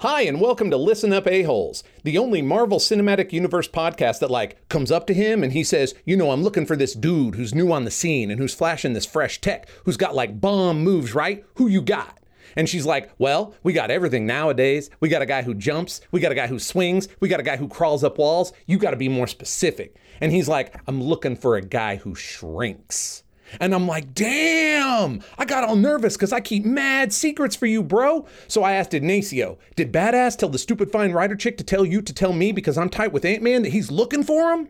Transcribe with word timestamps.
Hi, 0.00 0.22
and 0.22 0.40
welcome 0.40 0.70
to 0.70 0.78
Listen 0.78 1.12
Up 1.12 1.26
A-Holes, 1.26 1.84
the 2.04 2.16
only 2.16 2.40
Marvel 2.40 2.78
Cinematic 2.78 3.34
Universe 3.34 3.68
podcast 3.68 4.20
that, 4.20 4.30
like, 4.30 4.66
comes 4.70 4.90
up 4.90 5.06
to 5.08 5.12
him 5.12 5.42
and 5.42 5.52
he 5.52 5.62
says, 5.62 5.94
You 6.06 6.16
know, 6.16 6.30
I'm 6.30 6.42
looking 6.42 6.64
for 6.64 6.74
this 6.74 6.94
dude 6.94 7.34
who's 7.34 7.54
new 7.54 7.70
on 7.70 7.84
the 7.84 7.90
scene 7.90 8.30
and 8.30 8.40
who's 8.40 8.54
flashing 8.54 8.94
this 8.94 9.04
fresh 9.04 9.42
tech, 9.42 9.68
who's 9.84 9.98
got, 9.98 10.14
like, 10.14 10.40
bomb 10.40 10.82
moves, 10.82 11.14
right? 11.14 11.44
Who 11.56 11.66
you 11.66 11.82
got? 11.82 12.18
And 12.56 12.66
she's 12.66 12.86
like, 12.86 13.10
Well, 13.18 13.54
we 13.62 13.74
got 13.74 13.90
everything 13.90 14.24
nowadays. 14.24 14.88
We 15.00 15.10
got 15.10 15.20
a 15.20 15.26
guy 15.26 15.42
who 15.42 15.52
jumps. 15.52 16.00
We 16.10 16.20
got 16.20 16.32
a 16.32 16.34
guy 16.34 16.46
who 16.46 16.58
swings. 16.58 17.06
We 17.20 17.28
got 17.28 17.40
a 17.40 17.42
guy 17.42 17.58
who 17.58 17.68
crawls 17.68 18.02
up 18.02 18.16
walls. 18.16 18.54
You 18.64 18.78
got 18.78 18.92
to 18.92 18.96
be 18.96 19.10
more 19.10 19.26
specific. 19.26 19.96
And 20.18 20.32
he's 20.32 20.48
like, 20.48 20.80
I'm 20.86 21.02
looking 21.02 21.36
for 21.36 21.56
a 21.56 21.62
guy 21.62 21.96
who 21.96 22.14
shrinks. 22.14 23.22
And 23.58 23.74
I'm 23.74 23.86
like, 23.86 24.14
damn, 24.14 25.22
I 25.38 25.44
got 25.44 25.64
all 25.64 25.76
nervous 25.76 26.16
because 26.16 26.32
I 26.32 26.40
keep 26.40 26.64
mad 26.64 27.12
secrets 27.12 27.56
for 27.56 27.66
you, 27.66 27.82
bro. 27.82 28.26
So 28.46 28.62
I 28.62 28.72
asked 28.72 28.94
Ignacio, 28.94 29.58
did 29.76 29.92
Badass 29.92 30.36
tell 30.36 30.48
the 30.48 30.58
stupid 30.58 30.92
fine 30.92 31.12
writer 31.12 31.36
chick 31.36 31.56
to 31.58 31.64
tell 31.64 31.84
you 31.84 32.02
to 32.02 32.12
tell 32.12 32.32
me 32.32 32.52
because 32.52 32.78
I'm 32.78 32.90
tight 32.90 33.12
with 33.12 33.24
Ant 33.24 33.42
Man 33.42 33.62
that 33.62 33.70
he's 33.70 33.90
looking 33.90 34.22
for 34.22 34.52
him? 34.52 34.68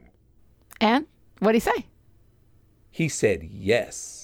And 0.81 1.07
what'd 1.41 1.61
he 1.61 1.61
say? 1.61 1.87
He 2.91 3.09
said 3.09 3.45
yes. 3.45 4.20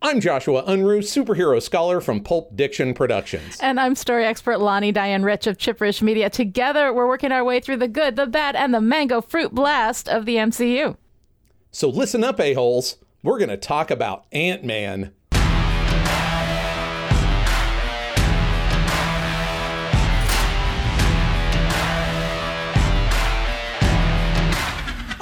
I'm 0.00 0.20
Joshua 0.20 0.62
Unruh, 0.62 1.00
superhero 1.00 1.60
scholar 1.60 2.00
from 2.00 2.20
Pulp 2.20 2.54
Diction 2.54 2.94
Productions. 2.94 3.58
And 3.60 3.80
I'm 3.80 3.96
story 3.96 4.24
expert 4.24 4.58
Lonnie 4.58 4.92
Diane 4.92 5.24
Rich 5.24 5.48
of 5.48 5.58
Chipperish 5.58 6.02
Media. 6.02 6.30
Together, 6.30 6.92
we're 6.92 7.08
working 7.08 7.32
our 7.32 7.42
way 7.42 7.58
through 7.58 7.78
the 7.78 7.88
good, 7.88 8.14
the 8.14 8.28
bad, 8.28 8.54
and 8.54 8.72
the 8.72 8.80
mango 8.80 9.20
fruit 9.20 9.52
blast 9.52 10.08
of 10.08 10.24
the 10.24 10.36
MCU. 10.36 10.96
So 11.72 11.88
listen 11.88 12.22
up, 12.22 12.38
a-holes. 12.38 12.98
We're 13.24 13.38
going 13.38 13.48
to 13.48 13.56
talk 13.56 13.90
about 13.90 14.26
Ant 14.30 14.62
Man. 14.62 15.12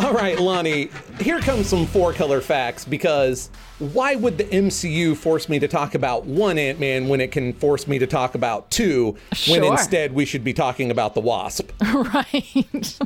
All 0.06 0.12
right, 0.12 0.38
Lonnie, 0.38 0.88
here 1.18 1.40
comes 1.40 1.66
some 1.66 1.84
four 1.84 2.12
color 2.12 2.40
facts 2.40 2.84
because 2.84 3.50
why 3.80 4.14
would 4.14 4.38
the 4.38 4.44
MCU 4.44 5.16
force 5.16 5.48
me 5.48 5.58
to 5.58 5.66
talk 5.66 5.96
about 5.96 6.26
one 6.26 6.58
Ant 6.58 6.78
Man 6.78 7.08
when 7.08 7.20
it 7.20 7.32
can 7.32 7.52
force 7.52 7.88
me 7.88 7.98
to 7.98 8.06
talk 8.06 8.36
about 8.36 8.70
two 8.70 9.16
sure. 9.32 9.60
when 9.60 9.64
instead 9.64 10.12
we 10.12 10.24
should 10.24 10.44
be 10.44 10.52
talking 10.52 10.92
about 10.92 11.14
the 11.14 11.20
Wasp? 11.20 11.72
right. 11.92 12.98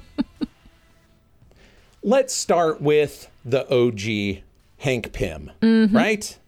Let's 2.02 2.34
start 2.34 2.82
with 2.82 3.30
the 3.46 3.66
OG 3.74 4.42
Hank 4.80 5.14
Pym, 5.14 5.52
mm-hmm. 5.62 5.96
right? 5.96 6.38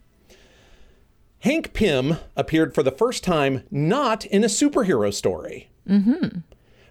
Hank 1.39 1.73
Pym 1.73 2.19
appeared 2.37 2.75
for 2.75 2.83
the 2.83 2.93
first 2.93 3.25
time 3.25 3.63
not 3.71 4.27
in 4.27 4.45
a 4.45 4.49
superhero 4.49 5.15
story. 5.15 5.71
Mm-hmm. 5.89 6.41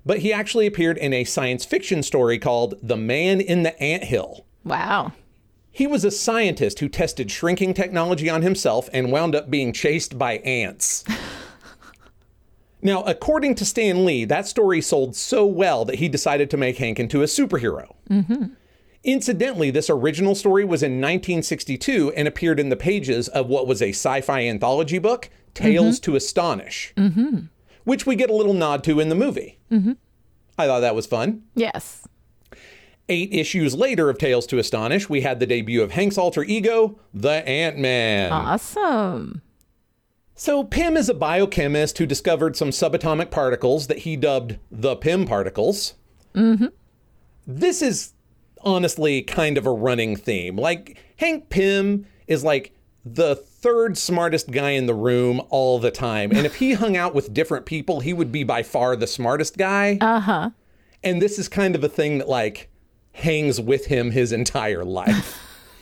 But 0.06 0.20
he 0.20 0.34
actually 0.34 0.68
appeared 0.68 0.98
in 0.98 1.14
a 1.14 1.24
science 1.24 1.66
fiction 1.66 2.04
story 2.04 2.40
called 2.40 2.76
The 2.82 2.98
Man 2.98 3.40
in 3.40 3.64
the 3.64 3.80
Ant 3.82 4.06
Hill. 4.06 4.46
wow. 4.64 5.14
He 5.74 5.88
was 5.88 6.04
a 6.04 6.12
scientist 6.12 6.80
who 6.80 6.90
tested 6.90 7.32
shrinking 7.32 7.74
technology 7.74 8.30
on 8.30 8.42
himself 8.42 8.90
and 8.92 9.12
wound 9.12 9.36
up 9.36 9.50
being 9.50 9.72
chased 9.72 10.18
by 10.18 10.40
ants. 10.40 11.06
now, 12.82 13.04
according 13.04 13.56
to 13.56 13.66
Stan 13.66 14.04
Lee, 14.04 14.26
that 14.26 14.46
story 14.46 14.82
sold 14.82 15.16
so 15.16 15.46
well 15.46 15.86
that 15.86 15.96
he 15.96 16.10
decided 16.10 16.50
to 16.50 16.58
make 16.58 16.78
Hank 16.78 17.00
into 17.00 17.22
a 17.22 17.26
superhero. 17.26 17.96
Mm-hmm. 18.10 18.48
Incidentally, 19.04 19.72
this 19.72 19.90
original 19.90 20.36
story 20.36 20.64
was 20.64 20.84
in 20.84 21.00
1962 21.02 22.12
and 22.16 22.28
appeared 22.28 22.60
in 22.60 22.70
the 22.70 22.76
pages 22.76 23.28
of 23.30 23.48
what 23.48 23.66
was 23.66 23.82
a 23.82 23.90
sci 23.90 24.22
fi 24.22 24.46
anthology 24.46 25.00
book, 25.00 25.30
Tales 25.54 26.00
mm-hmm. 26.00 26.12
to 26.12 26.16
Astonish, 26.18 26.94
mm-hmm. 26.96 27.46
Which 27.84 28.06
we 28.06 28.16
get 28.16 28.30
a 28.30 28.36
little 28.36 28.54
nod 28.54 28.84
to 28.86 29.00
in 29.00 29.10
the 29.10 29.16
movie. 29.16 29.60
I 30.58 30.68
thought 30.68 30.82
that 30.82 30.96
was 30.96 31.08
fun. 31.08 31.44
Yes. 31.56 32.08
Eight 33.10 33.34
issues 33.34 33.76
later 33.76 34.10
of 34.10 34.18
Tales 34.18 34.46
to 34.48 34.60
Astonish, 34.60 35.10
we 35.10 35.22
had 35.22 35.40
the 35.40 35.46
debut 35.46 35.82
of 35.82 35.92
Hank's 35.92 36.18
alter 36.18 36.44
ego, 36.44 37.00
the 37.14 37.48
Ant 37.48 37.78
Man. 37.78 38.32
Awesome. 38.32 39.42
So, 40.36 40.64
Pym 40.64 40.98
is 40.98 41.10
a 41.10 41.14
biochemist 41.14 41.98
who 41.98 42.06
discovered 42.06 42.56
some 42.56 42.70
subatomic 42.70 43.30
particles 43.30 43.88
that 43.88 44.00
he 44.00 44.16
dubbed 44.16 44.58
the 44.72 44.96
Pym 44.96 45.26
particles. 45.26 45.96
Mm-hmm. 46.34 46.68
This 47.46 47.82
is 47.82 48.14
honestly 48.62 49.22
kind 49.24 49.58
of 49.58 49.66
a 49.66 49.72
running 49.72 50.16
theme. 50.16 50.56
Like, 50.56 50.98
Hank 51.18 51.50
Pym 51.50 52.08
is 52.28 52.44
like 52.44 52.74
the 53.04 53.36
third 53.62 53.98
smartest 53.98 54.52
guy 54.52 54.72
in 54.72 54.86
the 54.86 54.94
room 54.94 55.42
all 55.50 55.80
the 55.80 55.92
time. 55.92 56.32
And 56.32 56.46
if 56.46 56.56
he 56.56 56.74
hung 56.82 56.98
out 56.98 57.14
with 57.14 57.34
different 57.34 57.66
people, 57.66 58.00
he 58.00 58.14
would 58.14 58.32
be 58.32 58.44
by 58.44 58.64
far 58.64 58.96
the 58.96 59.08
smartest 59.08 59.58
guy. 59.58 59.98
Uh 60.02 60.20
huh. 60.20 60.50
And 61.04 61.22
this 61.22 61.40
is 61.40 61.48
kind 61.48 61.76
of 61.76 61.84
a 61.84 61.90
thing 61.90 62.18
that 62.20 62.30
like 62.30 62.70
hangs 63.14 63.60
with 63.60 63.86
him 63.86 64.12
his 64.12 64.32
entire 64.32 64.86
life. 64.86 65.40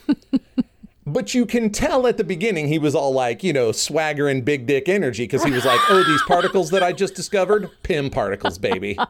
but 1.06 1.34
you 1.34 1.45
can 1.45 1.69
tell 1.69 2.07
at 2.07 2.18
the 2.18 2.23
beginning 2.23 2.68
he 2.68 2.79
was 2.79 2.95
all 2.95 3.12
like, 3.12 3.44
you 3.44 3.53
know, 3.53 3.72
swagger 3.72 4.28
and 4.28 4.45
big 4.45 4.66
dick 4.66 4.88
energy 4.88 5.23
because 5.23 5.44
he 5.44 5.51
was 5.51 5.66
like, 5.66 5.79
oh, 5.89 6.03
these 6.03 6.22
particles 6.23 6.69
that 6.72 6.84
I 6.84 6.94
just 6.94 7.16
discovered, 7.16 7.69
Pym 7.84 8.09
particles, 8.09 8.57
baby. 8.57 8.97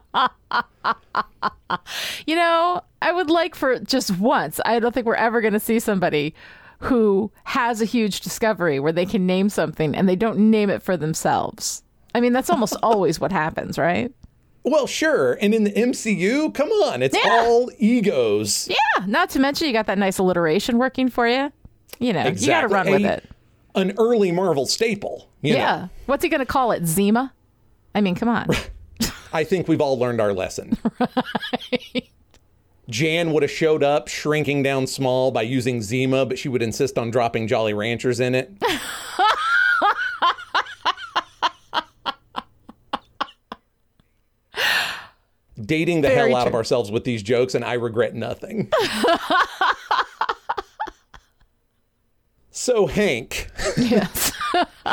You 2.25 2.35
know, 2.35 2.81
I 3.01 3.11
would 3.11 3.29
like 3.29 3.55
for 3.55 3.79
just 3.79 4.17
once, 4.17 4.59
I 4.65 4.79
don't 4.79 4.93
think 4.93 5.05
we're 5.05 5.15
ever 5.15 5.41
going 5.41 5.53
to 5.53 5.59
see 5.59 5.79
somebody 5.79 6.33
who 6.79 7.31
has 7.45 7.81
a 7.81 7.85
huge 7.85 8.21
discovery 8.21 8.79
where 8.79 8.91
they 8.93 9.05
can 9.05 9.25
name 9.25 9.49
something 9.49 9.95
and 9.95 10.07
they 10.07 10.15
don't 10.15 10.37
name 10.51 10.69
it 10.69 10.81
for 10.81 10.95
themselves. 10.97 11.83
I 12.15 12.21
mean, 12.21 12.33
that's 12.33 12.49
almost 12.49 12.75
always 12.83 13.19
what 13.19 13.31
happens, 13.31 13.77
right? 13.77 14.11
Well, 14.63 14.87
sure. 14.87 15.33
And 15.41 15.53
in 15.53 15.63
the 15.63 15.71
MCU, 15.71 16.53
come 16.53 16.69
on, 16.69 17.01
it's 17.01 17.15
Yeah. 17.15 17.29
all 17.31 17.69
egos. 17.79 18.67
Yeah. 18.69 19.05
Not 19.07 19.29
to 19.31 19.39
mention, 19.39 19.67
you 19.67 19.73
got 19.73 19.87
that 19.87 19.97
nice 19.97 20.17
alliteration 20.17 20.77
working 20.77 21.09
for 21.09 21.27
you. 21.27 21.51
You 21.99 22.13
know, 22.13 22.27
you 22.27 22.47
got 22.47 22.61
to 22.61 22.67
run 22.67 22.89
with 22.89 23.05
it. 23.05 23.29
An 23.75 23.93
early 23.97 24.31
Marvel 24.31 24.65
staple. 24.65 25.29
you 25.41 25.53
know. 25.53 25.59
Yeah. 25.59 25.87
What's 26.07 26.23
he 26.23 26.29
going 26.29 26.39
to 26.39 26.45
call 26.45 26.71
it? 26.71 26.85
Zima? 26.85 27.33
I 27.95 28.01
mean, 28.01 28.15
come 28.15 28.29
on. 28.29 28.47
I 29.33 29.43
think 29.43 29.67
we've 29.67 29.81
all 29.81 29.97
learned 29.97 30.19
our 30.21 30.33
lesson. 30.33 30.77
Jan 32.89 33.31
would 33.33 33.43
have 33.43 33.51
showed 33.51 33.83
up 33.83 34.07
shrinking 34.07 34.63
down 34.63 34.87
small 34.87 35.29
by 35.31 35.43
using 35.43 35.81
Zima, 35.81 36.25
but 36.25 36.39
she 36.39 36.49
would 36.49 36.61
insist 36.61 36.97
on 36.97 37.11
dropping 37.11 37.47
Jolly 37.47 37.73
Ranchers 37.73 38.19
in 38.19 38.35
it. 38.35 38.51
Dating 45.63 46.01
the 46.01 46.07
Very 46.07 46.31
hell 46.31 46.39
out 46.41 46.47
of 46.47 46.55
ourselves 46.55 46.89
with 46.89 47.03
these 47.03 47.21
jokes, 47.21 47.53
and 47.53 47.63
I 47.63 47.73
regret 47.73 48.15
nothing. 48.15 48.71
so, 52.49 52.87
Hank. 52.87 53.51
yes. 53.77 54.31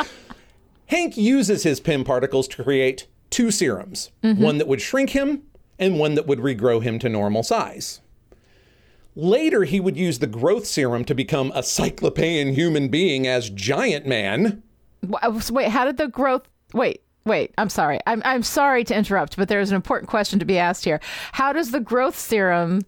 Hank 0.87 1.17
uses 1.17 1.63
his 1.63 1.79
Pym 1.79 2.03
particles 2.03 2.47
to 2.49 2.63
create 2.63 3.07
two 3.29 3.51
serums 3.51 4.11
mm-hmm. 4.23 4.41
one 4.41 4.57
that 4.57 4.67
would 4.67 4.81
shrink 4.81 5.09
him 5.09 5.43
and 5.79 5.99
one 5.99 6.15
that 6.15 6.27
would 6.27 6.39
regrow 6.39 6.81
him 6.81 6.99
to 6.99 7.09
normal 7.09 7.43
size. 7.43 8.01
Later, 9.15 9.63
he 9.63 9.79
would 9.79 9.97
use 9.97 10.19
the 10.19 10.27
growth 10.27 10.67
serum 10.67 11.03
to 11.05 11.15
become 11.15 11.51
a 11.55 11.63
cyclopean 11.63 12.53
human 12.53 12.87
being 12.87 13.25
as 13.25 13.49
Giant 13.49 14.05
Man. 14.05 14.61
Uh, 15.21 15.41
wait, 15.51 15.69
how 15.69 15.85
did 15.85 15.97
the 15.97 16.07
growth? 16.07 16.43
Wait, 16.73 17.01
wait. 17.25 17.51
I'm 17.57 17.69
sorry. 17.69 17.99
I'm 18.05 18.21
I'm 18.25 18.43
sorry 18.43 18.83
to 18.83 18.95
interrupt, 18.95 19.35
but 19.35 19.47
there's 19.49 19.71
an 19.71 19.75
important 19.75 20.09
question 20.09 20.37
to 20.37 20.45
be 20.45 20.59
asked 20.59 20.85
here. 20.85 20.99
How 21.31 21.51
does 21.51 21.71
the 21.71 21.79
growth 21.79 22.17
serum 22.17 22.83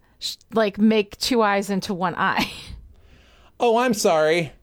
like 0.54 0.78
make 0.78 1.18
two 1.18 1.42
eyes 1.42 1.70
into 1.70 1.94
one 1.94 2.16
eye? 2.16 2.52
Oh, 3.62 3.76
I'm 3.76 3.94
sorry. 3.94 4.54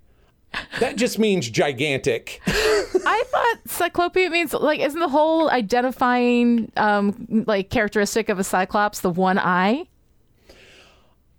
That 0.80 0.96
just 0.96 1.18
means 1.18 1.48
gigantic. 1.48 2.40
I 2.46 3.22
thought 3.26 3.56
cyclopia 3.68 4.30
means 4.30 4.52
like 4.52 4.80
isn't 4.80 5.00
the 5.00 5.08
whole 5.08 5.50
identifying 5.50 6.70
um 6.76 7.44
like 7.46 7.70
characteristic 7.70 8.28
of 8.28 8.38
a 8.38 8.44
cyclops 8.44 9.00
the 9.00 9.10
one 9.10 9.38
eye? 9.38 9.86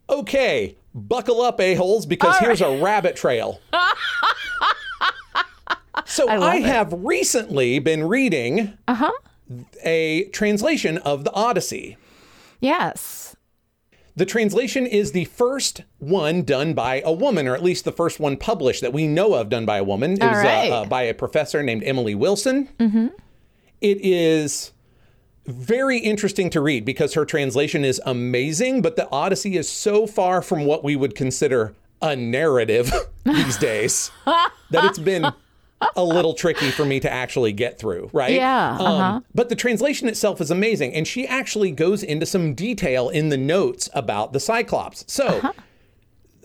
Okay, 0.10 0.78
buckle 0.96 1.42
up, 1.42 1.60
a-holes, 1.60 2.06
because 2.06 2.36
All 2.36 2.40
here's 2.42 2.62
a 2.62 2.82
rabbit 2.82 3.18
trail. 3.18 3.60
so 6.06 6.28
I, 6.30 6.58
it. 6.58 6.64
have 6.64 6.94
recently 6.94 7.80
been 7.80 8.08
reading 8.08 8.78
Uh 8.88 8.96
huh. 8.96 9.12
a 9.84 10.26
translation 10.30 10.98
of 11.00 11.24
the 11.24 11.34
Odyssey. 11.34 11.98
Yes. 12.60 13.27
The 14.18 14.26
translation 14.26 14.88
is 14.88 15.12
the 15.12 15.26
first 15.26 15.84
one 16.00 16.42
done 16.42 16.74
by 16.74 17.04
a 17.06 17.12
woman, 17.12 17.48
or 17.48 17.54
at 17.54 17.64
least 17.64 17.86
the 17.86 17.92
first 17.92 18.20
one 18.20 18.36
published 18.36 18.82
that 18.82 18.92
we 18.92 19.08
know 19.08 19.36
of 19.36 19.48
done 19.48 19.64
by 19.64 19.78
a 19.78 19.84
woman. 19.84 20.14
It 20.14 20.24
All 20.24 20.30
was 20.30 20.38
right. 20.40 20.72
uh, 20.72 20.82
uh, 20.82 20.86
by 20.86 21.04
a 21.04 21.14
professor 21.14 21.62
named 21.62 21.84
Emily 21.84 22.16
Wilson. 22.16 22.68
Mm-hmm. 22.80 23.08
is 23.80 24.72
very 25.46 26.00
interesting 26.00 26.50
to 26.50 26.62
read 26.62 26.84
because 26.84 27.14
her 27.14 27.26
translation 27.26 27.86
is 27.86 28.02
amazing, 28.08 28.82
but 28.82 28.96
the 28.96 29.08
Odyssey 29.12 29.56
is 29.56 29.70
so 29.70 30.08
far 30.08 30.42
from 30.42 30.66
what 30.66 30.84
we 30.84 30.96
would 30.96 31.14
consider 31.14 31.76
a 32.02 32.16
narrative 32.16 32.92
these 33.24 33.58
days 33.58 34.10
that 34.26 34.84
it's 34.84 34.98
been 34.98 35.32
a 35.96 36.04
little 36.04 36.34
tricky 36.34 36.72
for 36.72 36.86
me 36.86 37.00
to 37.00 37.12
actually 37.12 37.52
get 37.52 37.80
through, 37.80 38.10
right? 38.14 38.34
Yeah, 38.34 38.78
uh-huh. 38.80 39.22
but 39.36 39.50
the 39.50 39.56
translation 39.56 40.08
itself 40.08 40.42
is 40.42 40.50
amazing. 40.52 40.94
And 40.94 41.08
she 41.08 41.28
actually 41.28 41.72
goes 41.72 42.04
into 42.04 42.26
some 42.26 42.54
detail 42.54 43.10
in 43.10 43.30
the 43.30 43.38
notes 43.38 43.90
about 43.94 44.34
the 44.34 44.40
Cyclops. 44.40 45.06
So 45.08 45.54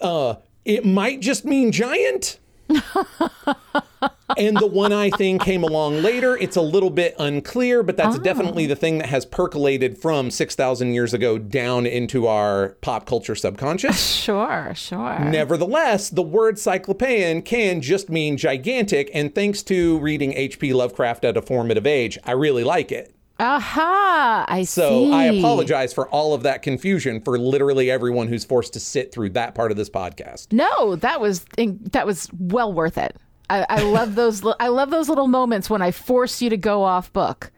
uh, 0.01 0.37
it 0.65 0.85
might 0.85 1.21
just 1.21 1.45
mean 1.45 1.73
giant. 1.73 2.39
and 4.37 4.57
the 4.57 4.67
one 4.67 4.93
eye 4.93 5.11
thing 5.11 5.39
came 5.39 5.63
along 5.63 6.03
later. 6.03 6.37
It's 6.37 6.57
a 6.57 6.63
little 6.63 6.91
bit 6.91 7.15
unclear, 7.19 7.83
but 7.83 7.97
that's 7.97 8.17
oh. 8.17 8.21
definitely 8.21 8.67
the 8.67 8.77
thing 8.77 8.99
that 8.99 9.09
has 9.09 9.25
percolated 9.25 9.99
from 9.99 10.31
6,000 10.31 10.93
years 10.93 11.15
ago 11.15 11.39
down 11.39 11.87
into 11.87 12.27
our 12.27 12.71
pop 12.81 13.07
culture 13.07 13.35
subconscious. 13.35 14.13
Sure, 14.23 14.73
sure. 14.75 15.19
Nevertheless, 15.19 16.09
the 16.09 16.23
word 16.23 16.57
cyclopean 16.59 17.43
can 17.43 17.81
just 17.81 18.09
mean 18.09 18.37
gigantic, 18.37 19.11
and 19.13 19.35
thanks 19.35 19.63
to 19.65 19.99
reading 19.99 20.33
H.P. 20.35 20.73
Lovecraft 20.73 21.25
at 21.25 21.37
a 21.37 21.43
formative 21.43 21.87
age, 21.87 22.19
I 22.25 22.33
really 22.33 22.63
like 22.63 22.93
it. 22.93 23.15
Aha, 23.43 24.45
I 24.47 24.63
So 24.63 24.89
see. 24.89 25.11
So 25.11 25.13
I 25.13 25.25
apologize 25.25 25.93
for 25.93 26.09
all 26.09 26.35
of 26.35 26.45
that 26.45 26.63
confusion 26.63 27.21
for 27.21 27.39
literally 27.39 27.91
everyone 27.91 28.29
who's 28.29 28.45
forced 28.45 28.73
to 28.75 28.81
sit 28.81 29.13
through 29.13 29.31
that 29.31 29.55
part 29.55 29.73
of 29.73 29.77
this 29.77 29.91
podcast. 29.91 30.53
No, 30.53 30.95
that 30.97 31.21
was 31.21 31.45
that 31.57 32.07
was 32.07 32.29
well 32.39 32.73
worth 32.73 32.97
it. 32.99 33.17
I, 33.51 33.67
I 33.69 33.83
love 33.83 34.15
those. 34.15 34.43
I 34.61 34.69
love 34.69 34.91
those 34.91 35.09
little 35.09 35.29
moments 35.29 35.69
when 35.69 35.83
I 35.83 35.91
force 35.91 36.41
you 36.41 36.49
to 36.51 36.57
go 36.57 36.83
off 36.83 37.13
book, 37.13 37.51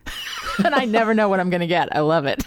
and 0.65 0.75
I 0.75 0.85
never 0.85 1.15
know 1.15 1.29
what 1.29 1.41
I'm 1.41 1.51
going 1.51 1.61
to 1.61 1.67
get. 1.67 1.95
I 1.95 2.01
love 2.01 2.27
it. 2.27 2.45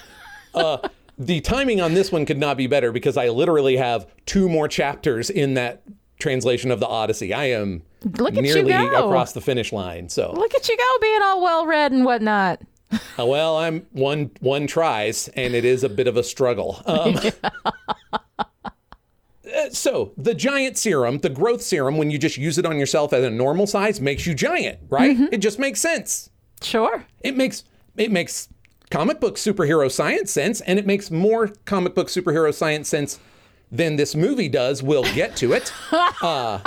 The 1.20 1.42
timing 1.42 1.82
on 1.82 1.94
this 1.96 2.12
one 2.12 2.26
could 2.26 2.38
not 2.38 2.58
be 2.58 2.68
better 2.68 2.92
because 2.92 3.18
I 3.18 3.30
literally 3.30 3.78
have 3.78 4.06
two 4.28 4.48
more 4.50 4.68
chapters 4.68 5.30
in 5.32 5.56
that 5.56 5.82
translation 6.20 6.70
of 6.72 6.80
the 6.80 6.88
Odyssey. 6.88 7.34
I 7.34 7.46
am 7.52 7.82
Look 8.04 8.36
at 8.38 8.44
you 8.44 8.54
nearly 8.64 8.72
go. 8.72 9.08
across 9.08 9.34
the 9.34 9.42
finish 9.42 9.72
line. 9.74 10.10
So, 10.10 10.32
Look 10.34 10.54
at 10.54 10.70
you 10.70 10.78
go, 10.78 10.98
being 11.02 11.22
all 11.24 11.42
well 11.42 11.66
read 11.66 11.92
and 11.92 12.06
whatnot. 12.06 12.62
uh, 12.92 13.26
well, 13.26 13.58
I'm 13.58 13.86
one 13.94 14.30
one 14.42 14.68
tries, 14.68 15.28
and 15.30 15.54
it 15.56 15.66
is 15.66 15.84
a 15.84 15.90
bit 15.90 16.08
of 16.08 16.18
a 16.18 16.24
struggle. 16.24 16.82
Um, 16.86 17.16
uh, 19.58 19.70
So 19.72 20.14
the 20.18 20.34
giant 20.34 20.78
serum, 20.78 21.20
the 21.20 21.30
growth 21.30 21.62
serum, 21.62 21.98
when 21.98 22.12
you 22.12 22.18
just 22.18 22.38
use 22.38 22.58
it 22.58 22.66
on 22.66 22.78
yourself 22.78 23.14
at 23.14 23.24
a 23.24 23.30
normal 23.30 23.68
size, 23.68 24.00
makes 24.00 24.26
you 24.26 24.34
giant, 24.34 24.80
right? 24.90 25.16
Mm-hmm. 25.16 25.34
It 25.34 25.38
just 25.38 25.60
makes 25.60 25.82
sense. 25.82 26.30
Sure. 26.62 27.06
It 27.22 27.36
makes 27.36 27.64
it 27.96 28.12
makes 28.12 28.50
comic 28.90 29.20
book 29.20 29.36
superhero 29.36 29.92
science 29.92 30.32
sense, 30.32 30.62
and 30.62 30.80
it 30.80 30.86
makes 30.86 31.12
more 31.12 31.52
comic 31.66 31.96
book 31.96 32.08
superhero 32.08 32.54
science 32.54 32.88
sense 32.88 33.20
than 33.72 33.96
this 33.96 34.16
movie 34.16 34.50
does. 34.50 34.82
We'll 34.82 35.04
get 35.14 35.36
to 35.38 35.54
it. 35.54 35.74
Uh, 36.22 36.60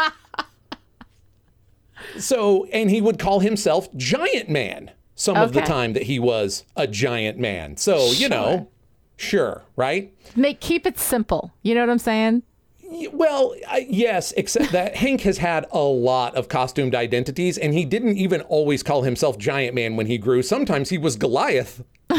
so, 2.19 2.65
and 2.67 2.91
he 2.91 3.01
would 3.01 3.19
call 3.19 3.41
himself 3.41 3.95
Giant 3.97 4.49
Man 4.49 4.91
some 5.15 5.37
of 5.37 5.53
the 5.53 5.61
time 5.61 5.93
that 5.93 6.05
he 6.05 6.19
was 6.19 6.65
a 6.77 6.87
giant 6.87 7.39
man. 7.39 7.77
So, 7.77 8.11
you 8.13 8.29
know, 8.29 8.69
sure, 9.17 9.65
right? 9.77 10.15
Make 10.35 10.61
keep 10.61 10.87
it 10.87 10.99
simple. 10.99 11.53
You 11.63 11.75
know 11.75 11.81
what 11.81 11.91
I'm 11.91 11.99
saying? 11.99 12.43
Well, 13.13 13.55
I, 13.69 13.87
yes, 13.89 14.33
except 14.37 14.73
that 14.73 14.97
Hank 15.03 15.21
has 15.23 15.39
had 15.39 15.67
a 15.71 15.79
lot 15.79 16.35
of 16.35 16.49
costumed 16.49 16.95
identities, 16.95 17.57
and 17.57 17.73
he 17.73 17.85
didn't 17.85 18.17
even 18.17 18.41
always 18.43 18.83
call 18.83 19.03
himself 19.03 19.39
Giant 19.39 19.75
Man 19.75 19.97
when 19.97 20.07
he 20.07 20.19
grew. 20.19 20.43
Sometimes 20.43 20.91
he 20.91 20.99
was 20.99 21.17
Goliath. 21.17 21.85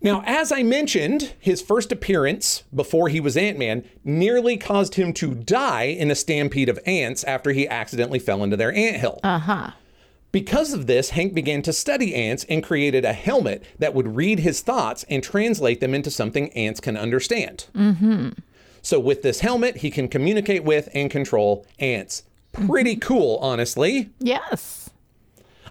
now, 0.00 0.22
as 0.24 0.52
I 0.52 0.62
mentioned, 0.62 1.34
his 1.40 1.60
first 1.60 1.90
appearance 1.90 2.62
before 2.74 3.08
he 3.08 3.18
was 3.18 3.36
Ant 3.36 3.58
Man 3.58 3.84
nearly 4.04 4.56
caused 4.56 4.94
him 4.94 5.12
to 5.14 5.34
die 5.34 5.84
in 5.84 6.10
a 6.10 6.14
stampede 6.14 6.68
of 6.68 6.78
ants 6.86 7.24
after 7.24 7.50
he 7.50 7.66
accidentally 7.66 8.20
fell 8.20 8.44
into 8.44 8.56
their 8.56 8.72
anthill. 8.72 9.18
Uh 9.24 9.38
huh. 9.40 9.70
Because 10.34 10.72
of 10.72 10.88
this, 10.88 11.10
Hank 11.10 11.32
began 11.32 11.62
to 11.62 11.72
study 11.72 12.12
ants 12.12 12.44
and 12.48 12.60
created 12.60 13.04
a 13.04 13.12
helmet 13.12 13.62
that 13.78 13.94
would 13.94 14.16
read 14.16 14.40
his 14.40 14.62
thoughts 14.62 15.04
and 15.08 15.22
translate 15.22 15.78
them 15.78 15.94
into 15.94 16.10
something 16.10 16.50
ants 16.54 16.80
can 16.80 16.96
understand. 16.96 17.66
Mm-hmm. 17.72 18.30
So, 18.82 18.98
with 18.98 19.22
this 19.22 19.38
helmet, 19.38 19.76
he 19.76 19.92
can 19.92 20.08
communicate 20.08 20.64
with 20.64 20.88
and 20.92 21.08
control 21.08 21.64
ants. 21.78 22.24
Pretty 22.52 22.96
cool, 22.96 23.36
honestly. 23.42 24.10
Yes. 24.18 24.90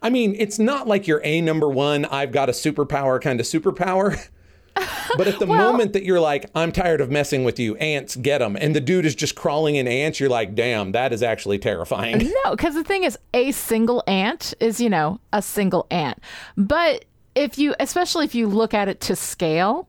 I 0.02 0.10
mean, 0.10 0.34
it's 0.40 0.60
not 0.60 0.88
like 0.88 1.08
you're 1.08 1.20
a 1.26 1.42
number 1.42 1.68
one, 1.68 2.06
I've 2.06 2.32
got 2.32 2.48
a 2.48 2.54
superpower 2.54 3.22
kind 3.22 3.42
of 3.42 3.46
superpower. 3.46 4.30
But 5.18 5.28
at 5.28 5.38
the 5.38 5.46
moment 5.46 5.94
that 5.94 6.04
you're 6.04 6.20
like, 6.20 6.50
I'm 6.56 6.72
tired 6.72 7.00
of 7.00 7.12
messing 7.12 7.44
with 7.44 7.60
you, 7.60 7.76
ants, 7.76 8.16
get 8.16 8.40
them, 8.40 8.56
and 8.60 8.76
the 8.76 8.82
dude 8.82 9.06
is 9.06 9.14
just 9.14 9.36
crawling 9.36 9.76
in 9.76 9.88
ants, 9.88 10.20
you're 10.20 10.30
like, 10.30 10.56
damn, 10.56 10.92
that 10.94 11.14
is 11.14 11.22
actually 11.22 11.60
terrifying. 11.60 12.32
No, 12.46 12.52
because 12.52 12.74
the 12.74 12.84
thing 12.84 13.04
is, 13.04 13.18
a 13.34 13.52
single 13.52 14.02
ant 14.08 14.56
is, 14.60 14.82
you 14.82 14.90
know, 14.90 15.20
a 15.32 15.42
single 15.44 15.86
ant. 15.92 16.18
But 16.58 17.06
if 17.36 17.60
you, 17.60 17.76
especially 17.80 18.26
if 18.26 18.34
you 18.34 18.48
look 18.48 18.74
at 18.74 18.88
it 18.88 19.02
to 19.02 19.16
scale, 19.16 19.88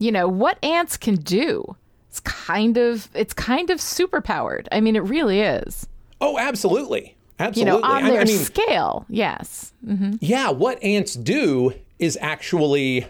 you 0.00 0.10
know, 0.10 0.26
what 0.26 0.58
ants 0.64 0.96
can 0.96 1.14
do, 1.16 1.76
it's 2.08 2.20
kind 2.20 2.76
of, 2.76 3.08
it's 3.14 3.34
kind 3.34 3.70
of 3.70 3.78
superpowered. 3.78 4.66
I 4.72 4.80
mean, 4.80 4.96
it 4.96 5.04
really 5.04 5.40
is. 5.40 5.86
Oh, 6.20 6.36
absolutely. 6.38 7.16
You 7.38 7.46
Absolutely. 7.46 7.80
know, 7.80 7.86
on 7.86 8.04
I- 8.04 8.10
their 8.10 8.20
I 8.22 8.24
mean, 8.24 8.38
scale, 8.38 9.06
yes. 9.08 9.72
Mm-hmm. 9.86 10.14
Yeah, 10.20 10.50
what 10.50 10.82
ants 10.82 11.14
do 11.14 11.74
is 11.98 12.16
actually 12.20 13.06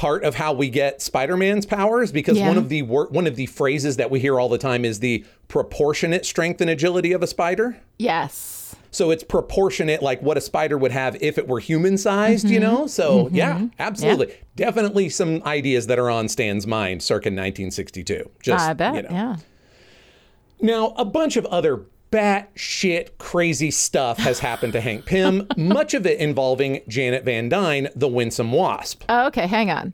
part 0.00 0.24
of 0.24 0.34
how 0.34 0.50
we 0.54 0.70
get 0.70 1.02
Spider-Man's 1.02 1.66
powers 1.66 2.10
because 2.10 2.38
Yeah. 2.38 2.48
one 2.48 2.56
of 2.56 2.70
the 2.70 2.80
wor- 2.80 3.08
one 3.10 3.26
of 3.26 3.36
the 3.36 3.44
phrases 3.44 3.98
that 3.98 4.10
we 4.10 4.18
hear 4.18 4.40
all 4.40 4.48
the 4.48 4.56
time 4.56 4.82
is 4.86 5.00
the 5.00 5.26
proportionate 5.46 6.24
strength 6.24 6.62
and 6.62 6.70
agility 6.70 7.12
of 7.12 7.22
a 7.22 7.26
spider. 7.26 7.76
Yes. 7.98 8.74
So 8.90 9.10
it's 9.10 9.22
proportionate 9.22 10.02
like 10.02 10.22
what 10.22 10.38
a 10.38 10.40
spider 10.40 10.78
would 10.78 10.90
have 10.92 11.18
if 11.22 11.36
it 11.36 11.46
were 11.46 11.58
human 11.60 11.98
sized, 11.98 12.48
you 12.48 12.58
Mm-hmm. 12.60 12.74
know? 12.74 12.86
So, 12.86 13.28
yeah, 13.30 13.66
absolutely. 13.78 14.34
Definitely 14.56 15.10
some 15.10 15.42
ideas 15.44 15.86
that 15.88 15.98
are 15.98 16.08
on 16.08 16.28
Stan's 16.30 16.66
mind 16.66 17.02
circa 17.02 17.28
1962. 17.28 18.30
Just, 18.42 18.64
I 18.70 18.72
bet. 18.72 18.94
you 18.94 19.02
know. 19.02 19.08
Yeah. 19.10 19.36
Now, 20.62 20.94
a 20.96 21.04
bunch 21.04 21.36
of 21.36 21.44
other 21.46 21.82
batshit 22.10 23.10
crazy 23.18 23.70
stuff 23.70 24.18
has 24.18 24.40
happened 24.40 24.72
to 24.72 24.80
Hank 24.80 25.06
Pym, 25.06 25.46
much 25.56 25.94
of 25.94 26.06
it 26.06 26.18
involving 26.18 26.80
Janet 26.88 27.24
Van 27.24 27.48
Dyne, 27.48 27.88
the 27.94 28.08
winsome 28.08 28.52
wasp. 28.52 29.04
Oh, 29.08 29.26
okay, 29.26 29.46
hang 29.46 29.70
on. 29.70 29.92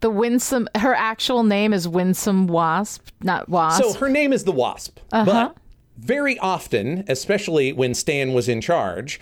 The 0.00 0.10
Winsome, 0.10 0.68
her 0.78 0.94
actual 0.96 1.44
name 1.44 1.72
is 1.72 1.86
Winsome 1.86 2.48
Wasp, 2.48 3.06
not 3.22 3.48
Wasp. 3.48 3.80
So 3.84 3.92
her 4.00 4.08
name 4.08 4.32
is 4.32 4.42
the 4.42 4.50
Wasp. 4.50 4.98
But 5.12 5.56
very 5.96 6.36
often, 6.40 7.04
especially 7.06 7.72
when 7.72 7.94
Stan 7.94 8.32
was 8.32 8.48
in 8.48 8.60
charge, 8.60 9.20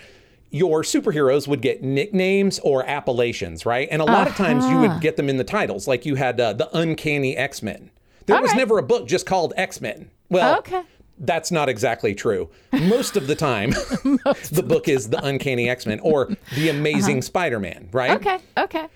your 0.49 0.81
superheroes 0.81 1.47
would 1.47 1.61
get 1.61 1.83
nicknames 1.83 2.57
or 2.63 2.83
appellations, 2.83 3.63
right? 3.63 3.87
And 3.91 4.01
a 4.01 4.05
lot 4.05 4.27
of 4.27 4.35
times 4.35 4.65
you 4.65 4.79
would 4.79 5.01
get 5.01 5.17
them 5.17 5.29
in 5.29 5.37
the 5.37 5.43
titles. 5.43 5.87
Like 5.87 6.03
you 6.03 6.15
had 6.15 6.39
uh, 6.41 6.53
the 6.53 6.67
Uncanny 6.75 7.37
X 7.37 7.61
Men. 7.61 7.91
There 8.25 8.35
All 8.35 8.41
was 8.41 8.49
right. 8.49 8.57
never 8.57 8.79
a 8.79 8.83
book 8.83 9.07
just 9.07 9.27
called 9.27 9.53
X 9.55 9.81
Men. 9.81 10.09
Well, 10.31 10.57
Okay. 10.59 10.81
That's 11.21 11.51
not 11.51 11.69
exactly 11.69 12.13
true. 12.13 12.49
Most 12.73 13.15
of 13.15 13.27
the 13.27 13.35
time, 13.35 13.69
the 14.51 14.65
book 14.67 14.87
is 14.87 15.09
the 15.09 15.23
Uncanny 15.23 15.69
X 15.69 15.85
Men 15.85 15.99
or 16.01 16.29
the 16.55 16.69
Amazing 16.69 17.21
Spider 17.21 17.59
Man, 17.59 17.89
right? 17.91 18.11
okay, 18.11 18.39
okay. 18.57 18.87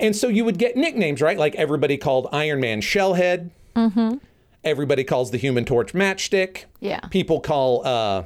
And 0.00 0.16
so 0.16 0.26
you 0.28 0.44
would 0.44 0.58
get 0.58 0.76
nicknames, 0.76 1.22
right? 1.22 1.38
Like 1.38 1.54
everybody 1.54 1.96
called 1.96 2.28
Iron 2.32 2.60
Man 2.60 2.80
Shellhead. 2.80 3.50
Mm-hmm. 3.76 4.16
Everybody 4.64 5.04
calls 5.04 5.30
the 5.30 5.38
Human 5.38 5.64
Torch 5.64 5.92
Matchstick. 5.92 6.64
Yeah. 6.80 7.00
People 7.08 7.40
call 7.40 7.86
uh, 7.86 8.24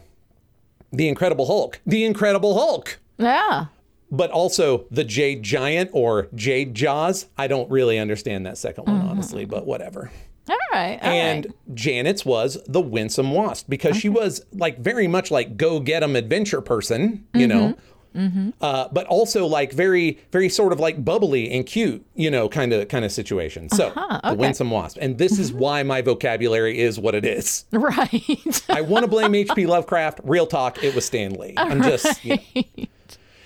the 0.92 1.08
Incredible 1.08 1.46
Hulk 1.46 1.80
the 1.86 2.04
Incredible 2.04 2.54
Hulk. 2.54 2.98
Yeah. 3.18 3.66
But 4.10 4.30
also 4.30 4.86
the 4.90 5.04
Jade 5.04 5.42
Giant 5.42 5.90
or 5.92 6.28
Jade 6.34 6.74
Jaws. 6.74 7.26
I 7.36 7.48
don't 7.48 7.70
really 7.70 7.98
understand 7.98 8.46
that 8.46 8.56
second 8.56 8.86
one, 8.86 9.00
honestly, 9.00 9.44
but 9.44 9.66
whatever. 9.66 10.10
All 10.48 10.56
right. 10.72 10.98
all 11.02 11.10
and 11.10 11.46
right. 11.46 11.74
Janet's 11.74 12.24
was 12.24 12.58
the 12.66 12.80
winsome 12.80 13.32
wasp 13.32 13.68
because 13.68 13.96
she 13.96 14.08
was 14.08 14.44
like 14.52 14.78
very 14.78 15.08
much 15.08 15.30
like 15.30 15.56
go 15.56 15.80
get 15.80 16.02
'em 16.02 16.16
adventure 16.16 16.60
person, 16.60 17.26
you 17.34 17.46
mm-hmm. 17.46 17.58
know. 17.58 17.76
Mm-hmm. 18.14 18.50
Uh, 18.62 18.88
but 18.92 19.06
also 19.08 19.46
like 19.46 19.72
very, 19.72 20.18
very 20.32 20.48
sort 20.48 20.72
of 20.72 20.80
like 20.80 21.04
bubbly 21.04 21.50
and 21.50 21.66
cute, 21.66 22.04
you 22.14 22.30
know, 22.30 22.48
kind 22.48 22.72
of 22.72 22.88
kind 22.88 23.04
of 23.04 23.12
situation. 23.12 23.68
So 23.68 23.88
uh-huh, 23.88 24.30
the 24.30 24.36
winsome 24.36 24.70
wasp, 24.70 24.98
and 25.00 25.18
this 25.18 25.38
is 25.38 25.50
mm-hmm. 25.50 25.60
why 25.60 25.82
my 25.82 26.00
vocabulary 26.00 26.78
is 26.78 26.98
what 26.98 27.14
it 27.14 27.24
is. 27.24 27.64
Right. 27.72 28.64
I 28.70 28.80
want 28.80 29.04
to 29.04 29.08
blame 29.08 29.34
H.P. 29.34 29.66
Lovecraft. 29.66 30.20
Real 30.24 30.46
talk, 30.46 30.82
it 30.82 30.94
was 30.94 31.04
Stan 31.04 31.34
Lee. 31.34 31.54
I'm 31.56 31.82
just. 31.82 32.24
you 32.24 32.38
know. 32.54 32.86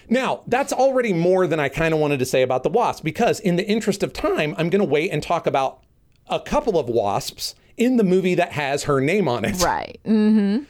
Now, 0.08 0.42
that's 0.48 0.72
already 0.72 1.12
more 1.12 1.46
than 1.46 1.60
I 1.60 1.68
kind 1.68 1.94
of 1.94 2.00
wanted 2.00 2.18
to 2.18 2.26
say 2.26 2.42
about 2.42 2.64
the 2.64 2.68
wasp 2.68 3.04
because, 3.04 3.38
in 3.38 3.54
the 3.54 3.66
interest 3.66 4.02
of 4.02 4.12
time, 4.12 4.56
I'm 4.58 4.68
going 4.68 4.80
to 4.80 4.88
wait 4.88 5.10
and 5.10 5.22
talk 5.22 5.46
about 5.46 5.84
a 6.30 6.40
couple 6.40 6.78
of 6.78 6.88
wasps 6.88 7.54
in 7.76 7.96
the 7.96 8.04
movie 8.04 8.34
that 8.34 8.52
has 8.52 8.84
her 8.84 9.00
name 9.00 9.26
on 9.28 9.44
it. 9.44 9.60
right. 9.62 9.98
Mm, 10.06 10.66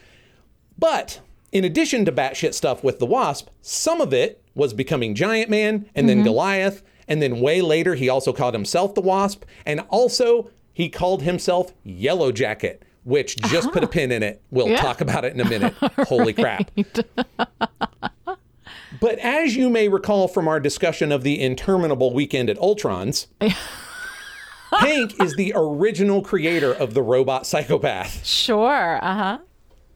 But 0.79 1.19
in 1.51 1.63
addition 1.65 2.05
to 2.05 2.11
batshit 2.11 2.53
stuff 2.53 2.83
with 2.83 2.99
the 2.99 3.05
wasp, 3.05 3.49
some 3.61 3.99
of 4.01 4.13
it 4.13 4.41
was 4.55 4.73
becoming 4.73 5.15
Giant 5.15 5.49
Man 5.49 5.85
and 5.95 6.07
then 6.09 6.23
Goliath. 6.23 6.81
And 7.07 7.21
then 7.21 7.41
way 7.41 7.61
later, 7.61 7.95
he 7.95 8.07
also 8.09 8.31
called 8.31 8.53
himself 8.53 8.95
the 8.95 9.01
wasp. 9.01 9.43
And 9.65 9.81
also, 9.89 10.49
he 10.73 10.87
called 10.87 11.23
himself 11.23 11.73
Yellow 11.83 12.31
Jacket, 12.31 12.83
which 13.03 13.35
just 13.37 13.71
put 13.73 13.83
a 13.83 13.87
pin 13.87 14.11
in 14.13 14.23
it. 14.23 14.41
We'll 14.49 14.69
Yeah. 14.69 14.77
talk 14.77 15.01
about 15.01 15.25
it 15.25 15.33
in 15.33 15.41
a 15.41 15.45
minute. 15.49 15.73
Holy 16.07 16.31
crap. 16.33 16.71
But 18.99 19.17
as 19.19 19.55
you 19.55 19.69
may 19.69 19.87
recall 19.87 20.27
from 20.27 20.47
our 20.47 20.59
discussion 20.59 21.11
of 21.11 21.23
the 21.23 21.41
interminable 21.41 22.13
weekend 22.13 22.49
at 22.49 22.57
Ultron's, 22.59 23.27
Hank 24.71 25.19
is 25.21 25.35
the 25.35 25.53
original 25.55 26.21
creator 26.21 26.73
of 26.73 26.93
the 26.93 27.01
robot 27.01 27.45
psychopath. 27.45 28.25
Sure. 28.25 28.99
Uh 29.03 29.15
huh. 29.15 29.37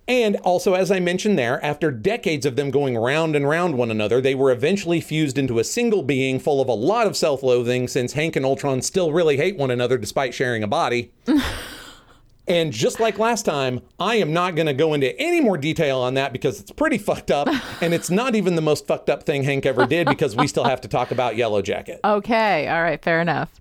And 0.08 0.36
also, 0.38 0.76
as 0.76 0.92
I 0.92 1.00
mentioned 1.00 1.40
there, 1.40 1.64
after 1.66 1.90
decades 1.90 2.46
of 2.46 2.56
them 2.56 2.70
going 2.70 2.96
round 2.96 3.36
and 3.36 3.50
round 3.50 3.76
one 3.76 3.90
another, 3.90 4.22
they 4.22 4.36
were 4.36 4.52
eventually 4.52 5.02
fused 5.02 5.38
into 5.38 5.58
a 5.58 5.64
single 5.64 6.04
being 6.04 6.40
full 6.40 6.62
of 6.62 6.68
a 6.68 6.74
lot 6.74 7.08
of 7.08 7.18
self 7.18 7.42
loathing 7.42 7.88
since 7.88 8.14
Hank 8.14 8.36
and 8.36 8.46
Ultron 8.46 8.82
still 8.84 9.12
really 9.12 9.38
hate 9.38 9.58
one 9.58 9.72
another 9.72 9.98
despite 9.98 10.34
sharing 10.36 10.62
a 10.62 10.68
body. 10.68 11.12
and 12.48 12.72
just 12.72 13.00
like 13.00 13.18
last 13.18 13.46
time, 13.46 13.82
I 14.00 14.18
am 14.18 14.32
not 14.32 14.54
going 14.54 14.68
to 14.68 14.74
go 14.74 14.94
into 14.94 15.20
any 15.20 15.42
more 15.42 15.58
detail 15.58 16.00
on 16.00 16.14
that 16.14 16.32
because 16.34 16.60
it's 16.60 16.72
pretty 16.72 17.00
fucked 17.00 17.32
up. 17.32 17.48
And 17.82 17.92
it's 17.92 18.12
not 18.12 18.36
even 18.36 18.54
the 18.56 18.62
most 18.62 18.86
fucked 18.86 19.10
up 19.10 19.24
thing 19.24 19.44
Hank 19.44 19.66
ever 19.66 19.88
did 19.88 20.08
because 20.08 20.36
we 20.36 20.46
still 20.46 20.66
have 20.66 20.82
to 20.82 20.88
talk 20.88 21.10
about 21.10 21.36
Yellow 21.36 21.62
Jacket. 21.64 22.00
Okay. 22.06 22.68
All 22.68 22.84
right. 22.84 23.04
Fair 23.04 23.22
enough. 23.22 23.60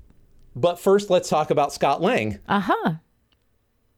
But 0.57 0.79
first, 0.79 1.11
let's 1.11 1.29
talk 1.29 1.51
about 1.51 1.73
Scott 1.73 2.01
Lang. 2.01 2.39
Uh 2.49 2.61
huh. 2.61 2.93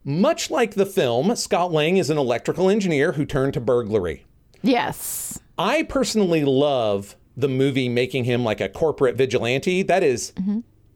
Much 0.05 0.51
like 0.51 0.75
the 0.75 0.87
film, 0.87 1.35
Scott 1.37 1.73
Lang 1.73 1.97
is 1.97 2.11
an 2.11 2.19
electrical 2.19 2.71
engineer 2.71 3.13
who 3.13 3.25
turned 3.27 3.55
to 3.55 3.61
burglary. 3.61 4.25
Yes. 4.63 5.41
I 5.59 5.83
personally 5.83 6.45
love 6.45 7.17
the 7.37 7.49
movie 7.49 7.89
making 7.89 8.25
him 8.25 8.45
like 8.45 8.61
a 8.61 8.69
corporate 8.69 9.17
vigilante. 9.17 9.83
That 9.83 10.03
is 10.03 10.33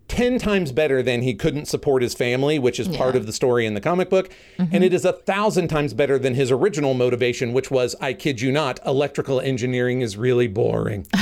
10 0.08 0.38
times 0.38 0.72
better 0.72 1.02
than 1.02 1.22
he 1.22 1.34
couldn't 1.34 1.66
support 1.66 2.02
his 2.02 2.14
family, 2.14 2.58
which 2.58 2.80
is 2.80 2.88
part 2.88 3.14
of 3.16 3.26
the 3.26 3.32
story 3.32 3.66
in 3.66 3.74
the 3.74 3.80
comic 3.80 4.10
book. 4.10 4.30
And 4.58 4.82
it 4.84 4.94
is 4.94 5.04
a 5.04 5.12
thousand 5.12 5.68
times 5.68 5.92
better 5.92 6.18
than 6.18 6.34
his 6.34 6.50
original 6.50 6.94
motivation, 6.94 7.52
which 7.52 7.70
was 7.70 7.94
I 8.00 8.12
kid 8.12 8.40
you 8.40 8.52
not, 8.52 8.80
electrical 8.86 9.40
engineering 9.40 10.00
is 10.00 10.16
really 10.16 10.46
boring. 10.46 11.06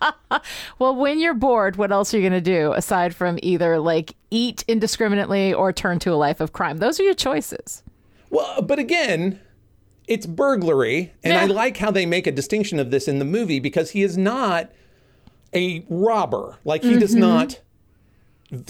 Well, 0.78 0.94
when 0.96 1.18
you're 1.20 1.34
bored, 1.34 1.76
what 1.76 1.92
else 1.92 2.12
are 2.14 2.18
you 2.18 2.22
going 2.28 2.32
to 2.32 2.40
do 2.40 2.72
aside 2.72 3.14
from 3.14 3.38
either 3.42 3.78
like 3.78 4.14
eat 4.30 4.64
indiscriminately 4.66 5.52
or 5.52 5.72
turn 5.72 5.98
to 6.00 6.12
a 6.12 6.16
life 6.16 6.40
of 6.40 6.52
crime? 6.52 6.78
Those 6.78 6.98
are 6.98 7.02
your 7.02 7.14
choices. 7.14 7.82
Well, 8.30 8.62
but 8.62 8.78
again, 8.78 9.40
it's 10.06 10.26
burglary. 10.26 11.12
And 11.22 11.32
I 11.34 11.44
like 11.46 11.76
how 11.76 11.90
they 11.90 12.06
make 12.06 12.26
a 12.26 12.32
distinction 12.32 12.78
of 12.78 12.90
this 12.90 13.08
in 13.08 13.18
the 13.18 13.24
movie 13.24 13.60
because 13.60 13.90
he 13.90 14.02
is 14.02 14.16
not 14.16 14.70
a 15.54 15.84
robber. 15.88 16.56
Like, 16.64 16.82
he 16.82 16.98
does 16.98 17.14
not 17.14 17.60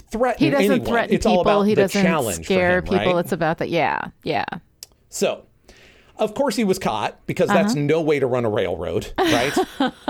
threaten 0.09 0.37
Mm-hmm. 0.37 0.43
He 0.45 0.49
doesn't 0.51 0.71
anyone. 0.71 0.87
threaten 0.87 1.15
it's 1.15 1.25
people. 1.25 1.35
all 1.37 1.41
about 1.41 1.61
he 1.63 1.75
the 1.75 1.81
doesn't 1.83 2.01
challenge 2.03 2.45
scare 2.45 2.81
for 2.81 2.93
him, 2.93 2.99
people. 2.99 3.13
right? 3.15 3.23
It's 3.23 3.31
about 3.31 3.57
that. 3.59 3.69
Yeah. 3.69 4.09
Yeah. 4.23 4.45
So, 5.09 5.45
of 6.17 6.33
course, 6.33 6.55
he 6.55 6.63
was 6.63 6.77
caught 6.79 7.25
because 7.25 7.47
that's 7.49 7.73
Uh-huh. 7.73 7.81
no 7.81 8.01
way 8.01 8.19
to 8.19 8.27
run 8.27 8.45
a 8.45 8.49
railroad, 8.49 9.11
right? 9.17 9.53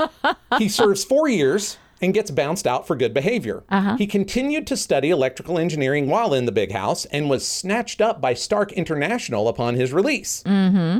he 0.57 0.67
serves 0.69 1.03
four 1.03 1.27
years 1.27 1.77
and 2.01 2.13
gets 2.13 2.31
bounced 2.31 2.65
out 2.65 2.87
for 2.87 2.95
good 2.95 3.13
behavior. 3.13 3.63
Uh-huh. 3.69 3.95
He 3.97 4.07
continued 4.07 4.65
to 4.67 4.75
study 4.77 5.09
electrical 5.11 5.59
engineering 5.59 6.07
while 6.07 6.33
in 6.33 6.45
the 6.45 6.51
big 6.51 6.71
house 6.71 7.05
and 7.05 7.29
was 7.29 7.47
snatched 7.47 8.01
up 8.01 8.19
by 8.19 8.33
Stark 8.33 8.71
International 8.73 9.47
upon 9.47 9.75
his 9.75 9.93
release. 9.93 10.41
Mm-hmm. 10.45 10.99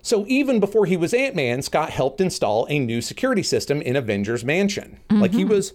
So, 0.00 0.24
even 0.28 0.60
before 0.60 0.86
he 0.86 0.96
was 0.96 1.12
Ant 1.12 1.34
Man, 1.34 1.60
Scott 1.60 1.90
helped 1.90 2.20
install 2.20 2.66
a 2.70 2.78
new 2.78 3.02
security 3.02 3.42
system 3.42 3.82
in 3.82 3.96
Avengers 3.96 4.44
Mansion. 4.44 5.00
Like 5.10 5.32
he 5.32 5.40
Mm-hmm. 5.42 5.50
was 5.50 5.72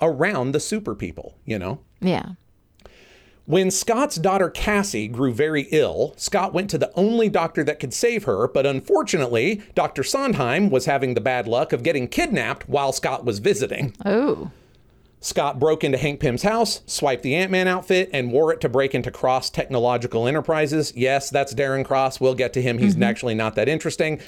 around 0.00 0.52
the 0.52 0.60
super 0.60 0.94
people, 0.94 1.36
you 1.44 1.58
know? 1.58 1.80
Yeah. 2.00 2.30
When 3.46 3.70
Scott's 3.70 4.16
daughter 4.16 4.50
Cassie 4.50 5.06
grew 5.06 5.32
very 5.32 5.68
ill, 5.70 6.14
Scott 6.16 6.52
went 6.52 6.68
to 6.70 6.78
the 6.78 6.92
only 6.96 7.28
doctor 7.28 7.62
that 7.62 7.78
could 7.78 7.94
save 7.94 8.24
her, 8.24 8.48
but 8.48 8.66
unfortunately, 8.66 9.62
Dr. 9.76 10.02
Sondheim 10.02 10.68
was 10.68 10.86
having 10.86 11.14
the 11.14 11.20
bad 11.20 11.46
luck 11.46 11.72
of 11.72 11.84
getting 11.84 12.08
kidnapped 12.08 12.68
while 12.68 12.90
Scott 12.90 13.24
was 13.24 13.38
visiting. 13.38 13.94
Oh. 14.04 14.50
Scott 15.20 15.60
broke 15.60 15.84
into 15.84 15.96
Hank 15.96 16.18
Pym's 16.18 16.42
house, 16.42 16.82
swiped 16.86 17.22
the 17.22 17.36
Ant 17.36 17.52
Man 17.52 17.68
outfit, 17.68 18.10
and 18.12 18.32
wore 18.32 18.52
it 18.52 18.60
to 18.62 18.68
break 18.68 18.96
into 18.96 19.12
Cross 19.12 19.50
Technological 19.50 20.26
Enterprises. 20.26 20.92
Yes, 20.96 21.30
that's 21.30 21.54
Darren 21.54 21.84
Cross. 21.84 22.20
We'll 22.20 22.34
get 22.34 22.52
to 22.54 22.62
him. 22.62 22.78
He's 22.78 22.94
mm-hmm. 22.94 23.04
actually 23.04 23.34
not 23.36 23.54
that 23.54 23.68
interesting. 23.68 24.20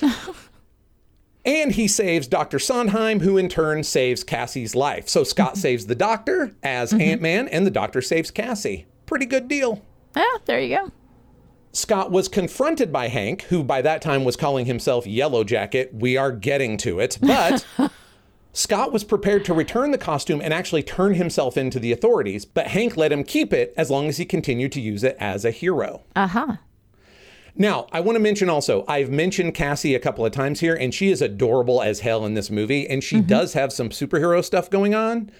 and 1.45 1.73
he 1.73 1.89
saves 1.89 2.29
Dr. 2.29 2.61
Sondheim, 2.61 3.19
who 3.21 3.37
in 3.37 3.49
turn 3.49 3.83
saves 3.83 4.23
Cassie's 4.23 4.77
life. 4.77 5.09
So 5.09 5.25
Scott 5.25 5.57
saves 5.59 5.87
the 5.87 5.97
doctor 5.97 6.55
as 6.63 6.93
mm-hmm. 6.93 7.01
Ant 7.01 7.23
Man, 7.23 7.49
and 7.49 7.67
the 7.67 7.73
doctor 7.73 8.01
saves 8.01 8.31
Cassie. 8.31 8.87
Pretty 9.09 9.27
good 9.27 9.49
deal. 9.49 9.83
Yeah. 10.15 10.25
There 10.45 10.61
you 10.61 10.77
go. 10.77 10.93
Scott 11.73 12.11
was 12.11 12.29
confronted 12.29 12.93
by 12.93 13.09
Hank, 13.09 13.43
who 13.43 13.65
by 13.65 13.83
that 13.83 14.03
time 14.03 14.25
was 14.25 14.37
calling 14.37 14.67
himself 14.67 15.07
Yellow 15.07 15.45
Jacket. 15.45 15.91
We 15.95 16.17
are 16.17 16.31
getting 16.31 16.77
to 16.79 17.01
it. 17.01 17.19
But 17.21 17.67
Scott 18.53 18.93
was 18.93 19.05
prepared 19.05 19.45
to 19.47 19.55
return 19.55 19.91
the 19.91 19.99
costume 19.99 20.41
and 20.43 20.53
actually 20.53 20.83
turn 20.83 21.15
himself 21.15 21.57
into 21.57 21.79
the 21.79 21.93
authorities, 21.93 22.45
but 22.45 22.69
Hank 22.69 22.97
let 22.97 23.13
him 23.13 23.25
keep 23.25 23.53
it 23.53 23.73
as 23.77 23.91
long 23.91 24.09
as 24.09 24.19
he 24.19 24.25
continued 24.25 24.73
to 24.73 24.81
use 24.81 25.05
it 25.05 25.17
as 25.19 25.45
a 25.45 25.51
hero. 25.51 26.03
Uh 26.15 26.27
huh. 26.27 26.57
Now, 27.55 27.87
I 27.93 28.01
want 28.01 28.17
to 28.17 28.21
mention 28.21 28.49
also, 28.49 28.85
I've 28.87 29.11
mentioned 29.11 29.55
Cassie 29.55 29.95
a 29.95 30.01
couple 30.01 30.25
of 30.25 30.33
times 30.33 30.61
here, 30.61 30.75
and 30.75 30.95
she 30.95 31.11
is 31.11 31.21
adorable 31.21 31.83
as 31.83 32.01
hell 32.01 32.25
in 32.25 32.35
this 32.35 32.51
movie, 32.51 32.89
and 32.89 33.03
she 33.03 33.21
does 33.21 33.55
have 33.55 33.73
some 33.73 33.89
superhero 33.89 34.45
stuff 34.45 34.71
going 34.71 34.95
on. 34.95 35.31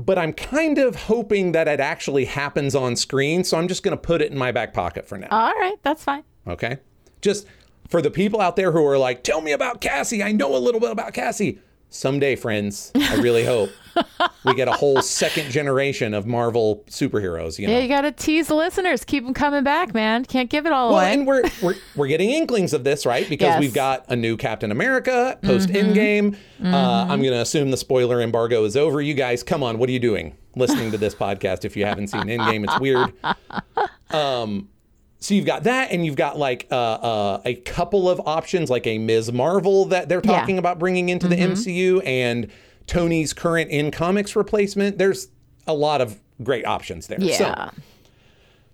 But 0.00 0.18
I'm 0.18 0.32
kind 0.32 0.78
of 0.78 0.96
hoping 0.96 1.52
that 1.52 1.68
it 1.68 1.78
actually 1.78 2.24
happens 2.24 2.74
on 2.74 2.96
screen, 2.96 3.44
so 3.44 3.58
I'm 3.58 3.68
just 3.68 3.82
going 3.82 3.96
to 3.96 4.00
put 4.00 4.22
it 4.22 4.32
in 4.32 4.38
my 4.38 4.50
back 4.50 4.72
pocket 4.72 5.06
for 5.06 5.18
now. 5.18 5.28
All 5.30 5.52
right. 5.52 5.76
That's 5.82 6.02
fine. 6.02 6.24
Okay. 6.46 6.78
Just 7.20 7.46
for 7.88 8.00
the 8.00 8.10
people 8.10 8.40
out 8.40 8.56
there 8.56 8.72
who 8.72 8.84
are 8.86 8.96
like, 8.96 9.22
tell 9.22 9.40
me 9.42 9.52
about 9.52 9.80
Cassie. 9.80 10.22
I 10.22 10.32
know 10.32 10.56
a 10.56 10.58
little 10.58 10.80
bit 10.80 10.90
about 10.90 11.12
Cassie. 11.12 11.60
Someday, 11.90 12.34
friends, 12.36 12.92
I 12.94 13.16
really 13.16 13.44
hope 13.54 13.70
we 14.44 14.54
get 14.54 14.68
a 14.68 14.72
whole 14.72 15.02
second 15.02 15.50
generation 15.50 16.14
of 16.14 16.26
Marvel 16.26 16.84
superheroes. 16.88 17.58
You 17.58 17.66
know? 17.66 17.74
Yeah. 17.74 17.80
You 17.80 17.88
got 17.88 18.02
to 18.02 18.12
tease 18.12 18.48
the 18.48 18.54
listeners. 18.54 19.04
Keep 19.04 19.24
them 19.24 19.34
coming 19.34 19.64
back, 19.64 19.92
man. 19.94 20.24
Can't 20.24 20.48
give 20.50 20.66
it 20.66 20.72
all 20.72 20.90
Well, 20.90 20.98
away. 21.00 21.12
and 21.14 21.26
we're, 21.26 21.42
we're 21.62 21.74
we're 21.96 22.06
getting 22.08 22.30
inklings 22.30 22.72
of 22.72 22.84
this, 22.84 23.04
right? 23.06 23.28
Because 23.28 23.46
Yes. 23.46 23.52
Mm-hmm. 23.54 23.60
we've 23.60 23.74
got 23.74 24.04
a 24.08 24.16
new 24.16 24.36
Captain 24.36 24.70
America 24.70 25.38
post 25.42 25.68
Endgame. 25.70 26.36
Uh, 26.62 27.06
I'm 27.08 27.20
going 27.20 27.32
to 27.32 27.40
assume 27.40 27.70
the 27.70 27.76
spoiler 27.76 28.20
embargo 28.20 28.64
is 28.64 28.76
over. 28.76 29.00
You 29.00 29.14
guys, 29.14 29.42
come 29.42 29.62
on, 29.62 29.78
what 29.78 29.88
are 29.88 29.92
you 29.92 29.98
doing? 30.00 30.36
Listening 30.56 30.90
to 30.90 30.98
this 30.98 31.14
podcast 31.14 31.64
if 31.64 31.76
you 31.76 31.84
haven't 31.86 32.08
seen 32.08 32.22
Endgame, 32.22 32.64
it's 32.64 32.80
weird. 32.80 33.12
Um, 34.10 34.68
so 35.20 35.34
you've 35.34 35.46
got 35.46 35.64
that, 35.64 35.90
and 35.92 36.04
you've 36.04 36.16
got 36.16 36.38
like 36.38 36.66
uh, 36.70 36.74
uh, 36.74 37.42
a 37.44 37.54
couple 37.54 38.08
of 38.08 38.20
options, 38.26 38.70
like 38.70 38.86
a 38.86 38.98
Ms. 38.98 39.32
Marvel 39.32 39.84
that 39.86 40.08
they're 40.08 40.20
Yeah. 40.24 40.38
talking 40.40 40.58
about 40.58 40.78
bringing 40.78 41.10
into 41.10 41.28
the 41.28 41.36
MCU, 41.36 42.02
and 42.04 42.50
Tony's 42.90 43.32
current 43.32 43.70
in 43.70 43.92
comics 43.92 44.34
replacement. 44.34 44.98
There's 44.98 45.28
a 45.68 45.72
lot 45.72 46.00
of 46.00 46.20
great 46.42 46.66
options 46.66 47.06
there. 47.06 47.20
So, 47.20 47.26
yeah. 47.44 47.70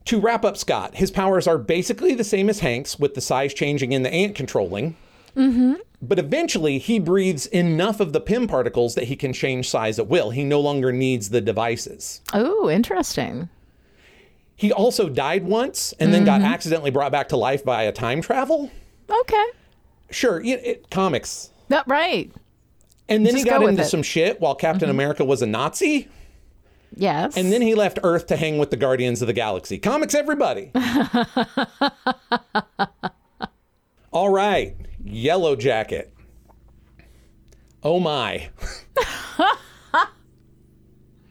to 0.06 0.20
wrap 0.20 0.42
up 0.42 0.56
Scott, 0.56 0.94
his 0.94 1.10
powers 1.10 1.46
are 1.46 1.58
basically 1.58 2.14
the 2.14 2.24
same 2.24 2.48
as 2.48 2.60
Hank's, 2.60 2.98
with 2.98 3.14
the 3.14 3.20
size 3.20 3.52
changing 3.52 3.92
and 3.92 4.04
the 4.04 4.12
ant 4.12 4.34
controlling. 4.34 4.96
Mm-hmm. 5.36 5.74
But 6.00 6.18
eventually, 6.18 6.78
he 6.78 6.98
breathes 6.98 7.44
enough 7.48 8.00
of 8.00 8.14
the 8.14 8.20
Pym 8.20 8.46
particles 8.46 8.94
that 8.94 9.04
he 9.04 9.16
can 9.16 9.34
change 9.34 9.68
size 9.68 9.98
at 9.98 10.06
will. 10.06 10.30
He 10.30 10.44
no 10.44 10.60
longer 10.60 10.92
needs 10.92 11.28
the 11.28 11.42
devices. 11.42 12.22
Oh, 12.32 12.70
interesting. 12.70 13.50
He 14.54 14.72
also 14.72 15.10
died 15.10 15.44
once 15.44 15.92
and 16.00 16.14
then 16.14 16.24
got 16.24 16.40
accidentally 16.40 16.90
brought 16.90 17.12
back 17.12 17.28
to 17.28 17.36
life 17.36 17.64
via 17.64 17.92
time 17.92 18.22
travel. 18.22 18.70
Okay. 19.10 19.44
Sure, 20.10 20.40
it, 20.40 20.64
it, 20.64 20.90
comics. 20.90 21.50
No, 21.68 21.82
right. 21.86 22.32
And 23.08 23.24
then 23.24 23.34
Just 23.34 23.44
he 23.44 23.50
got 23.50 23.60
with 23.60 23.70
into 23.70 23.84
some 23.84 24.02
shit 24.02 24.40
while 24.40 24.54
Captain 24.54 24.88
mm-hmm. 24.88 24.96
America 24.96 25.24
was 25.24 25.42
a 25.42 25.46
Nazi. 25.46 26.08
Yes. 26.94 27.36
And 27.36 27.52
then 27.52 27.62
he 27.62 27.74
left 27.74 27.98
Earth 28.02 28.26
to 28.28 28.36
hang 28.36 28.58
with 28.58 28.70
the 28.70 28.76
Guardians 28.76 29.20
of 29.22 29.26
the 29.26 29.32
Galaxy. 29.32 29.78
Comics, 29.78 30.14
everybody. 30.14 30.72
All 34.12 34.30
right, 34.30 34.76
Yellow 35.04 35.56
Jacket. 35.56 36.14
Oh 37.82 38.00
my. 38.00 38.48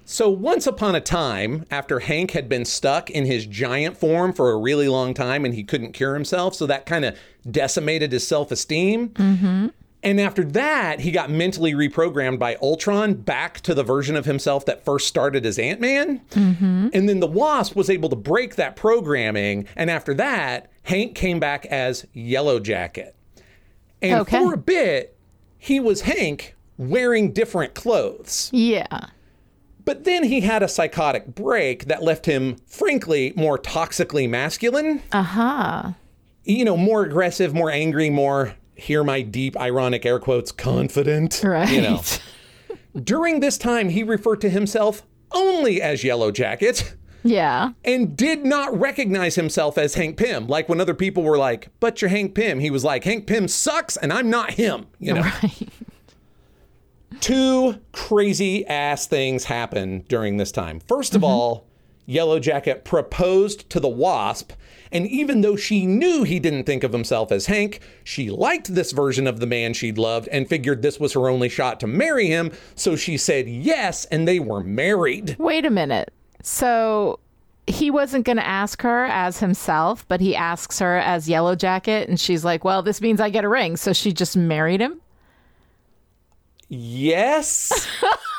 so, 0.05 0.29
once 0.29 0.67
upon 0.67 0.95
a 0.95 1.01
time, 1.01 1.65
after 1.71 1.99
Hank 1.99 2.31
had 2.31 2.47
been 2.47 2.63
stuck 2.63 3.09
in 3.09 3.25
his 3.25 3.47
giant 3.47 3.97
form 3.97 4.33
for 4.33 4.51
a 4.51 4.57
really 4.57 4.87
long 4.87 5.13
time 5.15 5.45
and 5.45 5.53
he 5.53 5.63
couldn't 5.63 5.93
cure 5.93 6.13
himself, 6.13 6.53
so 6.53 6.67
that 6.67 6.85
kind 6.85 7.05
of 7.05 7.17
decimated 7.49 8.11
his 8.11 8.27
self 8.27 8.51
esteem. 8.51 9.09
Mm-hmm. 9.09 9.67
And 10.05 10.21
after 10.21 10.43
that, 10.45 10.99
he 11.01 11.11
got 11.11 11.29
mentally 11.31 11.73
reprogrammed 11.73 12.37
by 12.39 12.55
Ultron 12.61 13.15
back 13.15 13.59
to 13.61 13.73
the 13.73 13.83
version 13.83 14.15
of 14.15 14.25
himself 14.25 14.63
that 14.67 14.85
first 14.85 15.07
started 15.07 15.45
as 15.45 15.57
Ant 15.59 15.81
Man. 15.81 16.21
And 16.35 17.09
then 17.09 17.19
the 17.19 17.27
Wasp 17.27 17.75
was 17.75 17.89
able 17.89 18.09
to 18.09 18.15
break 18.15 18.55
that 18.55 18.75
programming. 18.75 19.65
And 19.75 19.89
after 19.89 20.13
that, 20.13 20.69
Hank 20.83 21.15
came 21.15 21.39
back 21.39 21.65
as 21.65 22.05
Yellow 22.13 22.59
Jacket. 22.59 23.15
And 24.01 24.21
Okay. 24.21 24.37
for 24.37 24.53
a 24.53 24.57
bit, 24.57 25.17
he 25.57 25.79
was 25.79 26.01
Hank 26.01 26.55
wearing 26.77 27.31
different 27.33 27.73
clothes. 27.73 28.49
yeah. 28.53 29.07
But 29.85 30.03
then 30.03 30.23
he 30.23 30.41
had 30.41 30.63
a 30.63 30.67
psychotic 30.67 31.35
break 31.35 31.85
that 31.85 32.01
left 32.01 32.25
him, 32.25 32.57
frankly, 32.65 33.33
more 33.35 33.57
toxically 33.57 34.27
masculine. 34.29 35.01
Uh 35.11 35.21
huh. 35.21 35.91
You 36.43 36.65
know, 36.65 36.75
more 36.75 37.03
aggressive, 37.03 37.53
more 37.53 37.69
angry, 37.71 38.09
more, 38.09 38.55
hear 38.75 39.03
my 39.03 39.21
deep, 39.21 39.57
ironic 39.57 40.05
air 40.05 40.19
quotes, 40.19 40.51
confident. 40.51 41.41
Right. 41.43 41.69
You 41.69 41.81
know. 41.81 42.01
During 43.03 43.39
this 43.39 43.57
time, 43.57 43.89
he 43.89 44.03
referred 44.03 44.41
to 44.41 44.49
himself 44.49 45.03
only 45.31 45.81
as 45.81 46.03
Yellow 46.03 46.31
Jacket 46.31 46.95
Yeah. 47.23 47.71
and 47.83 48.15
did 48.15 48.45
not 48.45 48.77
recognize 48.79 49.35
himself 49.35 49.77
as 49.77 49.95
Hank 49.95 50.17
Pym. 50.17 50.47
Like 50.47 50.69
when 50.69 50.79
other 50.79 50.93
people 50.93 51.23
were 51.23 51.37
like, 51.37 51.69
but 51.79 52.01
you're 52.01 52.09
Hank 52.09 52.35
Pym, 52.35 52.59
he 52.59 52.69
was 52.69 52.83
like, 52.83 53.03
Hank 53.03 53.27
Pym 53.27 53.47
sucks 53.47 53.97
and 53.97 54.13
I'm 54.13 54.29
not 54.29 54.51
him. 54.51 54.85
You 54.99 55.15
know? 55.15 55.21
Right. 55.21 55.69
two 57.19 57.79
crazy 57.91 58.65
ass 58.67 59.07
things 59.07 59.45
happen 59.45 60.05
during 60.07 60.37
this 60.37 60.51
time. 60.51 60.79
1st 60.81 61.15
of 61.15 61.21
mm-hmm. 61.21 61.23
all, 61.25 61.67
Yellow 62.05 62.39
Jacket 62.39 62.85
proposed 62.85 63.69
to 63.69 63.79
the 63.79 63.87
Wasp, 63.87 64.53
and 64.91 65.07
even 65.07 65.41
though 65.41 65.55
she 65.55 65.85
knew 65.85 66.23
he 66.23 66.39
didn't 66.39 66.65
think 66.65 66.83
of 66.83 66.93
himself 66.93 67.31
as 67.31 67.47
Hank, 67.47 67.79
she 68.03 68.29
liked 68.29 68.73
this 68.73 68.91
version 68.91 69.27
of 69.27 69.39
the 69.39 69.47
man 69.47 69.73
she'd 69.73 69.97
loved 69.97 70.27
and 70.29 70.47
figured 70.47 70.81
this 70.81 70.99
was 70.99 71.13
her 71.13 71.27
only 71.27 71.49
shot 71.49 71.79
to 71.79 71.87
marry 71.87 72.27
him, 72.27 72.51
so 72.75 72.95
she 72.95 73.17
said 73.17 73.47
yes, 73.47 74.05
and 74.05 74.27
they 74.27 74.39
were 74.39 74.63
married. 74.63 75.35
Wait 75.39 75.65
a 75.65 75.71
minute. 75.71 76.13
So 76.43 77.19
he 77.67 77.89
wasn't 77.89 78.25
going 78.25 78.37
to 78.37 78.45
ask 78.45 78.81
her 78.83 79.05
as 79.05 79.39
himself, 79.39 80.07
but 80.07 80.21
he 80.21 80.35
asks 80.35 80.79
her 80.79 80.97
as 80.97 81.27
Yellow 81.27 81.55
Jacket, 81.55 82.07
and 82.07 82.19
she's 82.19 82.45
like, 82.45 82.63
"Well, 82.63 82.83
this 82.83 83.01
means 83.01 83.19
I 83.19 83.29
get 83.29 83.43
a 83.43 83.49
ring." 83.49 83.75
So 83.77 83.91
she 83.93 84.13
just 84.13 84.37
married 84.37 84.81
him. 84.81 85.01
Yes. 86.69 87.87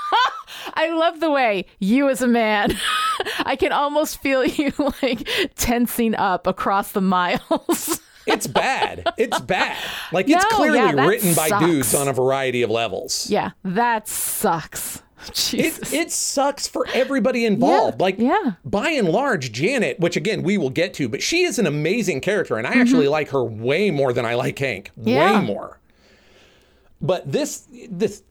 I 0.74 0.90
love 0.92 1.20
the 1.20 1.30
way 1.30 1.66
you, 1.78 2.08
as 2.08 2.22
a 2.22 2.26
man, 2.26 2.72
I 3.40 3.56
can 3.56 3.72
almost 3.72 4.20
feel 4.20 4.44
you 4.44 4.72
like 5.02 5.28
tensing 5.56 6.14
up 6.14 6.46
across 6.46 6.92
the 6.92 7.00
miles. 7.00 8.00
It's 8.28 8.48
bad. 8.48 9.04
It's 9.16 9.38
bad. 9.38 9.76
Like 10.10 10.28
it's 10.28 10.42
No, 10.50 10.56
clearly 10.56 10.78
yeah, 10.78 11.06
written 11.06 11.32
by 11.34 11.48
dudes 11.60 11.94
on 11.94 12.08
a 12.08 12.12
variety 12.12 12.62
of 12.62 12.70
levels. 12.70 13.30
yeah, 13.30 13.52
that 13.62 14.08
sucks. 14.08 15.00
Jesus. 15.32 15.92
It, 15.92 15.96
it 15.96 16.10
sucks 16.10 16.66
for 16.66 16.88
everybody 16.92 17.46
involved. 17.46 17.98
Yeah, 18.00 18.02
like, 18.04 18.18
yeah. 18.18 18.52
by 18.64 18.90
and 18.90 19.08
large, 19.10 19.52
Janet, 19.52 20.00
which 20.00 20.16
again 20.16 20.42
we 20.42 20.58
will 20.58 20.70
get 20.70 20.92
to, 20.94 21.08
but 21.08 21.22
she 21.22 21.44
is 21.44 21.60
an 21.60 21.68
amazing 21.68 22.20
character, 22.20 22.56
and 22.56 22.66
I 22.66 22.70
Mm-hmm. 22.72 22.80
actually 22.80 23.06
like 23.06 23.28
her 23.28 23.44
way 23.44 23.92
more 23.92 24.12
than 24.12 24.26
I 24.26 24.34
like 24.34 24.58
Hank. 24.58 24.90
Yeah. 25.00 25.38
Way 25.38 25.46
more. 25.46 25.78
But 27.00 27.30
this, 27.30 27.68
this, 27.88 28.24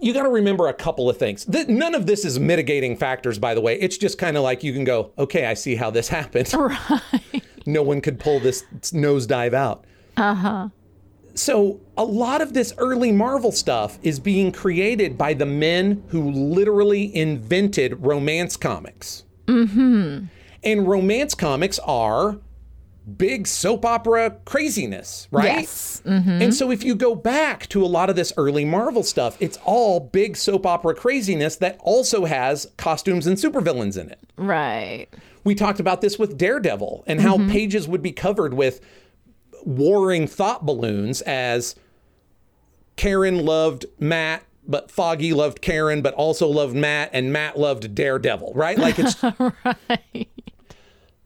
you 0.00 0.12
got 0.12 0.22
to 0.22 0.28
remember 0.28 0.68
a 0.68 0.74
couple 0.74 1.08
of 1.10 1.16
things. 1.16 1.44
Th- 1.44 1.68
none 1.68 1.94
of 1.94 2.06
this 2.06 2.24
is 2.24 2.38
mitigating 2.38 2.96
factors, 2.96 3.38
by 3.38 3.54
the 3.54 3.60
way. 3.60 3.78
It's 3.80 3.96
just 3.96 4.18
kind 4.18 4.36
of 4.36 4.42
like 4.42 4.62
you 4.62 4.72
can 4.72 4.84
go, 4.84 5.12
okay, 5.18 5.46
I 5.46 5.54
see 5.54 5.74
how 5.74 5.90
this 5.90 6.08
happened. 6.18 6.52
right. 6.54 7.42
no 7.66 7.82
one 7.82 8.00
could 8.00 8.20
pull 8.20 8.40
this 8.40 8.64
nosedive 8.92 9.54
out. 9.54 9.84
Uh 10.16 10.34
huh. 10.34 10.68
So, 11.34 11.80
a 11.96 12.02
lot 12.02 12.40
of 12.40 12.52
this 12.52 12.74
early 12.78 13.12
Marvel 13.12 13.52
stuff 13.52 14.00
is 14.02 14.18
being 14.18 14.50
created 14.50 15.16
by 15.16 15.34
the 15.34 15.46
men 15.46 16.02
who 16.08 16.32
literally 16.32 17.14
invented 17.14 18.04
romance 18.04 18.56
comics. 18.56 19.24
Mm-hmm. 19.46 20.24
And 20.64 20.88
romance 20.88 21.36
comics 21.36 21.78
are 21.80 22.38
big 23.16 23.46
soap 23.46 23.84
opera 23.84 24.36
craziness, 24.44 25.28
right? 25.30 25.60
Yes. 25.60 26.02
Mm-hmm. 26.04 26.42
And 26.42 26.54
so 26.54 26.70
if 26.70 26.84
you 26.84 26.94
go 26.94 27.14
back 27.14 27.66
to 27.68 27.84
a 27.84 27.86
lot 27.86 28.10
of 28.10 28.16
this 28.16 28.32
early 28.36 28.64
Marvel 28.64 29.02
stuff, 29.02 29.36
it's 29.40 29.58
all 29.64 30.00
big 30.00 30.36
soap 30.36 30.66
opera 30.66 30.94
craziness 30.94 31.56
that 31.56 31.78
also 31.80 32.24
has 32.24 32.66
costumes 32.76 33.26
and 33.26 33.36
supervillains 33.36 33.98
in 33.98 34.10
it. 34.10 34.20
Right. 34.36 35.06
We 35.44 35.54
talked 35.54 35.80
about 35.80 36.00
this 36.00 36.18
with 36.18 36.36
Daredevil 36.36 37.04
and 37.06 37.20
how 37.20 37.38
pages 37.48 37.88
would 37.88 38.02
be 38.02 38.12
covered 38.12 38.54
with 38.54 38.80
warring 39.64 40.26
thought 40.26 40.66
balloons 40.66 41.22
as 41.22 41.74
Karen 42.96 43.44
loved 43.44 43.86
Matt, 43.98 44.44
but 44.66 44.90
Foggy 44.90 45.32
loved 45.32 45.62
Karen, 45.62 46.02
but 46.02 46.14
also 46.14 46.48
loved 46.48 46.74
Matt, 46.74 47.10
and 47.12 47.32
Matt 47.32 47.58
loved 47.58 47.94
Daredevil, 47.94 48.52
right? 48.54 48.76
Like 48.78 48.98
it's 48.98 49.22
Right. 49.88 50.28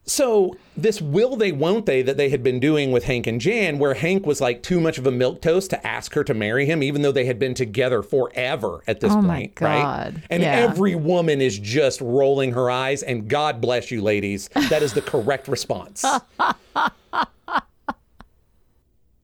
So 0.05 0.55
this 0.75 1.01
will 1.01 1.35
they 1.37 1.51
won't 1.51 1.85
they 1.85 2.01
that 2.01 2.17
they 2.17 2.29
had 2.29 2.43
been 2.43 2.59
doing 2.59 2.91
with 2.91 3.05
Hank 3.05 3.25
and 3.27 3.39
Jan, 3.39 3.79
where 3.79 3.93
Hank 3.93 4.25
was 4.25 4.41
like 4.41 4.61
too 4.61 4.81
much 4.81 4.97
of 4.97 5.07
a 5.07 5.11
milk 5.11 5.41
toast 5.41 5.69
to 5.69 5.87
ask 5.87 6.13
her 6.13 6.23
to 6.25 6.33
marry 6.33 6.65
him, 6.65 6.83
even 6.83 7.01
though 7.03 7.11
they 7.11 7.25
had 7.25 7.39
been 7.39 7.53
together 7.53 8.01
forever 8.03 8.81
at 8.87 8.99
this 8.99 9.11
Oh 9.11 9.15
point, 9.15 9.27
my 9.27 9.67
right? 9.67 9.81
God. 9.83 10.23
And 10.29 10.43
Yeah. 10.43 10.51
every 10.69 10.95
woman 10.95 11.39
is 11.41 11.57
just 11.57 12.01
rolling 12.01 12.51
her 12.51 12.69
eyes, 12.69 13.01
and 13.03 13.27
God 13.29 13.61
bless 13.61 13.91
you, 13.91 14.01
ladies. 14.01 14.49
That 14.69 14.83
is 14.83 14.93
the 14.93 15.01
correct 15.01 15.47
response. 15.47 16.03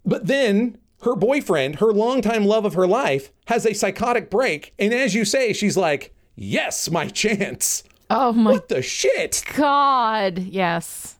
but 0.05 0.25
then 0.27 0.77
her 1.01 1.15
boyfriend, 1.15 1.75
her 1.79 1.91
longtime 1.93 2.45
love 2.45 2.65
of 2.65 2.73
her 2.73 2.87
life, 2.87 3.31
has 3.45 3.65
a 3.65 3.73
psychotic 3.73 4.29
break, 4.29 4.73
and 4.79 4.93
as 4.93 5.15
you 5.15 5.25
say, 5.25 5.53
she's 5.53 5.77
like, 5.77 6.13
"Yes, 6.35 6.89
my 6.89 7.07
chance." 7.09 7.83
Oh 8.09 8.33
my 8.33 8.51
What 8.51 8.69
the 8.69 8.81
shit? 8.81 9.43
God. 9.55 10.39
Yes. 10.39 11.15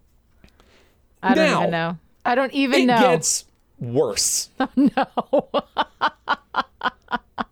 I 1.22 1.36
don't 1.36 1.62
even 1.62 1.72
know. 1.72 1.98
I 2.26 2.36
don't 2.36 2.54
even 2.54 2.82
It 2.82 2.86
know. 2.86 2.98
It 2.98 3.02
gets 3.02 3.46
worse. 3.80 4.50
Oh, 4.60 4.70
no. 4.76 5.50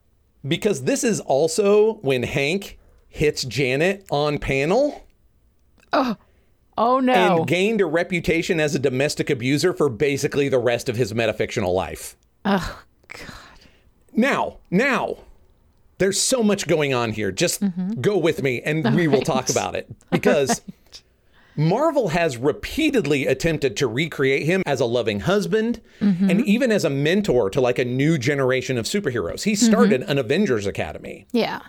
because 0.48 0.84
this 0.84 1.04
is 1.04 1.20
also 1.20 1.96
when 1.96 2.24
Hank 2.24 2.78
hits 3.10 3.44
Janet 3.44 4.06
on 4.12 4.38
panel 4.38 5.06
oh 5.94 7.00
no. 7.00 7.14
and 7.14 7.48
gained 7.48 7.82
a 7.82 7.86
reputation 7.86 8.60
as 8.60 8.76
a 8.76 8.80
domestic 8.80 9.30
abuser 9.30 9.74
for 9.74 9.90
basically 9.90 10.50
the 10.50 10.60
rest 10.60 10.90
of 10.90 10.96
his 10.96 11.14
metafictional 11.14 11.74
life. 11.74 12.16
oh 12.46 12.84
God. 13.08 13.34
Now, 14.14 14.58
now, 14.72 15.18
there's 15.98 16.20
so 16.20 16.44
much 16.44 16.68
going 16.68 16.94
on 16.94 17.12
here. 17.12 17.32
Just 17.32 17.62
mm-hmm. 17.62 18.02
go 18.02 18.18
with 18.18 18.44
me 18.44 18.62
and 18.62 18.96
we 18.96 19.08
will 19.08 19.22
talk 19.22 19.50
about 19.50 19.76
it 19.76 19.90
because 20.12 20.62
Marvel 21.56 22.10
has 22.10 22.38
repeatedly 22.38 23.26
attempted 23.26 23.76
to 23.78 23.88
recreate 23.88 24.46
him 24.46 24.62
as 24.66 24.80
a 24.80 24.86
loving 24.86 25.22
husband 25.22 25.82
mm-hmm. 26.00 26.30
and 26.30 26.46
even 26.46 26.72
as 26.72 26.86
a 26.86 26.90
mentor 26.90 27.50
to 27.50 27.60
like 27.60 27.80
a 27.80 27.86
new 27.86 28.18
generation 28.18 28.78
of 28.78 28.86
superheroes. 28.86 29.44
He 29.44 29.56
started 29.56 30.02
mm-hmm. 30.02 30.12
an 30.12 30.18
Avengers 30.20 30.68
Academy. 30.68 31.26
Yeah. 31.32 31.62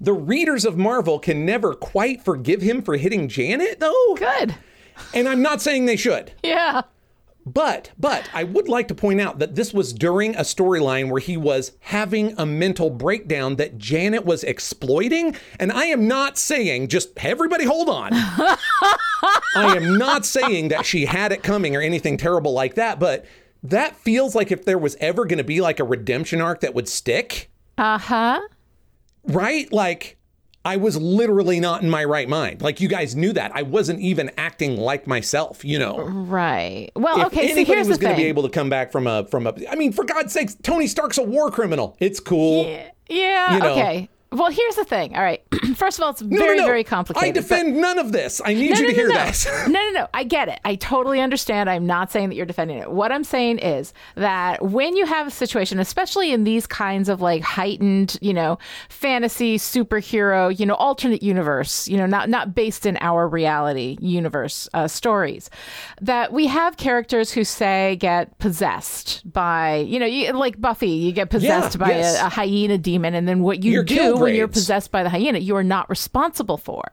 The 0.00 0.14
readers 0.14 0.64
of 0.64 0.78
Marvel 0.78 1.18
can 1.18 1.44
never 1.44 1.74
quite 1.74 2.24
forgive 2.24 2.62
him 2.62 2.82
for 2.82 2.96
hitting 2.96 3.28
Janet 3.28 3.80
though. 3.80 4.14
Good. 4.16 4.54
And 5.12 5.28
I'm 5.28 5.42
not 5.42 5.60
saying 5.60 5.84
they 5.84 5.96
should. 5.96 6.32
Yeah. 6.42 6.82
But, 7.54 7.92
but 7.98 8.28
I 8.34 8.44
would 8.44 8.68
like 8.68 8.88
to 8.88 8.94
point 8.94 9.20
out 9.20 9.38
that 9.38 9.54
this 9.54 9.72
was 9.72 9.92
during 9.94 10.34
a 10.36 10.40
storyline 10.40 11.10
where 11.10 11.20
he 11.20 11.36
was 11.36 11.72
having 11.80 12.34
a 12.38 12.44
mental 12.44 12.90
breakdown 12.90 13.56
that 13.56 13.78
Janet 13.78 14.24
was 14.26 14.44
exploiting. 14.44 15.34
And 15.58 15.72
I 15.72 15.84
am 15.86 16.06
not 16.06 16.36
saying, 16.36 16.88
just 16.88 17.10
everybody 17.24 17.64
hold 17.64 17.88
on. 17.88 18.10
I 18.12 19.74
am 19.76 19.96
not 19.96 20.26
saying 20.26 20.68
that 20.68 20.84
she 20.84 21.06
had 21.06 21.32
it 21.32 21.42
coming 21.42 21.74
or 21.74 21.80
anything 21.80 22.16
terrible 22.18 22.52
like 22.52 22.74
that, 22.74 23.00
but 23.00 23.24
that 23.62 23.96
feels 23.96 24.34
like 24.34 24.52
if 24.52 24.64
there 24.66 24.78
was 24.78 24.96
ever 25.00 25.24
going 25.24 25.38
to 25.38 25.44
be 25.44 25.60
like 25.62 25.80
a 25.80 25.84
redemption 25.84 26.40
arc 26.42 26.60
that 26.60 26.74
would 26.74 26.88
stick, 26.88 27.50
Uh 27.78 27.98
huh. 27.98 28.40
right? 29.24 29.72
Like, 29.72 30.17
I 30.68 30.76
was 30.76 30.98
literally 30.98 31.60
not 31.60 31.82
in 31.82 31.88
my 31.88 32.04
right 32.04 32.28
mind. 32.28 32.60
Like, 32.60 32.78
you 32.82 32.88
guys 32.88 33.16
knew 33.16 33.32
that. 33.32 33.52
I 33.54 33.62
wasn't 33.62 34.00
even 34.00 34.30
acting 34.36 34.76
like 34.76 35.06
myself, 35.06 35.64
you 35.64 35.78
know? 35.78 36.00
Right. 36.00 36.90
Well, 36.94 37.22
if 37.22 37.26
okay. 37.28 37.54
So 37.54 37.64
here's 37.64 37.88
was 37.88 37.96
going 37.96 38.14
to 38.14 38.20
be 38.20 38.28
able 38.28 38.42
to 38.42 38.50
come 38.50 38.68
back 38.68 38.92
from 38.92 39.06
a 39.06 39.24
from 39.28 39.46
a 39.46 39.54
I 39.70 39.76
mean 39.76 39.92
for 39.92 40.04
God's 40.04 40.34
sakes 40.34 40.56
Tony 40.62 40.86
Stark's 40.86 41.16
a 41.16 41.22
war 41.22 41.50
criminal. 41.50 41.96
It's 42.00 42.20
cool. 42.20 42.64
yeah. 43.08 43.54
you 43.54 43.60
know. 43.60 43.72
Okay. 43.72 44.10
Well, 44.30 44.50
here's 44.50 44.76
the 44.76 44.84
thing. 44.84 45.16
All 45.16 45.22
right. 45.22 45.42
First 45.76 45.98
of 45.98 46.04
all, 46.04 46.10
it's 46.10 46.20
No, 46.20 46.38
very, 46.38 46.58
no, 46.58 46.62
no. 46.64 46.68
very 46.68 46.84
complicated. 46.84 47.28
I 47.28 47.32
but- 47.32 47.40
defend 47.40 47.80
none 47.80 47.98
of 47.98 48.12
this. 48.12 48.42
I 48.44 48.52
need 48.52 48.78
you 48.78 48.86
to 48.88 48.92
hear 48.92 49.08
no, 49.08 49.14
no. 49.14 49.24
this. 49.24 49.46
no, 49.66 49.72
no, 49.72 49.90
no. 49.90 50.08
I 50.12 50.24
get 50.24 50.48
it. 50.48 50.60
I 50.66 50.74
totally 50.74 51.20
understand. 51.20 51.70
I'm 51.70 51.86
not 51.86 52.12
saying 52.12 52.28
that 52.28 52.34
you're 52.34 52.44
defending 52.44 52.76
it. 52.78 52.90
What 52.90 53.10
I'm 53.10 53.24
saying 53.24 53.58
is 53.58 53.94
that 54.16 54.62
when 54.62 54.96
you 54.96 55.06
have 55.06 55.28
a 55.28 55.30
situation, 55.30 55.78
especially 55.78 56.32
in 56.32 56.44
these 56.44 56.66
kinds 56.66 57.08
of 57.08 57.22
like 57.22 57.42
heightened, 57.42 58.18
you 58.20 58.34
know, 58.34 58.58
fantasy 58.90 59.56
superhero, 59.56 60.56
you 60.58 60.66
know, 60.66 60.74
alternate 60.74 61.22
universe, 61.22 61.88
you 61.88 61.96
know, 61.96 62.06
not 62.06 62.28
not 62.28 62.54
based 62.54 62.84
in 62.84 62.98
our 63.00 63.26
reality 63.26 63.96
universe 64.00 64.68
uh, 64.74 64.88
stories, 64.88 65.48
that 66.02 66.32
we 66.34 66.46
have 66.48 66.76
characters 66.76 67.32
who 67.32 67.44
say 67.44 67.96
get 67.96 68.38
possessed 68.38 69.22
by, 69.32 69.76
you 69.76 69.98
know, 69.98 70.06
you, 70.06 70.30
like 70.32 70.60
Buffy, 70.60 70.90
you 70.90 71.12
get 71.12 71.30
possessed 71.30 71.78
by 71.78 71.90
yes. 71.90 72.20
a, 72.20 72.26
a 72.26 72.28
hyena 72.28 72.76
demon, 72.76 73.14
and 73.14 73.26
then 73.26 73.40
what 73.42 73.62
you 73.62 73.72
Your 73.72 73.84
do 73.84 74.17
when 74.20 74.34
you're 74.34 74.48
possessed 74.48 74.90
by 74.90 75.02
the 75.02 75.08
hyena, 75.10 75.38
you 75.38 75.56
are 75.56 75.64
not 75.64 75.88
responsible 75.90 76.56
for. 76.56 76.92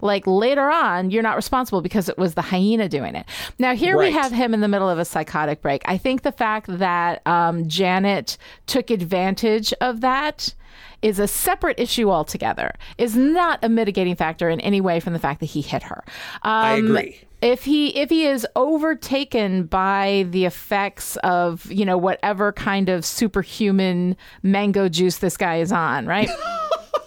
Like 0.00 0.26
later 0.26 0.70
on, 0.70 1.10
you're 1.10 1.22
not 1.22 1.36
responsible 1.36 1.80
because 1.80 2.08
it 2.08 2.18
was 2.18 2.34
the 2.34 2.42
hyena 2.42 2.88
doing 2.88 3.14
it. 3.14 3.26
Now 3.58 3.74
here 3.74 3.96
we 3.98 4.10
have 4.12 4.32
him 4.32 4.54
in 4.54 4.60
the 4.60 4.68
middle 4.68 4.88
of 4.88 4.98
a 4.98 5.04
psychotic 5.04 5.62
break. 5.62 5.82
I 5.86 5.98
think 5.98 6.22
the 6.22 6.32
fact 6.32 6.66
that 6.78 7.26
um, 7.26 7.68
Janet 7.68 8.36
took 8.66 8.90
advantage 8.90 9.72
of 9.80 10.00
that 10.00 10.54
is 11.02 11.18
a 11.18 11.28
separate 11.28 11.78
issue 11.78 12.10
altogether, 12.10 12.74
is 12.96 13.16
not 13.16 13.64
a 13.64 13.68
mitigating 13.68 14.16
factor 14.16 14.48
in 14.48 14.60
any 14.60 14.80
way 14.80 15.00
from 15.00 15.12
the 15.12 15.18
fact 15.18 15.40
that 15.40 15.46
he 15.46 15.60
hit 15.60 15.82
her. 15.84 16.02
Um, 16.42 16.52
I 16.52 16.72
agree. 16.74 17.20
If 17.40 17.64
he 17.64 17.96
if 17.96 18.10
he 18.10 18.26
is 18.26 18.44
overtaken 18.56 19.64
by 19.64 20.26
the 20.30 20.44
effects 20.44 21.16
of 21.18 21.70
you 21.70 21.84
know 21.84 21.96
whatever 21.96 22.52
kind 22.52 22.88
of 22.88 23.04
superhuman 23.04 24.16
mango 24.42 24.88
juice 24.88 25.18
this 25.18 25.36
guy 25.36 25.56
is 25.56 25.70
on, 25.70 26.06
right? 26.06 26.28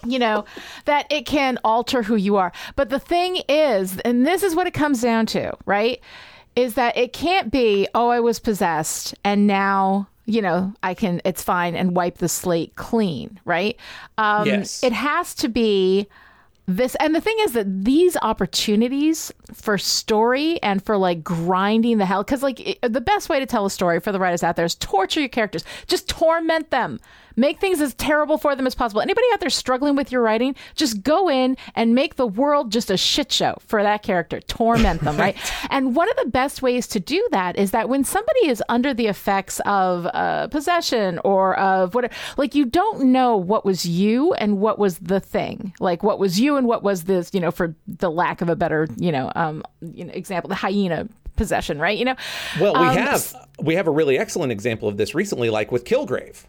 you 0.06 0.18
know, 0.18 0.44
that 0.84 1.06
it 1.10 1.26
can 1.26 1.58
alter 1.64 2.02
who 2.02 2.16
you 2.16 2.36
are. 2.36 2.52
But 2.76 2.90
the 2.90 2.98
thing 2.98 3.42
is, 3.48 3.98
and 4.00 4.26
this 4.26 4.42
is 4.42 4.54
what 4.54 4.66
it 4.66 4.74
comes 4.74 5.00
down 5.02 5.26
to, 5.26 5.52
right? 5.66 6.00
Is 6.56 6.74
that 6.74 6.96
it 6.96 7.12
can't 7.12 7.50
be, 7.50 7.88
oh, 7.94 8.08
I 8.08 8.20
was 8.20 8.38
possessed 8.38 9.14
and 9.24 9.46
now, 9.46 10.08
you 10.26 10.42
know, 10.42 10.74
I 10.82 10.94
can, 10.94 11.20
it's 11.24 11.42
fine 11.42 11.74
and 11.74 11.96
wipe 11.96 12.18
the 12.18 12.28
slate 12.28 12.76
clean, 12.76 13.40
right? 13.44 13.76
Um, 14.18 14.46
Yes. 14.46 14.82
It 14.84 14.92
has 14.92 15.34
to 15.36 15.48
be 15.48 16.08
this 16.68 16.94
and 17.00 17.12
the 17.14 17.20
thing 17.20 17.36
is 17.40 17.52
that 17.54 17.84
these 17.84 18.16
opportunities 18.22 19.32
for 19.52 19.76
story 19.76 20.62
and 20.62 20.82
for 20.82 20.96
like 20.96 21.24
grinding 21.24 21.98
the 21.98 22.06
hell 22.06 22.22
because 22.22 22.42
like 22.42 22.60
it, 22.60 22.78
the 22.82 23.00
best 23.00 23.28
way 23.28 23.40
to 23.40 23.46
tell 23.46 23.66
a 23.66 23.70
story 23.70 23.98
for 23.98 24.12
the 24.12 24.20
writers 24.20 24.44
out 24.44 24.54
there 24.54 24.64
is 24.64 24.76
torture 24.76 25.18
your 25.18 25.28
characters 25.28 25.64
just 25.88 26.08
torment 26.08 26.70
them 26.70 27.00
make 27.36 27.60
things 27.60 27.80
as 27.80 27.94
terrible 27.94 28.38
for 28.38 28.54
them 28.56 28.66
as 28.66 28.74
possible. 28.74 29.00
Anybody 29.00 29.26
out 29.32 29.40
there 29.40 29.50
struggling 29.50 29.96
with 29.96 30.12
your 30.12 30.22
writing 30.22 30.54
just 30.74 31.02
go 31.02 31.28
in 31.28 31.56
and 31.74 31.94
make 31.94 32.16
the 32.16 32.26
world 32.26 32.72
just 32.72 32.90
a 32.90 32.96
shit 32.96 33.30
show 33.32 33.56
for 33.66 33.82
that 33.82 34.02
character. 34.02 34.40
Torment 34.40 35.00
them 35.02 35.16
right? 35.22 35.36
And 35.70 35.94
one 35.94 36.08
of 36.10 36.16
the 36.16 36.30
best 36.30 36.62
ways 36.62 36.86
to 36.88 37.00
do 37.00 37.26
that 37.30 37.56
is 37.58 37.70
that 37.72 37.88
when 37.88 38.04
somebody 38.04 38.48
is 38.48 38.62
under 38.68 38.92
the 38.94 39.06
effects 39.06 39.60
of 39.66 40.06
uh, 40.06 40.48
possession 40.48 41.18
or 41.24 41.58
of 41.58 41.94
whatever 41.94 42.14
like 42.36 42.54
you 42.54 42.64
don't 42.64 43.04
know 43.12 43.36
what 43.36 43.64
was 43.64 43.84
you 43.86 44.32
and 44.34 44.58
what 44.58 44.78
was 44.78 44.98
the 44.98 45.20
thing. 45.20 45.74
Like 45.80 46.02
what 46.02 46.18
was 46.18 46.38
you 46.40 46.56
and 46.56 46.66
what 46.66 46.82
was 46.82 47.04
this 47.04 47.30
you 47.32 47.40
know 47.40 47.50
for 47.50 47.74
the 47.86 48.10
lack 48.10 48.40
of 48.40 48.48
a 48.48 48.56
better 48.56 48.88
you 48.96 49.12
know 49.12 49.30
um 49.34 49.62
you 49.80 50.04
know 50.04 50.12
example 50.12 50.48
the 50.48 50.54
hyena 50.54 51.08
possession 51.36 51.78
right? 51.78 51.96
You 51.98 52.04
know? 52.04 52.16
Well, 52.60 52.74
we 52.74 52.86
Um, 52.88 52.96
have 52.96 53.34
we 53.60 53.74
have 53.76 53.86
a 53.86 53.90
really 53.90 54.18
excellent 54.18 54.52
example 54.52 54.88
of 54.88 54.96
this 54.96 55.14
recently, 55.14 55.50
like 55.50 55.72
with 55.72 55.84
Kilgrave, 55.84 56.44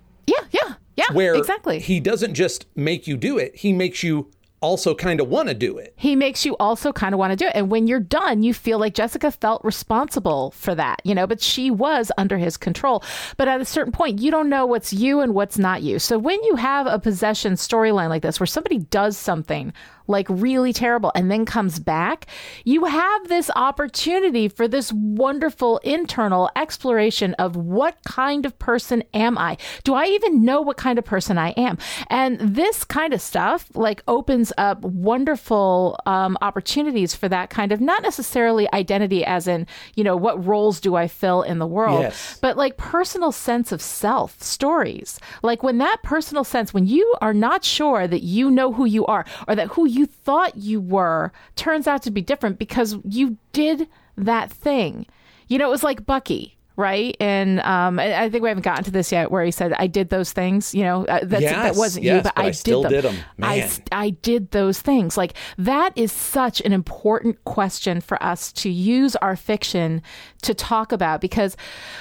yeah 0.96 1.06
where 1.14 1.36
exactly 1.36 1.80
he 1.80 2.00
doesn't 2.00 2.34
just 2.34 2.66
make 2.76 3.08
you 3.08 3.18
do 3.18 3.38
it; 3.38 3.56
he 3.56 3.74
makes 3.74 4.04
you 4.04 4.30
also 4.64 4.96
kind 4.96 5.20
of 5.20 5.28
want 5.28 5.50
to 5.50 5.54
do 5.54 5.78
it. 5.78 5.94
he 5.98 6.16
makes 6.16 6.46
you 6.46 6.56
also 6.58 6.94
kind 6.94 7.14
of 7.14 7.20
want 7.20 7.32
to 7.32 7.36
do 7.36 7.46
it. 7.46 7.52
And 7.54 7.70
when 7.70 7.86
you're 7.86 8.00
done, 8.00 8.44
you 8.44 8.54
feel 8.54 8.80
like 8.80 8.94
Jessica 8.94 9.30
felt 9.30 9.62
responsible 9.66 10.52
for 10.52 10.74
that, 10.74 11.02
you 11.04 11.14
know, 11.14 11.28
but 11.28 11.42
she 11.42 11.70
was 11.70 12.14
under 12.18 12.38
his 12.38 12.56
control. 12.56 13.04
But 13.36 13.50
at 13.50 13.60
a 13.60 13.66
certain 13.66 13.92
point, 13.92 14.22
you 14.22 14.32
don't 14.32 14.48
know 14.48 14.66
what's 14.66 14.94
you 14.94 15.20
and 15.20 15.34
what's 15.34 15.60
not 15.60 15.82
you. 15.84 16.00
So 16.00 16.18
when 16.18 16.42
you 16.46 16.56
have 16.56 16.88
a 16.88 16.98
possession 16.98 17.54
storyline 17.54 18.08
like 18.08 18.22
this, 18.22 18.40
where 18.40 18.48
somebody 18.48 18.78
does 18.78 19.18
something 19.18 19.74
like 20.08 20.28
really 20.30 20.74
terrible 20.74 21.12
and 21.16 21.32
then 21.32 21.46
comes 21.46 21.80
back, 21.80 22.28
you 22.64 22.86
have 22.86 23.28
this 23.28 23.50
opportunity 23.56 24.48
for 24.48 24.68
this 24.68 24.92
wonderful 24.94 25.78
internal 25.80 26.50
exploration 26.56 27.34
of 27.36 27.56
what 27.56 27.98
kind 28.06 28.46
of 28.46 28.58
person 28.60 29.04
am 29.14 29.38
I? 29.38 29.58
Do 29.84 29.94
I 29.94 30.06
even 30.06 30.44
know 30.44 30.62
what 30.62 30.78
kind 30.78 30.98
of 31.00 31.06
person 31.06 31.38
I 31.38 31.50
am? 31.52 31.78
And 32.10 32.40
this 32.40 32.84
kind 32.84 33.14
of 33.14 33.22
stuff 33.22 33.70
like 33.76 34.04
opens 34.08 34.52
up 34.58 34.82
wonderful 34.82 35.98
um, 36.06 36.38
opportunities 36.42 37.16
for 37.16 37.30
that 37.30 37.50
kind 37.50 37.72
of 37.72 37.80
not 37.80 38.02
necessarily 38.04 38.68
identity 38.74 39.24
as 39.24 39.48
in, 39.48 39.66
you 39.96 40.04
know, 40.04 40.18
what 40.18 40.44
roles 40.46 40.80
do 40.80 40.96
I 40.96 41.08
fill 41.08 41.44
in 41.44 41.60
the 41.60 41.68
world, 41.68 42.02
Yes. 42.02 42.40
but 42.42 42.58
like 42.58 42.78
personal 42.78 43.32
sense 43.32 43.72
of 43.72 43.82
self 43.82 44.42
stories. 44.42 45.20
Like 45.44 45.64
when 45.64 45.78
that 45.78 45.98
personal 46.04 46.44
sense, 46.44 46.74
when 46.74 46.86
you 46.88 47.16
are 47.22 47.34
not 47.34 47.64
sure 47.64 48.08
that 48.08 48.24
you 48.24 48.52
know 48.52 48.74
who 48.74 48.86
you 48.86 49.06
are 49.06 49.26
or 49.48 49.56
that 49.56 49.68
who 49.70 49.88
you 49.94 50.06
thought 50.06 50.58
you 50.58 50.82
were 50.82 51.32
turns 51.56 51.88
out 51.88 52.04
to 52.04 52.12
be 52.12 52.22
different 52.22 52.58
because 52.60 52.98
you 53.04 53.38
did 53.52 53.88
that 54.18 54.52
thing. 54.52 55.06
You 55.48 55.58
know, 55.58 55.68
it 55.68 55.72
was 55.72 55.84
like 55.84 56.06
Bucky. 56.06 56.58
Right, 56.76 57.16
and 57.20 57.60
um, 57.60 58.00
I 58.00 58.32
think 58.32 58.42
we 58.42 58.50
haven't 58.50 58.64
gotten 58.64 58.84
to 58.86 58.90
this 58.90 59.12
yet, 59.12 59.30
where 59.30 59.46
he 59.46 59.52
said, 59.52 59.74
"I 59.74 59.86
did 59.86 60.10
those 60.10 60.34
things." 60.34 60.74
You 60.74 60.82
know, 60.82 61.06
uh, 61.06 61.20
that's, 61.22 61.44
that 61.44 61.76
wasn't 61.76 62.06
you, 62.06 62.14
but, 62.14 62.34
but 62.36 62.44
I, 62.46 62.48
I 62.48 62.52
still 62.52 62.82
did 62.82 62.90
did 62.90 63.04
them. 63.04 63.16
'em. 63.16 63.44
I, 63.44 63.72
I 63.92 64.10
did 64.10 64.50
those 64.50 64.82
things. 64.82 65.16
Like 65.16 65.36
that 65.60 65.96
is 65.96 66.12
such 66.12 66.62
an 66.62 66.74
important 66.74 67.46
question 67.46 68.02
for 68.02 68.22
us 68.24 68.52
to 68.54 68.72
use 68.72 69.16
our 69.18 69.36
fiction 69.36 70.02
to 70.42 70.56
talk 70.56 70.92
about 70.92 71.22
because 71.22 71.56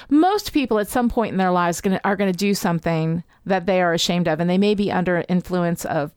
most 0.09 0.55
people 0.55 0.79
at 0.79 0.89
some 0.89 1.11
point 1.11 1.33
in 1.33 1.37
their 1.37 1.51
lives 1.51 1.83
gonna, 1.83 2.01
are 2.03 2.17
going 2.17 2.33
to 2.33 2.39
do 2.39 2.55
something 2.55 3.23
that 3.45 3.67
they 3.67 3.83
are 3.83 3.93
ashamed 3.93 4.27
of, 4.27 4.41
and 4.41 4.49
they 4.49 4.57
may 4.57 4.75
be 4.75 4.91
under 4.91 5.23
influence 5.29 5.85
of 5.85 6.13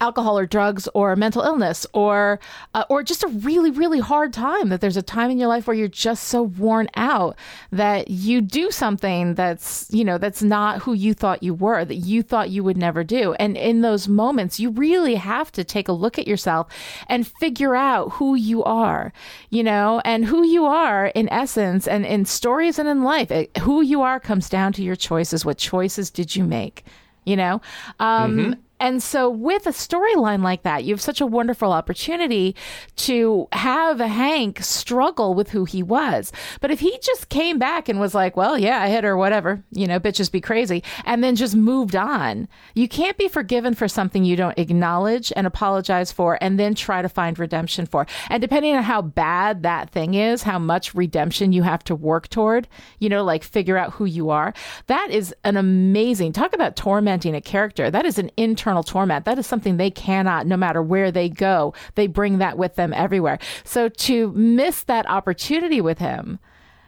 alcohol 0.00 0.38
or 0.38 0.46
drugs 0.46 0.88
or 0.94 1.16
mental 1.16 1.42
illness 1.42 1.86
or 1.92 2.38
uh, 2.74 2.84
or 2.88 3.02
just 3.02 3.22
a 3.22 3.28
really 3.28 3.70
really 3.70 4.00
hard 4.00 4.32
time 4.32 4.68
that 4.68 4.80
there's 4.80 4.96
a 4.96 5.02
time 5.02 5.30
in 5.30 5.38
your 5.38 5.48
life 5.48 5.66
where 5.66 5.76
you're 5.76 5.88
just 5.88 6.24
so 6.24 6.42
worn 6.42 6.88
out 6.96 7.36
that 7.70 8.10
you 8.10 8.40
do 8.40 8.70
something 8.70 9.34
that's 9.34 9.86
you 9.90 10.04
know 10.04 10.18
that's 10.18 10.42
not 10.42 10.82
who 10.82 10.92
you 10.92 11.14
thought 11.14 11.42
you 11.42 11.54
were 11.54 11.84
that 11.84 11.96
you 11.96 12.22
thought 12.22 12.50
you 12.50 12.62
would 12.62 12.76
never 12.76 13.02
do. 13.04 13.34
And 13.34 13.56
in 13.56 13.80
those 13.80 14.08
moments 14.08 14.60
you 14.60 14.70
really 14.70 15.14
have 15.14 15.50
to 15.52 15.64
take 15.64 15.88
a 15.88 15.92
look 15.92 16.18
at 16.18 16.28
yourself 16.28 16.68
and 17.08 17.26
figure 17.26 17.74
out 17.74 18.12
who 18.12 18.34
you 18.34 18.62
are 18.64 19.12
you 19.50 19.62
know? 19.62 20.00
And 20.04 20.24
who 20.24 20.46
you 20.46 20.66
are 20.66 21.06
in 21.06 21.28
essence 21.30 21.88
and 21.88 22.04
in 22.04 22.24
stories 22.24 22.78
and 22.78 22.88
in 22.88 23.02
life 23.02 23.30
it, 23.30 23.56
who 23.58 23.82
you 23.82 24.02
are 24.02 24.20
comes 24.20 24.48
down 24.48 24.72
to 24.74 24.82
your 24.82 24.96
choices. 24.96 25.44
What 25.44 25.58
choices 25.58 26.10
did 26.10 26.36
you 26.36 26.44
make? 26.44 26.84
You 27.24 27.36
know? 27.36 27.60
Um 27.98 28.56
and 28.78 29.02
so 29.02 29.28
with 29.28 29.66
a 29.66 29.70
storyline 29.70 30.42
like 30.42 30.62
that 30.62 30.84
you 30.84 30.94
have 30.94 31.00
such 31.00 31.20
a 31.20 31.26
wonderful 31.26 31.72
opportunity 31.72 32.54
to 32.96 33.48
have 33.52 33.98
hank 33.98 34.62
struggle 34.62 35.34
with 35.34 35.50
who 35.50 35.64
he 35.64 35.82
was. 35.82 36.32
But 36.60 36.70
if 36.70 36.80
he 36.80 36.98
just 37.02 37.28
came 37.28 37.58
back 37.58 37.88
and 37.88 37.98
was 37.98 38.14
like 38.14 38.36
well 38.36 38.58
yeah 38.58 38.80
i 38.80 38.88
hit 38.88 39.04
her 39.04 39.16
whatever 39.16 39.62
you 39.70 39.86
know 39.86 39.98
bitches 39.98 40.30
be 40.30 40.40
crazy 40.40 40.82
and 41.04 41.22
then 41.22 41.36
just 41.36 41.56
moved 41.56 41.96
on 41.96 42.48
you 42.74 42.88
can't 42.88 43.16
be 43.16 43.28
forgiven 43.28 43.74
for 43.74 43.88
something 43.88 44.24
you 44.24 44.36
don't 44.36 44.58
acknowledge 44.58 45.32
and 45.36 45.46
apologize 45.46 46.12
for 46.12 46.38
and 46.40 46.58
then 46.58 46.74
try 46.74 47.02
to 47.02 47.08
find 47.08 47.38
redemption 47.38 47.86
for. 47.86 48.06
And 48.30 48.40
depending 48.40 48.76
on 48.76 48.82
how 48.82 49.02
bad 49.02 49.62
that 49.62 49.90
thing 49.90 50.14
is 50.14 50.42
how 50.42 50.58
much 50.58 50.94
redemption 50.94 51.52
you 51.52 51.62
have 51.62 51.82
to 51.84 51.94
work 51.94 52.28
toward 52.28 52.68
you 52.98 53.08
know 53.08 53.24
like 53.24 53.42
figure 53.42 53.76
out 53.76 53.92
who 53.94 54.04
you 54.04 54.30
are 54.30 54.52
that 54.86 55.10
is 55.10 55.34
an 55.44 55.56
amazing 55.56 56.32
talk 56.32 56.54
about 56.54 56.76
tormenting 56.76 57.34
a 57.34 57.40
character. 57.40 57.90
That 57.90 58.04
is 58.04 58.18
an 58.18 58.30
internal 58.36 58.65
torment 58.82 59.24
that 59.24 59.38
is 59.38 59.46
something 59.46 59.76
they 59.76 59.90
cannot 59.90 60.46
no 60.46 60.56
matter 60.56 60.82
where 60.82 61.10
they 61.12 61.28
go 61.28 61.72
they 61.94 62.06
bring 62.06 62.38
that 62.38 62.58
with 62.58 62.74
them 62.76 62.92
everywhere 62.94 63.38
so 63.64 63.88
to 63.88 64.32
miss 64.32 64.82
that 64.82 65.08
opportunity 65.08 65.80
with 65.80 65.98
him 65.98 66.38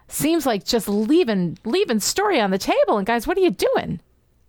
seems 0.09 0.47
like 0.47 0.65
just 0.65 0.89
leaving 0.89 1.59
leaving 1.65 2.01
story 2.01 2.41
on 2.41 2.51
the 2.51 2.59
table 2.59 2.97
and 2.99 3.07
guys 3.07 3.27
what 3.27 3.37
are 3.37 3.43
you 3.43 3.51
doing 3.51 4.01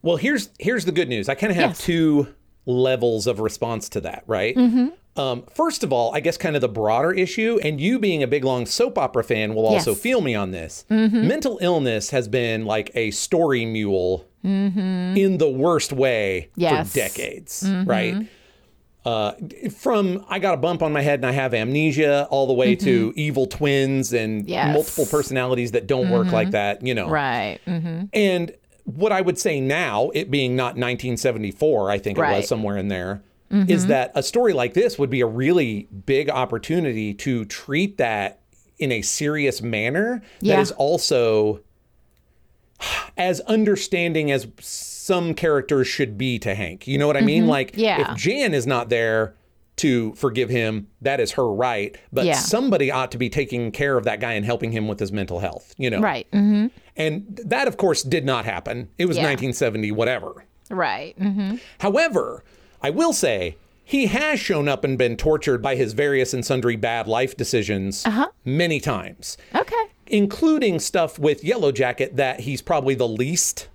Well, 0.02 0.16
here's 0.18 0.50
here's 0.60 0.86
the 0.86 0.92
good 0.94 1.10
news. 1.10 1.28
I 1.30 1.36
kind 1.36 1.52
of 1.52 1.58
have 1.58 1.72
Yes. 1.72 1.80
two 1.80 2.28
levels 2.66 3.28
of 3.28 3.40
response 3.40 3.90
to 3.90 4.02
that, 4.02 4.24
right? 4.28 4.56
Mm-hmm. 4.56 4.88
Um, 5.20 5.44
first 5.54 5.84
of 5.84 5.92
all, 5.92 6.16
I 6.16 6.22
guess 6.22 6.38
kind 6.38 6.56
of 6.56 6.62
the 6.62 6.70
broader 6.70 7.12
issue, 7.12 7.60
and 7.64 7.82
you 7.82 8.00
being 8.00 8.24
a 8.24 8.28
big 8.28 8.46
long 8.46 8.66
soap 8.66 8.98
opera 8.98 9.24
fan 9.26 9.54
will 9.56 9.66
also 9.66 9.92
Yes. 9.92 9.98
Mm-hmm. 10.00 10.02
feel 10.02 10.22
me 10.22 10.36
on 10.36 10.52
this. 10.52 10.86
Mental 10.90 11.58
illness 11.62 12.12
has 12.12 12.30
been 12.30 12.64
like 12.66 12.92
a 12.96 13.12
story 13.12 13.66
mule 13.66 14.26
in 14.44 15.38
the 15.38 15.50
worst 15.50 15.92
way 15.94 16.50
Mm-hmm. 16.52 16.62
Yes. 16.62 16.74
Mm-hmm. 16.74 16.88
for 16.90 16.96
decades, 16.96 17.70
right? 17.86 18.28
Uh, 19.06 19.32
from 19.78 20.26
I 20.30 20.40
got 20.40 20.54
a 20.54 20.58
bump 20.58 20.82
on 20.84 20.92
my 20.92 21.02
head 21.02 21.20
and 21.20 21.26
I 21.26 21.32
have 21.32 21.54
amnesia, 21.54 22.28
all 22.30 22.48
the 22.48 22.54
way 22.54 22.76
to 22.76 23.14
evil 23.16 23.46
twins 23.48 24.12
and 24.14 24.42
Mm-hmm. 24.42 24.50
Yes. 24.50 24.74
multiple 24.74 25.06
personalities 25.06 25.72
that 25.72 25.88
don't 25.88 26.10
work 26.10 26.32
like 26.32 26.52
that, 26.52 26.86
you 26.86 26.94
know. 26.94 27.10
right 27.10 27.60
mm-hmm. 27.66 28.06
And 28.14 28.52
what 28.84 29.12
I 29.12 29.22
would 29.22 29.38
say 29.40 29.62
now, 29.62 30.10
it 30.14 30.30
being 30.32 30.56
not 30.56 30.76
1974, 30.76 31.92
I 31.92 31.98
think 32.00 32.18
it 32.18 32.22
was 32.22 32.48
somewhere 32.48 32.76
in 32.78 32.88
there, 32.90 33.22
is 33.52 33.88
that 33.88 34.12
a 34.16 34.22
story 34.24 34.54
like 34.54 34.74
this 34.74 35.00
would 35.00 35.10
be 35.10 35.22
a 35.22 35.28
really 35.28 35.88
big 36.06 36.30
opportunity 36.30 37.14
to 37.16 37.46
treat 37.46 37.98
that 37.98 38.42
in 38.78 38.92
a 38.92 39.02
serious 39.02 39.62
manner 39.62 40.22
Yeah. 40.42 40.56
that 40.58 40.62
is 40.62 40.72
also 40.72 41.62
as 43.18 43.40
understanding 43.42 44.32
as 44.32 44.48
some 44.60 45.34
characters 45.34 45.88
should 45.88 46.18
be 46.18 46.40
to 46.40 46.56
Hank. 46.56 46.88
You 46.88 46.98
know 46.98 47.08
what 47.08 47.18
I 47.18 47.22
mean? 47.22 47.48
Like, 47.48 47.72
Yeah. 47.76 48.12
if 48.14 48.18
Jan 48.18 48.54
is 48.54 48.68
not 48.68 48.90
there 48.90 49.34
to 49.78 50.14
forgive 50.16 50.50
him, 50.50 50.88
that 51.02 51.20
is 51.20 51.32
her 51.32 51.48
right. 51.52 51.98
But 52.12 52.26
Yeah. 52.26 52.34
somebody 52.34 52.92
ought 52.92 53.12
to 53.12 53.18
be 53.18 53.30
taking 53.30 53.72
care 53.72 53.98
of 53.98 54.04
that 54.04 54.20
guy 54.20 54.34
and 54.34 54.46
helping 54.46 54.72
him 54.72 54.88
with 54.88 55.00
his 55.00 55.12
mental 55.12 55.40
health, 55.40 55.74
you 55.78 55.90
know? 55.90 56.00
right 56.00 56.28
mm-hmm. 56.32 56.68
And 56.98 57.40
that, 57.46 57.68
of 57.68 57.78
course, 57.78 58.04
did 58.04 58.26
not 58.26 58.44
happen. 58.46 58.90
It 58.98 59.06
was 59.08 59.16
Yeah. 59.18 59.24
1970, 59.24 59.92
whatever. 59.92 60.46
right 60.70 61.18
mm-hmm. 61.20 61.56
However, 61.80 62.44
I 62.82 62.90
will 62.90 63.14
say 63.14 63.56
he 63.84 64.06
has 64.08 64.40
shown 64.40 64.68
up 64.68 64.84
and 64.84 64.98
been 64.98 65.18
tortured 65.18 65.62
by 65.64 65.76
his 65.76 65.94
various 65.94 66.34
and 66.34 66.46
sundry 66.46 66.76
bad 66.76 67.08
life 67.08 67.36
decisions 67.36 68.06
many 68.46 68.80
times, 68.80 69.38
okay 69.56 69.86
including 70.10 70.80
stuff 70.80 71.18
with 71.20 71.44
Yellow 71.44 71.72
Jacket 71.72 72.16
that 72.18 72.42
he's 72.42 72.62
probably 72.62 72.96
the 72.96 73.08
least 73.08 73.70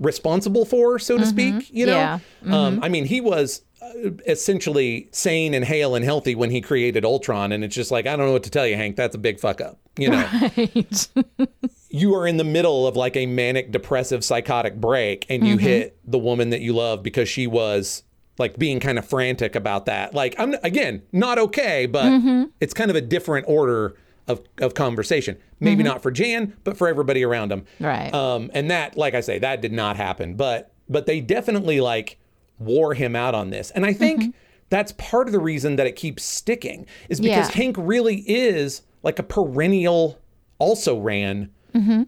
responsible 0.00 0.64
for, 0.64 0.98
so 0.98 1.18
to 1.18 1.26
speak. 1.26 1.70
You 1.72 1.86
know, 1.86 1.92
Yeah. 1.98 2.18
um, 2.50 2.80
I 2.82 2.88
mean, 2.88 3.04
he 3.04 3.20
was 3.20 3.62
uh, 3.82 4.10
essentially 4.26 5.08
sane 5.12 5.54
and 5.54 5.64
hale 5.64 5.94
and 5.94 6.04
healthy 6.04 6.34
when 6.34 6.50
he 6.50 6.60
created 6.60 7.04
Ultron, 7.04 7.52
and 7.52 7.64
it's 7.64 7.74
just 7.74 7.90
like 7.90 8.06
I 8.06 8.16
don't 8.16 8.26
know 8.26 8.32
what 8.32 8.44
to 8.44 8.50
tell 8.50 8.66
you, 8.66 8.76
Hank. 8.76 8.96
That's 8.96 9.14
a 9.14 9.18
big 9.18 9.40
fuck 9.40 9.60
up. 9.60 9.78
You 9.96 10.10
know, 10.10 10.28
Right. 10.56 11.08
you 11.90 12.14
are 12.14 12.26
in 12.26 12.36
the 12.36 12.44
middle 12.44 12.86
of 12.86 12.96
like 12.96 13.16
a 13.16 13.26
manic 13.26 13.70
depressive 13.72 14.24
psychotic 14.24 14.76
break, 14.80 15.26
and 15.28 15.46
you 15.46 15.56
hit 15.58 15.98
the 16.04 16.18
woman 16.18 16.50
that 16.50 16.60
you 16.60 16.74
love 16.74 17.02
because 17.02 17.28
she 17.28 17.46
was 17.46 18.02
like 18.38 18.56
being 18.56 18.78
kind 18.78 18.98
of 18.98 19.04
frantic 19.08 19.56
about 19.56 19.86
that. 19.86 20.14
Like 20.14 20.34
I'm 20.38 20.54
again 20.62 21.02
not 21.12 21.38
okay, 21.38 21.86
but 21.86 22.48
it's 22.60 22.74
kind 22.74 22.90
of 22.90 22.96
a 22.96 23.00
different 23.00 23.46
order 23.48 23.96
of, 24.28 24.42
of 24.58 24.74
conversation. 24.74 25.36
Maybe 25.58 25.82
mm-hmm. 25.82 25.88
not 25.88 26.02
for 26.02 26.10
Jan, 26.10 26.54
but 26.62 26.76
for 26.76 26.86
everybody 26.86 27.24
around 27.24 27.50
him. 27.50 27.64
Right. 27.80 28.12
Um, 28.14 28.50
and 28.54 28.70
that, 28.70 28.96
like 28.96 29.14
I 29.14 29.20
say, 29.20 29.38
that 29.40 29.60
did 29.60 29.72
not 29.72 29.96
happen. 29.96 30.34
But 30.34 30.72
but 30.88 31.06
they 31.06 31.20
definitely 31.20 31.80
like 31.80 32.18
wore 32.58 32.94
him 32.94 33.16
out 33.16 33.34
on 33.34 33.50
this. 33.50 33.70
And 33.72 33.84
I 33.84 33.92
think 33.92 34.20
mm-hmm. 34.20 34.30
that's 34.70 34.92
part 34.92 35.26
of 35.26 35.32
the 35.32 35.38
reason 35.38 35.76
that 35.76 35.86
it 35.86 35.96
keeps 35.96 36.22
sticking 36.22 36.86
is 37.08 37.20
because 37.20 37.48
Yeah. 37.48 37.56
Hank 37.56 37.76
really 37.78 38.20
is 38.26 38.82
like 39.02 39.18
a 39.18 39.22
perennial 39.22 40.18
also 40.58 40.98
ran 40.98 41.50
mm-hmm. 41.74 42.02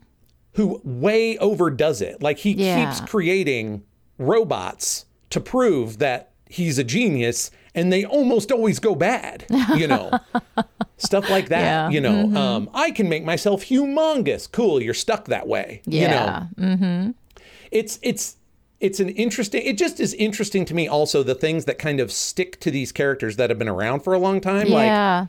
who 0.55 0.81
way 0.85 1.39
overdoes 1.39 2.01
it. 2.01 2.23
Like 2.23 2.39
he 2.39 2.53
Yeah. 2.53 2.85
keeps 2.85 3.09
creating 3.09 3.83
robots 4.19 5.07
to 5.31 5.41
prove 5.41 5.99
that 5.99 6.33
he's 6.49 6.79
a 6.79 6.85
genius 6.85 7.51
and 7.75 7.93
they 7.93 8.05
almost 8.05 8.51
always 8.51 8.79
go 8.81 8.95
bad, 8.95 9.47
you 9.77 9.87
know. 9.87 10.11
Stuff 11.01 11.29
like 11.31 11.49
that, 11.49 11.61
Yeah. 11.63 11.89
you 11.91 12.01
know. 12.01 12.35
Um, 12.39 12.71
I 12.75 12.91
can 12.91 13.09
make 13.09 13.25
myself 13.25 13.65
humongous. 13.65 14.51
Cool, 14.51 14.83
you're 14.83 14.95
stuck 14.95 15.27
that 15.27 15.47
way. 15.49 15.83
You 15.87 16.09
know 16.09 16.47
yeah. 16.59 17.11
it's 17.71 17.99
it's 18.03 18.37
it's 18.81 18.99
an 19.01 19.09
interesting 19.11 19.63
it 19.65 19.77
just 19.79 20.01
is 20.01 20.15
interesting 20.15 20.65
to 20.65 20.75
me 20.75 20.89
also 20.89 21.23
the 21.23 21.35
things 21.35 21.65
that 21.67 21.79
kind 21.79 22.01
of 22.01 22.11
stick 22.11 22.59
to 22.61 22.71
these 22.71 22.93
characters 22.93 23.37
that 23.37 23.51
have 23.51 23.59
been 23.59 23.69
around 23.69 24.01
for 24.01 24.15
a 24.15 24.19
long 24.19 24.41
time 24.41 24.69
like 24.69 24.87
yeah. 24.87 25.27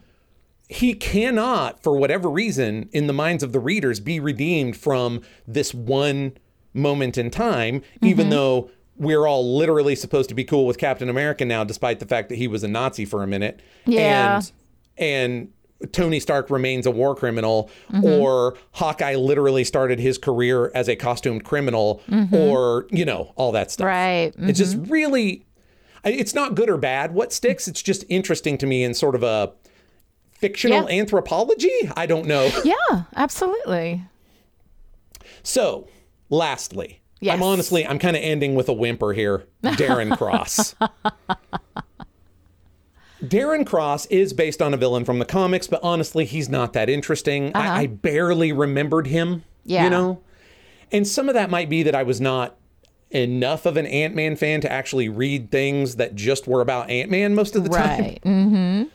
he 0.70 0.94
cannot 0.94 1.82
for 1.84 1.98
whatever 1.98 2.30
reason 2.30 2.90
in 2.94 3.08
the 3.08 3.14
minds 3.14 3.44
of 3.44 3.52
the 3.52 3.60
readers 3.60 4.00
be 4.00 4.20
redeemed 4.20 4.76
from 4.78 5.22
this 5.48 5.74
one 5.74 6.32
moment 6.74 7.18
in 7.18 7.30
time 7.30 7.82
even 8.02 8.26
Mm-hmm. 8.26 8.32
though 8.32 8.72
we're 8.98 9.26
all 9.28 9.58
literally 9.58 9.96
supposed 9.96 10.30
to 10.30 10.36
be 10.36 10.44
cool 10.44 10.66
with 10.66 10.78
Captain 10.78 11.10
America 11.10 11.44
now 11.46 11.64
despite 11.64 12.00
the 12.00 12.06
fact 12.06 12.30
that 12.30 12.36
he 12.38 12.48
was 12.48 12.64
a 12.64 12.68
Nazi 12.68 13.04
for 13.06 13.22
a 13.22 13.28
minute 13.28 13.60
Yeah. 13.86 14.38
and 14.38 14.52
and 14.98 15.52
Tony 15.92 16.20
Stark 16.20 16.50
remains 16.50 16.86
a 16.86 16.92
war 16.92 17.16
criminal, 17.16 17.70
Mm-hmm. 17.92 18.04
or 18.06 18.56
Hawkeye 18.74 19.16
literally 19.16 19.64
started 19.64 20.00
his 20.00 20.18
career 20.18 20.72
as 20.76 20.88
a 20.88 20.96
costumed 20.96 21.44
criminal, 21.44 22.02
or, 22.32 22.88
you 22.92 23.06
know, 23.06 23.34
all 23.36 23.52
that 23.54 23.72
stuff. 23.72 23.86
Mm-hmm. 23.88 24.42
Right. 24.42 24.50
It's 24.50 24.60
just 24.60 24.78
really, 24.90 25.46
it's 26.04 26.34
not 26.34 26.56
good 26.56 26.70
or 26.70 26.78
bad 26.78 27.14
what 27.14 27.32
sticks. 27.34 27.68
It's 27.68 27.82
just 27.82 28.04
interesting 28.10 28.58
to 28.60 28.66
me 28.66 28.84
in 28.84 28.94
sort 28.94 29.16
of 29.16 29.24
a 29.24 29.52
fictional 30.32 30.90
Yeah. 30.90 31.00
anthropology. 31.00 31.72
I 31.96 32.06
don't 32.06 32.26
know. 32.28 32.50
Yeah, 32.64 33.04
absolutely. 33.16 34.04
So, 35.44 35.88
lastly, 36.30 36.98
Yes. 37.20 37.36
I'm 37.36 37.44
honestly, 37.44 37.86
I'm 37.86 38.00
kind 38.00 38.16
of 38.18 38.24
ending 38.24 38.56
with 38.56 38.68
a 38.68 38.74
whimper 38.74 39.14
here. 39.14 39.46
Darren 39.64 40.18
Cross. 40.18 40.74
Darren 43.24 43.66
Cross 43.66 44.08
is 44.08 44.34
based 44.34 44.62
on 44.62 44.74
a 44.74 44.78
villain 44.78 45.06
from 45.06 45.20
the 45.20 45.26
comics, 45.26 45.68
but 45.68 45.80
honestly, 45.84 46.26
he's 46.26 46.50
not 46.50 46.74
that 46.74 46.90
interesting. 46.90 47.52
I, 47.56 47.82
I 47.84 47.88
barely 47.88 48.52
remembered 48.52 49.08
him, 49.08 49.30
Uh-huh. 49.34 49.42
Yeah. 49.66 49.84
you 49.86 49.90
know? 49.90 50.22
And 50.92 51.08
some 51.08 51.30
of 51.30 51.36
that 51.36 51.50
might 51.50 51.70
be 51.70 51.84
that 51.84 51.96
I 51.96 52.04
was 52.04 52.20
not 52.20 52.56
enough 53.12 53.66
of 53.66 53.78
an 53.78 53.86
Ant 53.86 54.16
Man 54.16 54.36
fan 54.36 54.62
to 54.62 54.72
actually 54.72 55.08
read 55.10 55.52
things 55.52 55.98
that 55.98 56.16
just 56.16 56.48
were 56.48 56.62
about 56.62 56.90
Ant 56.90 57.12
Man 57.12 57.36
most 57.36 57.56
of 57.56 57.64
the 57.64 57.70
time. 57.70 58.00
Right. 58.02 58.20
Mm, 58.24 58.90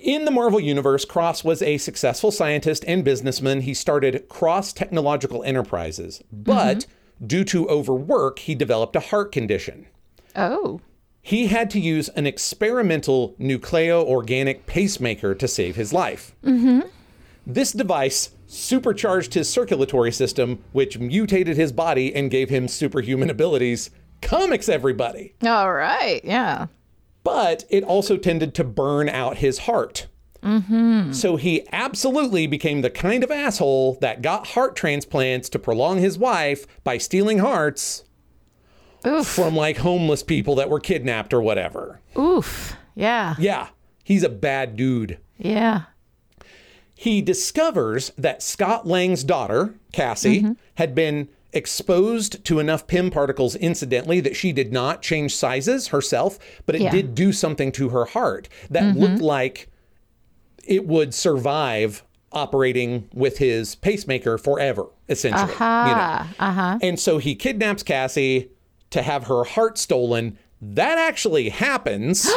In 0.00 0.24
the 0.24 0.30
Marvel 0.30 0.60
Universe, 0.60 1.04
Cross 1.04 1.42
was 1.44 1.62
a 1.62 1.78
successful 1.78 2.30
scientist 2.30 2.84
and 2.86 3.04
businessman. 3.04 3.62
He 3.62 3.74
started 3.74 4.28
Cross 4.28 4.74
Technological 4.74 5.42
Enterprises, 5.44 6.22
but 6.32 6.86
due 7.26 7.44
to 7.44 7.68
overwork, 7.68 8.38
he 8.40 8.54
developed 8.54 8.96
a 8.96 9.00
heart 9.00 9.32
condition. 9.32 9.86
Oh. 10.36 10.80
He 11.30 11.46
had 11.46 11.70
to 11.70 11.78
use 11.78 12.08
an 12.08 12.26
experimental 12.26 13.36
nucleo-organic 13.38 14.66
pacemaker 14.66 15.32
to 15.36 15.46
save 15.46 15.76
his 15.76 15.92
life. 15.92 16.34
Mm-hmm. 16.44 16.80
This 17.46 17.70
device 17.70 18.30
supercharged 18.48 19.34
his 19.34 19.48
circulatory 19.48 20.10
system, 20.10 20.58
which 20.72 20.98
mutated 20.98 21.56
his 21.56 21.70
body 21.70 22.12
and 22.12 22.32
gave 22.32 22.50
him 22.50 22.66
superhuman 22.66 23.30
abilities. 23.30 23.90
Comics, 24.20 24.68
everybody! 24.68 25.34
All 25.46 25.72
right. 25.72 26.20
Yeah. 26.24 26.66
but 27.22 27.64
it 27.70 27.84
also 27.84 28.16
tended 28.16 28.52
to 28.56 28.64
burn 28.64 29.08
out 29.08 29.36
his 29.38 29.60
heart. 29.60 30.08
Mm-hmm. 30.42 31.12
So 31.12 31.36
he 31.36 31.64
absolutely 31.70 32.48
became 32.48 32.80
the 32.80 32.90
kind 32.90 33.22
of 33.22 33.30
asshole 33.30 33.98
that 34.00 34.20
got 34.22 34.48
heart 34.48 34.74
transplants 34.74 35.48
to 35.50 35.58
prolong 35.60 35.98
his 35.98 36.18
life 36.18 36.66
by 36.82 36.98
stealing 36.98 37.38
hearts 37.38 38.02
Oof. 39.06 39.26
from 39.26 39.56
like 39.56 39.78
homeless 39.78 40.22
people 40.22 40.54
that 40.56 40.68
were 40.70 40.80
kidnapped 40.80 41.32
or 41.32 41.40
whatever. 41.40 42.00
Oof. 42.18 42.76
Yeah. 42.94 43.34
Yeah, 43.38 43.68
he's 44.04 44.22
a 44.22 44.28
bad 44.28 44.76
dude. 44.76 45.18
Yeah. 45.38 45.82
He 46.94 47.22
discovers 47.22 48.12
that 48.18 48.42
Scott 48.42 48.86
Lang's 48.86 49.24
daughter, 49.24 49.74
Cassie, 49.92 50.54
had 50.74 50.94
been 50.94 51.28
exposed 51.52 52.44
to 52.44 52.58
enough 52.58 52.86
Pym 52.86 53.10
particles 53.10 53.56
incidentally 53.56 54.20
that 54.20 54.36
she 54.36 54.52
did 54.52 54.72
not 54.72 55.00
change 55.02 55.34
sizes 55.34 55.88
herself, 55.88 56.38
but 56.66 56.74
it 56.74 56.82
Yeah. 56.82 56.90
did 56.90 57.14
do 57.14 57.32
something 57.32 57.72
to 57.72 57.88
her 57.88 58.04
heart 58.04 58.48
that 58.70 58.96
looked 58.96 59.22
like 59.22 59.68
it 60.64 60.86
would 60.86 61.14
survive 61.14 62.04
operating 62.32 63.08
with 63.14 63.38
his 63.38 63.74
pacemaker 63.76 64.38
forever, 64.38 64.84
essentially. 65.08 65.44
you 65.44 65.48
know. 65.48 65.56
Ah. 65.60 66.28
Uh 66.38 66.52
huh. 66.52 66.78
And 66.82 67.00
so 67.00 67.18
he 67.18 67.34
kidnaps 67.34 67.82
Cassie 67.82 68.50
to 68.90 69.02
have 69.02 69.24
her 69.24 69.44
heart 69.44 69.78
stolen. 69.78 70.38
That 70.60 70.98
actually 70.98 71.48
happens. 71.48 72.24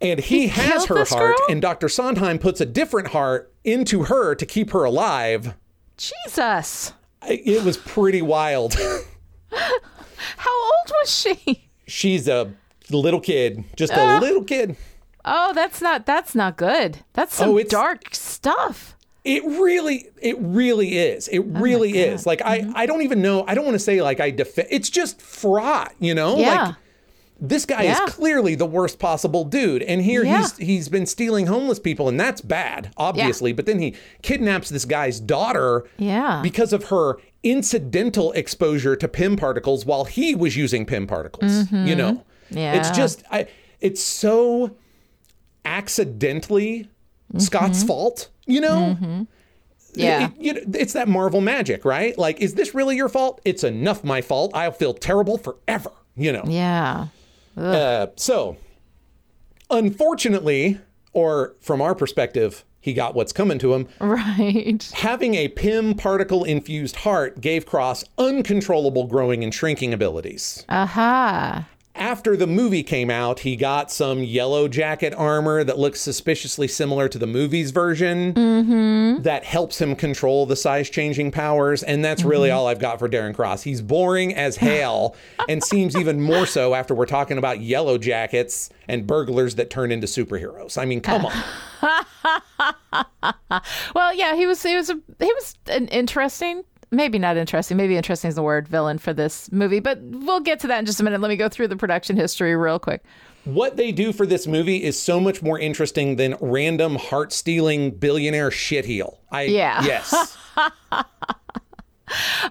and 0.00 0.20
he, 0.20 0.48
has 0.48 0.86
her 0.86 1.04
heart, 1.04 1.36
girl? 1.36 1.46
and 1.48 1.62
Dr. 1.62 1.88
Sondheim 1.88 2.38
puts 2.38 2.60
a 2.60 2.66
different 2.66 3.08
heart 3.08 3.52
into 3.64 4.04
her 4.04 4.34
to 4.34 4.46
keep 4.46 4.70
her 4.70 4.84
alive. 4.84 5.54
Jesus. 5.96 6.92
It 7.26 7.64
was 7.64 7.76
pretty 7.76 8.22
wild. 8.22 8.74
How 10.36 10.64
old 10.64 10.92
was 11.00 11.10
she? 11.10 11.68
She's 11.86 12.28
a 12.28 12.52
little 12.90 13.20
kid, 13.20 13.64
just 13.76 13.92
a 13.92 14.00
uh. 14.00 14.20
little 14.20 14.44
kid. 14.44 14.76
Oh, 15.24 15.52
that's 15.54 15.82
not 15.82 16.06
that's 16.06 16.34
not 16.34 16.56
good. 16.56 16.98
That's 17.14 17.40
oh, 17.40 17.44
some 17.44 17.54
Oh, 17.54 17.62
dark 17.64 18.14
stuff. 18.14 18.95
It 19.26 19.44
really, 19.44 20.08
it 20.22 20.36
really 20.38 20.96
is. 20.98 21.28
It 21.28 21.40
Oh 21.40 21.60
really 21.60 21.98
is. 21.98 22.24
Like 22.26 22.40
Mm-hmm. 22.40 22.72
I, 22.76 22.82
I 22.82 22.86
don't 22.86 23.02
even 23.02 23.20
know. 23.22 23.44
I 23.46 23.54
don't 23.54 23.64
want 23.64 23.74
to 23.74 23.80
say 23.80 24.00
like 24.02 24.20
I 24.20 24.30
defend. 24.30 24.68
It's 24.70 24.88
just 24.90 25.20
fraught, 25.20 25.94
you 25.98 26.14
know. 26.14 26.38
Yeah. 26.38 26.64
Like 26.66 26.74
this 27.38 27.66
guy 27.66 27.82
Yeah. 27.82 28.04
is 28.04 28.12
clearly 28.14 28.54
the 28.54 28.64
worst 28.64 28.98
possible 28.98 29.44
dude, 29.44 29.82
and 29.82 30.00
here 30.00 30.24
Yeah. 30.24 30.38
he's 30.42 30.56
he's 30.56 30.88
been 30.88 31.04
stealing 31.06 31.46
homeless 31.48 31.78
people, 31.78 32.08
and 32.08 32.18
that's 32.18 32.40
bad, 32.40 32.92
obviously. 32.96 33.50
Yeah. 33.50 33.56
But 33.56 33.66
then 33.66 33.78
he 33.78 33.94
kidnaps 34.22 34.70
this 34.70 34.84
guy's 34.86 35.20
daughter, 35.20 35.84
Yeah. 35.98 36.40
because 36.42 36.72
of 36.72 36.84
her 36.84 37.16
incidental 37.42 38.32
exposure 38.32 38.96
to 38.96 39.06
Pym 39.06 39.36
particles 39.36 39.84
while 39.84 40.04
he 40.06 40.34
was 40.34 40.56
using 40.56 40.86
Pym 40.86 41.06
particles. 41.06 41.70
You 41.72 41.94
know, 41.94 42.12
Mm-hmm. 42.50 42.58
Yeah. 42.58 42.74
it's 42.74 42.90
just 42.90 43.22
I. 43.30 43.48
It's 43.82 44.00
so 44.02 44.74
accidentally 45.64 46.88
Scott's 47.38 47.78
Mm-hmm. 47.80 47.86
fault. 47.88 48.28
You 48.46 48.60
know. 48.60 49.26
yeah. 49.94 50.30
It- 50.40 50.54
know, 50.54 50.78
it's 50.78 50.92
that 50.92 51.08
Marvel 51.08 51.40
magic, 51.40 51.84
right? 51.84 52.16
Like, 52.16 52.40
is 52.40 52.54
this 52.54 52.74
really 52.74 52.96
your 52.96 53.08
fault? 53.08 53.40
It's 53.44 53.64
enough 53.64 54.04
my 54.04 54.20
fault. 54.22 54.52
I'll 54.54 54.72
feel 54.72 54.94
terrible 54.94 55.38
forever, 55.38 55.90
you 56.16 56.32
know? 56.32 56.44
yeah. 56.46 57.08
Uh, 57.56 58.08
so, 58.16 58.56
unfortunately, 59.70 60.78
or 61.12 61.54
from 61.60 61.80
our 61.80 61.94
perspective, 61.94 62.64
he 62.80 62.92
got 62.92 63.14
what's 63.14 63.32
coming 63.32 63.58
to 63.58 63.74
him. 63.74 63.88
Right. 64.00 64.90
Having 64.94 65.34
a 65.34 65.48
Pym 65.48 65.94
particle 65.94 66.44
infused 66.44 66.96
heart 66.96 67.40
gave 67.40 67.66
Cross 67.66 68.04
uncontrollable 68.18 69.06
growing 69.06 69.42
and 69.42 69.52
shrinking 69.52 69.92
abilities. 69.92 70.64
Aha. 70.68 71.66
After 71.96 72.36
the 72.36 72.46
movie 72.46 72.82
came 72.82 73.10
out, 73.10 73.40
he 73.40 73.56
got 73.56 73.90
some 73.90 74.22
yellow 74.22 74.68
jacket 74.68 75.14
armor 75.16 75.64
that 75.64 75.78
looks 75.78 76.00
suspiciously 76.00 76.68
similar 76.68 77.08
to 77.08 77.18
the 77.18 77.26
movie's 77.26 77.70
version 77.70 78.34
mm-hmm. 78.34 79.22
that 79.22 79.44
helps 79.44 79.80
him 79.80 79.96
control 79.96 80.46
the 80.46 80.56
size 80.56 80.90
changing 80.90 81.30
powers. 81.30 81.82
And 81.82 82.04
that's 82.04 82.22
really 82.22 82.50
mm-hmm. 82.50 82.58
all 82.58 82.66
I've 82.66 82.78
got 82.78 82.98
for 82.98 83.08
Darren 83.08 83.34
Cross. 83.34 83.62
He's 83.62 83.80
boring 83.80 84.34
as 84.34 84.56
hell 84.56 85.16
and 85.48 85.64
seems 85.64 85.96
even 85.96 86.20
more 86.20 86.46
so 86.46 86.74
after 86.74 86.94
we're 86.94 87.06
talking 87.06 87.38
about 87.38 87.60
yellow 87.60 87.96
jackets 87.96 88.68
and 88.88 89.06
burglars 89.06 89.54
that 89.54 89.70
turn 89.70 89.90
into 89.90 90.06
superheroes. 90.06 90.76
I 90.76 90.84
mean, 90.84 91.00
come 91.00 91.26
on. 91.26 91.32
Well, 93.94 94.14
yeah, 94.14 94.34
he 94.34 94.46
was 94.46 94.62
he 94.62 94.76
was 94.76 94.90
a 94.90 95.00
he 95.18 95.32
was 95.32 95.54
an 95.68 95.88
interesting 95.88 96.64
maybe 96.90 97.18
not 97.18 97.36
interesting. 97.36 97.76
Maybe 97.76 97.96
interesting 97.96 98.28
is 98.28 98.34
the 98.34 98.42
word 98.42 98.68
villain 98.68 98.98
for 98.98 99.12
this 99.12 99.50
movie, 99.52 99.80
but 99.80 100.00
we'll 100.00 100.40
get 100.40 100.60
to 100.60 100.66
that 100.68 100.78
in 100.80 100.86
just 100.86 101.00
a 101.00 101.04
minute. 101.04 101.20
Let 101.20 101.28
me 101.28 101.36
go 101.36 101.48
through 101.48 101.68
the 101.68 101.76
production 101.76 102.16
history 102.16 102.54
real 102.56 102.78
quick. 102.78 103.02
What 103.44 103.76
they 103.76 103.92
do 103.92 104.12
for 104.12 104.26
this 104.26 104.46
movie 104.48 104.82
is 104.82 105.00
so 105.00 105.20
much 105.20 105.40
more 105.40 105.58
interesting 105.58 106.16
than 106.16 106.36
random 106.40 106.96
heart 106.96 107.32
stealing 107.32 107.92
billionaire 107.92 108.50
shitheel. 108.50 109.18
I 109.30 109.42
Yeah. 109.42 109.84
yes. 109.84 110.36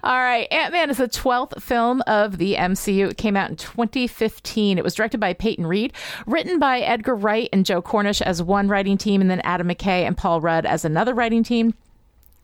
All 0.02 0.18
right, 0.18 0.46
Ant 0.50 0.72
Man 0.72 0.90
is 0.90 0.98
the 0.98 1.08
12th 1.08 1.62
film 1.62 2.02
of 2.06 2.36
the 2.38 2.54
MCU. 2.54 3.10
It 3.10 3.16
came 3.16 3.36
out 3.36 3.50
in 3.50 3.56
2015. 3.56 4.76
It 4.76 4.84
was 4.84 4.94
directed 4.94 5.18
by 5.18 5.32
Peyton 5.32 5.66
Reed, 5.66 5.94
written 6.26 6.58
by 6.58 6.80
Edgar 6.80 7.14
Wright 7.14 7.48
and 7.52 7.64
Joe 7.64 7.80
Cornish 7.80 8.20
as 8.20 8.42
one 8.42 8.68
writing 8.68 8.98
team, 8.98 9.20
and 9.22 9.30
then 9.30 9.40
Adam 9.44 9.68
McKay 9.68 10.06
and 10.06 10.16
Paul 10.16 10.40
Rudd 10.42 10.66
as 10.66 10.84
another 10.84 11.14
writing 11.14 11.42
team 11.42 11.74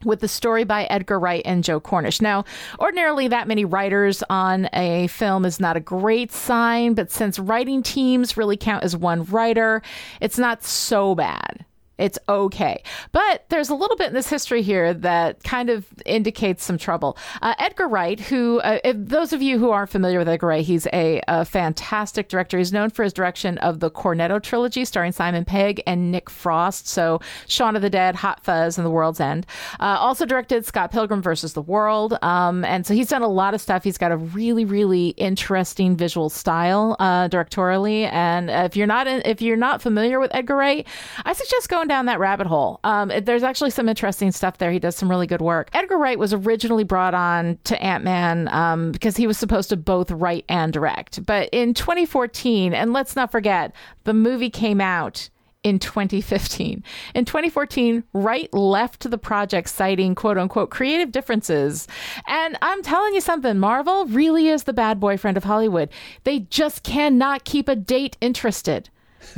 with 0.04 0.20
the 0.20 0.28
story 0.28 0.64
by 0.64 0.84
Edgar 0.84 1.18
Wright 1.18 1.42
and 1.44 1.64
Joe 1.64 1.80
Cornish. 1.80 2.20
Now, 2.20 2.44
ordinarily, 2.78 3.28
that 3.28 3.48
many 3.48 3.64
writers 3.64 4.22
on 4.30 4.68
a 4.72 5.06
film 5.08 5.44
is 5.44 5.60
not 5.60 5.76
a 5.76 5.80
great 5.80 6.32
sign, 6.32 6.94
but 6.94 7.10
since 7.10 7.38
writing 7.38 7.82
teams 7.82 8.36
really 8.36 8.56
count 8.56 8.84
as 8.84 8.96
one 8.96 9.24
writer, 9.24 9.82
it's 10.20 10.38
not 10.38 10.64
so 10.64 11.14
bad. 11.14 11.64
It's 11.98 12.18
okay. 12.28 12.82
But 13.12 13.44
there's 13.48 13.68
a 13.68 13.74
little 13.74 13.96
bit 13.96 14.08
in 14.08 14.14
this 14.14 14.28
history 14.28 14.62
here 14.62 14.94
that 14.94 15.42
kind 15.44 15.70
of 15.70 15.86
indicates 16.06 16.64
some 16.64 16.78
trouble. 16.78 17.16
Uh, 17.42 17.54
Edgar 17.58 17.86
Wright, 17.86 18.18
who, 18.18 18.60
uh, 18.60 18.78
if 18.82 18.96
those 18.98 19.32
of 19.32 19.42
you 19.42 19.58
who 19.58 19.70
aren't 19.70 19.90
familiar 19.90 20.18
with 20.18 20.28
Edgar 20.28 20.48
Wright, 20.48 20.64
he's 20.64 20.86
a, 20.92 21.20
a 21.28 21.44
fantastic 21.44 22.28
director. 22.28 22.58
He's 22.58 22.72
known 22.72 22.90
for 22.90 23.04
his 23.04 23.12
direction 23.12 23.58
of 23.58 23.80
the 23.80 23.90
Cornetto 23.90 24.42
trilogy 24.42 24.84
starring 24.84 25.12
Simon 25.12 25.44
Pegg 25.44 25.82
and 25.86 26.10
Nick 26.10 26.30
Frost. 26.30 26.88
So, 26.88 27.20
Shaun 27.46 27.76
of 27.76 27.82
the 27.82 27.90
Dead, 27.90 28.16
Hot 28.16 28.42
Fuzz, 28.42 28.78
and 28.78 28.86
The 28.86 28.90
World's 28.90 29.20
End. 29.20 29.46
Uh, 29.78 29.96
also 30.00 30.24
directed 30.24 30.64
Scott 30.64 30.90
Pilgrim 30.92 31.22
versus 31.22 31.52
the 31.52 31.62
World. 31.62 32.18
Um, 32.22 32.64
and 32.64 32.86
so 32.86 32.94
he's 32.94 33.08
done 33.08 33.22
a 33.22 33.28
lot 33.28 33.54
of 33.54 33.60
stuff. 33.60 33.84
He's 33.84 33.98
got 33.98 34.12
a 34.12 34.16
really, 34.16 34.64
really 34.64 35.08
interesting 35.10 35.96
visual 35.96 36.30
style 36.30 36.96
uh, 36.98 37.28
directorially. 37.28 38.10
And 38.12 38.50
if 38.50 38.76
you're 38.76 38.86
not 38.86 39.06
in, 39.06 39.22
if 39.24 39.42
you're 39.42 39.56
not 39.56 39.82
familiar 39.82 40.18
with 40.18 40.34
Edgar 40.34 40.56
Wright, 40.56 40.86
I 41.24 41.32
suggest 41.32 41.68
going 41.68 41.81
down 41.88 42.06
that 42.06 42.18
rabbit 42.18 42.46
hole. 42.46 42.80
Um, 42.84 43.12
there's 43.22 43.42
actually 43.42 43.70
some 43.70 43.88
interesting 43.88 44.32
stuff 44.32 44.58
there. 44.58 44.70
He 44.70 44.78
does 44.78 44.96
some 44.96 45.08
really 45.08 45.26
good 45.26 45.40
work. 45.40 45.68
Edgar 45.72 45.98
Wright 45.98 46.18
was 46.18 46.32
originally 46.32 46.84
brought 46.84 47.14
on 47.14 47.58
to 47.64 47.80
Ant 47.82 48.04
Man 48.04 48.48
um, 48.48 48.92
because 48.92 49.16
he 49.16 49.26
was 49.26 49.38
supposed 49.38 49.68
to 49.70 49.76
both 49.76 50.10
write 50.10 50.44
and 50.48 50.72
direct. 50.72 51.24
But 51.24 51.48
in 51.52 51.74
2014, 51.74 52.74
and 52.74 52.92
let's 52.92 53.16
not 53.16 53.32
forget, 53.32 53.72
the 54.04 54.14
movie 54.14 54.50
came 54.50 54.80
out 54.80 55.28
in 55.62 55.78
2015. 55.78 56.82
In 57.14 57.24
2014, 57.24 58.04
Wright 58.12 58.52
left 58.52 59.08
the 59.08 59.18
project 59.18 59.68
citing 59.68 60.14
quote 60.14 60.38
unquote 60.38 60.70
creative 60.70 61.12
differences. 61.12 61.86
And 62.26 62.56
I'm 62.62 62.82
telling 62.82 63.14
you 63.14 63.20
something, 63.20 63.58
Marvel 63.58 64.06
really 64.06 64.48
is 64.48 64.64
the 64.64 64.72
bad 64.72 64.98
boyfriend 64.98 65.36
of 65.36 65.44
Hollywood. 65.44 65.90
They 66.24 66.40
just 66.40 66.82
cannot 66.82 67.44
keep 67.44 67.68
a 67.68 67.76
date 67.76 68.16
interested. 68.20 68.88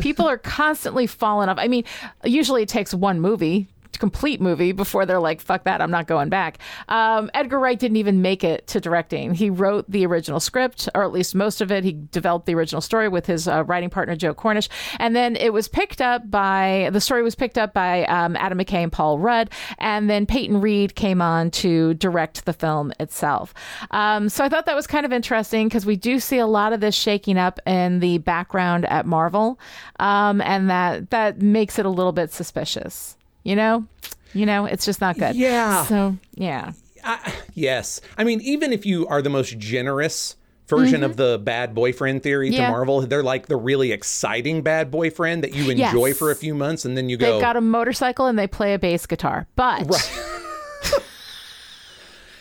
People 0.00 0.26
are 0.26 0.38
constantly 0.38 1.06
falling 1.06 1.48
off. 1.48 1.58
I 1.58 1.68
mean, 1.68 1.84
usually 2.24 2.62
it 2.62 2.68
takes 2.68 2.94
one 2.94 3.20
movie 3.20 3.68
complete 3.98 4.40
movie 4.40 4.72
before 4.72 5.06
they're 5.06 5.20
like, 5.20 5.40
fuck 5.40 5.64
that, 5.64 5.80
I'm 5.80 5.90
not 5.90 6.06
going 6.06 6.28
back. 6.28 6.58
Um, 6.88 7.30
Edgar 7.34 7.58
Wright 7.58 7.78
didn't 7.78 7.96
even 7.96 8.22
make 8.22 8.44
it 8.44 8.66
to 8.68 8.80
directing. 8.80 9.34
He 9.34 9.50
wrote 9.50 9.90
the 9.90 10.06
original 10.06 10.40
script, 10.40 10.88
or 10.94 11.02
at 11.02 11.12
least 11.12 11.34
most 11.34 11.60
of 11.60 11.70
it. 11.70 11.84
He 11.84 11.92
developed 12.10 12.46
the 12.46 12.54
original 12.54 12.80
story 12.80 13.08
with 13.08 13.26
his 13.26 13.48
uh, 13.48 13.64
writing 13.64 13.90
partner, 13.90 14.16
Joe 14.16 14.34
Cornish. 14.34 14.68
And 14.98 15.14
then 15.14 15.36
it 15.36 15.52
was 15.52 15.68
picked 15.68 16.00
up 16.00 16.30
by, 16.30 16.90
the 16.92 17.00
story 17.00 17.22
was 17.22 17.34
picked 17.34 17.58
up 17.58 17.74
by 17.74 18.04
um, 18.06 18.36
Adam 18.36 18.58
McKay 18.58 18.82
and 18.82 18.92
Paul 18.92 19.18
Rudd. 19.18 19.50
And 19.78 20.08
then 20.08 20.26
Peyton 20.26 20.60
Reed 20.60 20.94
came 20.94 21.20
on 21.22 21.50
to 21.52 21.94
direct 21.94 22.44
the 22.44 22.52
film 22.52 22.92
itself. 23.00 23.54
Um, 23.90 24.28
so 24.28 24.44
I 24.44 24.48
thought 24.48 24.66
that 24.66 24.76
was 24.76 24.86
kind 24.86 25.06
of 25.06 25.12
interesting 25.12 25.68
because 25.68 25.86
we 25.86 25.96
do 25.96 26.18
see 26.18 26.38
a 26.38 26.46
lot 26.46 26.72
of 26.72 26.80
this 26.80 26.94
shaking 26.94 27.38
up 27.38 27.60
in 27.66 28.00
the 28.00 28.18
background 28.18 28.84
at 28.86 29.06
Marvel. 29.06 29.58
Um, 29.98 30.40
and 30.40 30.70
that, 30.70 31.10
that 31.10 31.40
makes 31.40 31.78
it 31.78 31.86
a 31.86 31.90
little 31.90 32.12
bit 32.12 32.32
suspicious 32.32 33.16
you 33.44 33.54
know 33.54 33.86
you 34.32 34.44
know 34.44 34.64
it's 34.66 34.84
just 34.84 35.00
not 35.00 35.16
good 35.16 35.36
Yeah. 35.36 35.84
so 35.84 36.16
yeah 36.34 36.72
I, 37.06 37.34
yes. 37.52 38.00
I 38.16 38.24
mean, 38.24 38.40
even 38.40 38.72
if 38.72 38.86
you 38.86 39.06
are 39.08 39.20
the 39.20 39.28
most 39.28 39.58
generous 39.58 40.36
version 40.68 41.02
of 41.04 41.16
the 41.18 41.38
bad 41.38 41.74
boyfriend 41.74 42.22
theory 42.22 42.48
to 42.50 42.56
Mm-hmm. 42.56 42.70
Marvel, 42.70 43.02
they're 43.02 43.22
like 43.22 43.46
the 43.46 43.56
really 43.56 43.92
exciting 43.92 44.62
bad 44.62 44.90
boyfriend 44.90 45.44
that 45.44 45.54
you 45.54 45.68
enjoy 45.68 46.06
Yes. 46.06 46.16
for 46.18 46.30
a 46.30 46.34
few 46.34 46.54
months 46.54 46.86
and 46.86 46.96
then 46.96 47.10
you 47.10 47.18
go, 47.18 47.32
they've 47.34 47.42
got 47.42 47.56
a 47.56 47.60
motorcycle 47.60 48.24
and 48.24 48.38
they 48.38 48.46
play 48.46 48.72
a 48.72 48.78
bass 48.78 49.04
guitar 49.04 49.46
but 49.54 49.86
Right. 49.86 51.02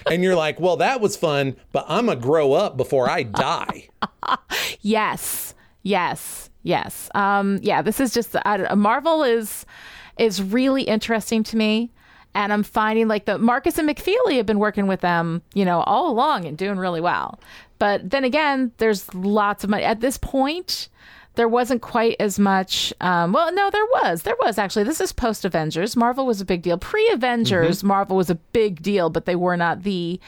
and 0.09 0.23
you're 0.23 0.35
like, 0.35 0.59
well, 0.61 0.77
that 0.77 1.01
was 1.01 1.15
fun, 1.17 1.55
but 1.73 1.85
I'm 1.89 2.05
going 2.05 2.17
to 2.19 2.23
grow 2.25 2.53
up 2.53 2.77
before 2.77 3.09
I 3.09 3.23
die. 3.23 3.89
yes 4.81 5.53
yes 5.85 6.49
yes 6.63 7.09
um 7.13 7.59
yeah 7.61 7.81
this 7.81 7.99
is 7.99 8.13
just 8.13 8.37
I, 8.45 8.73
marvel 8.75 9.21
is 9.23 9.65
is 10.17 10.41
really 10.41 10.84
interesting 10.84 11.43
to 11.43 11.58
me. 11.58 11.91
And 12.36 12.52
i'm 12.52 12.63
finding 12.63 13.08
like 13.08 13.26
the 13.26 13.38
Markus 13.38 13.78
and 13.78 13.88
mcfeely 13.88 14.38
have 14.38 14.47
been 14.47 14.58
working 14.58 14.88
with 14.88 15.02
them 15.02 15.43
you 15.54 15.65
know 15.65 15.82
all 15.82 16.10
along 16.10 16.45
and 16.45 16.58
doing 16.58 16.78
really 16.78 17.02
well. 17.02 17.39
But 17.78 18.10
then 18.10 18.23
again 18.23 18.71
there's 18.78 19.13
lots 19.13 19.63
of 19.63 19.69
money. 19.69 19.84
At 19.84 19.99
this 20.02 20.17
point 20.17 20.89
there 21.36 21.47
wasn't 21.47 21.82
quite 21.82 22.15
as 22.19 22.39
much 22.39 22.93
um, 23.02 23.34
well 23.34 23.54
no 23.54 23.69
there 23.69 23.86
was. 23.86 24.23
There 24.23 24.38
was 24.41 24.58
actually. 24.58 24.84
This 24.84 24.99
is 24.99 25.13
post 25.13 25.45
avengers 25.45 25.95
marvel 25.95 26.26
was 26.26 26.41
a 26.41 26.45
big 26.45 26.63
deal. 26.63 26.80
Pre 26.80 27.08
avengers 27.12 27.84
marvel 27.84 28.17
was 28.17 28.32
a 28.32 28.36
big 28.36 28.82
deal 28.82 29.12
but 29.12 29.26
they 29.26 29.36
were 29.36 29.58
not 29.58 29.84
the 29.84 30.19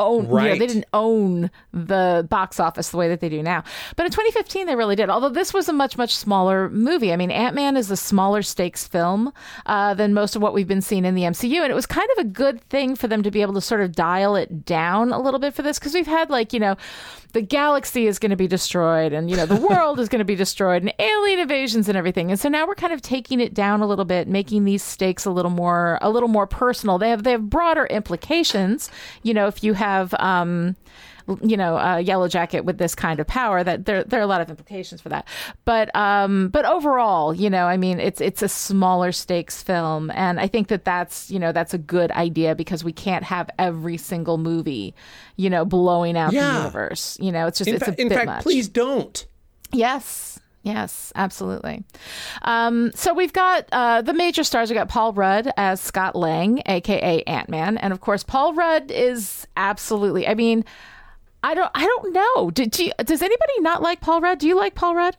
own 0.00 0.24
you 0.24 0.28
know, 0.30 0.34
Right. 0.34 0.58
they 0.58 0.66
didn't 0.66 0.86
own 0.92 1.50
the 1.72 2.26
box 2.28 2.58
office 2.58 2.88
the 2.88 2.96
way 2.96 3.08
that 3.08 3.20
they 3.20 3.28
do 3.28 3.42
now. 3.42 3.62
But 3.96 4.06
in 4.06 4.12
2015, 4.12 4.66
they 4.66 4.74
really 4.74 4.96
did. 4.96 5.08
Although 5.10 5.28
this 5.28 5.54
was 5.54 5.68
a 5.68 5.72
much, 5.72 5.96
much 5.96 6.16
smaller 6.16 6.68
movie. 6.70 7.12
I 7.12 7.16
mean, 7.16 7.30
Ant 7.30 7.54
Man 7.54 7.76
is 7.76 7.90
a 7.90 7.96
smaller 7.96 8.42
stakes 8.42 8.88
film 8.88 9.32
uh, 9.66 9.94
than 9.94 10.14
most 10.14 10.34
of 10.34 10.42
what 10.42 10.54
we've 10.54 10.66
been 10.66 10.80
seeing 10.80 11.04
in 11.04 11.14
the 11.14 11.22
MCU. 11.22 11.60
And 11.62 11.70
it 11.70 11.74
was 11.74 11.86
kind 11.86 12.08
of 12.16 12.24
a 12.26 12.28
good 12.28 12.60
thing 12.70 12.96
for 12.96 13.06
them 13.06 13.22
to 13.22 13.30
be 13.30 13.42
able 13.42 13.54
to 13.54 13.60
sort 13.60 13.82
of 13.82 13.92
dial 13.92 14.34
it 14.34 14.64
down 14.64 15.12
a 15.12 15.20
little 15.20 15.38
bit 15.38 15.54
for 15.54 15.62
this 15.62 15.78
because 15.78 15.94
we've 15.94 16.06
had, 16.06 16.30
like, 16.30 16.52
you 16.52 16.58
know, 16.60 16.76
the 17.30 17.42
galaxy 17.42 18.06
is 18.06 18.18
going 18.18 18.30
to 18.30 18.36
be 18.36 18.46
destroyed 18.46 19.12
and, 19.12 19.30
you 19.30 19.36
know, 19.36 19.46
the 19.46 19.56
world 19.68 19.98
is 20.00 20.08
going 20.08 20.20
to 20.20 20.24
be 20.24 20.36
destroyed 20.36 20.82
and 20.82 20.92
alien 20.98 21.40
invasions 21.40 21.88
and 21.88 21.96
everything. 21.96 22.30
And 22.30 22.38
so 22.38 22.48
now 22.48 22.66
we're 22.66 22.74
kind 22.74 22.92
of 22.92 23.02
taking 23.02 23.40
it 23.40 23.54
down 23.54 23.80
a 23.80 23.86
little 23.86 24.04
bit, 24.04 24.28
making 24.28 24.64
these 24.64 24.82
stakes 24.82 25.24
a 25.24 25.30
little 25.30 25.50
more, 25.50 25.98
a 26.02 26.10
little 26.10 26.28
more 26.28 26.46
personal. 26.46 26.98
They 26.98 27.10
have, 27.10 27.22
they 27.22 27.32
have 27.32 27.48
broader 27.50 27.86
implications. 27.86 28.90
You 29.22 29.34
know, 29.34 29.46
if 29.46 29.62
you 29.64 29.74
have, 29.74 30.14
um, 30.14 30.76
you 31.42 31.56
know, 31.56 31.76
a 31.76 32.00
yellow 32.00 32.28
jacket 32.28 32.64
with 32.64 32.78
this 32.78 32.94
kind 32.94 33.20
of 33.20 33.26
power, 33.26 33.62
that 33.64 33.84
there 33.86 34.04
there 34.04 34.20
are 34.20 34.22
a 34.22 34.26
lot 34.26 34.40
of 34.40 34.50
implications 34.50 35.00
for 35.00 35.08
that. 35.10 35.26
But 35.64 35.94
um, 35.96 36.48
but 36.48 36.64
overall, 36.64 37.34
you 37.34 37.50
know, 37.50 37.66
I 37.66 37.76
mean, 37.76 38.00
it's 38.00 38.20
it's 38.20 38.42
a 38.42 38.48
smaller 38.48 39.12
stakes 39.12 39.62
film, 39.62 40.10
and 40.12 40.40
I 40.40 40.46
think 40.46 40.68
that 40.68 40.84
that's 40.84 41.30
you 41.30 41.38
know 41.38 41.52
that's 41.52 41.74
a 41.74 41.78
good 41.78 42.10
idea 42.12 42.54
because 42.54 42.82
we 42.84 42.92
can't 42.92 43.24
have 43.24 43.50
every 43.58 43.96
single 43.96 44.38
movie, 44.38 44.94
you 45.36 45.50
know, 45.50 45.64
blowing 45.64 46.16
out 46.16 46.30
the 46.30 46.36
universe. 46.36 47.16
You 47.20 47.32
know, 47.32 47.46
it's 47.46 47.58
just 47.58 47.68
In, 47.68 47.74
it's 47.76 47.84
fa- 47.84 47.94
a 47.96 48.00
in 48.00 48.08
bit 48.08 48.14
fact, 48.14 48.26
much. 48.26 48.42
please 48.42 48.68
don't. 48.68 49.26
Yes. 49.72 50.38
Yes, 50.62 51.10
absolutely. 51.16 51.84
Um, 52.42 52.92
so 52.94 53.14
we've 53.14 53.32
got 53.32 53.66
uh, 53.72 54.02
the 54.02 54.12
major 54.12 54.44
stars. 54.44 54.68
We 54.68 54.74
got 54.74 54.90
Paul 54.90 55.14
Rudd 55.14 55.50
as 55.56 55.80
Scott 55.80 56.14
Lang, 56.14 56.60
aka 56.66 57.22
Ant 57.22 57.48
Man, 57.48 57.78
and 57.78 57.94
of 57.94 58.02
course 58.02 58.22
Paul 58.22 58.52
Rudd 58.52 58.90
is 58.90 59.46
absolutely. 59.56 60.28
I 60.28 60.34
mean, 60.34 60.66
I 61.42 61.54
don't. 61.54 61.70
I 61.74 61.86
don't 61.86 62.12
know. 62.12 62.50
Did 62.50 62.78
you, 62.78 62.92
does 63.04 63.22
anybody 63.22 63.60
not 63.60 63.82
like 63.82 64.00
Paul 64.00 64.20
Rudd? 64.20 64.38
Do 64.38 64.46
you 64.46 64.56
like 64.56 64.74
Paul 64.74 64.94
Rudd? 64.94 65.16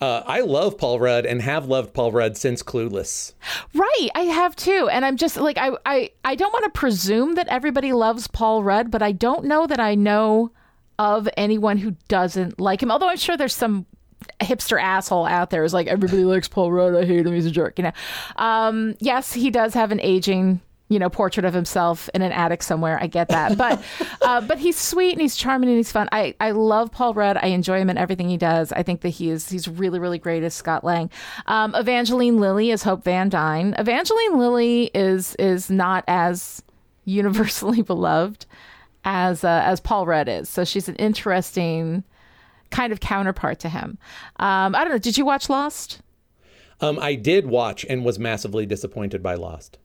Uh, 0.00 0.22
I 0.26 0.40
love 0.40 0.76
Paul 0.76 1.00
Rudd 1.00 1.24
and 1.24 1.40
have 1.40 1.66
loved 1.66 1.94
Paul 1.94 2.12
Rudd 2.12 2.36
since 2.36 2.62
Clueless. 2.62 3.32
Right, 3.72 4.08
I 4.14 4.22
have 4.22 4.54
too, 4.54 4.88
and 4.92 5.04
I'm 5.04 5.16
just 5.16 5.36
like 5.38 5.56
I 5.56 5.70
I 5.86 6.10
I 6.24 6.34
don't 6.34 6.52
want 6.52 6.64
to 6.64 6.78
presume 6.78 7.34
that 7.36 7.48
everybody 7.48 7.92
loves 7.92 8.26
Paul 8.26 8.62
Rudd, 8.62 8.90
but 8.90 9.00
I 9.02 9.12
don't 9.12 9.44
know 9.44 9.66
that 9.66 9.80
I 9.80 9.94
know 9.94 10.52
of 10.98 11.28
anyone 11.36 11.78
who 11.78 11.96
doesn't 12.08 12.60
like 12.60 12.82
him. 12.82 12.90
Although 12.90 13.08
I'm 13.08 13.16
sure 13.16 13.36
there's 13.36 13.54
some 13.54 13.86
hipster 14.40 14.80
asshole 14.80 15.26
out 15.26 15.50
there 15.50 15.62
who's 15.62 15.74
like 15.74 15.86
everybody 15.86 16.24
likes 16.24 16.48
Paul 16.48 16.72
Rudd. 16.72 16.94
I 16.94 17.06
hate 17.06 17.26
him. 17.26 17.32
He's 17.32 17.46
a 17.46 17.50
jerk. 17.50 17.78
You 17.78 17.84
know. 17.84 17.92
Um, 18.36 18.96
yes, 19.00 19.32
he 19.32 19.50
does 19.50 19.72
have 19.72 19.92
an 19.92 20.00
aging. 20.02 20.60
You 20.88 21.00
know, 21.00 21.10
portrait 21.10 21.44
of 21.44 21.52
himself 21.52 22.08
in 22.14 22.22
an 22.22 22.30
attic 22.30 22.62
somewhere. 22.62 22.96
I 23.00 23.08
get 23.08 23.28
that, 23.28 23.58
but 23.58 23.82
uh, 24.22 24.40
but 24.40 24.58
he's 24.58 24.76
sweet 24.76 25.12
and 25.12 25.20
he's 25.20 25.34
charming 25.34 25.68
and 25.68 25.76
he's 25.76 25.90
fun. 25.90 26.08
I, 26.12 26.34
I 26.40 26.52
love 26.52 26.92
Paul 26.92 27.12
Rudd. 27.12 27.36
I 27.36 27.48
enjoy 27.48 27.80
him 27.80 27.90
in 27.90 27.98
everything 27.98 28.28
he 28.28 28.36
does. 28.36 28.70
I 28.70 28.84
think 28.84 29.00
that 29.00 29.08
he 29.08 29.30
is 29.30 29.48
he's 29.48 29.66
really 29.66 29.98
really 29.98 30.18
great 30.18 30.44
as 30.44 30.54
Scott 30.54 30.84
Lang. 30.84 31.10
Um, 31.46 31.74
Evangeline 31.74 32.38
Lilly 32.38 32.70
is 32.70 32.84
Hope 32.84 33.02
Van 33.02 33.28
Dyne. 33.28 33.74
Evangeline 33.78 34.38
Lilly 34.38 34.90
is 34.94 35.34
is 35.36 35.70
not 35.70 36.04
as 36.06 36.62
universally 37.04 37.82
beloved 37.82 38.46
as 39.04 39.44
uh, 39.44 39.62
as 39.64 39.80
Paul 39.80 40.06
Rudd 40.06 40.28
is. 40.28 40.48
So 40.48 40.64
she's 40.64 40.88
an 40.88 40.96
interesting 40.96 42.04
kind 42.70 42.92
of 42.92 43.00
counterpart 43.00 43.60
to 43.60 43.68
him. 43.68 43.98
Um, 44.36 44.74
I 44.74 44.84
don't 44.84 44.90
know. 44.90 44.98
Did 44.98 45.16
you 45.16 45.24
watch 45.24 45.48
Lost? 45.48 46.02
Um, 46.80 46.98
I 46.98 47.14
did 47.14 47.46
watch 47.46 47.86
and 47.88 48.04
was 48.04 48.18
massively 48.18 48.66
disappointed 48.66 49.22
by 49.22 49.34
Lost. 49.34 49.78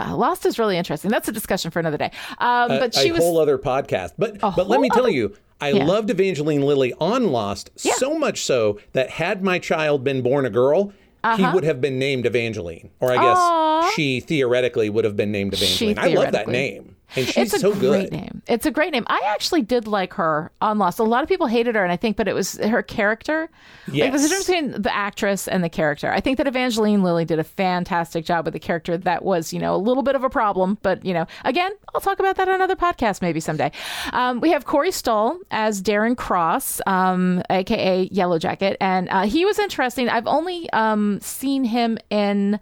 Uh, 0.00 0.16
Lost 0.16 0.44
is 0.46 0.58
really 0.58 0.76
interesting. 0.76 1.10
That's 1.10 1.28
a 1.28 1.32
discussion 1.32 1.70
for 1.70 1.78
another 1.78 1.96
day. 1.98 2.10
Um, 2.38 2.68
but 2.68 2.94
she 2.94 3.10
a 3.10 3.12
was 3.12 3.22
whole 3.22 3.38
other 3.38 3.58
podcast. 3.58 4.12
But 4.18 4.40
but 4.40 4.68
let 4.68 4.80
me 4.80 4.88
tell 4.90 5.04
other- 5.04 5.10
you, 5.12 5.36
I 5.60 5.68
Yeah. 5.70 5.84
loved 5.86 6.10
Evangeline 6.10 6.62
Lilly 6.62 6.92
on 7.00 7.28
Lost 7.30 7.70
so 7.76 8.18
much 8.18 8.42
so 8.42 8.78
that 8.92 9.10
had 9.10 9.42
my 9.42 9.58
child 9.58 10.02
been 10.02 10.20
born 10.22 10.46
a 10.46 10.50
girl, 10.50 10.92
he 11.36 11.46
would 11.46 11.64
have 11.64 11.80
been 11.80 11.98
named 11.98 12.26
Evangeline, 12.26 12.90
or 13.00 13.12
I 13.12 13.16
guess 13.16 13.38
Uh-huh. 13.38 13.90
She 13.94 14.20
theoretically 14.20 14.88
would 14.90 15.04
have 15.04 15.16
been 15.16 15.30
named 15.30 15.54
Evangeline. 15.54 15.98
I 15.98 16.08
love 16.08 16.32
that 16.32 16.48
name, 16.48 16.93
and 17.16 17.26
she's 17.26 17.36
it's 17.36 17.54
a 17.54 17.58
so 17.60 17.74
great 17.74 18.10
good. 18.10 18.12
name. 18.12 18.42
It's 18.48 18.66
a 18.66 18.70
great 18.70 18.92
name. 18.92 19.04
I 19.06 19.20
actually 19.26 19.62
did 19.62 19.86
like 19.86 20.14
her 20.14 20.50
on 20.60 20.78
Lost. 20.78 20.98
A 20.98 21.04
lot 21.04 21.22
of 21.22 21.28
people 21.28 21.46
hated 21.46 21.74
her, 21.76 21.82
and 21.84 21.92
I 21.92 21.96
think, 21.96 22.16
but 22.16 22.26
it 22.26 22.34
was 22.34 22.56
her 22.58 22.82
character. 22.82 23.48
Like, 23.86 24.10
there's 24.12 24.24
a 24.24 24.28
Yes. 24.28 24.28
difference 24.28 24.46
between 24.46 24.82
the 24.82 24.94
actress 24.94 25.46
and 25.46 25.62
the 25.62 25.68
character. 25.68 26.10
I 26.10 26.20
think 26.20 26.38
that 26.38 26.46
Evangeline 26.46 27.02
Lilly 27.02 27.24
did 27.24 27.38
a 27.38 27.44
fantastic 27.44 28.24
job 28.24 28.44
with 28.46 28.54
the 28.54 28.60
character 28.60 28.96
that 28.98 29.24
was, 29.24 29.52
you 29.52 29.60
know, 29.60 29.74
a 29.74 29.78
little 29.78 30.02
bit 30.02 30.14
of 30.16 30.24
a 30.24 30.30
problem, 30.30 30.78
but, 30.82 31.04
you 31.04 31.14
know, 31.14 31.26
again, 31.44 31.72
I'll 31.94 32.00
talk 32.00 32.18
about 32.18 32.36
that 32.36 32.48
on 32.48 32.54
another 32.56 32.76
podcast 32.76 33.22
maybe 33.22 33.38
someday. 33.40 33.70
Um, 34.12 34.40
we 34.40 34.50
have 34.50 34.64
Corey 34.64 34.90
Stoll 34.90 35.38
as 35.50 35.82
Darren 35.82 36.16
Cross, 36.16 36.80
um, 36.86 37.42
aka 37.50 38.08
Yellow 38.10 38.38
Jacket, 38.38 38.76
and 38.80 39.08
uh, 39.10 39.22
he 39.22 39.44
was 39.44 39.58
interesting. 39.58 40.08
I've 40.08 40.26
only 40.26 40.68
um, 40.70 41.20
seen 41.20 41.64
him 41.64 41.98
in 42.10 42.58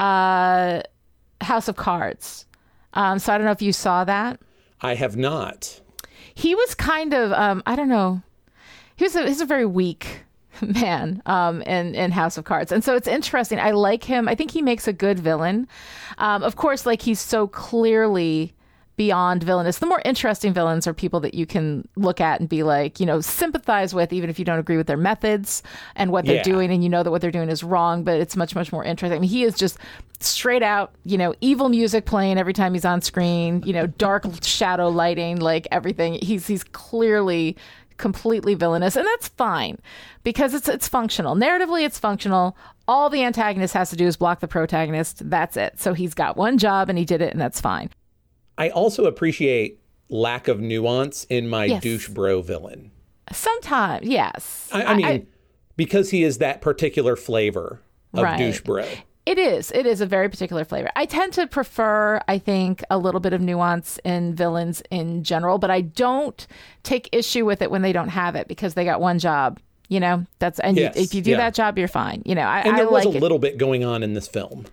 uh, 0.00 0.80
House 1.40 1.68
of 1.68 1.76
Cards. 1.76 2.46
Um, 2.94 3.18
so 3.18 3.32
I 3.32 3.38
don't 3.38 3.44
know 3.44 3.52
if 3.52 3.62
you 3.62 3.72
saw 3.72 4.04
that 4.04 4.40
I 4.80 4.94
have 4.94 5.16
not. 5.16 5.80
he 6.34 6.54
was 6.54 6.74
kind 6.74 7.12
of 7.14 7.32
um 7.32 7.62
I 7.66 7.76
don't 7.76 7.88
know. 7.88 8.22
He 8.96 9.04
was 9.04 9.16
a, 9.16 9.26
he's 9.26 9.40
a 9.40 9.46
very 9.46 9.66
weak 9.66 10.20
man 10.60 11.22
um 11.26 11.62
in 11.62 11.94
in 11.94 12.12
House 12.12 12.36
of 12.38 12.44
Cards. 12.44 12.70
And 12.72 12.82
so 12.84 12.94
it's 12.94 13.08
interesting. 13.08 13.58
I 13.58 13.72
like 13.72 14.04
him. 14.04 14.28
I 14.28 14.34
think 14.34 14.50
he 14.52 14.62
makes 14.62 14.86
a 14.88 14.92
good 14.92 15.18
villain. 15.18 15.66
Um 16.18 16.42
of 16.42 16.56
course 16.56 16.86
like 16.86 17.02
he's 17.02 17.20
so 17.20 17.46
clearly 17.48 18.54
beyond 18.96 19.42
villainous. 19.42 19.78
The 19.78 19.86
more 19.86 20.00
interesting 20.04 20.52
villains 20.52 20.86
are 20.86 20.94
people 20.94 21.18
that 21.20 21.34
you 21.34 21.46
can 21.46 21.88
look 21.96 22.20
at 22.20 22.38
and 22.40 22.48
be 22.48 22.62
like, 22.62 23.00
you 23.00 23.06
know, 23.06 23.20
sympathize 23.20 23.92
with 23.92 24.12
even 24.12 24.30
if 24.30 24.38
you 24.38 24.44
don't 24.44 24.58
agree 24.58 24.76
with 24.76 24.86
their 24.86 24.96
methods 24.96 25.62
and 25.96 26.12
what 26.12 26.24
they're 26.26 26.36
Yeah. 26.36 26.42
doing 26.42 26.70
and 26.70 26.82
you 26.84 26.88
know 26.88 27.02
that 27.02 27.10
what 27.10 27.20
they're 27.20 27.30
doing 27.32 27.48
is 27.48 27.64
wrong, 27.64 28.04
but 28.04 28.20
it's 28.20 28.36
much 28.36 28.54
much 28.54 28.72
more 28.72 28.84
interesting. 28.84 29.16
I 29.16 29.20
mean, 29.20 29.30
he 29.30 29.42
is 29.44 29.54
just 29.54 29.78
straight 30.20 30.62
out, 30.62 30.92
you 31.04 31.18
know, 31.18 31.34
evil 31.40 31.68
music 31.68 32.04
playing 32.06 32.38
every 32.38 32.52
time 32.52 32.72
he's 32.72 32.84
on 32.84 33.00
screen, 33.02 33.62
you 33.66 33.72
know, 33.72 33.86
dark 33.86 34.24
shadow 34.42 34.88
lighting, 34.88 35.40
like 35.40 35.66
everything. 35.72 36.18
He's 36.22 36.46
he's 36.46 36.62
clearly 36.62 37.56
completely 37.96 38.54
villainous 38.54 38.96
and 38.96 39.06
that's 39.06 39.28
fine 39.28 39.78
because 40.24 40.52
it's 40.54 40.68
it's 40.68 40.88
functional. 40.88 41.34
Narratively 41.36 41.84
it's 41.84 41.98
functional. 41.98 42.56
All 42.86 43.08
the 43.08 43.22
antagonist 43.22 43.72
has 43.74 43.90
to 43.90 43.96
do 43.96 44.06
is 44.06 44.16
block 44.16 44.40
the 44.40 44.48
protagonist. 44.48 45.28
That's 45.30 45.56
it. 45.56 45.80
So 45.80 45.94
he's 45.94 46.12
got 46.14 46.36
one 46.36 46.58
job 46.58 46.88
and 46.88 46.98
he 46.98 47.04
did 47.04 47.22
it 47.22 47.32
and 47.32 47.40
that's 47.40 47.60
fine. 47.60 47.90
I 48.58 48.68
also 48.70 49.04
appreciate 49.06 49.80
lack 50.08 50.48
of 50.48 50.60
nuance 50.60 51.24
in 51.30 51.48
my 51.48 51.64
Yes. 51.66 51.82
douche 51.82 52.08
bro 52.08 52.40
villain. 52.42 52.90
Sometimes, 53.32 54.06
yes. 54.06 54.68
I, 54.72 54.84
I 54.84 54.94
mean, 54.94 55.26
because 55.76 56.10
he 56.10 56.22
is 56.24 56.38
that 56.38 56.60
particular 56.60 57.16
flavor 57.16 57.80
of 58.12 58.22
Right. 58.22 58.38
douche 58.38 58.60
bro. 58.60 58.84
It 59.26 59.38
is. 59.38 59.72
It 59.72 59.86
is 59.86 60.02
a 60.02 60.06
very 60.06 60.28
particular 60.28 60.66
flavor. 60.66 60.90
I 60.94 61.06
tend 61.06 61.32
to 61.32 61.46
prefer, 61.46 62.20
I 62.28 62.36
think, 62.38 62.84
a 62.90 62.98
little 62.98 63.20
bit 63.20 63.32
of 63.32 63.40
nuance 63.40 63.98
in 64.04 64.34
villains 64.34 64.82
in 64.90 65.24
general, 65.24 65.56
but 65.58 65.70
I 65.70 65.80
don't 65.80 66.46
take 66.82 67.08
issue 67.10 67.46
with 67.46 67.62
it 67.62 67.70
when 67.70 67.80
they 67.80 67.92
don't 67.92 68.10
have 68.10 68.36
it 68.36 68.46
because 68.48 68.74
they 68.74 68.84
got 68.84 69.00
one 69.00 69.18
job. 69.18 69.58
You 69.88 70.00
know, 70.00 70.24
that's 70.38 70.60
and 70.60 70.76
Yes, 70.76 70.96
you, 70.96 71.02
if 71.02 71.14
you 71.14 71.22
do 71.22 71.30
yeah. 71.32 71.36
that 71.38 71.54
job, 71.54 71.78
you're 71.78 71.88
fine. 71.88 72.22
You 72.26 72.34
know, 72.34 72.42
I, 72.42 72.60
And 72.60 72.74
I 72.74 72.76
there 72.80 72.88
was 72.90 73.06
like 73.06 73.14
a 73.14 73.16
it 73.16 73.20
little 73.22 73.38
bit 73.38 73.56
going 73.56 73.82
on 73.84 74.02
in 74.02 74.12
this 74.12 74.28
film. 74.28 74.66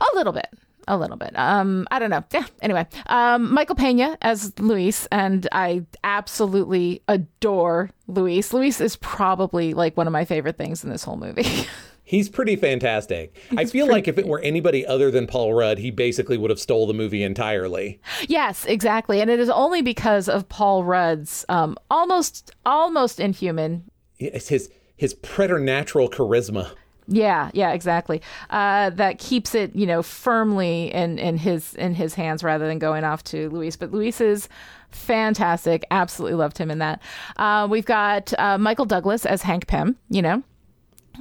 a 0.00 0.16
little 0.16 0.32
bit. 0.32 0.48
A 0.86 0.96
little 0.98 1.16
bit. 1.16 1.32
Um, 1.34 1.86
I 1.90 1.98
don't 1.98 2.10
know. 2.10 2.22
Yeah. 2.32 2.44
Anyway, 2.60 2.86
um, 3.06 3.52
Michael 3.52 3.76
Pena 3.76 4.18
as 4.20 4.52
Luis, 4.58 5.06
and 5.10 5.48
I 5.52 5.84
absolutely 6.02 7.02
adore 7.08 7.90
Luis. 8.06 8.52
Luis 8.52 8.80
is 8.80 8.96
probably 8.96 9.72
like 9.74 9.96
one 9.96 10.06
of 10.06 10.12
my 10.12 10.24
favorite 10.24 10.58
things 10.58 10.84
in 10.84 10.90
this 10.90 11.04
whole 11.04 11.16
movie. 11.16 11.46
He's 12.06 12.28
pretty 12.28 12.56
fantastic. 12.56 13.34
I 13.56 13.64
feel 13.64 13.88
like 13.88 14.06
if 14.08 14.18
it 14.18 14.28
were 14.28 14.40
anybody 14.40 14.86
other 14.86 15.10
than 15.10 15.26
Paul 15.26 15.54
Rudd, 15.54 15.78
he 15.78 15.90
basically 15.90 16.36
would 16.36 16.50
have 16.50 16.60
stole 16.60 16.86
the 16.86 16.92
movie 16.92 17.22
entirely. 17.22 17.98
Yes, 18.28 18.66
exactly, 18.66 19.22
and 19.22 19.30
it 19.30 19.40
is 19.40 19.48
only 19.48 19.80
because 19.80 20.28
of 20.28 20.46
Paul 20.50 20.84
Rudd's 20.84 21.46
um, 21.48 21.78
almost 21.90 22.52
almost 22.66 23.20
inhuman. 23.20 23.84
It's 24.18 24.48
his 24.48 24.70
his 24.96 25.14
preternatural 25.14 26.10
charisma. 26.10 26.72
Yeah, 27.06 27.50
yeah, 27.52 27.72
exactly. 27.72 28.22
Uh, 28.48 28.90
that 28.90 29.18
keeps 29.18 29.54
it, 29.54 29.76
you 29.76 29.86
know, 29.86 30.02
firmly 30.02 30.92
in 30.92 31.18
in 31.18 31.36
his 31.36 31.74
in 31.74 31.94
his 31.94 32.14
hands 32.14 32.42
rather 32.42 32.66
than 32.66 32.78
going 32.78 33.04
off 33.04 33.22
to 33.24 33.50
Luis. 33.50 33.76
But 33.76 33.92
Luis 33.92 34.20
is 34.20 34.48
fantastic. 34.90 35.84
Absolutely 35.90 36.36
loved 36.36 36.56
him 36.56 36.70
in 36.70 36.78
that. 36.78 37.02
Uh, 37.36 37.66
we've 37.70 37.84
got 37.84 38.32
uh, 38.38 38.56
Michael 38.56 38.86
Douglas 38.86 39.26
as 39.26 39.42
Hank 39.42 39.66
Pym. 39.66 39.96
You 40.08 40.22
know, 40.22 40.42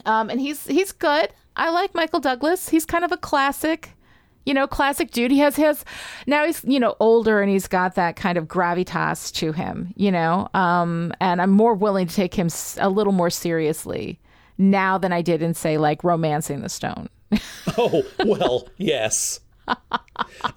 um, 0.06 0.30
and 0.30 0.40
he's 0.40 0.66
he's 0.68 0.94
good. 0.94 1.30
I 1.58 1.70
like 1.70 1.94
Michael 1.94 2.22
Douglas. 2.22 2.70
He's 2.70 2.86
kind 2.86 3.04
of 3.04 3.12
a 3.12 3.18
classic, 3.18 3.90
you 4.46 4.54
know, 4.54 4.68
classic 4.68 5.12
dude. 5.12 5.32
He 5.32 5.40
has 5.40 5.58
his 5.58 5.84
now 6.28 6.46
he's 6.46 6.64
you 6.64 6.80
know 6.80 6.96
older 7.02 7.42
and 7.42 7.52
he's 7.52 7.68
got 7.68 7.96
that 7.96 8.16
kind 8.16 8.38
of 8.38 8.48
gravitas 8.48 9.34
to 9.34 9.52
him, 9.52 9.94
you 9.98 10.14
know. 10.14 10.48
Um, 10.54 11.12
and 11.20 11.42
I'm 11.42 11.52
more 11.52 11.74
willing 11.74 12.08
to 12.08 12.16
take 12.16 12.34
him 12.34 12.48
a 12.78 12.90
little 12.90 13.14
more 13.14 13.30
seriously 13.30 14.22
now 14.72 14.97
than 14.97 15.14
I 15.14 15.22
did 15.22 15.41
in 15.41 15.53
say 15.53 15.78
like 15.78 16.03
Romancing 16.03 16.61
the 16.61 16.70
Stone. 16.70 17.09
Oh, 17.78 18.03
well, 18.26 18.68
yes. 18.78 19.39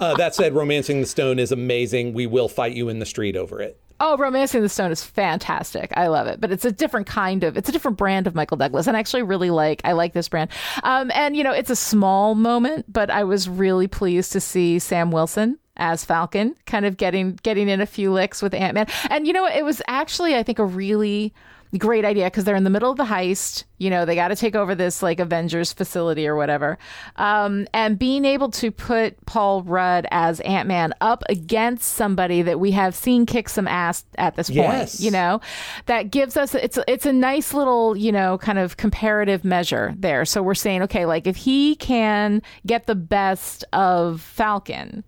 Uh, 0.01 0.15
that 0.17 0.35
said, 0.35 0.55
Romancing 0.55 1.01
the 1.01 1.07
Stone 1.07 1.39
is 1.39 1.51
amazing. 1.51 2.13
We 2.13 2.27
will 2.27 2.49
fight 2.49 2.75
you 2.75 2.89
in 2.89 2.99
the 2.99 3.07
street 3.07 3.37
over 3.37 3.63
it. 3.63 3.81
Oh, 4.01 4.19
Romancing 4.19 4.61
the 4.61 4.69
Stone 4.69 4.93
is 4.93 5.03
fantastic. 5.03 5.93
I 5.97 6.09
love 6.09 6.27
it, 6.27 6.41
but 6.41 6.53
it's 6.53 6.65
a 6.67 6.73
different 6.73 7.07
kind 7.07 7.43
of, 7.45 7.57
it's 7.57 7.69
a 7.69 7.73
different 7.73 7.97
brand 7.97 8.27
of 8.27 8.35
Michael 8.35 8.59
Douglas, 8.59 8.87
and 8.87 8.97
I 8.97 9.01
actually 9.01 9.23
really 9.23 9.49
like, 9.49 9.81
I 9.85 9.93
like 9.93 10.13
this 10.13 10.29
brand. 10.29 10.51
Um, 10.83 11.11
and 11.15 11.37
you 11.37 11.43
know, 11.43 11.53
it's 11.53 11.71
a 11.71 11.77
small 11.77 12.35
moment, 12.35 12.93
but 12.93 13.09
I 13.09 13.25
was 13.25 13.49
really 13.49 13.87
pleased 13.89 14.33
to 14.33 14.41
see 14.41 14.79
Sam 14.79 15.11
Wilson 15.11 15.59
as 15.79 16.05
Falcon, 16.05 16.55
kind 16.67 16.85
of 16.85 16.97
getting 16.97 17.39
getting 17.43 17.69
in 17.69 17.81
a 17.81 17.87
few 17.87 18.13
licks 18.13 18.43
with 18.43 18.53
Ant 18.53 18.75
Man. 18.75 18.87
And 19.09 19.27
you 19.27 19.33
know, 19.33 19.47
it 19.47 19.65
was 19.65 19.81
actually, 19.89 20.35
I 20.35 20.43
think, 20.43 20.59
a 20.59 20.65
really 20.65 21.33
great 21.77 22.05
idea 22.05 22.27
because 22.27 22.45
they're 22.45 22.57
in 22.57 22.65
the 22.65 22.71
middle 22.71 22.91
of 22.91 22.97
the 22.97 23.05
heist. 23.05 23.65
You 23.79 23.91
know, 23.91 24.05
they 24.05 24.15
got 24.15 24.29
to 24.29 24.37
take 24.37 24.57
over 24.57 24.75
this 24.75 25.03
like 25.03 25.21
Avengers 25.21 25.73
facility 25.73 26.27
or 26.27 26.35
whatever. 26.35 26.79
Um, 27.17 27.67
and 27.75 27.99
being 27.99 28.25
able 28.25 28.51
to 28.53 28.71
put 28.71 29.25
Paul 29.27 29.63
Rudd 29.63 30.07
as 30.11 30.41
Ant 30.41 30.69
Man 30.69 30.95
up 31.01 31.23
against 31.29 31.95
somebody 31.95 32.43
that 32.43 32.59
we 32.59 32.71
have 32.73 32.95
seen 32.95 33.27
kick 33.27 33.49
some 33.49 33.69
ass 33.69 34.05
at 34.17 34.37
this 34.37 34.49
point, 34.49 35.01
you 35.01 35.11
know, 35.11 35.41
that 35.87 36.11
gives 36.11 36.37
us 36.37 36.55
it's 36.55 36.79
it's 36.89 37.07
a 37.07 37.13
nice 37.13 37.53
little 37.53 37.97
you 37.97 38.13
know 38.13 38.39
kind 38.39 38.59
of 38.59 38.77
comparative 38.77 39.45
measure 39.45 39.95
there. 39.97 40.25
So 40.25 40.43
we're 40.43 40.55
saying 40.55 40.83
okay, 40.83 41.07
like 41.07 41.27
if 41.27 41.37
he 41.37 41.77
can 41.77 42.43
get 42.67 42.87
the 42.87 42.95
best 42.95 43.65
of 43.73 44.21
Falcon 44.21 45.05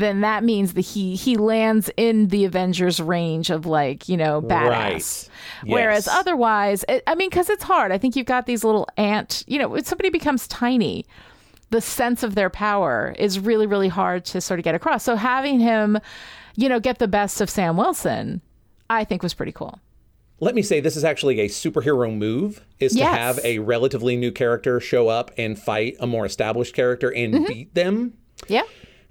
then 0.00 0.20
that 0.20 0.44
means 0.44 0.74
that 0.74 0.82
he 0.82 1.16
he 1.16 1.36
lands 1.36 1.90
in 1.96 2.28
the 2.28 2.44
Avengers 2.44 3.00
range 3.00 3.50
of 3.50 3.66
like 3.66 4.08
you 4.08 4.16
know 4.16 4.42
badass. 4.42 5.28
Right. 5.28 5.72
Whereas 5.72 6.06
otherwise, 6.08 6.84
it, 6.88 7.02
I 7.06 7.14
mean, 7.14 7.30
because 7.30 7.48
it's 7.50 7.64
hard. 7.64 7.92
I 7.92 7.98
think 7.98 8.16
you've 8.16 8.26
got 8.26 8.46
these 8.46 8.62
little 8.64 8.86
ant. 8.96 9.44
You 9.46 9.58
know, 9.58 9.68
when 9.68 9.84
somebody 9.84 10.10
becomes 10.10 10.46
tiny, 10.48 11.06
the 11.70 11.80
sense 11.80 12.22
of 12.22 12.34
their 12.34 12.50
power 12.50 13.14
is 13.18 13.40
really 13.40 13.66
really 13.66 13.88
hard 13.88 14.24
to 14.26 14.40
sort 14.40 14.60
of 14.60 14.64
get 14.64 14.74
across. 14.74 15.02
So 15.02 15.16
having 15.16 15.60
him, 15.60 15.98
you 16.56 16.68
know, 16.68 16.80
get 16.80 16.98
the 16.98 17.08
best 17.08 17.40
of 17.40 17.48
Sam 17.50 17.76
Wilson, 17.76 18.40
I 18.90 19.04
think 19.04 19.22
was 19.22 19.34
pretty 19.34 19.52
cool. 19.52 19.80
Let 20.38 20.54
me 20.54 20.60
say 20.60 20.80
this 20.80 20.96
is 20.96 21.04
actually 21.04 21.40
a 21.40 21.48
superhero 21.48 22.14
move 22.14 22.62
is 22.78 22.94
to 22.96 23.06
have 23.06 23.40
a 23.42 23.58
relatively 23.60 24.16
new 24.16 24.30
character 24.30 24.80
show 24.80 25.08
up 25.08 25.30
and 25.38 25.58
fight 25.58 25.96
a 25.98 26.06
more 26.06 26.26
established 26.26 26.74
character 26.74 27.08
and 27.10 27.32
Mm-hmm. 27.32 27.44
beat 27.46 27.74
them. 27.74 28.12
Yeah. 28.46 28.64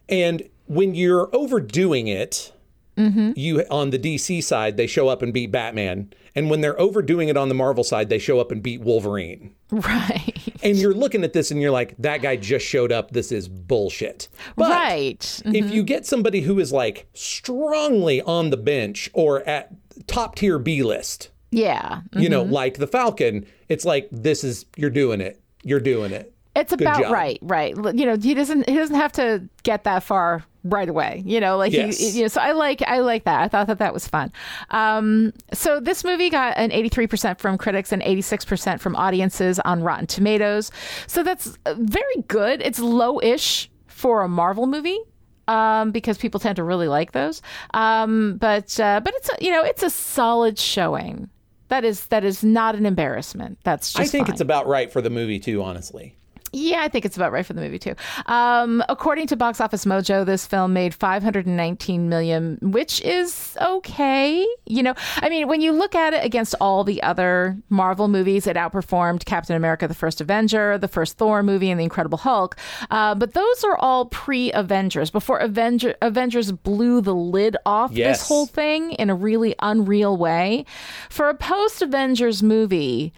And 0.07 0.43
when 0.68 0.95
you're 0.95 1.30
overdoing 1.36 2.07
it, 2.07 2.51
Mm-hmm. 2.97 3.32
you 3.36 3.59
on 3.70 3.89
the 3.89 3.99
DC 3.99 4.41
side 4.41 4.78
they 4.78 4.88
show 4.88 5.09
up 5.09 5.22
and 5.22 5.34
beat 5.34 5.51
Batman, 5.51 6.13
and 6.34 6.49
when 6.49 6.61
they're 6.61 6.80
overdoing 6.80 7.28
it 7.28 7.36
on 7.36 7.49
the 7.49 7.53
Marvel 7.53 7.84
side, 7.84 8.07
they 8.07 8.18
show 8.20 8.39
up 8.39 8.53
and 8.53 8.63
beat 8.63 8.80
Wolverine. 8.80 9.53
Right. 9.70 10.32
And 10.63 10.78
you're 10.78 10.93
looking 10.93 11.26
at 11.26 11.34
this 11.34 11.51
and 11.51 11.61
you're 11.61 11.72
like, 11.72 11.93
that 11.99 12.22
guy 12.22 12.38
just 12.38 12.66
showed 12.66 12.93
up. 12.93 13.11
This 13.11 13.34
is 13.34 13.49
bullshit. 13.49 14.30
But 14.55 14.70
right. 14.70 15.41
if 15.45 15.72
you 15.74 15.84
get 15.84 16.05
somebody 16.05 16.39
who 16.39 16.57
is 16.59 16.72
like 16.72 17.07
strongly 17.13 18.22
on 18.22 18.49
the 18.49 18.57
bench 18.57 19.09
or 19.13 19.41
at 19.47 19.72
top 20.07 20.36
tier 20.36 20.57
B 20.57 20.82
list, 20.82 21.30
Yeah. 21.51 22.01
you 22.16 22.30
know, 22.30 22.43
like 22.43 22.78
the 22.78 22.88
Falcon, 22.88 23.45
it's 23.68 23.84
like 23.84 24.07
this 24.11 24.43
is 24.45 24.66
you're 24.78 24.89
doing 24.89 25.20
it. 25.20 25.41
You're 25.63 25.80
doing 25.82 26.11
it. 26.13 26.32
It's 26.55 26.72
about 26.72 27.01
job. 27.01 27.11
right, 27.11 27.38
right. 27.41 27.76
You 27.76 28.05
know, 28.05 28.16
he 28.18 28.34
doesn't 28.34 28.70
he 28.70 28.76
doesn't 28.78 28.95
have 28.95 29.11
to 29.13 29.49
get 29.63 29.84
that 29.84 30.03
far 30.03 30.45
right 30.66 30.89
away. 30.89 31.24
You 31.26 31.39
know, 31.39 31.55
like 31.57 31.72
Yes. 31.72 31.97
he, 31.97 32.09
you 32.09 32.22
know. 32.24 32.28
So 32.28 32.41
I 32.41 32.51
like 32.51 32.82
I 32.82 32.99
like 32.99 33.24
that. 33.24 33.41
I 33.41 33.47
thought 33.47 33.68
that 33.68 33.80
that 33.80 33.93
was 33.93 34.07
fun. 34.07 34.32
Um, 34.72 35.32
so 35.53 35.80
this 35.80 36.03
movie 36.03 36.30
got 36.30 36.57
an 36.57 36.72
eighty 36.72 36.89
three 36.89 37.07
percent 37.07 37.39
from 37.39 37.57
critics 37.57 37.91
and 37.91 38.01
eighty 38.03 38.22
six 38.22 38.43
percent 38.43 38.82
from 38.82 38.95
audiences 38.95 39.59
on 39.61 39.82
Rotten 39.84 40.07
Tomatoes. 40.07 40.72
So 41.07 41.24
that's 41.24 41.57
uh, 41.66 41.76
very 41.78 42.22
good. 42.28 42.61
It's 42.61 42.80
low 42.80 43.22
ish. 43.22 43.70
for 43.88 44.24
a 44.24 44.28
Marvel 44.28 44.68
movie. 44.68 44.99
Um, 45.47 45.91
because 45.91 46.18
people 46.18 46.39
tend 46.39 46.55
to 46.55 46.63
really 46.63 46.88
like 46.88 47.11
those, 47.11 47.43
um, 47.76 48.38
but 48.38 48.80
uh, 48.80 48.99
but 49.03 49.13
it's 49.16 49.30
a, 49.30 49.34
you 49.45 49.51
know 49.51 49.63
it's 49.63 49.84
a 49.84 49.91
solid 49.91 50.57
showing. 50.57 51.30
That 51.68 51.86
is 51.86 52.07
that 52.07 52.24
is 52.26 52.43
not 52.43 52.74
an 52.74 52.88
embarrassment. 52.88 53.59
That's 53.63 53.93
just 53.93 54.01
I 54.01 54.07
think 54.07 54.26
fine. 54.26 54.34
it's 54.34 54.41
about 54.41 54.66
right 54.66 54.91
for 54.91 55.01
the 55.03 55.11
movie 55.11 55.38
too, 55.39 55.61
honestly. 55.61 56.18
Yeah, 56.58 56.82
I 56.84 56.88
think 56.88 57.03
it's 57.03 57.18
about 57.18 57.34
right 57.34 57.45
for 57.45 57.51
the 57.51 57.60
movie 57.60 57.80
too. 57.80 57.95
Um, 58.28 58.82
according 58.88 59.28
to 59.28 59.36
Box 59.36 59.60
Office 59.60 59.84
Mojo, 59.84 60.26
this 60.26 60.47
film 60.47 60.72
made 60.72 60.93
519 60.93 62.08
million, 62.08 62.58
which 62.62 63.01
is 63.01 63.58
okay. 63.62 64.47
You 64.66 64.84
know, 64.84 64.93
I 65.18 65.28
mean, 65.28 65.49
when 65.49 65.60
you 65.60 65.74
look 65.74 65.95
at 65.95 66.14
it 66.14 66.24
against 66.24 66.56
all 66.62 66.86
the 66.86 67.03
other 67.03 67.58
Marvel 67.70 68.08
movies, 68.08 68.47
it 68.47 68.56
outperformed 68.56 69.26
Captain 69.26 69.56
America: 69.56 69.86
The 69.88 69.93
First 69.93 70.22
Avenger, 70.22 70.78
the 70.78 70.88
first 70.88 71.18
Thor 71.18 71.43
movie, 71.43 71.70
and 71.70 71.78
The 71.80 71.84
Incredible 71.84 72.20
Hulk. 72.20 72.56
Uh, 72.89 73.16
but 73.16 73.34
those 73.34 73.64
are 73.66 73.78
all 73.80 74.06
pre-Avengers, 74.06 75.12
before 75.12 75.39
Avenger 75.39 75.95
Avengers 76.01 76.51
blew 76.53 77.01
the 77.01 77.14
lid 77.14 77.58
off 77.66 77.91
Yes. 77.91 78.20
this 78.20 78.28
whole 78.30 78.45
thing 78.45 78.91
in 78.93 79.10
a 79.10 79.16
really 79.16 79.56
unreal 79.60 80.16
way. 80.16 80.66
For 81.10 81.28
a 81.28 81.34
post-Avengers 81.36 82.41
movie. 82.41 83.12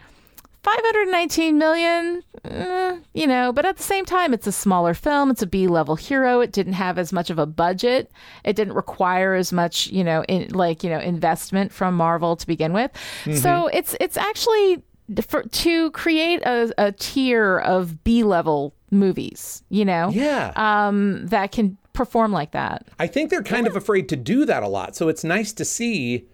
519 0.68 1.58
million, 1.58 2.24
eh, 2.44 2.98
you 3.14 3.26
know, 3.26 3.54
but 3.54 3.66
at 3.66 3.78
the 3.78 3.84
same 3.84 4.04
time, 4.06 4.34
it's 4.34 4.48
a 4.48 4.52
smaller 4.52 4.94
film. 4.94 5.32
It's 5.32 5.42
a 5.42 5.48
B 5.48 5.68
level 5.68 5.96
hero. 5.96 6.42
It 6.42 6.52
didn't 6.52 6.74
have 6.74 6.98
as 6.98 7.14
much 7.14 7.30
of 7.30 7.40
a 7.40 7.46
budget. 7.46 8.12
It 8.44 8.56
didn't 8.58 8.74
require 8.74 9.34
as 9.34 9.54
much, 9.54 9.88
you 9.88 10.04
know, 10.04 10.24
in, 10.28 10.50
like, 10.54 10.84
you 10.84 10.90
know, 10.90 11.00
investment 11.00 11.72
from 11.72 11.96
Marvel 11.96 12.36
to 12.36 12.46
begin 12.46 12.74
with. 12.74 12.92
So 13.34 13.68
it's, 13.72 13.96
it's 14.02 14.18
actually 14.18 14.84
for, 15.28 15.44
to 15.44 15.92
create 15.92 16.42
a, 16.46 16.74
a 16.78 16.92
tier 16.92 17.60
of 17.60 18.04
B 18.04 18.24
level 18.24 18.74
movies, 18.92 19.64
you 19.70 19.86
know, 19.86 20.10
Yeah. 20.10 20.52
um, 20.58 21.28
that 21.28 21.52
can 21.54 21.78
perform 21.94 22.32
like 22.34 22.52
that. 22.52 22.86
I 23.00 23.08
think 23.08 23.30
they're 23.30 23.42
kind 23.42 23.68
of 23.68 23.76
afraid 23.78 24.10
to 24.10 24.16
do 24.18 24.44
that 24.46 24.64
a 24.64 24.68
lot. 24.68 24.96
So 24.98 25.08
it's 25.08 25.24
nice 25.24 25.54
to 25.54 25.64
see 25.66 26.28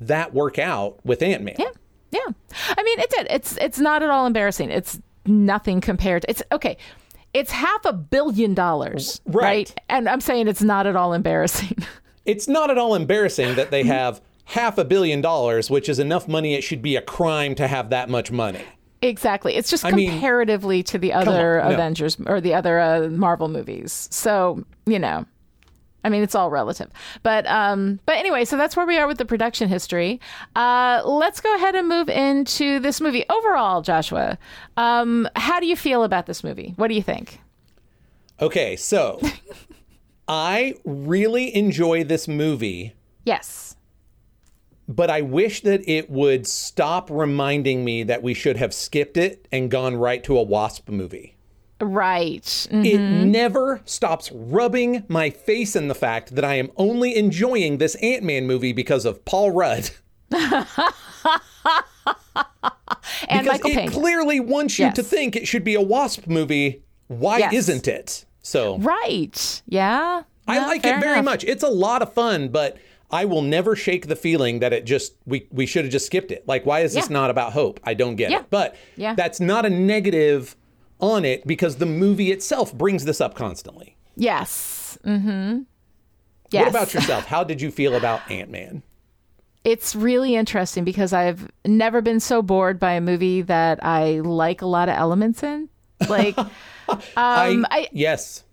that 0.00 0.32
work 0.32 0.58
out 0.58 1.04
with 1.04 1.20
Ant 1.22 1.42
Man. 1.42 1.56
Yeah. 1.58 1.66
Yeah. 2.10 2.20
I 2.76 2.82
mean, 2.82 2.98
it 3.00 3.10
did. 3.10 3.26
It's 3.30 3.56
it's 3.58 3.78
not 3.78 4.02
at 4.02 4.10
all 4.10 4.26
embarrassing. 4.26 4.70
It's 4.70 4.98
nothing 5.26 5.80
compared. 5.80 6.24
It's 6.28 6.42
okay. 6.52 6.76
It's 7.32 7.52
half 7.52 7.84
a 7.84 7.92
billion 7.92 8.54
dollars, 8.54 9.20
Right. 9.26 9.42
right? 9.44 9.74
And 9.88 10.08
I'm 10.08 10.20
saying 10.20 10.48
it's 10.48 10.62
not 10.62 10.86
at 10.86 10.96
all 10.96 11.12
embarrassing. 11.12 11.76
It's 12.26 12.46
not 12.46 12.70
at 12.70 12.76
all 12.76 12.94
embarrassing 12.94 13.54
that 13.56 13.70
they 13.70 13.82
have 13.84 14.20
half 14.44 14.76
a 14.76 14.84
billion 14.84 15.22
dollars, 15.22 15.70
which 15.70 15.88
is 15.88 15.98
enough 15.98 16.28
money 16.28 16.54
it 16.54 16.62
should 16.62 16.82
be 16.82 16.94
a 16.94 17.00
crime 17.02 17.54
to 17.54 17.66
have 17.66 17.90
that 17.90 18.10
much 18.10 18.30
money. 18.30 18.60
exactly. 19.00 19.54
It's 19.56 19.70
just 19.70 19.86
I 19.86 19.90
mean, 19.90 20.10
comparatively 20.10 20.82
to 20.84 20.98
the 20.98 21.14
other 21.14 21.60
on, 21.62 21.68
no. 21.70 21.74
Avengers 21.74 22.18
or 22.26 22.40
the 22.40 22.52
other 22.54 22.78
uh, 22.78 23.08
Marvel 23.08 23.48
movies. 23.48 24.06
So, 24.12 24.64
you 24.84 24.98
know, 24.98 25.24
I 26.04 26.08
mean, 26.08 26.22
it's 26.22 26.34
all 26.34 26.50
relative. 26.50 26.90
But 27.22 27.46
um, 27.46 28.00
but 28.06 28.16
anyway, 28.16 28.44
so 28.44 28.56
that's 28.56 28.76
where 28.76 28.86
we 28.86 28.96
are 28.98 29.06
with 29.06 29.18
the 29.18 29.24
production 29.24 29.68
history. 29.68 30.20
Uh, 30.56 31.02
let's 31.04 31.40
go 31.40 31.54
ahead 31.56 31.74
and 31.74 31.88
move 31.88 32.08
into 32.08 32.80
this 32.80 33.00
movie. 33.00 33.24
Overall, 33.28 33.82
Joshua, 33.82 34.38
um, 34.76 35.28
how 35.36 35.60
do 35.60 35.66
you 35.66 35.76
feel 35.76 36.04
about 36.04 36.26
this 36.26 36.42
movie? 36.42 36.72
What 36.76 36.88
do 36.88 36.94
you 36.94 37.02
think? 37.02 37.40
Okay, 38.40 38.76
so 38.76 39.20
I 40.28 40.74
really 40.84 41.54
enjoy 41.54 42.04
this 42.04 42.26
movie, 42.28 42.94
Yes. 43.24 43.76
but 44.88 45.10
I 45.10 45.20
wish 45.20 45.60
that 45.62 45.86
it 45.88 46.08
would 46.10 46.46
stop 46.46 47.10
reminding 47.10 47.84
me 47.84 48.02
that 48.04 48.22
we 48.22 48.32
should 48.32 48.56
have 48.56 48.72
skipped 48.72 49.16
it 49.16 49.46
and 49.52 49.70
gone 49.70 49.96
right 49.96 50.22
to 50.24 50.38
a 50.38 50.42
Wasp 50.42 50.88
movie. 50.88 51.36
Right. 51.80 52.42
Mm. 52.70 52.84
It 52.86 52.98
never 52.98 53.80
stops 53.84 54.30
rubbing 54.32 55.04
my 55.08 55.30
face 55.30 55.74
in 55.76 55.88
the 55.88 55.94
fact 55.94 56.34
that 56.34 56.44
I 56.44 56.54
am 56.54 56.70
only 56.76 57.16
enjoying 57.16 57.78
this 57.78 57.94
Ant 57.96 58.22
Man 58.22 58.46
movie 58.46 58.72
because 58.72 59.04
of 59.04 59.24
Paul 59.24 59.50
Rudd. 59.52 59.90
And 63.28 63.44
because 63.44 63.60
Michael 63.62 63.70
it 63.70 63.74
Pena. 63.76 63.90
clearly 63.92 64.40
wants 64.40 64.78
you 64.78 64.90
to 64.92 65.02
think 65.02 65.36
it 65.36 65.46
should 65.46 65.62
be 65.64 65.74
a 65.74 65.80
Wasp 65.80 66.26
movie. 66.26 66.82
Why 67.08 67.38
Yes. 67.38 67.52
isn't 67.54 67.86
it? 67.88 68.24
So 68.42 68.78
right. 68.78 69.62
Yeah. 69.66 70.22
I 70.48 70.58
No, 70.58 70.66
like 70.66 70.84
it 70.84 71.00
very 71.00 71.12
enough. 71.14 71.24
much. 71.24 71.44
It's 71.44 71.62
a 71.62 71.68
lot 71.68 72.02
of 72.02 72.12
fun, 72.12 72.48
but 72.48 72.78
I 73.10 73.24
will 73.26 73.42
never 73.42 73.76
shake 73.76 74.06
the 74.08 74.16
feeling 74.16 74.60
that 74.60 74.72
it 74.72 74.84
just 74.86 75.14
we 75.26 75.46
we 75.52 75.66
should 75.66 75.84
have 75.84 75.92
just 75.92 76.06
skipped 76.06 76.30
it. 76.32 76.46
Like 76.48 76.64
why 76.66 76.80
is 76.80 76.94
this 76.94 77.10
not 77.10 77.30
about 77.30 77.52
hope? 77.52 77.78
I 77.84 77.94
don't 77.94 78.16
get 78.16 78.30
Yeah. 78.30 78.40
it. 78.40 78.46
But 78.50 78.74
Yeah. 78.96 79.14
that's 79.14 79.38
not 79.40 79.66
a 79.66 79.70
negative 79.70 80.56
on 81.00 81.24
it 81.24 81.46
because 81.46 81.76
the 81.76 81.86
movie 81.86 82.30
itself 82.32 82.72
brings 82.74 83.04
this 83.04 83.20
up 83.20 83.34
constantly. 83.34 83.96
Yes. 84.16 84.98
Mm-hmm. 85.04 85.60
Yes. 86.50 86.60
What 86.62 86.68
about 86.68 86.94
yourself? 86.94 87.26
How 87.26 87.44
did 87.44 87.60
you 87.60 87.70
feel 87.70 87.94
about 87.94 88.28
Ant-Man? 88.30 88.82
it's 89.64 89.94
really 89.94 90.36
interesting 90.36 90.84
because 90.84 91.12
I've 91.12 91.50
never 91.66 92.00
been 92.00 92.20
so 92.20 92.42
bored 92.42 92.78
by 92.78 92.92
a 92.92 93.00
movie 93.00 93.42
that 93.42 93.84
I 93.84 94.20
like 94.20 94.62
a 94.62 94.66
lot 94.66 94.88
of 94.88 94.96
elements 94.96 95.42
in. 95.42 95.68
Like, 96.08 96.38
um, 96.88 97.66
I, 97.70 97.88
yes. 97.92 98.44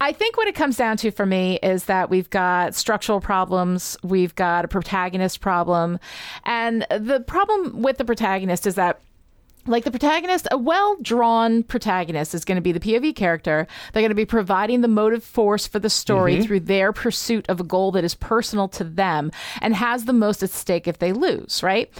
I 0.00 0.12
think 0.12 0.36
what 0.36 0.48
it 0.48 0.56
comes 0.56 0.76
down 0.76 0.96
to 0.98 1.12
for 1.12 1.24
me 1.24 1.60
is 1.62 1.84
that 1.84 2.10
we've 2.10 2.28
got 2.28 2.74
structural 2.74 3.20
problems, 3.20 3.96
we've 4.02 4.34
got 4.34 4.64
a 4.64 4.68
protagonist 4.68 5.40
problem, 5.40 6.00
and 6.44 6.84
the 6.90 7.20
problem 7.20 7.82
with 7.82 7.98
the 7.98 8.04
protagonist 8.04 8.66
is 8.66 8.74
that 8.74 9.00
like 9.66 9.84
the 9.84 9.90
protagonist, 9.90 10.48
a 10.50 10.58
well 10.58 10.96
drawn 11.02 11.62
protagonist 11.62 12.34
is 12.34 12.44
going 12.44 12.56
to 12.56 12.62
be 12.62 12.72
the 12.72 12.80
POV 12.80 13.14
character. 13.14 13.66
They're 13.92 14.02
going 14.02 14.10
to 14.10 14.14
be 14.14 14.26
providing 14.26 14.80
the 14.80 14.88
motive 14.88 15.22
force 15.22 15.66
for 15.66 15.78
the 15.78 15.90
story 15.90 16.42
through 16.42 16.60
their 16.60 16.92
pursuit 16.92 17.48
of 17.48 17.60
a 17.60 17.64
goal 17.64 17.92
that 17.92 18.04
is 18.04 18.14
personal 18.14 18.68
to 18.68 18.84
them 18.84 19.30
and 19.60 19.74
has 19.74 20.04
the 20.04 20.12
most 20.12 20.42
at 20.42 20.50
stake 20.50 20.88
if 20.88 20.98
they 20.98 21.12
lose, 21.12 21.62
right? 21.62 21.90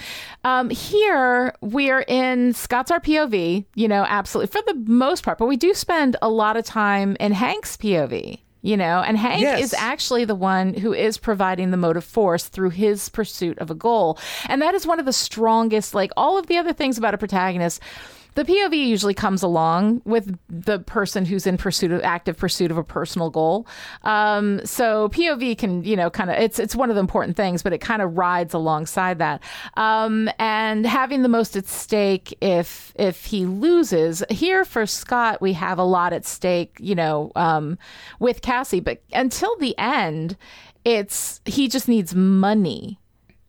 Um, 0.44 0.70
here, 0.70 1.54
we 1.60 1.90
are 1.90 2.04
in 2.08 2.52
Scott's 2.52 2.90
our 2.90 3.00
POV, 3.00 3.64
you 3.74 3.88
know, 3.88 4.04
absolutely 4.08 4.52
for 4.52 4.62
the 4.66 4.78
most 4.90 5.22
part, 5.22 5.38
but 5.38 5.46
we 5.46 5.56
do 5.56 5.74
spend 5.74 6.16
a 6.20 6.28
lot 6.28 6.56
of 6.56 6.64
time 6.64 7.16
in 7.20 7.32
Hank's 7.32 7.76
POV. 7.76 8.40
You 8.64 8.76
know, 8.76 9.00
and 9.00 9.18
Hank 9.18 9.42
Yes. 9.42 9.60
is 9.60 9.74
actually 9.74 10.24
the 10.24 10.36
one 10.36 10.72
who 10.74 10.92
is 10.94 11.18
providing 11.18 11.72
the 11.72 11.76
motive 11.76 12.04
force 12.04 12.44
through 12.46 12.70
his 12.70 13.08
pursuit 13.08 13.58
of 13.58 13.72
a 13.72 13.74
goal. 13.74 14.18
And 14.48 14.62
that 14.62 14.74
is 14.74 14.86
one 14.86 15.00
of 15.00 15.04
the 15.04 15.12
strongest, 15.12 15.94
like 15.96 16.12
all 16.16 16.38
of 16.38 16.46
the 16.46 16.56
other 16.58 16.72
things 16.72 16.96
about 16.96 17.12
a 17.12 17.18
protagonist. 17.18 17.82
The 18.34 18.44
POV 18.44 18.86
usually 18.86 19.14
comes 19.14 19.42
along 19.42 20.02
with 20.04 20.38
the 20.48 20.78
person 20.78 21.24
who's 21.24 21.46
in 21.46 21.56
pursuit 21.56 21.92
of 21.92 22.02
active 22.02 22.38
pursuit 22.38 22.70
of 22.70 22.78
a 22.78 22.84
personal 22.84 23.30
goal. 23.30 23.66
Um, 24.02 24.64
so 24.64 25.08
POV 25.10 25.58
can, 25.58 25.84
you 25.84 25.96
know, 25.96 26.10
kind 26.10 26.30
of 26.30 26.36
it's 26.38 26.58
it's 26.58 26.74
one 26.74 26.88
of 26.90 26.96
the 26.96 27.00
important 27.00 27.36
things, 27.36 27.62
but 27.62 27.72
it 27.72 27.78
kind 27.78 28.00
of 28.00 28.16
rides 28.16 28.54
alongside 28.54 29.18
that. 29.18 29.42
Um, 29.76 30.30
and 30.38 30.86
having 30.86 31.22
the 31.22 31.28
most 31.28 31.56
at 31.56 31.66
stake 31.66 32.36
if 32.40 32.92
if 32.96 33.26
he 33.26 33.44
loses 33.44 34.22
here 34.30 34.64
for 34.64 34.86
Scott, 34.86 35.40
we 35.40 35.52
have 35.54 35.78
a 35.78 35.84
lot 35.84 36.12
at 36.12 36.24
stake, 36.24 36.76
you 36.80 36.94
know, 36.94 37.32
um, 37.36 37.78
with 38.18 38.40
Cassie. 38.40 38.80
But 38.80 39.02
until 39.12 39.56
the 39.58 39.76
end, 39.78 40.36
it's 40.84 41.40
he 41.44 41.68
just 41.68 41.88
needs 41.88 42.14
money 42.14 42.98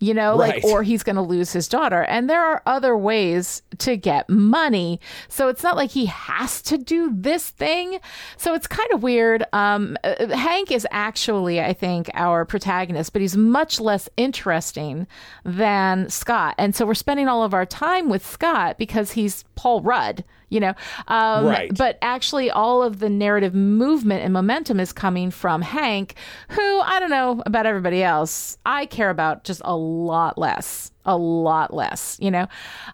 you 0.04 0.14
know 0.14 0.38
Right. 0.38 0.56
like 0.56 0.66
or 0.66 0.84
he's 0.84 1.04
going 1.04 1.16
to 1.16 1.22
lose 1.22 1.54
his 1.54 1.68
daughter. 1.68 2.02
And 2.04 2.30
there 2.30 2.44
are 2.44 2.62
other 2.66 2.98
ways 2.98 3.62
to 3.80 3.96
get 3.96 4.30
money. 4.30 5.00
So 5.30 5.48
it's 5.48 5.64
not 5.64 5.76
like 5.78 5.92
he 5.92 6.06
has 6.08 6.62
to 6.64 6.78
do 6.78 7.12
this 7.14 7.50
thing. 7.50 8.00
So 8.38 8.54
it's 8.54 8.68
kind 8.68 8.92
of 8.94 9.02
weird. 9.02 9.46
Um 9.54 9.98
uh, 10.04 10.28
hank 10.36 10.72
is 10.72 10.86
actually 10.92 11.62
i 11.62 11.74
think 11.74 12.10
our 12.14 12.46
protagonist 12.46 13.14
but 13.14 13.22
he's 13.22 13.38
much 13.38 13.80
less 13.80 14.10
interesting 14.18 15.08
than 15.46 16.10
scott. 16.10 16.56
And 16.58 16.76
so 16.76 16.86
we're 16.86 16.94
spending 16.96 17.28
all 17.28 17.44
of 17.44 17.54
our 17.54 17.66
time 17.66 18.10
with 18.10 18.26
scott 18.26 18.78
because 18.78 19.12
he's 19.12 19.44
paul 19.56 19.82
rudd 19.82 20.24
you 20.54 20.60
know? 20.60 20.74
Um 21.08 21.46
Right. 21.46 21.76
but 21.78 21.98
actually 22.02 22.50
all 22.52 22.84
of 22.84 23.00
the 23.00 23.10
narrative 23.10 23.54
movement 23.56 24.24
and 24.24 24.32
momentum 24.32 24.80
is 24.80 24.94
coming 24.94 25.32
from 25.32 25.62
hank 25.62 26.16
who 26.50 26.80
i 26.82 27.00
don't 27.00 27.10
know 27.10 27.42
about 27.46 27.66
everybody 27.66 28.04
else 28.04 28.58
i 28.66 28.86
care 28.86 29.10
about 29.10 29.44
just 29.44 29.62
a 29.66 29.76
lot 29.76 30.38
less 30.38 30.92
a 31.06 31.18
lot 31.18 31.74
less 31.74 32.18
you 32.22 32.32
know? 32.32 32.48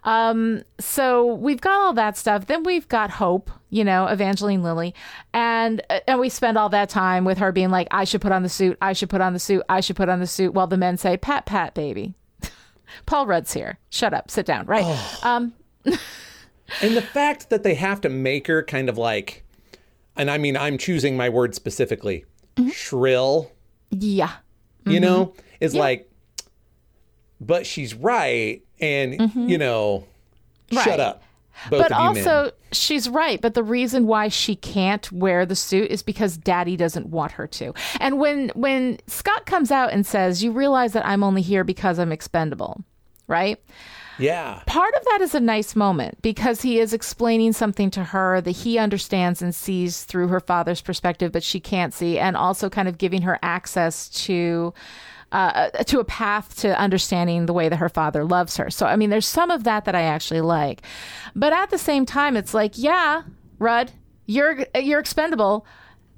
Um 0.03 0.63
so 0.79 1.33
we've 1.35 1.61
got 1.61 1.79
all 1.81 1.93
that 1.93 2.17
stuff. 2.17 2.47
Then 2.47 2.63
we've 2.63 2.87
got 2.87 3.11
hope 3.11 3.51
you 3.69 3.83
know 3.83 4.07
evangeline 4.07 4.63
lilly. 4.63 4.95
And 5.33 5.81
uh, 5.89 5.99
and 6.07 6.19
we 6.19 6.29
spend 6.29 6.57
all 6.57 6.69
that 6.69 6.89
time 6.89 7.23
with 7.25 7.37
her 7.37 7.51
being 7.51 7.69
like 7.69 7.87
i 7.91 8.03
should 8.05 8.21
put 8.21 8.31
on 8.31 8.41
the 8.43 8.49
suit. 8.49 8.77
I 8.81 8.93
should 8.93 9.09
put 9.09 9.21
on 9.21 9.33
the 9.33 9.39
suit. 9.39 9.61
I 9.69 9.81
should 9.81 9.95
put 9.95 10.09
on 10.09 10.19
the 10.19 10.27
suit. 10.27 10.53
While 10.55 10.67
the 10.67 10.77
men 10.77 10.97
say 10.97 11.17
pat 11.17 11.45
pat 11.45 11.73
baby. 11.75 12.15
Paul 13.05 13.27
rudd's 13.27 13.53
here. 13.53 13.77
Shut 13.91 14.13
up. 14.13 14.31
Sit 14.31 14.45
down. 14.47 14.65
Right. 14.65 14.85
Um 15.23 15.53
And 16.81 16.95
the 16.95 17.01
fact 17.01 17.49
that 17.49 17.63
they 17.63 17.75
have 17.75 18.01
to 18.01 18.09
make 18.09 18.47
her 18.47 18.63
kind 18.63 18.89
of 18.89 18.97
like 18.97 19.43
and 20.15 20.29
I 20.29 20.37
mean 20.37 20.57
I'm 20.57 20.77
choosing 20.77 21.15
my 21.17 21.29
word 21.29 21.55
specifically, 21.55 22.25
Mm-hmm. 22.55 22.69
shrill, 22.71 23.51
yeah 23.91 24.31
you 24.85 24.99
know, 24.99 25.33
is 25.59 25.73
like 25.75 26.09
but 27.41 27.65
she's 27.65 27.93
right 27.93 28.61
and 28.79 29.31
you 29.35 29.57
know, 29.57 30.05
Mm-hmm. 30.69 30.77
Right. 30.77 30.83
shut 30.85 30.99
up. 30.99 31.23
both 31.71 31.81
but 31.81 31.91
also, 31.91 32.43
men. 32.43 32.51
she's 32.71 33.09
right. 33.09 33.41
But 33.41 33.55
the 33.55 33.63
reason 33.63 34.05
why 34.05 34.27
she 34.27 34.55
can't 34.55 35.11
wear 35.11 35.45
the 35.47 35.55
suit 35.55 35.89
is 35.89 36.03
because 36.03 36.37
Daddy 36.37 36.77
doesn't 36.77 37.07
want 37.07 37.31
her 37.33 37.47
to. 37.47 37.73
And 37.99 38.19
when 38.19 38.49
when 38.49 38.99
Scott 39.07 39.47
comes 39.47 39.71
out 39.71 39.91
and 39.91 40.05
says, 40.05 40.43
"You 40.43 40.51
realize 40.51 40.93
that 40.93 41.05
I'm 41.07 41.23
only 41.23 41.41
here 41.41 41.63
because 41.63 41.97
I'm 41.97 42.11
expendable," 42.11 42.83
right? 43.27 43.57
Yeah. 44.19 44.61
Part 44.65 44.93
of 44.95 45.05
that 45.05 45.21
is 45.21 45.33
a 45.33 45.39
nice 45.39 45.75
moment 45.75 46.21
because 46.21 46.61
he 46.61 46.79
is 46.79 46.93
explaining 46.93 47.53
something 47.53 47.89
to 47.91 48.03
her 48.03 48.41
that 48.41 48.51
he 48.51 48.77
understands 48.77 49.41
and 49.41 49.53
sees 49.55 50.03
through 50.03 50.27
her 50.27 50.39
father's 50.39 50.81
perspective, 50.81 51.31
but 51.31 51.43
she 51.43 51.59
can't 51.59 51.93
see, 51.93 52.19
and 52.19 52.35
also 52.35 52.69
kind 52.69 52.87
of 52.87 52.97
giving 52.97 53.21
her 53.23 53.39
access 53.41 54.09
to. 54.09 54.73
Uh, 55.31 55.69
to 55.83 55.99
a 55.99 56.03
path 56.03 56.57
to 56.57 56.75
understanding 56.79 57.45
the 57.45 57.53
way 57.53 57.69
that 57.69 57.75
her 57.75 57.87
father 57.87 58.25
loves 58.25 58.57
her. 58.57 58.71
So, 58.71 58.87
I 58.87 58.95
mean, 58.95 59.11
there's 59.11 59.27
some 59.27 59.51
of 59.51 59.63
that 59.63 59.85
that 59.85 59.93
I 59.93 60.01
actually 60.01 60.41
like, 60.41 60.81
but 61.35 61.53
at 61.53 61.69
the 61.69 61.77
same 61.77 62.07
time, 62.07 62.35
it's 62.35 62.55
like, 62.55 62.79
yeah, 62.79 63.21
Rudd, 63.59 63.91
you're 64.25 64.65
you're 64.75 64.99
expendable. 64.99 65.67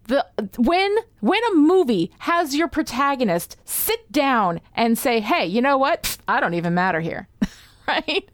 The 0.06 0.26
when 0.58 0.96
when 1.20 1.42
a 1.52 1.56
movie 1.56 2.12
has 2.20 2.56
your 2.56 2.70
protagonist 2.70 3.58
sit 3.66 4.12
down 4.12 4.62
and 4.76 4.98
say, 4.98 5.20
"Hey, 5.20 5.46
you 5.46 5.62
know 5.62 5.78
what? 5.78 6.18
I 6.28 6.40
don't 6.40 6.54
even 6.54 6.74
matter 6.74 7.02
here." 7.02 7.28
right? 7.88 8.30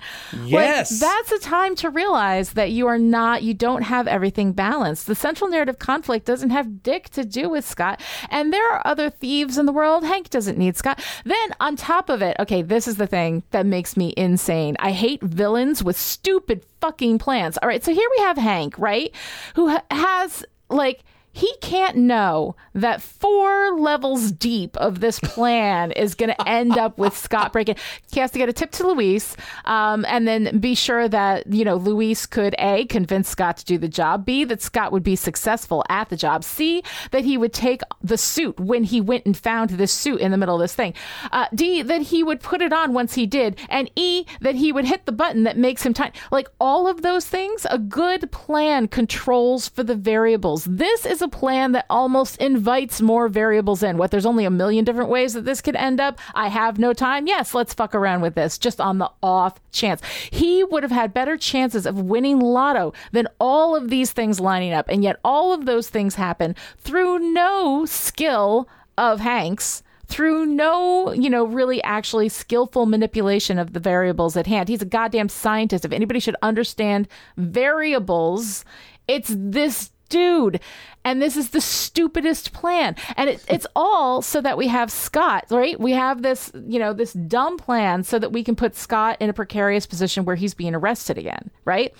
Yes. 0.46 0.92
Like, 0.92 1.00
that's 1.00 1.32
a 1.32 1.40
time 1.40 1.76
to 1.78 1.90
realize 1.90 2.54
that 2.54 2.72
you 2.72 2.88
are 2.88 2.98
not, 2.98 3.44
you 3.44 3.54
don't 3.54 3.84
have 3.84 4.08
everything 4.08 4.52
balanced. 4.54 5.08
The 5.08 5.16
central 5.16 5.50
narrative 5.50 5.80
conflict 5.80 6.26
doesn't 6.26 6.50
have 6.50 6.84
dick 6.84 7.10
to 7.12 7.24
do 7.26 7.50
with 7.50 7.68
Scott. 7.68 8.02
And 8.30 8.54
there 8.54 8.72
are 8.72 8.82
other 8.86 9.10
thieves 9.10 9.58
in 9.58 9.66
the 9.66 9.72
world. 9.72 10.04
Hank 10.04 10.30
doesn't 10.30 10.58
need 10.58 10.78
Scott. 10.78 11.02
Then 11.26 11.54
on 11.60 11.76
top 11.76 12.10
of 12.10 12.22
it, 12.22 12.36
okay, 12.40 12.62
this 12.62 12.88
is 12.88 12.98
the 12.98 13.08
thing 13.08 13.44
that 13.52 13.66
makes 13.66 13.98
me 13.98 14.14
insane. 14.18 14.76
I 14.80 14.92
hate 14.92 15.22
villains 15.22 15.84
with 15.84 15.98
stupid 15.98 16.64
fucking 16.82 17.20
plans. 17.20 17.58
All 17.62 17.68
right, 17.68 17.84
so 17.84 17.94
here 17.94 18.10
we 18.18 18.24
have 18.24 18.38
Hank, 18.38 18.78
right? 18.78 19.14
Who 19.56 19.70
ha- 19.70 19.84
has 19.92 20.46
like, 20.70 21.04
he 21.38 21.54
can't 21.62 21.96
know 21.96 22.56
that 22.74 23.00
four 23.00 23.78
levels 23.78 24.32
deep 24.32 24.76
of 24.78 25.02
this 25.02 25.20
plan 25.20 25.92
is 25.92 26.16
going 26.16 26.30
to 26.30 26.50
end 26.50 26.80
up 26.80 26.98
with 26.98 27.16
Scott 27.16 27.54
breaking. 27.54 27.76
He 28.12 28.20
has 28.20 28.32
to 28.32 28.40
get 28.40 28.50
a 28.50 28.54
tip 28.54 28.72
to 28.72 28.88
Luis, 28.88 29.38
um, 29.66 30.04
and 30.08 30.28
then 30.28 30.60
be 30.60 30.74
sure 30.74 31.08
that 31.08 31.46
you 31.54 31.64
know 31.64 31.76
Luis 31.76 32.26
could 32.26 32.56
a 32.58 32.86
convince 32.86 33.30
Scott 33.30 33.58
to 33.58 33.66
do 33.66 33.78
the 33.78 33.88
job, 33.88 34.26
b 34.26 34.46
that 34.46 34.64
Scott 34.64 34.92
would 34.92 35.04
be 35.04 35.16
successful 35.16 35.84
at 35.90 36.10
the 36.10 36.18
job, 36.18 36.44
c 36.44 36.82
that 37.12 37.24
he 37.24 37.38
would 37.38 37.54
take 37.54 37.82
the 38.02 38.18
suit 38.18 38.60
when 38.60 38.84
he 38.84 39.00
went 39.00 39.28
and 39.28 39.38
found 39.38 39.70
this 39.70 39.92
suit 39.92 40.20
in 40.20 40.32
the 40.32 40.38
middle 40.38 40.56
of 40.56 40.62
this 40.62 40.74
thing, 40.74 40.96
uh, 41.32 41.46
d 41.54 41.84
that 41.84 42.02
he 42.02 42.24
would 42.24 42.40
put 42.40 42.64
it 42.64 42.74
on 42.74 42.94
once 42.94 43.14
he 43.14 43.28
did, 43.28 43.60
and 43.70 43.92
e 43.96 44.26
that 44.42 44.56
he 44.56 44.72
would 44.72 44.86
hit 44.86 45.06
the 45.06 45.12
button 45.12 45.44
that 45.44 45.56
makes 45.56 45.86
him 45.86 45.94
time. 45.94 46.12
Like 46.32 46.50
all 46.60 46.88
of 46.88 47.04
those 47.04 47.28
things, 47.28 47.68
a 47.70 47.78
good 47.78 48.32
plan 48.32 48.88
controls 48.88 49.68
for 49.68 49.84
the 49.84 49.96
variables. 49.96 50.66
This 50.66 51.06
is 51.06 51.22
a 51.22 51.27
plan 51.30 51.72
that 51.74 51.86
almost 51.90 52.38
invites 52.38 53.02
more 53.02 53.28
variables 53.28 53.84
in. 53.84 53.98
What 53.98 54.12
there's 54.12 54.26
only 54.26 54.46
a 54.46 54.50
million 54.50 54.86
different 54.86 55.10
ways 55.10 55.34
that 55.34 55.46
this 55.46 55.62
could 55.62 55.76
end 55.76 56.00
up. 56.00 56.20
I 56.34 56.48
have 56.48 56.80
no 56.80 56.94
time. 56.94 57.28
Yes, 57.28 57.54
let's 57.54 57.74
fuck 57.74 57.94
around 57.96 58.22
with 58.22 58.36
this 58.36 58.58
just 58.58 58.82
on 58.82 58.98
the 58.98 59.12
off 59.22 59.60
chance. 59.72 60.02
He 60.32 60.64
would 60.64 60.84
have 60.84 60.92
had 60.92 61.14
better 61.14 61.38
chances 61.38 61.86
of 61.86 62.02
winning 62.02 62.40
lotto 62.40 62.94
than 63.12 63.28
all 63.40 63.76
of 63.76 63.90
these 63.90 64.12
things 64.12 64.40
lining 64.40 64.74
up. 64.74 64.88
And 64.90 65.04
yet 65.04 65.20
all 65.24 65.54
of 65.54 65.66
those 65.66 65.90
things 65.90 66.16
happen 66.16 66.56
through 66.78 67.20
no 67.20 67.86
skill 67.86 68.68
of 68.98 69.20
Hank's 69.20 69.84
through 70.08 70.46
no, 70.46 71.12
you 71.12 71.30
know, 71.30 71.46
really 71.46 71.84
actually 71.84 72.30
skillful 72.30 72.86
manipulation 72.86 73.60
of 73.60 73.74
the 73.74 73.80
variables 73.80 74.38
at 74.38 74.48
hand. 74.48 74.70
He's 74.70 74.82
a 74.82 74.86
goddamn 74.86 75.30
scientist. 75.30 75.86
If 75.86 75.92
anybody 75.92 76.20
should 76.20 76.38
understand 76.42 77.08
variables, 77.36 78.64
it's 79.08 79.34
this 79.36 79.92
dude. 80.08 80.60
And 81.04 81.22
this 81.22 81.38
is 81.38 81.52
the 81.52 81.62
stupidest 81.62 82.52
plan. 82.52 82.96
And 83.16 83.30
it, 83.30 83.46
it's 83.48 83.68
all 83.76 84.22
so 84.22 84.42
that 84.42 84.58
we 84.58 84.68
have 84.68 84.92
Scott, 84.92 85.46
right? 85.50 85.80
We 85.80 85.94
have 85.94 86.22
this, 86.22 86.52
you 86.68 86.80
know, 86.80 86.94
this 86.94 87.14
dumb 87.14 87.58
plan 87.58 88.04
so 88.04 88.20
that 88.20 88.32
we 88.32 88.44
can 88.44 88.56
put 88.56 88.76
Scott 88.76 89.18
in 89.22 89.30
a 89.30 89.34
precarious 89.34 89.86
position 89.86 90.26
where 90.26 90.36
he's 90.36 90.54
being 90.54 90.76
arrested 90.76 91.18
again, 91.18 91.50
right? 91.66 91.94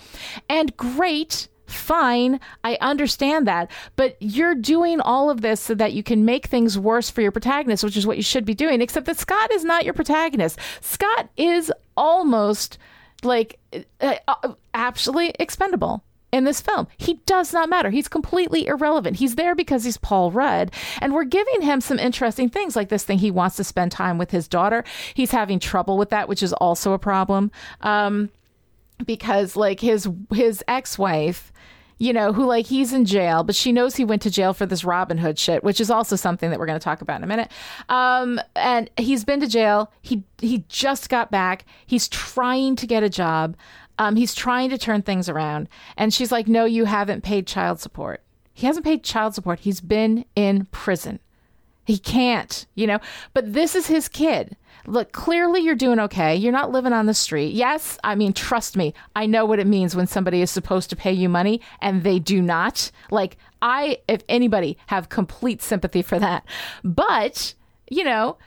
And 0.48 0.76
great. 0.76 1.48
Fine, 1.66 2.40
I 2.64 2.78
understand 2.80 3.46
that, 3.46 3.70
but 3.94 4.16
you're 4.20 4.54
doing 4.54 5.02
all 5.02 5.28
of 5.28 5.42
this 5.42 5.60
so 5.60 5.74
that 5.74 5.92
you 5.92 6.02
can 6.02 6.24
make 6.24 6.46
things 6.46 6.78
worse 6.78 7.10
for 7.10 7.20
your 7.20 7.30
protagonist, 7.30 7.84
which 7.84 7.98
is 7.98 8.06
what 8.06 8.16
you 8.16 8.22
should 8.22 8.46
be 8.46 8.54
doing, 8.54 8.80
except 8.80 9.04
that 9.04 9.18
Scott 9.18 9.52
is 9.52 9.66
not 9.66 9.84
your 9.84 9.92
protagonist. 9.92 10.58
Scott 10.80 11.28
is 11.36 11.70
almost 11.94 12.78
like 13.22 13.58
uh, 14.00 14.14
uh, 14.26 14.54
absolutely 14.72 15.34
expendable 15.38 16.02
in 16.32 16.44
this 16.44 16.60
film. 16.60 16.86
He 16.96 17.14
does 17.26 17.52
not 17.52 17.68
matter. 17.68 17.90
He's 17.90 18.08
completely 18.08 18.66
irrelevant. 18.66 19.16
He's 19.16 19.36
there 19.36 19.54
because 19.54 19.84
he's 19.84 19.96
Paul 19.96 20.30
Rudd. 20.30 20.72
And 21.00 21.14
we're 21.14 21.24
giving 21.24 21.62
him 21.62 21.80
some 21.80 21.98
interesting 21.98 22.48
things 22.48 22.76
like 22.76 22.88
this 22.88 23.04
thing 23.04 23.18
he 23.18 23.30
wants 23.30 23.56
to 23.56 23.64
spend 23.64 23.92
time 23.92 24.18
with 24.18 24.30
his 24.30 24.48
daughter. 24.48 24.84
He's 25.14 25.30
having 25.30 25.58
trouble 25.58 25.96
with 25.96 26.10
that, 26.10 26.28
which 26.28 26.42
is 26.42 26.52
also 26.54 26.92
a 26.92 26.98
problem. 26.98 27.50
Um, 27.80 28.30
because 29.06 29.56
like 29.56 29.80
his 29.80 30.08
his 30.32 30.62
ex-wife 30.66 31.52
you 31.98 32.12
know, 32.12 32.32
who 32.32 32.46
like 32.46 32.66
he's 32.66 32.92
in 32.92 33.04
jail, 33.04 33.42
but 33.42 33.56
she 33.56 33.72
knows 33.72 33.96
he 33.96 34.04
went 34.04 34.22
to 34.22 34.30
jail 34.30 34.54
for 34.54 34.66
this 34.66 34.84
Robin 34.84 35.18
Hood 35.18 35.38
shit, 35.38 35.64
which 35.64 35.80
is 35.80 35.90
also 35.90 36.14
something 36.14 36.48
that 36.50 36.58
we're 36.58 36.66
going 36.66 36.78
to 36.78 36.84
talk 36.84 37.02
about 37.02 37.16
in 37.16 37.24
a 37.24 37.26
minute. 37.26 37.50
Um, 37.88 38.40
and 38.54 38.88
he's 38.96 39.24
been 39.24 39.40
to 39.40 39.48
jail. 39.48 39.92
He 40.00 40.22
he 40.40 40.64
just 40.68 41.08
got 41.08 41.30
back. 41.30 41.64
He's 41.86 42.08
trying 42.08 42.76
to 42.76 42.86
get 42.86 43.02
a 43.02 43.10
job. 43.10 43.56
Um, 43.98 44.16
he's 44.16 44.34
trying 44.34 44.70
to 44.70 44.78
turn 44.78 45.02
things 45.02 45.28
around. 45.28 45.68
And 45.96 46.12
she's 46.12 46.32
like, 46.32 46.48
"No, 46.48 46.64
you 46.64 46.84
haven't 46.84 47.24
paid 47.24 47.46
child 47.46 47.80
support. 47.80 48.22
He 48.54 48.66
hasn't 48.66 48.86
paid 48.86 49.04
child 49.04 49.34
support. 49.34 49.60
He's 49.60 49.80
been 49.80 50.24
in 50.34 50.66
prison. 50.66 51.20
He 51.84 51.98
can't, 51.98 52.66
you 52.74 52.86
know. 52.86 52.98
But 53.34 53.52
this 53.52 53.74
is 53.74 53.86
his 53.86 54.08
kid." 54.08 54.56
look, 54.88 55.12
clearly 55.12 55.60
you're 55.60 55.74
doing 55.74 56.00
okay. 56.00 56.34
You're 56.34 56.52
not 56.52 56.72
living 56.72 56.92
on 56.92 57.06
the 57.06 57.14
street. 57.14 57.54
Yes, 57.54 57.98
I 58.02 58.14
mean, 58.14 58.32
trust 58.32 58.76
me, 58.76 58.94
I 59.14 59.26
know 59.26 59.44
what 59.44 59.58
it 59.58 59.66
means 59.66 59.94
when 59.94 60.06
somebody 60.06 60.42
is 60.42 60.50
supposed 60.50 60.90
to 60.90 60.96
pay 60.96 61.12
you 61.12 61.28
money 61.28 61.60
and 61.80 62.02
they 62.02 62.18
do 62.18 62.40
not. 62.40 62.90
Like, 63.10 63.36
I, 63.62 63.98
if 64.08 64.22
anybody, 64.28 64.78
have 64.86 65.08
complete 65.08 65.62
sympathy 65.62 66.02
for 66.02 66.18
that. 66.18 66.44
But, 66.82 67.54
you 67.90 68.04
know, 68.04 68.38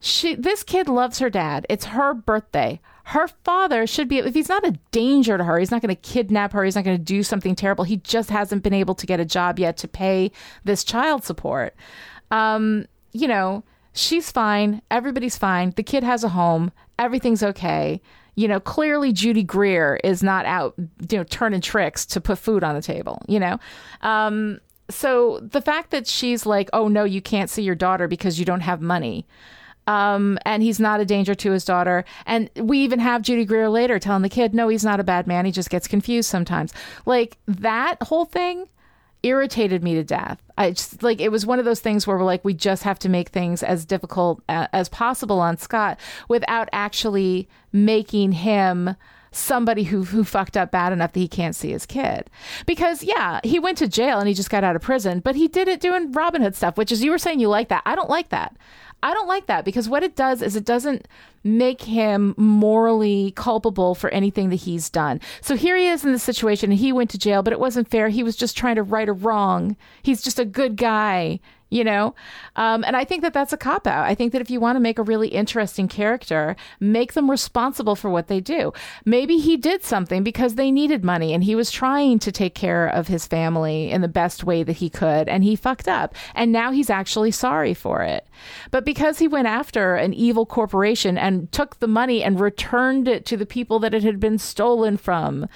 she, 0.00 0.34
this 0.34 0.62
kid 0.62 0.88
loves 0.88 1.18
her 1.20 1.30
dad. 1.30 1.66
It's 1.68 1.86
her 1.86 2.12
birthday. 2.12 2.80
Her 3.04 3.28
father 3.28 3.86
should 3.86 4.08
be, 4.08 4.18
if 4.18 4.32
he's 4.32 4.48
not 4.48 4.66
a 4.66 4.78
danger 4.90 5.36
to 5.36 5.44
her, 5.44 5.58
he's 5.58 5.70
not 5.70 5.82
going 5.82 5.94
to 5.94 6.00
kidnap 6.00 6.52
her, 6.52 6.64
he's 6.64 6.74
not 6.74 6.84
going 6.84 6.96
to 6.96 7.02
do 7.02 7.22
something 7.22 7.54
terrible. 7.54 7.84
He 7.84 7.98
just 7.98 8.30
hasn't 8.30 8.62
been 8.62 8.72
able 8.72 8.94
to 8.94 9.06
get 9.06 9.20
a 9.20 9.26
job 9.26 9.58
yet 9.58 9.76
to 9.78 9.88
pay 9.88 10.32
this 10.64 10.84
child 10.84 11.22
support. 11.22 11.74
Um, 12.30 12.86
you 13.12 13.28
know, 13.28 13.62
she's 13.92 14.32
fine. 14.32 14.80
Everybody's 14.90 15.36
fine. 15.36 15.74
The 15.76 15.82
kid 15.82 16.02
has 16.02 16.24
a 16.24 16.30
home. 16.30 16.72
Everything's 16.98 17.42
okay. 17.42 18.00
You 18.36 18.48
know, 18.48 18.58
clearly 18.58 19.12
Judy 19.12 19.44
Greer 19.44 20.00
is 20.02 20.22
not 20.22 20.46
out, 20.46 20.74
you 21.10 21.18
know, 21.18 21.24
turning 21.24 21.60
tricks 21.60 22.06
to 22.06 22.22
put 22.22 22.38
food 22.38 22.64
on 22.64 22.74
the 22.74 22.82
table, 22.82 23.20
you 23.28 23.38
know? 23.38 23.58
Um, 24.00 24.60
so 24.88 25.40
the 25.40 25.60
fact 25.60 25.90
that 25.90 26.06
she's 26.06 26.46
like, 26.46 26.70
oh 26.72 26.88
no, 26.88 27.04
you 27.04 27.20
can't 27.20 27.50
see 27.50 27.62
your 27.62 27.74
daughter 27.74 28.08
because 28.08 28.38
you 28.38 28.44
don't 28.44 28.60
have 28.60 28.80
money. 28.80 29.26
Um, 29.86 30.38
and 30.46 30.62
he's 30.62 30.80
not 30.80 31.00
a 31.00 31.04
danger 31.04 31.34
to 31.34 31.50
his 31.50 31.64
daughter. 31.64 32.04
And 32.26 32.50
we 32.56 32.78
even 32.78 33.00
have 33.00 33.22
Judy 33.22 33.44
Greer 33.44 33.68
later 33.68 33.98
telling 33.98 34.22
the 34.22 34.28
kid, 34.28 34.54
no, 34.54 34.68
he's 34.68 34.84
not 34.84 35.00
a 35.00 35.04
bad 35.04 35.26
man. 35.26 35.44
He 35.44 35.52
just 35.52 35.70
gets 35.70 35.86
confused 35.86 36.28
sometimes. 36.28 36.72
Like 37.04 37.36
that 37.46 38.02
whole 38.02 38.24
thing 38.24 38.68
irritated 39.24 39.82
me 39.82 39.94
to 39.94 40.04
death. 40.04 40.40
I 40.56 40.70
just 40.70 41.02
like 41.02 41.20
it 41.20 41.32
was 41.32 41.46
one 41.46 41.58
of 41.58 41.64
those 41.64 41.80
things 41.80 42.06
where 42.06 42.16
we're 42.16 42.24
like, 42.24 42.44
we 42.44 42.54
just 42.54 42.82
have 42.84 42.98
to 43.00 43.08
make 43.08 43.30
things 43.30 43.62
as 43.62 43.84
difficult 43.84 44.42
as 44.48 44.88
possible 44.88 45.40
on 45.40 45.56
Scott 45.56 45.98
without 46.28 46.68
actually 46.72 47.48
making 47.72 48.32
him 48.32 48.96
somebody 49.32 49.84
who 49.84 50.04
who 50.04 50.22
fucked 50.24 50.56
up 50.56 50.70
bad 50.70 50.92
enough 50.92 51.12
that 51.12 51.20
he 51.20 51.28
can't 51.28 51.56
see 51.56 51.70
his 51.70 51.86
kid. 51.86 52.30
Because 52.66 53.02
yeah, 53.02 53.40
he 53.42 53.58
went 53.58 53.78
to 53.78 53.88
jail 53.88 54.18
and 54.18 54.28
he 54.28 54.34
just 54.34 54.50
got 54.50 54.62
out 54.62 54.76
of 54.76 54.82
prison, 54.82 55.20
but 55.20 55.34
he 55.36 55.48
did 55.48 55.68
it 55.68 55.80
doing 55.80 56.12
Robin 56.12 56.42
Hood 56.42 56.54
stuff, 56.54 56.76
which 56.76 56.92
is 56.92 57.02
you 57.02 57.10
were 57.10 57.18
saying 57.18 57.40
you 57.40 57.48
like 57.48 57.68
that. 57.68 57.82
I 57.86 57.96
don't 57.96 58.10
like 58.10 58.28
that. 58.28 58.56
I 59.04 59.12
don't 59.12 59.28
like 59.28 59.46
that 59.46 59.66
because 59.66 59.86
what 59.86 60.02
it 60.02 60.16
does 60.16 60.40
is 60.40 60.56
it 60.56 60.64
doesn't 60.64 61.06
make 61.44 61.82
him 61.82 62.34
morally 62.38 63.34
culpable 63.36 63.94
for 63.94 64.08
anything 64.08 64.48
that 64.48 64.56
he's 64.56 64.88
done. 64.88 65.20
So 65.42 65.56
here 65.56 65.76
he 65.76 65.88
is 65.88 66.06
in 66.06 66.12
this 66.12 66.22
situation 66.22 66.70
and 66.70 66.80
he 66.80 66.90
went 66.90 67.10
to 67.10 67.18
jail, 67.18 67.42
but 67.42 67.52
it 67.52 67.60
wasn't 67.60 67.90
fair. 67.90 68.08
He 68.08 68.22
was 68.22 68.34
just 68.34 68.56
trying 68.56 68.76
to 68.76 68.82
right 68.82 69.06
a 69.06 69.12
wrong. 69.12 69.76
He's 70.02 70.22
just 70.22 70.38
a 70.38 70.46
good 70.46 70.76
guy 70.76 71.38
you 71.74 71.84
know? 71.84 72.14
Um, 72.56 72.84
and 72.84 72.96
i 72.96 73.04
think 73.04 73.22
that 73.22 73.32
that's 73.32 73.52
a 73.52 73.56
cop 73.56 73.86
out. 73.86 74.04
I 74.06 74.14
think 74.14 74.32
that 74.32 74.40
if 74.40 74.50
you 74.50 74.60
want 74.60 74.76
to 74.76 74.80
make 74.80 74.98
a 74.98 75.02
really 75.02 75.28
interesting 75.28 75.88
character 75.88 76.56
make 76.80 77.14
them 77.14 77.30
responsible 77.30 77.96
for 77.96 78.10
what 78.10 78.28
they 78.28 78.40
do. 78.40 78.72
Maybe 79.04 79.38
he 79.38 79.56
did 79.56 79.82
something 79.82 80.22
because 80.22 80.54
they 80.54 80.70
needed 80.70 81.04
money 81.04 81.32
and 81.34 81.42
he 81.42 81.54
was 81.54 81.70
trying 81.70 82.18
to 82.20 82.32
take 82.32 82.54
care 82.54 82.86
of 82.86 83.08
his 83.08 83.26
family 83.26 83.90
in 83.90 84.00
the 84.00 84.08
best 84.08 84.44
way 84.44 84.62
that 84.62 84.76
he 84.76 84.88
could 84.88 85.28
and 85.28 85.42
he 85.42 85.56
fucked 85.56 85.88
up. 85.88 86.14
And 86.34 86.52
now 86.52 86.70
he's 86.70 86.90
actually 86.90 87.32
sorry 87.32 87.74
for 87.74 88.02
it. 88.02 88.26
But 88.70 88.84
because 88.84 89.18
he 89.18 89.28
went 89.28 89.48
after 89.48 89.96
an 89.96 90.14
evil 90.14 90.46
corporation 90.46 91.18
and 91.18 91.50
took 91.52 91.78
the 91.80 91.88
money 91.88 92.22
and 92.22 92.38
returned 92.40 93.08
it 93.08 93.24
to 93.26 93.36
the 93.36 93.46
people 93.46 93.78
that 93.80 93.94
it 93.94 94.04
had 94.04 94.20
been 94.20 94.38
stolen 94.38 94.96
from 94.96 95.48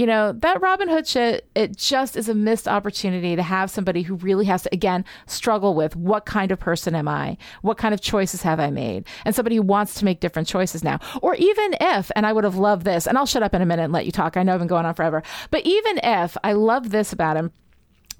You 0.00 0.06
know, 0.06 0.32
that 0.32 0.62
Robin 0.62 0.88
Hood 0.88 1.06
shit, 1.06 1.46
it 1.54 1.76
just 1.76 2.16
is 2.16 2.30
a 2.30 2.34
missed 2.34 2.66
opportunity 2.66 3.36
to 3.36 3.42
have 3.42 3.70
somebody 3.70 4.00
who 4.00 4.14
really 4.14 4.46
has 4.46 4.62
to, 4.62 4.70
again, 4.72 5.04
struggle 5.26 5.74
with 5.74 5.94
what 5.94 6.24
kind 6.24 6.50
of 6.50 6.58
person 6.58 6.94
am 6.94 7.06
I? 7.06 7.36
What 7.60 7.76
kind 7.76 7.92
of 7.92 8.00
choices 8.00 8.40
have 8.40 8.58
I 8.58 8.70
made? 8.70 9.06
And 9.26 9.34
somebody 9.34 9.56
who 9.56 9.62
wants 9.62 9.92
to 9.96 10.06
make 10.06 10.20
different 10.20 10.48
choices 10.48 10.82
now. 10.82 11.00
Or 11.20 11.34
even 11.34 11.74
if, 11.82 12.10
and 12.16 12.24
I 12.24 12.32
would 12.32 12.44
have 12.44 12.56
loved 12.56 12.86
this, 12.86 13.06
and 13.06 13.18
I'll 13.18 13.26
shut 13.26 13.42
up 13.42 13.52
in 13.52 13.60
a 13.60 13.66
minute 13.66 13.82
and 13.82 13.92
let 13.92 14.06
you 14.06 14.10
talk. 14.10 14.38
I 14.38 14.42
know 14.42 14.54
I've 14.54 14.60
been 14.60 14.68
going 14.68 14.86
on 14.86 14.94
forever. 14.94 15.22
But 15.50 15.66
even 15.66 16.00
if, 16.02 16.34
I 16.42 16.54
love 16.54 16.88
this 16.88 17.12
about 17.12 17.36
him. 17.36 17.52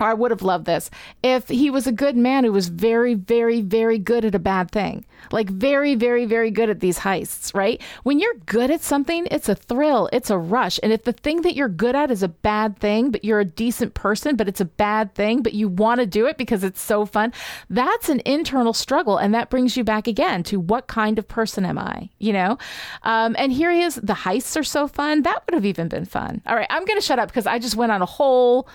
I 0.00 0.14
would 0.14 0.30
have 0.30 0.42
loved 0.42 0.66
this 0.66 0.90
if 1.22 1.48
he 1.48 1.70
was 1.70 1.86
a 1.86 1.92
good 1.92 2.16
man 2.16 2.44
who 2.44 2.52
was 2.52 2.68
very, 2.68 3.14
very, 3.14 3.60
very 3.60 3.98
good 3.98 4.24
at 4.24 4.34
a 4.34 4.38
bad 4.38 4.70
thing. 4.70 5.04
Like, 5.30 5.50
very, 5.50 5.94
very, 5.94 6.24
very 6.24 6.50
good 6.50 6.70
at 6.70 6.80
these 6.80 6.98
heists, 6.98 7.54
right? 7.54 7.80
When 8.02 8.18
you're 8.18 8.34
good 8.46 8.70
at 8.70 8.82
something, 8.82 9.28
it's 9.30 9.48
a 9.48 9.54
thrill, 9.54 10.08
it's 10.12 10.30
a 10.30 10.38
rush. 10.38 10.80
And 10.82 10.92
if 10.92 11.04
the 11.04 11.12
thing 11.12 11.42
that 11.42 11.54
you're 11.54 11.68
good 11.68 11.94
at 11.94 12.10
is 12.10 12.22
a 12.22 12.28
bad 12.28 12.78
thing, 12.78 13.10
but 13.10 13.24
you're 13.24 13.40
a 13.40 13.44
decent 13.44 13.94
person, 13.94 14.36
but 14.36 14.48
it's 14.48 14.60
a 14.60 14.64
bad 14.64 15.14
thing, 15.14 15.42
but 15.42 15.52
you 15.52 15.68
want 15.68 16.00
to 16.00 16.06
do 16.06 16.26
it 16.26 16.38
because 16.38 16.64
it's 16.64 16.80
so 16.80 17.04
fun, 17.04 17.32
that's 17.68 18.08
an 18.08 18.22
internal 18.24 18.72
struggle. 18.72 19.18
And 19.18 19.34
that 19.34 19.50
brings 19.50 19.76
you 19.76 19.84
back 19.84 20.06
again 20.06 20.42
to 20.44 20.58
what 20.58 20.86
kind 20.86 21.18
of 21.18 21.28
person 21.28 21.64
am 21.64 21.78
I, 21.78 22.08
you 22.18 22.32
know? 22.32 22.58
Um, 23.02 23.36
and 23.38 23.52
here 23.52 23.70
he 23.70 23.82
is. 23.82 23.96
The 23.96 24.14
heists 24.14 24.58
are 24.58 24.64
so 24.64 24.88
fun. 24.88 25.22
That 25.22 25.42
would 25.46 25.54
have 25.54 25.66
even 25.66 25.88
been 25.88 26.06
fun. 26.06 26.40
All 26.46 26.56
right, 26.56 26.66
I'm 26.70 26.84
going 26.84 26.98
to 26.98 27.04
shut 27.04 27.18
up 27.18 27.28
because 27.28 27.46
I 27.46 27.58
just 27.58 27.76
went 27.76 27.92
on 27.92 28.02
a 28.02 28.06
whole 28.06 28.68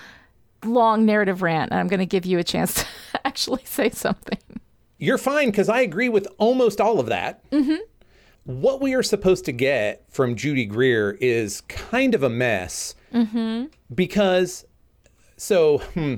long 0.68 1.06
narrative 1.06 1.42
rant, 1.42 1.72
and 1.72 1.80
I'm 1.80 1.88
going 1.88 2.00
to 2.00 2.06
give 2.06 2.26
you 2.26 2.40
a 2.40 2.44
chance 2.44 2.76
to 2.76 2.86
actually 3.26 3.64
say 3.66 3.90
something. 3.90 4.40
You're 4.98 5.18
fine 5.18 5.52
because 5.52 5.70
I 5.70 5.82
agree 5.82 6.10
with 6.10 6.28
almost 6.38 6.80
all 6.80 7.00
of 7.00 7.08
that. 7.08 7.50
Mm-hmm. 7.52 7.78
What 8.46 8.82
we 8.82 8.94
are 8.94 9.04
supposed 9.04 9.46
to 9.46 9.52
get 9.52 10.06
from 10.10 10.36
Judy 10.36 10.66
Greer 10.66 11.18
is 11.20 11.62
kind 11.62 12.14
of 12.14 12.24
a 12.24 12.30
mess 12.30 12.96
mm-hmm. 13.12 13.66
because, 13.94 14.66
so, 15.36 15.80
hmm, 15.80 16.16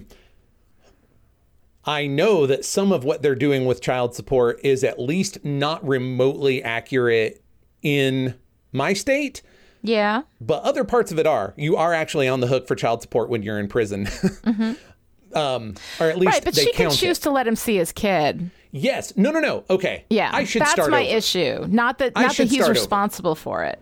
I 1.85 2.05
know 2.05 2.45
that 2.45 2.65
some 2.65 2.91
of 2.91 3.05
what 3.05 3.21
they're 3.21 3.33
doing 3.33 3.65
with 3.65 3.81
child 3.81 4.13
support 4.13 4.59
is 4.61 4.83
at 4.83 4.99
least 4.99 5.45
not 5.45 5.87
remotely 5.87 6.61
accurate 6.61 7.41
in 7.81 8.35
my 8.73 8.91
state. 8.91 9.41
Yeah. 9.81 10.23
But 10.41 10.63
other 10.63 10.83
parts 10.83 11.11
of 11.11 11.19
it 11.19 11.27
are. 11.27 11.53
You 11.57 11.75
are 11.77 11.93
actually 11.93 12.27
on 12.27 12.39
the 12.39 12.47
hook 12.47 12.67
for 12.67 12.75
child 12.75 13.01
support 13.01 13.29
when 13.29 13.43
you're 13.43 13.59
in 13.59 13.67
prison. 13.67 14.05
mm-hmm. 14.07 15.37
um, 15.37 15.75
or 15.99 16.09
at 16.09 16.17
least 16.17 16.33
right, 16.33 16.43
but 16.45 16.55
she 16.55 16.71
can 16.73 16.89
choose 16.91 17.19
it. 17.19 17.21
to 17.23 17.29
let 17.31 17.47
him 17.47 17.55
see 17.55 17.75
his 17.77 17.91
kid. 17.91 18.49
Yes. 18.71 19.15
No, 19.15 19.31
no, 19.31 19.39
no. 19.39 19.63
Okay. 19.69 20.05
Yeah. 20.09 20.29
I 20.33 20.43
should 20.43 20.61
That's 20.61 20.73
start 20.73 20.91
my 20.91 21.05
over. 21.07 21.17
issue. 21.17 21.65
Not 21.69 21.99
that 21.99 22.15
not 22.15 22.35
that 22.35 22.43
he's 22.43 22.53
start 22.53 22.63
over. 22.69 22.73
responsible 22.73 23.35
for 23.35 23.63
it. 23.63 23.81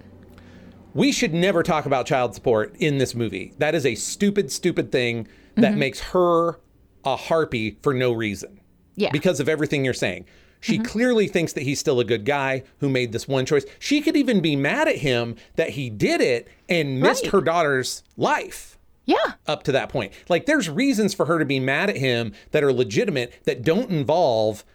We 0.94 1.12
should 1.12 1.34
never 1.34 1.62
talk 1.64 1.86
about 1.86 2.06
child 2.06 2.36
support 2.36 2.76
in 2.80 3.00
this 3.00 3.16
movie. 3.16 3.54
That 3.58 3.76
is 3.76 3.86
a 3.86 3.96
stupid, 3.96 4.52
stupid 4.52 4.92
thing 4.92 5.28
that 5.56 5.72
Mm-hmm. 5.72 5.80
makes 5.80 6.00
her 6.02 6.60
a 7.04 7.16
harpy 7.16 7.78
for 7.82 7.94
no 7.94 8.12
reason. 8.12 8.60
Yeah. 8.96 9.10
Because 9.12 9.40
of 9.40 9.50
everything 9.50 9.84
you're 9.84 9.94
saying. 9.94 10.26
She 10.66 10.80
Mm-hmm. 10.80 10.84
clearly 10.86 11.28
thinks 11.28 11.54
that 11.54 11.62
he's 11.62 11.80
still 11.80 12.00
a 12.00 12.04
good 12.04 12.26
guy 12.26 12.64
who 12.80 12.90
made 12.90 13.12
this 13.12 13.28
one 13.28 13.46
choice. 13.46 13.66
She 13.78 14.02
could 14.02 14.18
even 14.18 14.42
be 14.42 14.56
mad 14.56 14.88
at 14.88 14.96
him 14.98 15.36
that 15.58 15.70
he 15.72 15.92
did 15.92 16.22
it 16.22 16.48
and 16.68 17.00
missed 17.00 17.26
Right. 17.26 17.34
her 17.34 17.42
daughter's 17.42 18.02
life. 18.18 18.80
yeah. 19.06 19.34
up 19.46 19.62
to 19.62 19.72
that 19.74 19.90
point. 19.90 20.12
Like 20.28 20.48
there's 20.48 20.68
reasons 20.68 21.14
for 21.14 21.28
her 21.28 21.38
to 21.38 21.46
be 21.46 21.60
mad 21.60 21.92
at 21.92 21.98
him 21.98 22.34
that 22.50 22.64
are 22.64 22.74
legitimate 22.74 23.32
that 23.44 23.62
don't 23.62 23.92
involve 23.92 24.66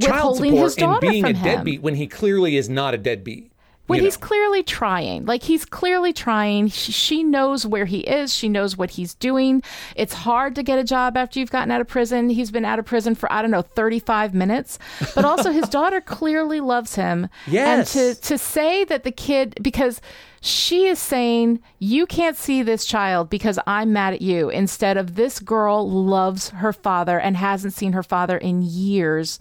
child 0.00 0.38
support 0.38 0.82
and 0.82 1.00
being 1.00 1.24
a 1.24 1.28
him. 1.32 1.44
deadbeat 1.44 1.80
when 1.82 1.94
he 1.94 2.08
clearly 2.08 2.56
is 2.56 2.68
not 2.68 2.92
a 2.92 2.98
deadbeat. 2.98 3.52
When 3.86 4.00
he's 4.00 4.20
know. 4.20 4.26
clearly 4.26 4.62
trying, 4.62 5.26
like 5.26 5.42
he's 5.42 5.64
clearly 5.64 6.12
trying. 6.12 6.68
She, 6.68 6.92
she 6.92 7.22
knows 7.22 7.66
where 7.66 7.84
he 7.84 8.00
is. 8.00 8.34
She 8.34 8.48
knows 8.48 8.76
what 8.76 8.90
he's 8.90 9.14
doing. 9.14 9.62
It's 9.94 10.14
hard 10.14 10.54
to 10.56 10.62
get 10.62 10.78
a 10.78 10.84
job 10.84 11.16
after 11.16 11.38
you've 11.38 11.50
gotten 11.50 11.70
out 11.70 11.80
of 11.80 11.88
prison. 11.88 12.28
He's 12.28 12.50
been 12.50 12.64
out 12.64 12.78
of 12.78 12.84
prison 12.84 13.14
for 13.14 13.30
I 13.32 13.42
don't 13.42 13.50
know 13.50 13.62
thirty 13.62 13.98
five 13.98 14.34
minutes, 14.34 14.78
but 15.14 15.24
also 15.24 15.52
his 15.52 15.68
daughter 15.68 16.00
clearly 16.00 16.60
loves 16.60 16.94
him. 16.96 17.28
Yes. 17.46 17.94
And 17.96 18.16
to 18.16 18.20
to 18.22 18.38
say 18.38 18.84
that 18.84 19.04
the 19.04 19.12
kid 19.12 19.58
because 19.62 20.00
she 20.40 20.86
is 20.86 20.98
saying 20.98 21.60
you 21.78 22.06
can't 22.06 22.36
see 22.36 22.62
this 22.62 22.84
child 22.84 23.28
because 23.28 23.58
I'm 23.66 23.92
mad 23.92 24.14
at 24.14 24.22
you 24.22 24.48
instead 24.48 24.96
of 24.96 25.16
this 25.16 25.40
girl 25.40 25.90
loves 25.90 26.50
her 26.50 26.72
father 26.72 27.18
and 27.18 27.36
hasn't 27.36 27.72
seen 27.72 27.92
her 27.92 28.02
father 28.02 28.38
in 28.38 28.62
years. 28.62 29.38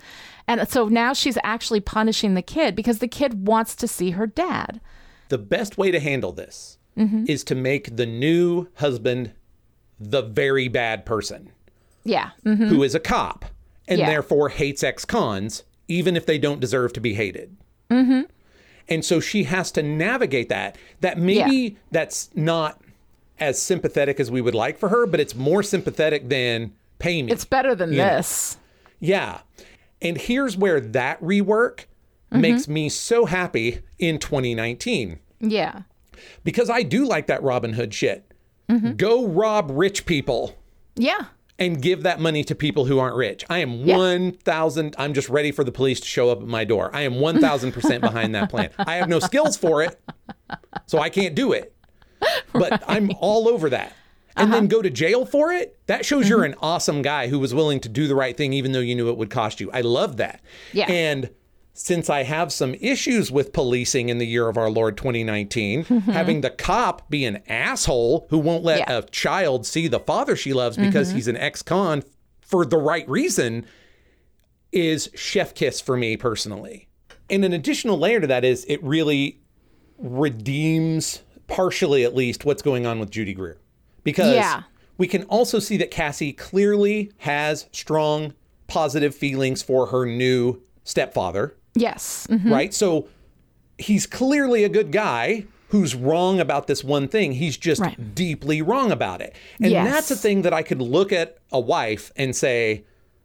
And 0.47 0.67
so 0.69 0.87
now 0.87 1.13
she's 1.13 1.37
actually 1.43 1.79
punishing 1.79 2.33
the 2.35 2.41
kid 2.41 2.75
because 2.75 2.99
the 2.99 3.07
kid 3.07 3.47
wants 3.47 3.75
to 3.77 3.87
see 3.87 4.11
her 4.11 4.27
dad. 4.27 4.79
the 5.29 5.37
best 5.39 5.75
way 5.77 5.89
to 5.91 5.99
handle 5.99 6.31
this 6.31 6.77
Mm-hmm. 6.97 7.25
is 7.27 7.43
to 7.45 7.55
make 7.55 7.95
the 7.97 8.05
new 8.05 8.67
husband 8.75 9.31
the 9.99 10.21
very 10.21 10.67
bad 10.69 11.05
person 11.05 11.49
Yeah. 12.05 12.29
mhm. 12.45 12.67
who 12.67 12.83
is 12.83 12.93
a 12.95 12.99
cop 13.01 13.43
and 13.87 13.99
Yeah. 13.99 14.05
therefore 14.09 14.49
hates 14.49 14.81
ex-cons 14.83 15.63
even 15.87 16.15
if 16.15 16.25
they 16.25 16.37
don't 16.37 16.59
deserve 16.61 16.93
to 16.93 17.01
be 17.01 17.15
hated. 17.15 17.55
Mm-hmm. 17.89 18.21
And 18.87 19.03
so 19.03 19.19
she 19.19 19.43
has 19.45 19.71
to 19.73 19.83
navigate 19.83 20.47
that. 20.49 20.77
That 21.01 21.17
maybe 21.17 21.77
that's 21.91 22.29
not 22.35 22.79
as 23.39 23.59
sympathetic 23.61 24.19
as 24.19 24.29
we 24.31 24.41
would 24.41 24.55
like 24.55 24.77
for 24.77 24.89
her, 24.89 25.05
but 25.07 25.19
it's 25.19 25.35
more 25.35 25.63
sympathetic 25.63 26.29
than 26.29 26.71
pay 26.99 27.21
me. 27.23 27.31
It's 27.31 27.45
better 27.45 27.73
than 27.75 27.91
Yeah. 27.93 28.15
this. 28.17 28.57
Yeah. 28.99 29.39
And 30.05 30.17
here's 30.17 30.55
where 30.55 30.79
that 30.79 31.21
rework 31.21 31.85
Mm-hmm. 32.31 32.41
makes 32.41 32.67
me 32.67 32.89
so 32.89 33.25
happy 33.25 33.81
in 33.99 34.17
2019 34.17 35.19
Yeah. 35.41 35.81
because 36.43 36.71
I 36.71 36.81
do 36.81 37.05
like 37.07 37.27
that 37.27 37.43
Robin 37.43 37.73
Hood 37.73 37.93
shit. 37.93 38.29
Mm-hmm. 38.67 38.93
Go 38.93 39.27
rob 39.27 39.69
rich 39.71 40.07
people 40.07 40.57
Yeah. 40.95 41.25
and 41.59 41.79
give 41.81 42.01
that 42.01 42.19
money 42.19 42.43
to 42.45 42.55
people 42.55 42.85
who 42.85 42.97
aren't 42.97 43.15
rich. 43.15 43.45
I 43.47 43.59
am 43.59 43.73
Yeah. 43.85 43.95
1000 43.97 44.95
I'm 44.97 45.13
just 45.13 45.29
ready 45.29 45.51
for 45.51 45.63
the 45.63 45.71
police 45.71 45.99
to 45.99 46.07
show 46.07 46.31
up 46.31 46.41
at 46.41 46.47
my 46.47 46.63
door. 46.65 46.89
I 46.93 47.01
am 47.03 47.13
1000% 47.13 48.01
behind 48.01 48.33
that 48.33 48.49
plan. 48.49 48.71
I 48.79 48.95
have 48.95 49.07
no 49.07 49.19
skills 49.19 49.55
for 49.55 49.83
it. 49.83 49.99
So 50.87 50.97
I 50.97 51.09
can't 51.09 51.35
do 51.35 51.51
it. 51.53 51.75
But 52.53 52.83
I'm 52.87 53.11
all 53.19 53.47
over 53.47 53.69
that. 53.69 53.93
And 54.37 54.49
Uh-huh. 54.49 54.59
then 54.59 54.67
go 54.67 54.81
to 54.81 54.89
jail 54.89 55.25
for 55.25 55.51
it? 55.53 55.77
That 55.87 56.05
shows 56.05 56.27
you're 56.27 56.39
Mm-hmm. 56.39 56.53
an 56.53 56.59
awesome 56.61 57.01
guy 57.01 57.27
who 57.29 57.39
was 57.39 57.53
willing 57.53 57.79
to 57.81 57.89
do 57.89 58.07
the 58.07 58.15
right 58.15 58.35
thing 58.35 58.51
even 58.53 58.71
though 58.73 58.79
you 58.79 58.93
knew 58.95 59.09
it 59.09 59.17
would 59.17 59.29
cost 59.29 59.61
you. 59.61 59.71
I 59.71 59.81
love 59.81 60.17
that. 60.17 60.41
Yeah. 60.73 60.85
And 60.91 61.29
since 61.77 62.09
I 62.09 62.23
have 62.23 62.53
some 62.53 62.73
issues 62.75 63.31
with 63.31 63.51
policing 63.51 64.07
in 64.09 64.17
the 64.17 64.25
year 64.27 64.47
of 64.47 64.57
our 64.57 64.69
Lord 64.69 64.95
2019, 64.97 65.83
having 65.83 66.39
the 66.41 66.49
cop 66.49 67.09
be 67.09 67.25
an 67.25 67.41
asshole 67.49 68.27
who 68.29 68.37
won't 68.37 68.63
let 68.63 68.81
Mm-hmm. 68.81 68.91
Yeah. 68.91 68.97
Mm-hmm. 68.99 69.07
a 69.07 69.11
child 69.11 69.65
see 69.65 69.87
the 69.87 69.99
father 69.99 70.35
she 70.35 70.53
loves 70.53 70.77
because 70.77 71.11
he's 71.11 71.27
an 71.27 71.37
ex 71.37 71.61
con 71.61 72.03
for 72.41 72.65
the 72.65 72.77
right 72.77 73.07
reason 73.09 73.65
is 74.71 75.09
chef 75.15 75.53
kiss 75.53 75.79
for 75.81 75.95
me 75.97 76.17
personally. 76.17 76.87
And 77.29 77.43
an 77.45 77.53
additional 77.53 77.97
layer 77.97 78.19
to 78.19 78.27
that 78.27 78.43
is 78.45 78.65
it 78.67 78.83
really 78.83 79.39
redeems, 79.97 81.21
partially 81.47 82.03
at 82.03 82.15
least, 82.15 82.45
what's 82.45 82.61
going 82.61 82.85
on 82.85 82.99
with 82.99 83.09
Judy 83.09 83.33
Greer. 83.33 83.57
Because 84.05 84.33
Yeah. 84.33 84.63
we 84.97 85.07
can 85.07 85.23
also 85.23 85.59
see 85.59 85.75
that 85.77 85.91
Cassie 85.91 86.31
clearly 86.31 87.11
has 87.17 87.65
strong 87.73 88.33
positive 88.67 89.13
feelings 89.13 89.61
for 89.61 89.87
her 89.87 90.05
new 90.05 90.61
stepfather 90.85 91.55
Yes. 91.75 92.25
Mhm. 92.29 92.49
right? 92.49 92.73
So 92.73 93.07
he's 93.77 94.07
clearly 94.07 94.63
a 94.63 94.69
good 94.69 94.91
guy 94.93 95.43
who's 95.69 95.93
wrong 95.95 96.39
about 96.39 96.67
this 96.67 96.83
one 96.83 97.07
thing. 97.09 97.33
He's 97.33 97.57
just 97.57 97.81
Right. 97.81 98.15
deeply 98.15 98.61
wrong 98.61 98.91
about 98.91 99.19
it. 99.21 99.35
And 99.61 99.71
Yes. 99.71 99.91
that's 99.93 100.11
a 100.11 100.15
thing 100.15 100.43
that 100.43 100.53
I 100.53 100.61
could 100.61 100.81
look 100.81 101.11
at 101.11 101.37
a 101.51 101.59
wife 101.59 102.11
and 102.15 102.33
say, 102.35 102.83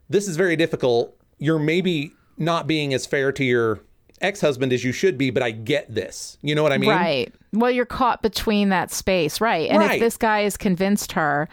this 0.09 0.27
is 0.27 0.35
very 0.35 0.57
difficult. 0.57 1.15
You're 1.37 1.59
maybe 1.59 2.11
not 2.37 2.67
being 2.67 2.93
as 2.93 3.05
fair 3.05 3.31
to 3.31 3.43
your 3.45 3.79
ex-husband 4.21 4.71
as 4.73 4.83
you 4.83 4.91
should 4.91 5.17
be, 5.17 5.29
but 5.29 5.43
I 5.43 5.51
get 5.51 5.93
this. 5.93 6.37
You 6.41 6.55
know 6.55 6.63
what 6.63 6.71
I 6.71 6.77
mean? 6.77 6.89
Right. 6.89 7.33
Well, 7.53 7.71
you're 7.71 7.85
caught 7.85 8.21
between 8.21 8.69
that 8.69 8.91
space, 8.91 9.41
right? 9.41 9.69
And 9.69 9.79
Right. 9.79 9.93
if 9.95 9.99
this 9.99 10.17
guy 10.17 10.41
has 10.41 10.57
convinced 10.57 11.11
her, 11.13 11.49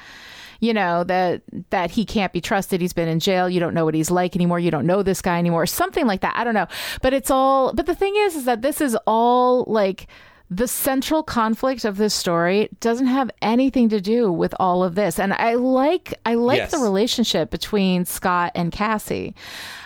you 0.61 0.75
know 0.75 1.05
that 1.05 1.43
that 1.71 1.91
he 1.93 2.05
can't 2.05 2.33
be 2.33 2.41
trusted, 2.41 2.81
he's 2.81 2.93
been 2.93 3.09
in 3.09 3.21
jail. 3.21 3.49
You 3.49 3.61
don't 3.61 3.75
know 3.75 3.85
what 3.85 3.95
he's 3.95 4.11
like 4.11 4.35
anymore. 4.35 4.59
You 4.59 4.71
don't 4.73 4.87
know 4.87 5.03
this 5.05 5.23
guy 5.23 5.39
anymore. 5.39 5.66
Something 5.66 6.07
like 6.07 6.21
that. 6.23 6.35
I 6.37 6.43
don't 6.45 6.55
know. 6.55 6.66
But 7.01 7.14
it's 7.14 7.31
all. 7.31 7.73
But 7.73 7.87
the 7.87 7.95
thing 7.95 8.14
is, 8.16 8.35
is 8.35 8.45
that 8.47 8.62
this 8.62 8.81
is 8.81 8.97
all 9.07 9.64
like. 9.69 10.07
The 10.51 10.66
central 10.66 11.23
conflict 11.23 11.85
of 11.85 11.99
this 11.99 12.14
story 12.14 12.71
doesn't 12.81 13.09
have 13.09 13.31
anything 13.43 13.91
to 13.91 14.01
do 14.01 14.33
with 14.33 14.55
all 14.59 14.83
of 14.83 14.95
this, 14.95 15.19
and 15.21 15.35
I 15.35 15.57
like 15.57 16.14
I 16.25 16.37
like 16.37 16.57
Yes. 16.57 16.71
the 16.71 16.79
relationship 16.79 17.51
between 17.51 18.07
Scott 18.07 18.53
and 18.55 18.73
Cassie, 18.73 19.35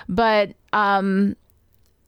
but 0.09 0.53
um, 0.72 1.35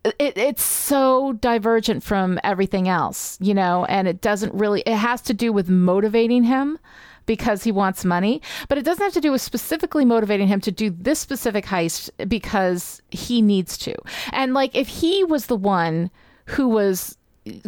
it, 0.05 0.37
it's 0.37 0.63
so 0.63 1.33
divergent 1.35 2.03
from 2.03 2.39
everything 2.45 2.89
else, 2.89 3.39
you 3.41 3.55
know, 3.55 3.85
and 3.87 4.07
it 4.07 4.21
doesn't 4.21 4.55
really, 4.55 4.83
it 4.83 4.97
has 4.97 5.21
to 5.23 5.35
do 5.35 5.53
with 5.53 5.69
motivating 5.69 6.45
him 6.45 6.79
because 7.27 7.65
he 7.65 7.73
wants 7.73 8.05
money, 8.05 8.43
but 8.69 8.77
it 8.77 8.85
doesn't 8.85 9.03
have 9.03 9.15
to 9.15 9.21
do 9.21 9.33
with 9.33 9.41
specifically 9.41 10.05
motivating 10.05 10.47
him 10.47 10.61
to 10.61 10.71
do 10.71 10.91
this 10.91 11.19
specific 11.19 11.65
heist 11.65 12.11
because 12.29 13.01
he 13.11 13.41
needs 13.41 13.79
to. 13.79 13.95
And 14.33 14.53
like, 14.53 14.75
if 14.75 14.89
he 14.89 15.25
was 15.25 15.47
the 15.47 15.57
one 15.57 16.11
who 16.47 16.69
was 16.69 17.17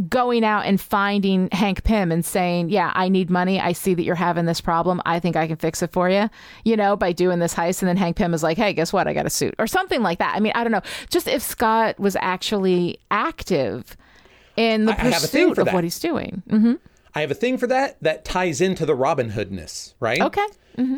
going 0.09 0.43
out 0.45 0.65
and 0.65 0.81
finding 0.81 1.49
Hank 1.53 1.85
Pym 1.85 2.11
and 2.11 2.25
saying, 2.25 2.71
"Yeah, 2.71 2.93
I 2.95 3.09
need 3.11 3.29
money. 3.31 3.61
I 3.61 3.73
see 3.73 3.93
that 3.95 4.03
you're 4.05 4.15
having 4.15 4.47
this 4.47 4.61
problem. 4.61 5.03
I 5.05 5.21
think 5.21 5.37
I 5.37 5.47
can 5.47 5.57
fix 5.57 5.83
it 5.83 5.93
for 5.93 6.09
you." 6.09 6.31
You 6.65 6.77
know, 6.77 6.97
by 6.97 7.13
doing 7.13 7.39
this 7.41 7.55
heist, 7.55 7.83
and 7.83 7.89
then 7.89 7.97
Hank 7.99 8.17
Pym 8.17 8.33
is 8.33 8.43
like, 8.43 8.57
"Hey, 8.57 8.73
guess 8.73 8.93
what? 8.93 9.07
I 9.07 9.13
got 9.13 9.27
a 9.27 9.31
suit," 9.31 9.55
or 9.59 9.67
something 9.67 10.03
like 10.03 10.19
that. 10.19 10.35
I 10.35 10.41
mean, 10.41 10.53
I 10.55 10.63
don't 10.65 10.73
know. 10.73 10.81
Just 11.11 11.29
if 11.29 11.43
Scott 11.43 11.99
was 12.01 12.17
actually 12.21 12.99
active 13.11 13.97
in 14.57 14.87
the 14.87 14.93
I- 14.93 14.95
I 14.95 15.11
have 15.11 15.25
a 15.25 15.27
thing 15.27 15.49
pursuit 15.49 15.55
for 15.57 15.61
of 15.61 15.65
that. 15.67 15.75
what 15.75 15.85
he's 15.85 16.01
doing. 16.01 16.43
hmm 16.49 16.75
I 17.15 17.21
have 17.21 17.31
a 17.31 17.35
thing 17.35 17.57
for 17.59 17.67
that 17.67 17.97
that 18.03 18.25
ties 18.25 18.61
into 18.61 18.85
the 18.87 18.95
Robin 18.95 19.31
Hoodness, 19.31 19.95
right? 20.01 20.21
Okay. 20.21 20.47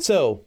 So 0.00 0.40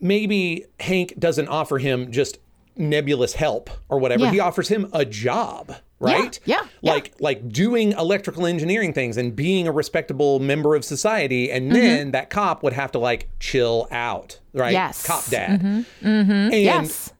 maybe 0.00 0.64
Hank 0.80 1.14
doesn't 1.18 1.48
offer 1.48 1.78
him 1.78 2.10
just 2.12 2.38
nebulous 2.76 3.34
help 3.34 3.70
or 3.88 3.98
whatever. 3.98 4.24
Yeah. 4.24 4.30
He 4.32 4.40
offers 4.40 4.68
him 4.68 4.88
a 4.92 5.04
job, 5.04 5.74
right? 6.04 6.40
yeah, 6.44 6.66
yeah. 6.80 6.92
Like 6.92 7.14
like 7.20 7.48
doing 7.48 7.92
electrical 7.92 8.46
engineering 8.46 8.92
things 8.92 9.16
and 9.16 9.34
being 9.34 9.66
a 9.68 9.72
respectable 9.72 10.40
member 10.40 10.74
of 10.74 10.84
society 10.84 11.50
and 11.50 11.66
mm-hmm. 11.70 11.74
then 11.74 12.10
that 12.12 12.30
cop 12.30 12.62
would 12.62 12.72
have 12.72 12.92
to 12.92 12.98
like 12.98 13.28
chill 13.40 13.88
out, 13.90 14.40
right? 14.52 14.66
Mm-hmm. 14.66 14.72
Yes. 14.74 15.06
Cop 15.06 15.24
dad. 15.26 15.60
Mm-hmm. 15.60 16.06
Mm-hmm. 16.06 16.30
And 16.30 16.52
Yes. 16.54 17.12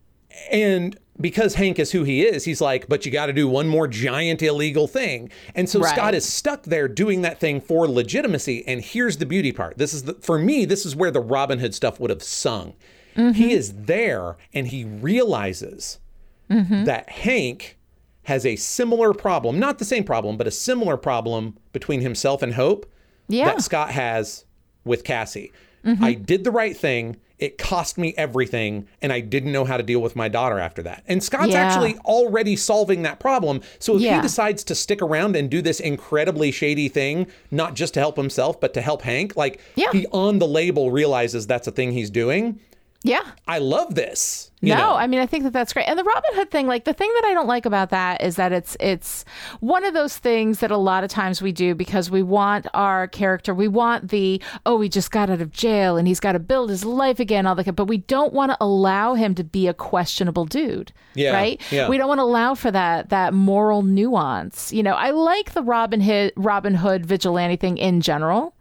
and 0.51 0.99
because 1.21 1.55
Hank 1.55 1.79
is 1.79 1.93
who 1.93 2.03
he 2.03 2.23
is, 2.23 2.45
he's 2.45 2.61
like, 2.61 2.89
but 2.89 3.07
you 3.07 3.13
got 3.13 3.27
to 3.27 3.33
do 3.33 3.47
one 3.49 3.69
more 3.69 3.87
giant 3.87 4.43
illegal 4.43 4.89
thing. 4.89 5.31
And 5.55 5.69
so 5.69 5.79
Right. 5.79 5.95
Scott 5.95 6.15
is 6.15 6.25
stuck 6.31 6.65
there 6.65 6.89
doing 6.89 7.23
that 7.23 7.39
thing 7.39 7.61
for 7.61 7.87
legitimacy. 7.87 8.67
And 8.67 8.81
here's 8.81 9.19
the 9.19 9.27
beauty 9.27 9.53
part. 9.53 9.79
This 9.79 9.95
is 9.95 10.03
the, 10.03 10.15
for 10.15 10.41
me, 10.41 10.65
this 10.65 10.85
is 10.85 10.97
where 10.97 11.13
the 11.13 11.21
Robin 11.21 11.61
Hood 11.61 11.73
stuff 11.73 12.01
would 12.01 12.11
have 12.11 12.23
sung. 12.23 12.75
He 13.17 13.53
is 13.53 13.73
there 13.85 14.37
and 14.53 14.67
he 14.67 14.85
realizes 14.85 16.01
that 16.49 17.09
Hank 17.09 17.79
has 18.25 18.45
a 18.47 18.57
similar 18.57 19.13
problem, 19.13 19.59
not 19.59 19.79
the 19.79 19.85
same 19.85 20.05
problem, 20.05 20.37
but 20.37 20.47
a 20.47 20.51
similar 20.51 20.97
problem 20.97 21.57
between 21.73 22.01
himself 22.01 22.43
and 22.43 22.55
Hope 22.55 22.87
Yeah. 23.29 23.47
that 23.47 23.63
Scott 23.63 23.91
has 23.91 24.45
with 24.85 25.05
Cassie. 25.05 25.53
Mm-hmm. 25.85 26.05
I 26.05 26.15
did 26.15 26.45
the 26.45 26.51
right 26.51 26.77
thing. 26.77 27.17
It 27.39 27.59
cost 27.59 27.99
me 27.99 28.15
everything, 28.17 28.87
and 29.03 29.13
I 29.13 29.21
didn't 29.21 29.53
know 29.53 29.65
how 29.65 29.77
to 29.77 29.83
deal 29.83 30.01
with 30.01 30.15
my 30.17 30.29
daughter 30.29 30.59
after 30.59 30.83
that. 30.83 31.03
And 31.07 31.23
Scott's 31.23 31.49
Yeah. 31.53 31.59
actually 31.67 31.97
already 32.05 32.57
solving 32.57 33.03
that 33.03 33.19
problem. 33.19 33.61
So 33.81 33.97
if 33.97 34.03
Yeah. 34.03 34.17
he 34.17 34.23
decides 34.23 34.63
to 34.65 34.75
stick 34.75 35.03
around 35.03 35.37
and 35.37 35.51
do 35.51 35.61
this 35.61 35.81
incredibly 35.81 36.51
shady 36.53 36.89
thing, 36.89 37.27
not 37.51 37.75
just 37.75 37.93
to 37.95 38.01
help 38.01 38.17
himself, 38.17 38.61
but 38.61 38.73
to 38.75 38.81
help 38.81 39.03
Hank, 39.03 39.37
like 39.37 39.61
Yeah. 39.75 39.91
he 39.93 40.07
on 40.13 40.39
the 40.39 40.47
label 40.47 40.91
realizes 40.91 41.47
that's 41.47 41.67
a 41.67 41.73
thing 41.73 41.93
he's 41.93 42.09
doing. 42.11 42.61
Yeah. 43.05 43.21
I 43.47 43.59
love 43.59 43.95
this. 43.95 44.51
you 44.63 44.71
no, 44.75 44.77
know? 44.79 44.95
I 44.95 45.07
mean 45.07 45.21
I 45.21 45.27
think 45.27 45.45
that 45.45 45.53
that's 45.53 45.75
great. 45.75 45.85
And 45.85 45.99
the 45.99 46.05
Robin 46.05 46.31
Hood 46.33 46.51
thing, 46.51 46.67
like 46.67 46.85
the 46.85 46.95
thing 46.95 47.13
that 47.17 47.25
I 47.27 47.35
don't 47.35 47.47
like 47.47 47.67
about 47.67 47.91
that 47.91 48.23
is 48.23 48.37
that 48.37 48.51
it's 48.51 48.79
it's 48.81 49.27
one 49.61 49.85
of 49.85 49.93
those 49.93 50.17
things 50.17 50.61
that 50.61 50.71
a 50.71 50.79
lot 50.79 51.05
of 51.05 51.11
times 51.11 51.43
we 51.43 51.53
do 51.53 51.75
because 51.75 52.11
we 52.11 52.23
want 52.23 52.67
our 52.73 53.07
character, 53.07 53.55
we 53.55 53.69
want 53.69 54.09
the 54.09 54.41
oh 54.65 54.81
he 54.81 54.89
just 54.89 55.11
got 55.11 55.29
out 55.29 55.43
of 55.43 55.53
jail 55.53 55.99
and 55.99 56.09
he's 56.09 56.19
got 56.19 56.33
to 56.33 56.39
build 56.39 56.71
his 56.71 56.83
life 56.83 57.21
again, 57.21 57.47
all 57.47 57.55
the 57.55 57.73
but 57.75 57.85
we 57.85 57.99
don't 57.99 58.33
want 58.33 58.53
to 58.53 58.57
allow 58.59 59.13
him 59.13 59.35
to 59.35 59.45
be 59.45 59.69
a 59.69 59.75
questionable 59.75 60.47
dude. 60.47 60.91
Yeah, 61.15 61.33
Right? 61.33 61.61
yeah. 61.71 61.89
We 61.91 61.99
don't 61.99 62.09
want 62.09 62.21
to 62.21 62.25
allow 62.25 62.55
for 62.55 62.71
that 62.71 63.11
that 63.11 63.35
moral 63.35 63.83
nuance. 63.83 64.73
You 64.73 64.83
know, 64.83 64.95
I 64.95 65.11
like 65.11 65.53
the 65.53 65.63
Robin 65.63 66.01
Hood 66.01 66.33
Robin 66.37 66.75
Hood 66.75 67.05
vigilante 67.05 67.57
thing 67.57 67.77
in 67.77 68.01
general. 68.01 68.55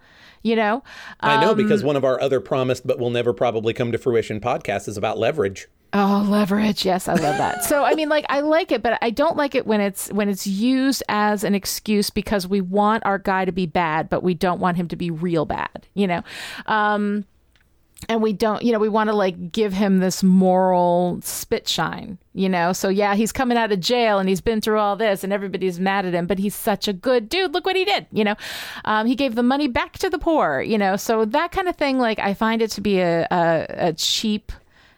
You 0.43 0.55
know, 0.57 0.83
I 1.21 1.41
know 1.41 1.51
Um, 1.51 1.57
because 1.57 1.83
one 1.83 1.95
of 1.95 2.03
our 2.03 2.19
other 2.21 2.39
promised 2.39 2.85
but 2.85 2.99
will 2.99 3.09
never 3.09 3.33
probably 3.33 3.73
come 3.73 3.91
to 3.93 3.97
fruition 3.97 4.39
podcasts 4.41 4.87
is 4.89 4.97
about 4.97 5.17
leverage. 5.17 5.67
Oh, 5.95 6.25
leverage. 6.27 6.85
Yes, 6.85 7.07
I 7.07 7.13
love 7.13 7.37
that. 7.37 7.63
so, 7.63 7.83
I 7.85 7.93
mean, 7.93 8.09
like 8.09 8.25
I 8.27 8.39
like 8.41 8.71
it, 8.71 8.81
but 8.81 8.97
I 9.01 9.09
don't 9.11 9.37
like 9.37 9.53
it 9.55 9.65
when 9.67 9.79
it's 9.79 10.09
when 10.11 10.27
it's 10.27 10.45
used 10.47 11.01
as 11.07 11.43
an 11.43 11.53
excuse 11.55 12.09
because 12.09 12.47
we 12.47 12.61
want 12.61 13.05
our 13.05 13.19
guy 13.19 13.45
to 13.45 13.51
be 13.51 13.67
bad, 13.67 14.09
but 14.09 14.23
we 14.23 14.33
don't 14.33 14.59
want 14.59 14.75
him 14.75 14.87
to 14.89 14.95
be 14.95 15.11
real 15.11 15.45
bad, 15.45 15.87
you 15.93 16.07
know. 16.07 16.23
Um 16.65 17.25
and 18.09 18.21
we 18.21 18.33
don't, 18.33 18.63
you 18.63 18.71
know, 18.71 18.79
we 18.79 18.89
want 18.89 19.09
to 19.09 19.13
like 19.13 19.51
give 19.51 19.73
him 19.73 19.99
this 19.99 20.23
moral 20.23 21.19
spit 21.21 21.67
shine, 21.67 22.17
you 22.33 22.49
know? 22.49 22.73
So, 22.73 22.89
yeah, 22.89 23.15
he's 23.15 23.31
coming 23.31 23.57
out 23.57 23.71
of 23.71 23.79
jail 23.79 24.19
and 24.19 24.29
he's 24.29 24.41
been 24.41 24.61
through 24.61 24.79
all 24.79 24.95
this 24.95 25.23
and 25.23 25.31
everybody's 25.31 25.79
mad 25.79 26.05
at 26.05 26.13
him, 26.13 26.27
but 26.27 26.39
he's 26.39 26.55
such 26.55 26.87
a 26.87 26.93
good 26.93 27.29
dude. 27.29 27.53
Look 27.53 27.65
what 27.65 27.75
he 27.75 27.85
did, 27.85 28.07
you 28.11 28.23
know? 28.23 28.35
Um, 28.85 29.07
he 29.07 29.15
gave 29.15 29.35
the 29.35 29.43
money 29.43 29.67
back 29.67 29.97
to 29.99 30.09
the 30.09 30.19
poor, 30.19 30.61
you 30.61 30.77
know? 30.77 30.95
So, 30.95 31.25
that 31.25 31.51
kind 31.51 31.67
of 31.67 31.75
thing, 31.75 31.99
like, 31.99 32.19
I 32.19 32.33
find 32.33 32.61
it 32.61 32.71
to 32.71 32.81
be 32.81 32.99
a, 32.99 33.27
a, 33.31 33.65
a 33.69 33.93
cheap 33.93 34.51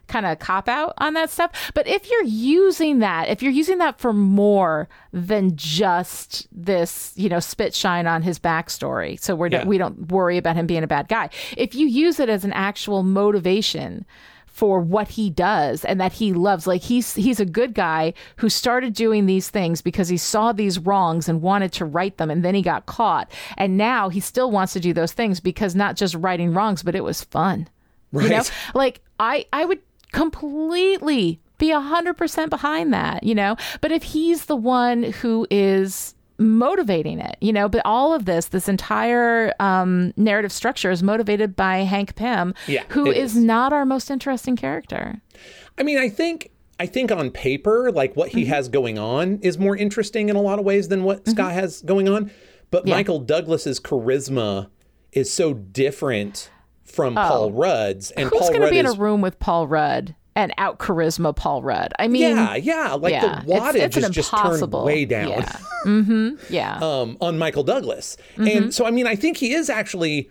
kind 0.07 0.25
of 0.25 0.39
cop 0.39 0.67
out 0.69 0.93
on 0.99 1.13
that 1.15 1.29
stuff. 1.29 1.71
But 1.73 1.87
if 1.87 2.09
you're 2.09 2.23
using 2.23 2.99
that, 2.99 3.27
if 3.29 3.41
you're 3.41 3.51
using 3.51 3.77
that 3.79 3.99
for 3.99 4.13
more 4.13 4.87
than 5.11 5.55
just 5.55 6.47
this, 6.51 7.13
you 7.15 7.29
know, 7.29 7.39
spit 7.39 7.73
shine 7.73 8.07
on 8.07 8.21
his 8.21 8.39
backstory, 8.39 9.19
so 9.19 9.35
we're 9.35 9.47
Yeah. 9.47 9.65
we 9.65 9.77
don't 9.77 10.11
worry 10.11 10.37
about 10.37 10.55
him 10.55 10.67
being 10.67 10.83
a 10.83 10.87
bad 10.87 11.07
guy. 11.07 11.29
If 11.57 11.75
you 11.75 11.87
use 11.87 12.19
it 12.19 12.29
as 12.29 12.43
an 12.45 12.53
actual 12.53 13.03
motivation 13.03 14.05
for 14.45 14.79
what 14.79 15.09
he 15.09 15.29
does 15.29 15.83
and 15.83 15.99
that 15.99 16.13
he 16.13 16.31
loves 16.31 16.65
like 16.65 16.81
he's 16.81 17.13
he's 17.15 17.41
a 17.41 17.45
good 17.45 17.73
guy 17.73 18.13
who 18.37 18.47
started 18.47 18.93
doing 18.93 19.25
these 19.25 19.49
things 19.49 19.81
because 19.81 20.07
he 20.07 20.15
saw 20.15 20.53
these 20.53 20.79
wrongs 20.79 21.27
and 21.27 21.41
wanted 21.41 21.73
to 21.73 21.83
right 21.83 22.15
them 22.17 22.31
and 22.31 22.41
then 22.45 22.55
he 22.55 22.61
got 22.61 22.85
caught 22.85 23.29
and 23.57 23.75
now 23.75 24.07
he 24.07 24.21
still 24.21 24.49
wants 24.49 24.71
to 24.71 24.79
do 24.79 24.93
those 24.93 25.11
things 25.11 25.41
because 25.41 25.75
not 25.75 25.97
just 25.97 26.15
righting 26.15 26.53
wrongs 26.53 26.83
but 26.83 26.95
it 26.95 27.03
was 27.03 27.21
fun 27.21 27.67
you 28.13 28.29
know 28.29 28.37
Right. 28.37 28.51
like 28.73 29.01
i 29.19 29.45
i 29.51 29.65
would 29.65 29.79
completely 30.15 31.39
be 31.57 31.71
a 31.71 31.79
hundred 31.79 32.15
percent 32.15 32.49
behind 32.49 32.93
that 32.93 33.23
you 33.23 33.33
know 33.35 33.55
but 33.81 33.91
if 33.91 34.03
he's 34.03 34.45
the 34.45 34.55
one 34.55 35.03
who 35.03 35.47
is 35.49 36.13
motivating 36.37 37.19
it 37.19 37.37
you 37.39 37.53
know 37.53 37.69
but 37.69 37.81
all 37.85 38.13
of 38.13 38.25
this 38.25 38.47
this 38.47 38.67
entire 38.67 39.53
um 39.61 40.11
narrative 40.17 40.51
structure 40.51 40.91
is 40.91 41.01
motivated 41.01 41.55
by 41.55 41.77
hank 41.77 42.13
pym 42.15 42.53
Yeah, 42.67 42.83
who 42.89 43.09
is 43.09 43.35
is. 43.37 43.41
not 43.43 43.71
our 43.71 43.85
most 43.85 44.09
interesting 44.11 44.55
character 44.55 45.21
I 45.77 45.83
mean, 45.83 45.97
I 45.97 46.07
think 46.07 46.51
I 46.79 46.85
think 46.85 47.11
on 47.11 47.31
paper, 47.31 47.91
like 47.91 48.15
what 48.15 48.29
he 48.29 48.43
Mm-hmm. 48.43 48.49
has 48.53 48.69
going 48.69 48.97
on 48.97 49.39
is 49.41 49.57
more 49.57 49.75
interesting 49.75 50.29
in 50.29 50.35
a 50.37 50.41
lot 50.41 50.57
of 50.59 50.63
ways 50.65 50.87
than 50.87 51.03
what 51.03 51.27
Scott 51.27 51.51
has 51.53 51.81
going 51.81 52.07
on. 52.07 52.31
But 52.71 52.87
Yeah. 52.87 52.95
Michael 52.95 53.19
Douglas's 53.19 53.79
charisma 53.81 54.69
is 55.11 55.31
so 55.31 55.53
different 55.53 56.49
from 56.95 57.15
Paul 57.15 57.51
Rudd's, 57.51 58.11
and 58.11 58.31
Oh. 58.33 58.39
who's 58.39 58.49
going 58.49 58.61
to 58.61 58.69
be 58.69 58.79
in 58.79 58.85
is 58.85 58.93
a 58.95 58.97
room 58.97 59.21
with 59.21 59.37
paul 59.39 59.67
rudd 59.67 60.15
and 60.35 60.53
out 60.57 60.79
charisma 60.79 61.35
paul 61.35 61.61
rudd 61.61 61.93
i 61.99 62.07
mean 62.07 62.35
yeah, 62.35 62.55
yeah, 62.55 62.93
like 62.93 63.11
yeah, 63.11 63.41
the 63.41 63.51
wattage 63.51 63.75
it's, 63.75 63.97
it's 63.97 64.07
is 64.07 64.15
just 64.15 64.31
turned 64.35 64.71
way 64.73 65.05
down. 65.05 65.29
yeah 65.29 65.57
hmm 65.83 66.29
yeah 66.49 66.77
um, 66.81 67.17
on 67.21 67.37
Michael 67.37 67.63
Douglas. 67.63 68.17
Mm-hmm. 68.35 68.47
And 68.47 68.73
so, 68.73 68.85
I 68.85 68.91
mean, 68.91 69.05
I 69.07 69.15
think 69.15 69.37
he 69.37 69.53
is 69.53 69.69
actually 69.69 70.29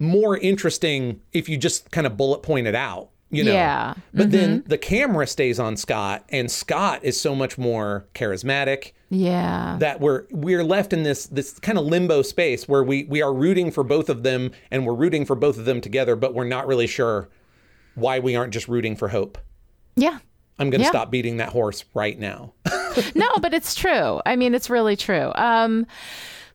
more 0.00 0.36
interesting 0.36 1.20
if 1.32 1.48
you 1.48 1.56
just 1.56 1.90
kind 1.92 2.06
of 2.06 2.16
bullet 2.16 2.42
point 2.42 2.66
it 2.66 2.74
out, 2.74 3.10
you 3.30 3.44
know? 3.44 3.52
Yeah. 3.52 3.90
Mm-hmm. 3.90 4.18
But 4.18 4.30
then 4.32 4.64
the 4.66 4.76
camera 4.78 5.26
stays 5.28 5.60
on 5.60 5.76
Scott, 5.76 6.24
and 6.30 6.50
Scott 6.50 7.00
is 7.04 7.18
so 7.20 7.34
much 7.36 7.56
more 7.56 8.06
charismatic 8.14 8.92
yeah 9.08 9.76
that 9.78 10.00
we're 10.00 10.24
we're 10.30 10.64
left 10.64 10.92
in 10.92 11.02
this 11.04 11.26
this 11.26 11.58
kind 11.60 11.78
of 11.78 11.84
limbo 11.84 12.22
space 12.22 12.66
where 12.66 12.82
we 12.82 13.04
we 13.04 13.22
are 13.22 13.32
rooting 13.32 13.70
for 13.70 13.84
both 13.84 14.08
of 14.08 14.22
them 14.24 14.50
and 14.70 14.84
we're 14.84 14.94
rooting 14.94 15.24
for 15.24 15.36
both 15.36 15.58
of 15.58 15.64
them 15.64 15.80
together, 15.80 16.16
but 16.16 16.34
we're 16.34 16.44
not 16.44 16.66
really 16.66 16.86
sure 16.88 17.28
why 17.94 18.18
we 18.18 18.34
aren't 18.34 18.52
just 18.52 18.66
rooting 18.68 18.96
for 18.96 19.08
hope. 19.08 19.38
yeah 19.94 20.18
I'm 20.58 20.70
going 20.70 20.80
to 20.80 20.84
Yeah. 20.86 20.90
stop 20.90 21.10
beating 21.10 21.36
that 21.36 21.50
horse 21.50 21.84
right 21.94 22.18
now. 22.18 22.54
no, 23.14 23.28
but 23.42 23.52
it's 23.52 23.74
true. 23.74 24.22
I 24.24 24.36
mean, 24.36 24.54
it's 24.54 24.70
really 24.70 24.96
true. 24.96 25.30
Um, 25.34 25.86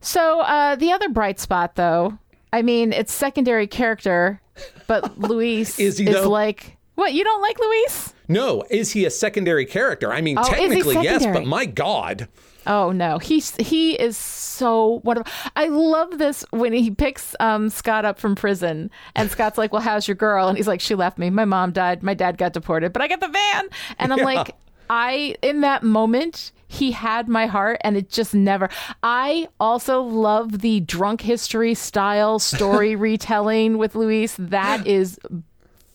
so 0.00 0.40
uh, 0.40 0.74
the 0.74 0.90
other 0.90 1.08
bright 1.08 1.38
spot, 1.38 1.76
though, 1.76 2.18
I 2.52 2.62
mean, 2.62 2.92
it's 2.92 3.12
secondary 3.12 3.68
character, 3.68 4.40
but 4.88 5.18
Luis 5.20 5.78
Is 5.78 5.98
though? 6.04 6.28
like 6.28 6.76
what? 6.96 7.12
You 7.12 7.22
don't 7.22 7.40
like 7.42 7.58
Luis? 7.60 8.11
No, 8.28 8.64
is 8.70 8.92
he 8.92 9.04
a 9.04 9.10
secondary 9.10 9.66
character? 9.66 10.12
I 10.12 10.20
mean, 10.20 10.38
Oh, 10.38 10.44
technically 10.44 10.94
yes, 11.02 11.24
but 11.26 11.46
my 11.46 11.66
god. 11.66 12.28
Oh 12.66 12.92
no, 12.92 13.18
he's 13.18 13.56
he 13.56 13.94
is 13.94 14.16
so 14.16 15.00
wonderful. 15.04 15.32
I 15.56 15.66
love 15.66 16.18
this 16.18 16.44
when 16.50 16.72
he 16.72 16.92
picks 16.92 17.34
um, 17.40 17.68
Scott 17.70 18.04
up 18.04 18.20
from 18.20 18.36
prison, 18.36 18.88
and 19.16 19.28
Scott's 19.30 19.58
like, 19.58 19.72
"Well, 19.72 19.82
how's 19.82 20.06
your 20.06 20.14
girl?" 20.14 20.46
And 20.46 20.56
he's 20.56 20.68
like, 20.68 20.80
"She 20.80 20.94
left 20.94 21.18
me. 21.18 21.28
My 21.30 21.44
mom 21.44 21.72
died. 21.72 22.04
My 22.04 22.14
dad 22.14 22.38
got 22.38 22.52
deported, 22.52 22.92
but 22.92 23.02
I 23.02 23.08
got 23.08 23.18
the 23.20 23.26
van." 23.28 23.68
And 23.98 24.12
I'm 24.12 24.20
like, 24.20 24.54
I 24.88 25.34
in 25.42 25.62
that 25.62 25.82
moment 25.82 26.52
he 26.68 26.92
had 26.92 27.28
my 27.28 27.46
heart, 27.46 27.78
and 27.82 27.96
it 27.96 28.08
just 28.08 28.32
never. 28.32 28.68
I 29.02 29.48
also 29.58 30.00
love 30.00 30.60
the 30.60 30.80
drunk 30.80 31.20
history 31.20 31.74
style 31.74 32.38
story 32.38 32.94
retelling 33.08 33.76
with 33.76 33.96
Luis. 33.96 34.36
That 34.38 34.86
is 34.86 35.18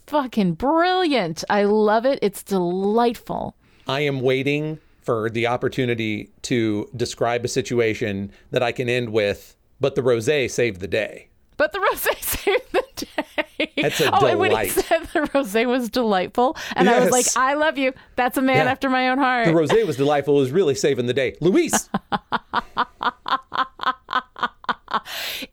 fucking 0.08 0.54
brilliant. 0.54 1.44
I 1.50 1.64
love 1.64 2.06
it. 2.06 2.20
It's 2.22 2.44
delightful. 2.44 3.56
I 3.88 4.02
am 4.02 4.22
waiting 4.22 4.80
for 5.02 5.30
the 5.30 5.48
opportunity 5.48 6.30
to 6.44 6.90
describe 6.96 7.46
a 7.46 7.48
situation 7.48 8.32
that 8.52 8.62
I 8.64 8.72
can 8.72 8.90
end 8.90 9.10
with, 9.14 9.56
but 9.80 9.96
the 9.96 10.02
rosé 10.02 10.50
saved 10.50 10.82
the 10.82 10.88
day. 10.88 11.30
But 11.56 11.72
the 11.72 11.80
rose 11.80 12.00
saved 12.22 12.72
the 12.72 12.84
day. 12.96 13.72
That's 13.82 14.00
a 14.02 14.12
oh, 14.14 14.26
and 14.28 14.40
when 14.40 14.52
he 14.56 14.70
said 14.70 15.04
the 15.14 15.22
rosé 15.34 15.66
was 15.66 15.90
delightful, 15.90 16.56
and 16.76 16.90
I 16.90 17.00
was 17.00 17.10
like, 17.10 17.26
I 17.36 17.54
love 17.56 17.78
you. 17.78 17.94
That's 18.16 18.38
a 18.38 18.42
man 18.42 18.66
Yeah. 18.66 18.72
after 18.72 18.90
my 18.90 19.10
own 19.10 19.18
heart. 19.18 19.48
The 19.48 19.54
rosé 19.54 19.86
was 19.88 19.98
delightful. 19.98 20.36
It 20.38 20.42
was 20.42 20.52
really 20.52 20.76
saving 20.76 21.06
the 21.08 21.14
day. 21.14 21.36
Luis. 21.42 21.90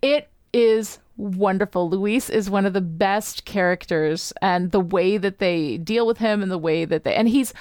It 0.03 0.31
is 0.53 0.99
wonderful. 1.17 1.89
Luis 1.89 2.29
is 2.31 2.51
one 2.51 2.67
of 2.67 2.73
the 2.73 2.81
best 2.81 3.45
characters, 3.45 4.33
and 4.43 4.71
the 4.73 4.81
way 4.81 5.17
that 5.17 5.39
they 5.39 5.79
deal 5.79 6.07
with 6.07 6.19
him, 6.19 6.43
and 6.43 6.51
the 6.51 6.59
way 6.59 6.85
that 6.85 7.05
they, 7.05 7.15
and 7.15 7.29
he's 7.29 7.53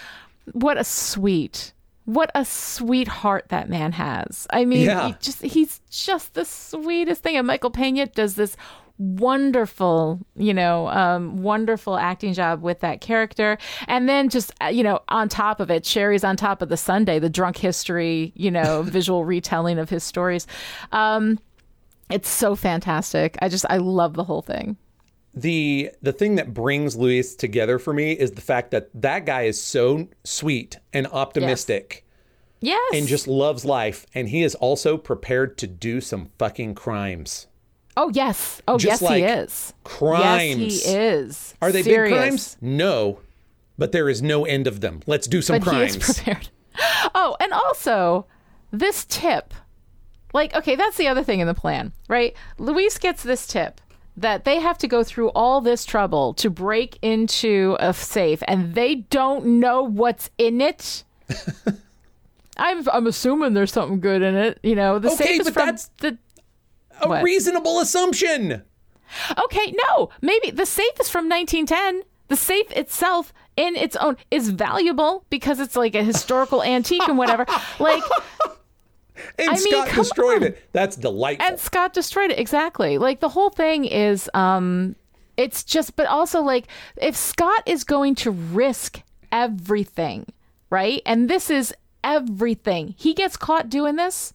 what 0.51 0.77
a 0.77 0.83
sweet, 0.83 1.71
what 2.05 2.29
a 2.35 2.43
sweetheart 2.45 3.45
that 3.49 3.69
man 3.69 3.91
has. 3.93 4.45
I 4.49 4.65
mean, 4.65 4.85
Yeah. 4.87 5.07
he 5.07 5.15
just 5.21 5.41
he's 5.41 5.79
just 5.89 6.33
the 6.33 6.45
sweetest 6.45 7.23
thing. 7.23 7.37
And 7.37 7.47
Michael 7.47 7.71
Pena 7.71 8.07
does 8.07 8.35
this 8.35 8.57
wonderful 8.99 10.19
you 10.35 10.53
know 10.53 10.87
um 10.89 11.41
wonderful 11.41 11.97
acting 11.97 12.31
job 12.31 12.61
with 12.61 12.79
that 12.81 13.01
character 13.01 13.57
and 13.87 14.07
then 14.07 14.29
just 14.29 14.51
uh, 14.61 14.67
you 14.67 14.83
know 14.83 14.99
on 15.09 15.27
top 15.27 15.59
of 15.59 15.71
it 15.71 15.83
sherry's 15.83 16.23
on 16.23 16.37
top 16.37 16.61
of 16.61 16.69
the 16.69 16.77
sundae 16.77 17.17
the 17.17 17.29
drunk 17.29 17.57
history 17.57 18.31
you 18.35 18.51
know 18.51 18.81
visual 18.85 19.25
retelling 19.25 19.79
of 19.79 19.89
his 19.89 20.03
stories 20.03 20.45
um 20.91 21.39
it's 22.09 22.29
so 22.29 22.55
fantastic. 22.55 23.37
I 23.41 23.49
just 23.49 23.65
I 23.69 23.77
love 23.77 24.13
the 24.13 24.23
whole 24.25 24.41
thing. 24.41 24.77
the 25.33 25.89
the 26.01 26.13
thing 26.13 26.35
that 26.35 26.53
brings 26.53 26.95
Luis 26.95 27.35
together 27.35 27.79
for 27.79 27.93
me 27.93 28.11
is 28.13 28.31
the 28.31 28.41
fact 28.41 28.71
that 28.71 28.89
that 28.93 29.25
guy 29.25 29.43
is 29.43 29.61
so 29.61 30.07
sweet 30.23 30.77
and 30.93 31.07
optimistic 31.07 32.05
Yes. 32.61 32.93
and 32.93 33.07
just 33.07 33.27
loves 33.27 33.65
life 33.65 34.05
and 34.13 34.29
he 34.29 34.43
is 34.43 34.55
also 34.55 34.95
prepared 34.97 35.57
to 35.57 35.67
do 35.67 35.99
some 36.01 36.29
fucking 36.37 36.75
crimes. 36.75 37.47
Oh 37.97 38.09
yes. 38.13 38.61
Oh 38.67 38.77
Just 38.77 39.01
yes 39.01 39.09
like 39.09 39.17
he 39.23 39.29
is. 39.29 39.73
crimes. 39.83 40.59
Yes 40.59 40.85
he 40.85 40.91
is. 40.95 41.53
Are 41.61 41.71
they 41.71 41.83
Serious. 41.83 42.11
big 42.11 42.19
crimes? 42.19 42.57
No. 42.61 43.19
But 43.77 43.91
there 43.91 44.07
is 44.07 44.21
no 44.21 44.45
end 44.45 44.67
of 44.67 44.81
them. 44.81 45.01
Let's 45.07 45.27
do 45.27 45.41
some 45.41 45.57
But 45.59 45.63
crimes. 45.67 45.93
he 45.95 45.99
is 45.99 46.15
prepared. 46.19 46.49
Oh, 47.15 47.35
and 47.39 47.53
also 47.53 48.25
this 48.71 49.05
tip. 49.05 49.53
Like, 50.33 50.53
okay, 50.55 50.75
that's 50.75 50.97
the 50.97 51.07
other 51.07 51.23
thing 51.23 51.39
in 51.39 51.47
the 51.47 51.53
plan, 51.53 51.93
right? 52.09 52.35
Luis 52.57 52.97
gets 52.97 53.23
this 53.23 53.45
tip 53.47 53.79
that 54.17 54.43
they 54.45 54.59
have 54.59 54.77
to 54.79 54.87
go 54.87 55.03
through 55.03 55.29
all 55.29 55.61
this 55.61 55.85
trouble 55.85 56.33
to 56.35 56.49
break 56.49 56.97
into 57.01 57.77
a 57.79 57.93
safe 57.93 58.43
and 58.47 58.75
they 58.75 58.95
don't 58.95 59.45
know 59.45 59.81
what's 59.83 60.29
in 60.37 60.59
it. 60.61 61.03
I'm 62.57 62.87
I'm 62.89 63.07
assuming 63.07 63.53
there's 63.53 63.71
something 63.73 63.99
good 63.99 64.21
in 64.21 64.35
it, 64.35 64.59
you 64.61 64.75
know. 64.75 64.99
The 64.99 65.07
Okay, 65.11 65.23
safe 65.23 65.41
is 65.41 65.47
but 65.47 65.53
from 65.53 65.65
that's- 65.65 65.89
the 65.99 66.17
A 67.01 67.07
What? 67.09 67.23
reasonable 67.23 67.79
assumption. 67.79 68.61
Okay, 69.37 69.73
no, 69.89 70.09
maybe 70.21 70.51
the 70.51 70.65
safe 70.65 70.99
is 70.99 71.09
from 71.09 71.27
1910. 71.29 72.03
The 72.29 72.35
safe 72.35 72.71
itself, 72.71 73.33
in 73.57 73.75
its 73.75 73.95
own, 73.95 74.17
is 74.31 74.49
valuable 74.49 75.25
because 75.29 75.59
it's 75.59 75.75
like 75.75 75.93
a 75.93 76.03
historical 76.03 76.63
antique 76.63 77.07
and 77.07 77.17
whatever. 77.17 77.45
Like, 77.79 78.03
And 79.37 79.49
I 79.51 79.55
Scott 79.55 79.87
come 79.87 80.03
destroyed 80.03 80.37
on. 80.37 80.43
it. 80.49 80.63
That's 80.73 80.95
delightful. 80.95 81.47
and 81.47 81.59
Scott 81.59 81.93
destroyed 81.93 82.31
it 82.31 82.39
exactly. 82.39 82.97
Like 82.97 83.19
the 83.19 83.29
whole 83.29 83.49
thing 83.49 83.85
is, 83.85 84.29
um, 84.33 84.95
it's 85.37 85.63
just, 85.63 85.95
but 85.95 86.07
also 86.07 86.41
like 86.41 86.67
if 86.97 87.15
Scott 87.15 87.63
is 87.65 87.83
going 87.83 88.15
to 88.15 88.31
risk 88.31 89.01
everything, 89.31 90.25
right? 90.69 91.01
And 91.05 91.29
this 91.29 91.49
is 91.49 91.73
everything. 92.03 92.95
He 92.97 93.13
gets 93.13 93.37
caught 93.37 93.69
doing 93.69 93.95
this. 93.95 94.33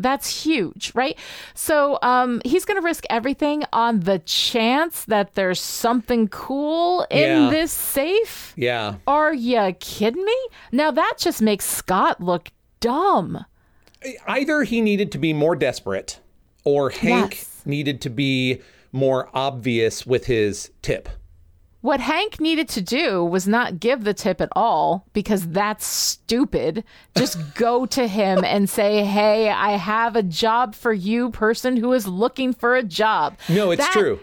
That's 0.00 0.44
huge, 0.44 0.92
right? 0.94 1.18
So 1.54 1.98
um, 2.02 2.40
he's 2.44 2.64
going 2.64 2.80
to 2.80 2.84
risk 2.84 3.04
everything 3.10 3.64
on 3.72 4.00
the 4.00 4.20
chance 4.20 5.04
that 5.06 5.34
there's 5.34 5.60
something 5.60 6.28
cool 6.28 7.04
in 7.10 7.18
Yeah. 7.44 7.50
this 7.50 7.72
safe. 7.72 8.52
yeah. 8.56 8.94
Are 9.08 9.34
you 9.34 9.74
kidding 9.80 10.24
me? 10.24 10.36
Now 10.70 10.92
that 10.92 11.14
just 11.18 11.42
makes 11.42 11.64
Scott 11.64 12.20
look 12.20 12.50
dumb. 12.78 13.44
Either 14.26 14.62
he 14.62 14.80
needed 14.80 15.10
to 15.12 15.18
be 15.18 15.32
more 15.32 15.56
desperate 15.56 16.20
or 16.64 16.90
Hank 16.90 17.34
Yes. 17.36 17.62
needed 17.64 18.00
to 18.02 18.10
be 18.10 18.60
more 18.92 19.28
obvious 19.34 20.06
with 20.06 20.26
his 20.26 20.70
tip. 20.82 21.08
What 21.80 22.00
Hank 22.00 22.40
needed 22.40 22.68
to 22.70 22.80
do 22.80 23.24
was 23.24 23.46
not 23.46 23.78
give 23.78 24.02
the 24.02 24.12
tip 24.14 24.40
at 24.40 24.48
all 24.56 25.06
because 25.12 25.46
that's 25.48 25.86
stupid. 25.86 26.82
Just 27.16 27.38
go 27.54 27.86
to 27.86 28.06
him 28.08 28.44
and 28.44 28.68
say, 28.68 29.04
"Hey, 29.04 29.48
I 29.48 29.72
have 29.76 30.16
a 30.16 30.22
job 30.22 30.74
for 30.74 30.92
you, 30.92 31.30
person 31.30 31.76
who 31.76 31.92
is 31.92 32.06
looking 32.08 32.52
for 32.52 32.74
a 32.74 32.82
job." 32.82 33.36
No, 33.48 33.70
it's 33.70 33.82
That- 33.84 33.92
true. 33.92 34.20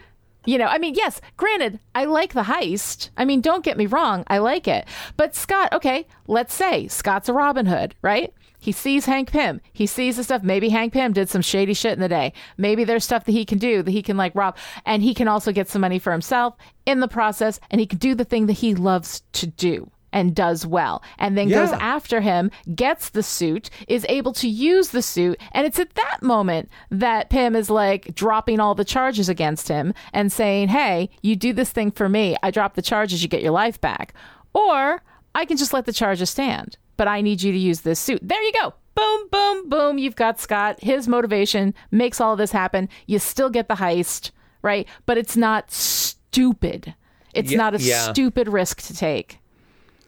You 0.48 0.58
know, 0.58 0.66
I 0.66 0.78
mean, 0.78 0.94
yes, 0.94 1.20
granted, 1.36 1.80
I 1.92 2.04
like 2.04 2.32
the 2.32 2.44
heist. 2.44 3.08
I 3.16 3.24
mean, 3.24 3.40
don't 3.40 3.64
get 3.64 3.76
me 3.76 3.86
wrong, 3.86 4.22
I 4.28 4.38
like 4.38 4.68
it. 4.68 4.84
But 5.16 5.34
Scott, 5.34 5.72
okay, 5.72 6.06
let's 6.28 6.54
say 6.54 6.86
Scott's 6.86 7.28
a 7.28 7.32
Robin 7.32 7.66
Hood, 7.66 7.96
right? 8.00 8.32
He 8.66 8.72
sees 8.72 9.06
Hank 9.06 9.30
Pym. 9.30 9.60
He 9.72 9.86
sees 9.86 10.16
the 10.16 10.24
stuff. 10.24 10.42
Maybe 10.42 10.70
Hank 10.70 10.92
Pym 10.92 11.12
did 11.12 11.28
some 11.28 11.40
shady 11.40 11.72
shit 11.72 11.92
in 11.92 12.00
the 12.00 12.08
day. 12.08 12.32
Maybe 12.56 12.82
there's 12.82 13.04
stuff 13.04 13.24
that 13.26 13.30
he 13.30 13.44
can 13.44 13.58
do 13.58 13.80
that 13.80 13.92
he 13.92 14.02
can 14.02 14.16
like 14.16 14.34
rob. 14.34 14.56
And 14.84 15.04
he 15.04 15.14
can 15.14 15.28
also 15.28 15.52
get 15.52 15.68
some 15.68 15.82
money 15.82 16.00
for 16.00 16.10
himself 16.10 16.56
in 16.84 16.98
the 16.98 17.06
process. 17.06 17.60
And 17.70 17.80
he 17.80 17.86
can 17.86 18.00
do 18.00 18.16
the 18.16 18.24
thing 18.24 18.46
that 18.46 18.54
he 18.54 18.74
loves 18.74 19.22
to 19.34 19.46
do 19.46 19.88
and 20.12 20.34
does 20.34 20.66
well. 20.66 21.00
And 21.16 21.38
then 21.38 21.48
goes 21.48 21.70
after 21.74 22.20
him, 22.20 22.50
gets 22.74 23.10
the 23.10 23.22
suit, 23.22 23.70
is 23.86 24.04
able 24.08 24.32
to 24.32 24.48
use 24.48 24.88
the 24.88 25.00
suit. 25.00 25.40
And 25.52 25.64
it's 25.64 25.78
at 25.78 25.94
that 25.94 26.18
moment 26.20 26.68
that 26.90 27.30
Pym 27.30 27.54
is 27.54 27.70
like 27.70 28.16
dropping 28.16 28.58
all 28.58 28.74
the 28.74 28.84
charges 28.84 29.28
against 29.28 29.68
him 29.68 29.94
and 30.12 30.32
saying, 30.32 30.70
Hey, 30.70 31.08
you 31.22 31.36
do 31.36 31.52
this 31.52 31.70
thing 31.70 31.92
for 31.92 32.08
me. 32.08 32.36
I 32.42 32.50
drop 32.50 32.74
the 32.74 32.82
charges, 32.82 33.22
you 33.22 33.28
get 33.28 33.42
your 33.42 33.52
life 33.52 33.80
back. 33.80 34.12
Or 34.54 35.04
I 35.36 35.44
can 35.44 35.56
just 35.56 35.72
let 35.72 35.86
the 35.86 35.92
charges 35.92 36.30
stand, 36.30 36.78
but 36.96 37.08
I 37.08 37.20
need 37.20 37.42
you 37.42 37.52
to 37.52 37.58
use 37.58 37.80
this 37.82 37.98
suit. 38.00 38.20
There 38.22 38.42
you 38.42 38.52
go. 38.52 38.74
Boom, 38.94 39.28
boom, 39.30 39.68
boom. 39.68 39.98
You've 39.98 40.16
got 40.16 40.40
Scott. 40.40 40.82
His 40.82 41.06
motivation 41.06 41.74
makes 41.90 42.20
all 42.20 42.32
of 42.32 42.38
this 42.38 42.52
happen. 42.52 42.88
You 43.06 43.18
still 43.18 43.50
get 43.50 43.68
the 43.68 43.74
heist, 43.74 44.30
right? 44.62 44.88
But 45.04 45.18
it's 45.18 45.36
not 45.36 45.70
stupid. 45.70 46.94
It's 47.34 47.50
Yeah, 47.52 47.58
not 47.58 47.74
a 47.74 47.78
yeah. 47.78 48.10
stupid 48.12 48.48
risk 48.48 48.80
to 48.82 48.94
take. 48.96 49.38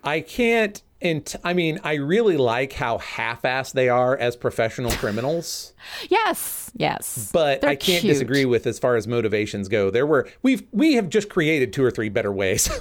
I 0.03 0.21
can't. 0.21 0.83
And 1.01 1.33
I 1.45 1.53
mean, 1.53 1.79
I 1.85 1.95
really 1.95 2.37
like 2.37 2.73
how 2.73 2.99
half-assed 2.99 3.73
they 3.73 3.89
are 3.89 4.17
as 4.17 4.35
professional 4.35 4.91
criminals, 4.93 5.73
Yes, 6.09 6.73
yes. 6.75 7.31
but 7.33 7.61
They're 7.61 7.71
I 7.71 7.77
can't 7.77 8.01
cute. 8.01 8.15
disagree 8.15 8.45
with 8.47 8.67
as 8.67 8.79
far 8.81 8.97
as 8.97 9.07
motivations 9.07 9.69
go. 9.69 9.91
There 9.91 10.07
were 10.07 10.29
we've 10.43 10.65
we 10.73 10.95
have 10.95 11.09
just 11.09 11.29
created 11.29 11.73
two 11.73 11.85
or 11.85 11.91
three 11.93 12.09
better 12.09 12.33
ways. 12.33 12.69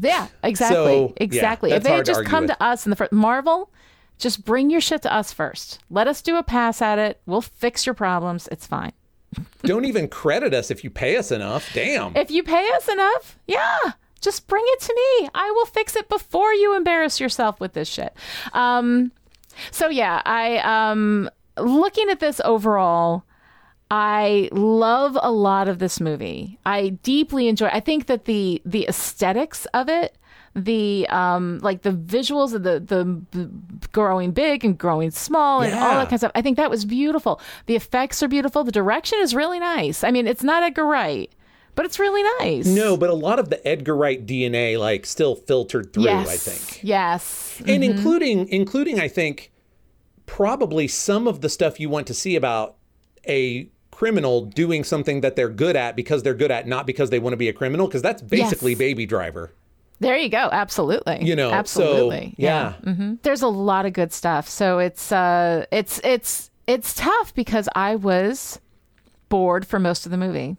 Yeah, 0.00 0.28
exactly, 0.42 0.76
So, 0.76 1.06
yeah, 1.08 1.24
exactly. 1.24 1.72
if 1.72 1.82
they 1.82 1.90
had 1.90 2.04
just 2.06 2.18
argue 2.18 2.30
come 2.30 2.44
with. 2.44 2.56
to 2.56 2.62
us 2.62 2.86
in 2.86 2.90
the 2.90 2.96
first 2.96 3.12
Marvel, 3.12 3.70
just 4.18 4.44
bring 4.44 4.70
your 4.70 4.80
shit 4.80 5.02
to 5.02 5.12
us 5.12 5.32
first. 5.32 5.80
Let 5.90 6.06
us 6.08 6.22
do 6.22 6.36
a 6.36 6.42
pass 6.42 6.80
at 6.82 6.98
it. 6.98 7.20
We'll 7.26 7.40
fix 7.42 7.86
your 7.86 7.94
problems. 7.94 8.48
It's 8.50 8.66
fine. 8.66 8.92
Don't 9.62 9.84
even 9.84 10.08
credit 10.08 10.54
us 10.54 10.70
if 10.70 10.82
you 10.84 10.90
pay 10.90 11.16
us 11.16 11.30
enough. 11.30 11.70
Damn. 11.72 12.16
If 12.16 12.30
you 12.30 12.42
pay 12.42 12.68
us 12.76 12.88
enough, 12.88 13.38
yeah, 13.46 13.78
just 14.20 14.46
bring 14.48 14.64
it 14.66 14.80
to 14.80 14.94
me. 14.94 15.28
I 15.34 15.50
will 15.50 15.66
fix 15.66 15.96
it 15.96 16.08
before 16.08 16.52
you 16.52 16.76
embarrass 16.76 17.20
yourself 17.20 17.60
with 17.60 17.72
this 17.74 17.88
shit. 17.88 18.14
Um, 18.52 19.12
so 19.70 19.88
yeah, 19.88 20.22
I 20.24 20.58
um 20.58 21.30
looking 21.58 22.08
at 22.10 22.20
this 22.20 22.40
overall, 22.44 23.24
I 23.90 24.48
love 24.52 25.18
a 25.20 25.32
lot 25.32 25.68
of 25.68 25.80
this 25.80 26.00
movie. 26.00 26.58
I 26.64 26.90
deeply 27.02 27.48
enjoy. 27.48 27.66
I 27.66 27.80
think 27.80 28.06
that 28.06 28.24
the 28.26 28.62
the 28.64 28.86
aesthetics 28.86 29.66
of 29.74 29.88
it, 29.88 30.16
the 30.54 31.08
um 31.08 31.58
like 31.58 31.82
the 31.82 31.90
visuals 31.90 32.54
of 32.54 32.62
the 32.62 32.78
the, 32.80 33.50
growing 33.92 34.30
big 34.30 34.64
and 34.64 34.78
growing 34.78 35.10
small 35.10 35.62
and 35.62 35.74
all 35.74 35.94
that 35.94 36.04
kind 36.04 36.12
of 36.12 36.20
stuff. 36.20 36.32
I 36.36 36.42
think 36.42 36.56
that 36.56 36.70
was 36.70 36.84
beautiful. 36.84 37.40
The 37.66 37.74
effects 37.74 38.22
are 38.22 38.28
beautiful. 38.28 38.62
The 38.62 38.72
direction 38.72 39.18
is 39.20 39.34
really 39.34 39.58
nice. 39.58 40.04
I 40.04 40.12
mean, 40.12 40.28
it's 40.28 40.44
not 40.44 40.62
Edgar 40.62 40.86
Wright, 40.86 41.32
but 41.74 41.84
it's 41.84 41.98
really 41.98 42.22
nice. 42.38 42.66
No, 42.66 42.96
but 42.96 43.10
a 43.10 43.14
lot 43.14 43.40
of 43.40 43.48
the 43.50 43.66
Edgar 43.66 43.96
Wright 43.96 44.24
DNA 44.24 44.78
like 44.78 45.04
still 45.04 45.34
filtered 45.34 45.92
through, 45.92 46.04
yes, 46.04 46.28
I 46.28 46.36
think. 46.36 46.84
Yes. 46.84 47.60
And 47.66 47.82
including 47.82 48.48
including 48.48 49.00
I 49.00 49.08
think 49.08 49.50
probably 50.26 50.86
some 50.86 51.26
of 51.26 51.40
the 51.40 51.48
stuff 51.48 51.80
you 51.80 51.88
want 51.88 52.06
to 52.06 52.14
see 52.14 52.36
about 52.36 52.76
a 53.26 53.68
criminal 54.00 54.46
doing 54.46 54.82
something 54.82 55.20
that 55.20 55.36
they're 55.36 55.50
good 55.50 55.76
at 55.76 55.94
because 55.94 56.22
they're 56.22 56.32
good 56.42 56.50
at 56.50 56.66
not 56.66 56.86
because 56.86 57.10
they 57.10 57.18
want 57.18 57.34
to 57.34 57.36
be 57.36 57.50
a 57.50 57.52
criminal 57.52 57.86
because 57.86 58.00
that's 58.00 58.22
basically 58.22 58.70
Yes. 58.72 58.78
baby 58.78 59.04
driver. 59.04 59.52
There 59.98 60.16
you 60.16 60.30
go. 60.30 60.48
Absolutely. 60.50 61.18
You 61.22 61.36
know, 61.36 61.50
so, 61.50 61.54
absolutely. 61.54 62.34
yeah. 62.38 62.72
hmm 62.82 63.16
There's 63.20 63.42
a 63.42 63.48
lot 63.48 63.84
of 63.84 63.92
good 63.92 64.10
stuff. 64.14 64.48
So 64.48 64.78
it's 64.78 65.12
uh, 65.12 65.66
it's 65.70 66.00
it's 66.02 66.50
it's 66.66 66.94
tough 66.94 67.34
because 67.34 67.68
I 67.74 67.96
was 67.96 68.58
bored 69.28 69.66
for 69.66 69.78
most 69.78 70.06
of 70.06 70.10
the 70.12 70.16
movie. 70.16 70.56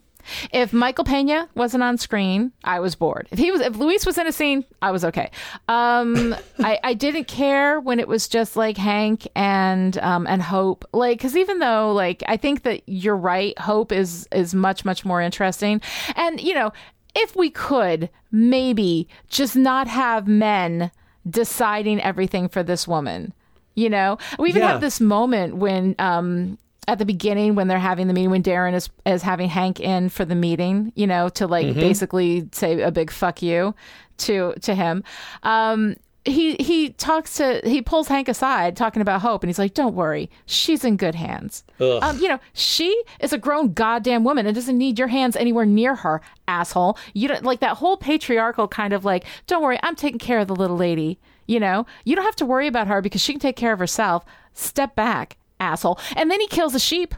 If 0.51 0.73
Michael 0.73 1.03
Pena 1.03 1.49
wasn't 1.55 1.83
on 1.83 1.97
screen, 1.97 2.51
I 2.63 2.79
was 2.79 2.95
bored. 2.95 3.27
If 3.31 3.39
he 3.39 3.51
was, 3.51 3.61
if 3.61 3.75
Luis 3.77 4.05
was 4.05 4.17
in 4.17 4.27
a 4.27 4.31
scene, 4.31 4.65
I 4.81 4.91
was 4.91 5.03
okay. 5.05 5.31
Um, 5.67 6.35
I, 6.59 6.79
I 6.83 6.93
didn't 6.93 7.27
care 7.27 7.79
when 7.79 7.99
it 7.99 8.07
was 8.07 8.27
just 8.27 8.55
like 8.55 8.77
Hank 8.77 9.27
and 9.35 9.97
um, 9.99 10.27
and 10.27 10.41
Hope, 10.41 10.85
like 10.93 11.17
because 11.17 11.35
even 11.35 11.59
though 11.59 11.91
like 11.93 12.23
I 12.27 12.37
think 12.37 12.63
that 12.63 12.81
you're 12.87 13.15
right, 13.17 13.57
Hope 13.59 13.91
is 13.91 14.27
is 14.31 14.53
much 14.53 14.85
much 14.85 15.05
more 15.05 15.21
interesting, 15.21 15.81
and 16.15 16.39
you 16.41 16.53
know 16.53 16.71
if 17.13 17.35
we 17.35 17.49
could 17.49 18.09
maybe 18.31 19.07
just 19.29 19.55
not 19.55 19.87
have 19.87 20.27
men 20.27 20.91
deciding 21.29 22.01
everything 22.01 22.47
for 22.49 22.63
this 22.63 22.87
woman. 22.87 23.33
You 23.75 23.89
know, 23.89 24.17
we 24.39 24.49
even 24.49 24.61
Yeah. 24.61 24.71
have 24.73 24.81
this 24.81 24.99
moment 24.99 25.55
when 25.57 25.95
um 25.99 26.57
at 26.91 26.97
the 26.97 27.05
beginning 27.05 27.55
when 27.55 27.69
they're 27.69 27.79
having 27.79 28.07
the 28.07 28.13
meeting 28.13 28.31
when 28.31 28.43
Darren 28.43 28.73
is 28.73 28.89
is 29.05 29.21
having 29.21 29.47
Hank 29.47 29.79
in 29.79 30.09
for 30.09 30.25
the 30.25 30.35
meeting, 30.35 30.91
you 30.95 31.07
know, 31.07 31.29
to 31.29 31.47
like 31.47 31.73
basically 31.73 32.49
say 32.51 32.81
a 32.81 32.91
big 32.91 33.09
fuck 33.09 33.41
you 33.41 33.73
to 34.17 34.53
to 34.61 34.75
him. 34.75 35.03
Um 35.43 35.95
he 36.25 36.55
he 36.57 36.89
talks 36.89 37.35
to 37.37 37.61
he 37.63 37.81
pulls 37.81 38.09
Hank 38.09 38.27
aside 38.27 38.75
talking 38.75 39.01
about 39.01 39.21
Hope 39.21 39.41
and 39.41 39.49
he's 39.49 39.57
like, 39.57 39.73
"Don't 39.73 39.95
worry, 39.95 40.29
she's 40.45 40.83
in 40.83 40.97
good 40.97 41.15
hands." 41.15 41.63
Ugh. 41.79 41.99
Um, 42.03 42.19
you 42.19 42.27
know, 42.27 42.39
she 42.51 43.03
is 43.21 43.31
a 43.31 43.37
grown 43.37 43.71
goddamn 43.71 44.25
woman 44.25 44.45
and 44.45 44.53
doesn't 44.53 44.77
need 44.77 44.99
your 44.99 45.07
hands 45.07 45.37
anywhere 45.37 45.65
near 45.65 45.95
her, 45.95 46.21
asshole. 46.49 46.97
You 47.13 47.29
don't 47.29 47.45
like 47.45 47.61
that 47.61 47.77
whole 47.77 47.95
patriarchal 47.95 48.67
kind 48.67 48.91
of 48.91 49.05
like, 49.05 49.23
"Don't 49.47 49.63
worry, 49.63 49.79
I'm 49.81 49.95
taking 49.95 50.19
care 50.19 50.39
of 50.39 50.47
the 50.47 50.55
little 50.55 50.77
lady." 50.77 51.19
You 51.47 51.59
know, 51.61 51.85
you 52.03 52.15
don't 52.17 52.25
have 52.25 52.35
to 52.35 52.45
worry 52.45 52.67
about 52.67 52.87
her 52.87 53.01
because 53.01 53.21
she 53.21 53.31
can 53.33 53.39
take 53.39 53.55
care 53.55 53.73
of 53.73 53.79
herself. 53.79 54.23
Step 54.53 54.95
back, 54.95 55.37
asshole. 55.61 55.99
And 56.15 56.29
then 56.29 56.39
he 56.41 56.47
kills 56.47 56.75
a 56.75 56.79
sheep. 56.79 57.15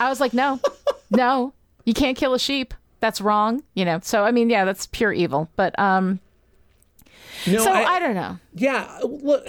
I 0.00 0.08
was 0.08 0.20
like, 0.20 0.32
"No, 0.32 0.60
no, 1.10 1.52
you 1.84 1.94
can't 1.94 2.16
kill 2.16 2.34
a 2.34 2.38
sheep. 2.38 2.72
That's 3.00 3.20
wrong." 3.20 3.62
You 3.74 3.84
know. 3.84 4.00
So 4.02 4.24
I 4.24 4.30
mean, 4.30 4.48
yeah, 4.50 4.64
that's 4.64 4.86
pure 4.86 5.12
evil. 5.12 5.50
But 5.56 5.78
um, 5.78 6.20
No, 7.46 7.58
so 7.58 7.70
I, 7.72 7.98
don't 7.98 8.14
know. 8.14 8.38
Yeah, 8.54 8.98
look. 9.02 9.46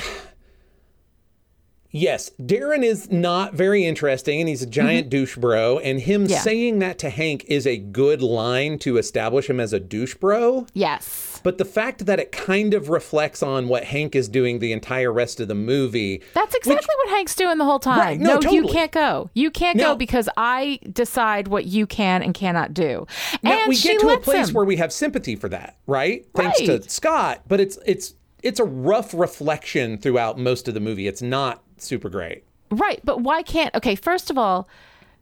Yes, 1.92 2.32
Darren 2.40 2.84
is 2.84 3.10
not 3.12 3.54
very 3.54 3.86
interesting 3.86 4.40
and 4.40 4.50
he's 4.50 4.62
a 4.62 4.68
giant 4.68 5.10
douche 5.10 5.38
bro. 5.38 5.80
And 5.80 6.00
him 6.02 6.18
Mm-hmm. 6.24 6.32
Yeah. 6.32 6.40
saying 6.42 6.80
that 6.80 6.98
to 7.00 7.10
Hank 7.10 7.46
is 7.48 7.66
a 7.68 7.78
good 7.78 8.22
line 8.22 8.80
to 8.80 8.98
establish 8.98 9.50
him 9.50 9.60
as 9.60 9.72
a 9.74 9.80
douche 9.80 10.16
bro. 10.16 10.66
Yes, 10.74 11.40
But 11.44 11.58
the 11.60 11.66
fact 11.66 12.06
that 12.08 12.20
it 12.20 12.32
kind 12.32 12.74
of 12.74 12.90
reflects 12.90 13.42
on 13.44 13.68
what 13.68 13.86
Hank 13.86 14.16
is 14.16 14.28
doing 14.28 14.60
the 14.60 14.74
entire 14.74 15.14
rest 15.14 15.40
of 15.40 15.48
the 15.48 15.56
movie. 15.56 16.22
That's 16.34 16.54
exactly 16.56 16.94
what 16.98 17.10
Hank's 17.10 17.36
doing 17.36 17.58
the 17.58 17.66
whole 17.66 17.80
time. 17.80 18.00
Right, 18.00 18.20
no, 18.20 18.34
you 18.36 18.42
totally. 18.42 18.74
can't 18.74 18.92
go. 18.92 19.30
You 19.34 19.50
can't 19.52 19.78
No. 19.78 19.92
go 19.92 19.96
because 19.96 20.28
I 20.36 20.80
decide 20.92 21.48
what 21.48 21.66
you 21.66 21.86
can 21.88 22.22
and 22.24 22.34
cannot 22.34 22.74
do. 22.74 23.06
Now, 23.44 23.60
and 23.60 23.70
we 23.70 23.78
get 23.78 24.00
to 24.02 24.10
a 24.10 24.18
place 24.20 24.50
him. 24.50 24.56
where 24.56 24.66
we 24.66 24.76
have 24.78 24.92
sympathy 24.92 25.36
for 25.36 25.48
that, 25.50 25.78
right? 25.88 26.26
Thanks 26.36 26.60
to 26.62 26.82
Scott. 26.90 27.44
But 27.48 27.60
it's 27.62 27.78
it's 27.86 28.16
it's 28.44 28.60
a 28.60 28.66
rough 28.66 29.14
reflection 29.14 29.98
throughout 29.98 30.38
most 30.38 30.68
of 30.68 30.74
the 30.74 30.80
movie. 30.80 31.08
It's 31.08 31.22
not 31.22 31.64
super 31.86 32.10
great. 32.10 32.44
Right, 32.70 33.00
but 33.04 33.22
why 33.22 33.44
can't? 33.44 33.74
Okay, 33.76 33.96
first 33.96 34.30
of 34.30 34.38
all, 34.38 34.68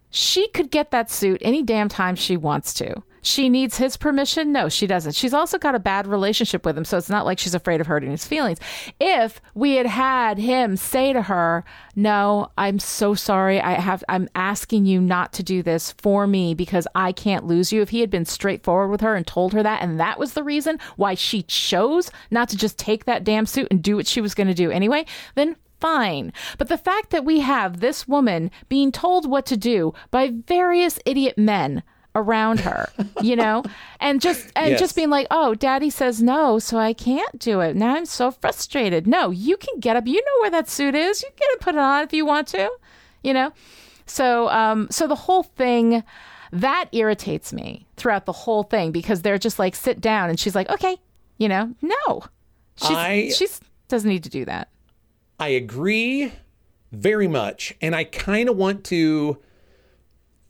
she 0.10 0.48
could 0.50 0.72
get 0.72 0.92
that 0.92 1.12
suit 1.12 1.42
any 1.44 1.62
damn 1.62 1.90
time 1.90 2.16
she 2.16 2.38
wants 2.38 2.74
to. 2.76 3.04
She 3.26 3.50
needs 3.50 3.78
his 3.78 3.98
permission? 3.98 4.52
No, 4.52 4.70
she 4.70 4.86
doesn't. 4.86 5.16
She's 5.16 5.34
also 5.34 5.58
got 5.58 5.74
a 5.74 5.80
bad 5.80 6.06
relationship 6.06 6.64
with 6.64 6.78
him, 6.78 6.86
so 6.86 6.96
it's 6.96 7.10
not 7.10 7.26
like 7.26 7.40
she's 7.40 7.56
afraid 7.56 7.82
of 7.82 7.88
hurting 7.88 8.12
his 8.12 8.24
feelings. 8.24 8.60
If 9.00 9.42
we 9.56 9.78
had 9.78 9.88
had 9.88 10.38
him 10.38 10.78
say 10.78 11.12
to 11.12 11.24
her, 11.24 11.66
"No, 11.96 12.52
I'm 12.56 12.78
so 12.78 13.16
sorry. 13.16 13.60
I 13.60 13.74
have 13.74 14.04
I'm 14.08 14.30
asking 14.36 14.86
you 14.86 15.02
not 15.02 15.34
to 15.34 15.44
do 15.44 15.64
this 15.64 15.92
for 15.94 16.28
me 16.28 16.54
because 16.54 16.88
I 16.94 17.12
can't 17.12 17.48
lose 17.48 17.74
you." 17.74 17.82
If 17.82 17.90
he 17.90 18.02
had 18.02 18.12
been 18.12 18.26
straightforward 18.26 18.92
with 18.92 19.02
her 19.02 19.16
and 19.16 19.26
told 19.26 19.54
her 19.54 19.64
that 19.64 19.82
and 19.82 20.00
that 20.00 20.20
was 20.20 20.34
the 20.34 20.44
reason 20.44 20.78
why 20.96 21.16
she 21.16 21.42
chose 21.42 22.12
not 22.30 22.48
to 22.50 22.58
just 22.58 22.78
take 22.78 23.06
that 23.06 23.24
damn 23.24 23.48
suit 23.48 23.70
and 23.72 23.82
do 23.82 23.96
what 23.96 24.06
she 24.06 24.22
was 24.22 24.36
going 24.36 24.48
to 24.48 24.54
do 24.54 24.70
anyway, 24.70 25.04
then 25.34 25.56
fine. 25.86 26.34
But 26.58 26.68
the 26.70 26.78
fact 26.78 27.10
that 27.12 27.26
we 27.26 27.40
have 27.42 27.80
this 27.80 28.08
woman 28.08 28.50
being 28.70 28.92
told 28.92 29.30
what 29.30 29.46
to 29.48 29.58
do 29.58 29.94
by 30.12 30.32
various 30.48 30.98
idiot 31.06 31.38
men 31.38 31.84
around 32.16 32.62
her, 32.62 32.88
you 33.22 33.36
know, 33.44 33.62
and 34.00 34.22
just 34.22 34.50
and 34.56 34.72
Yes. 34.72 34.80
just 34.80 34.96
being 34.96 35.10
like, 35.10 35.28
"Oh, 35.30 35.54
daddy 35.54 35.90
says 35.90 36.22
no, 36.24 36.60
so 36.60 36.78
I 36.78 36.94
can't 36.94 37.38
do 37.40 37.60
it." 37.60 37.76
Now 37.76 37.96
I'm 37.98 38.06
so 38.06 38.32
frustrated. 38.32 39.06
No, 39.06 39.30
you 39.32 39.58
can 39.58 39.80
get 39.80 39.96
up. 39.98 40.08
You 40.08 40.22
know 40.28 40.42
where 40.42 40.52
that 40.52 40.70
suit 40.70 40.96
is. 40.96 41.22
You 41.22 41.30
can 41.30 41.38
get 41.40 41.60
to 41.60 41.66
put 41.66 41.76
it 41.76 41.82
on 41.82 42.04
if 42.04 42.14
you 42.14 42.26
want 42.26 42.48
to, 42.50 42.70
you 43.24 43.34
know. 43.34 43.52
So 44.06 44.50
um 44.50 44.88
so 44.92 45.08
the 45.08 45.16
whole 45.28 45.44
thing 45.44 46.04
that 46.52 46.86
irritates 46.94 47.52
me 47.52 47.86
throughout 47.98 48.26
the 48.26 48.32
whole 48.44 48.64
thing 48.64 48.92
because 48.92 49.22
they're 49.22 49.38
just 49.48 49.60
like 49.60 49.76
sit 49.76 50.00
down 50.00 50.30
and 50.30 50.40
she's 50.40 50.56
like, 50.56 50.70
"Okay." 50.70 50.98
You 51.38 51.50
know? 51.50 51.74
No. 51.82 52.24
She's 52.78 52.98
I- 52.98 53.30
she's 53.38 53.60
doesn't 53.90 54.10
need 54.10 54.24
to 54.24 54.30
do 54.30 54.46
that. 54.46 54.70
I 55.40 55.50
agree 55.50 56.32
very 56.92 57.28
much. 57.28 57.74
And 57.82 57.96
I 57.96 58.04
kind 58.04 58.50
of 58.50 58.58
want 58.58 58.84
to 58.86 59.38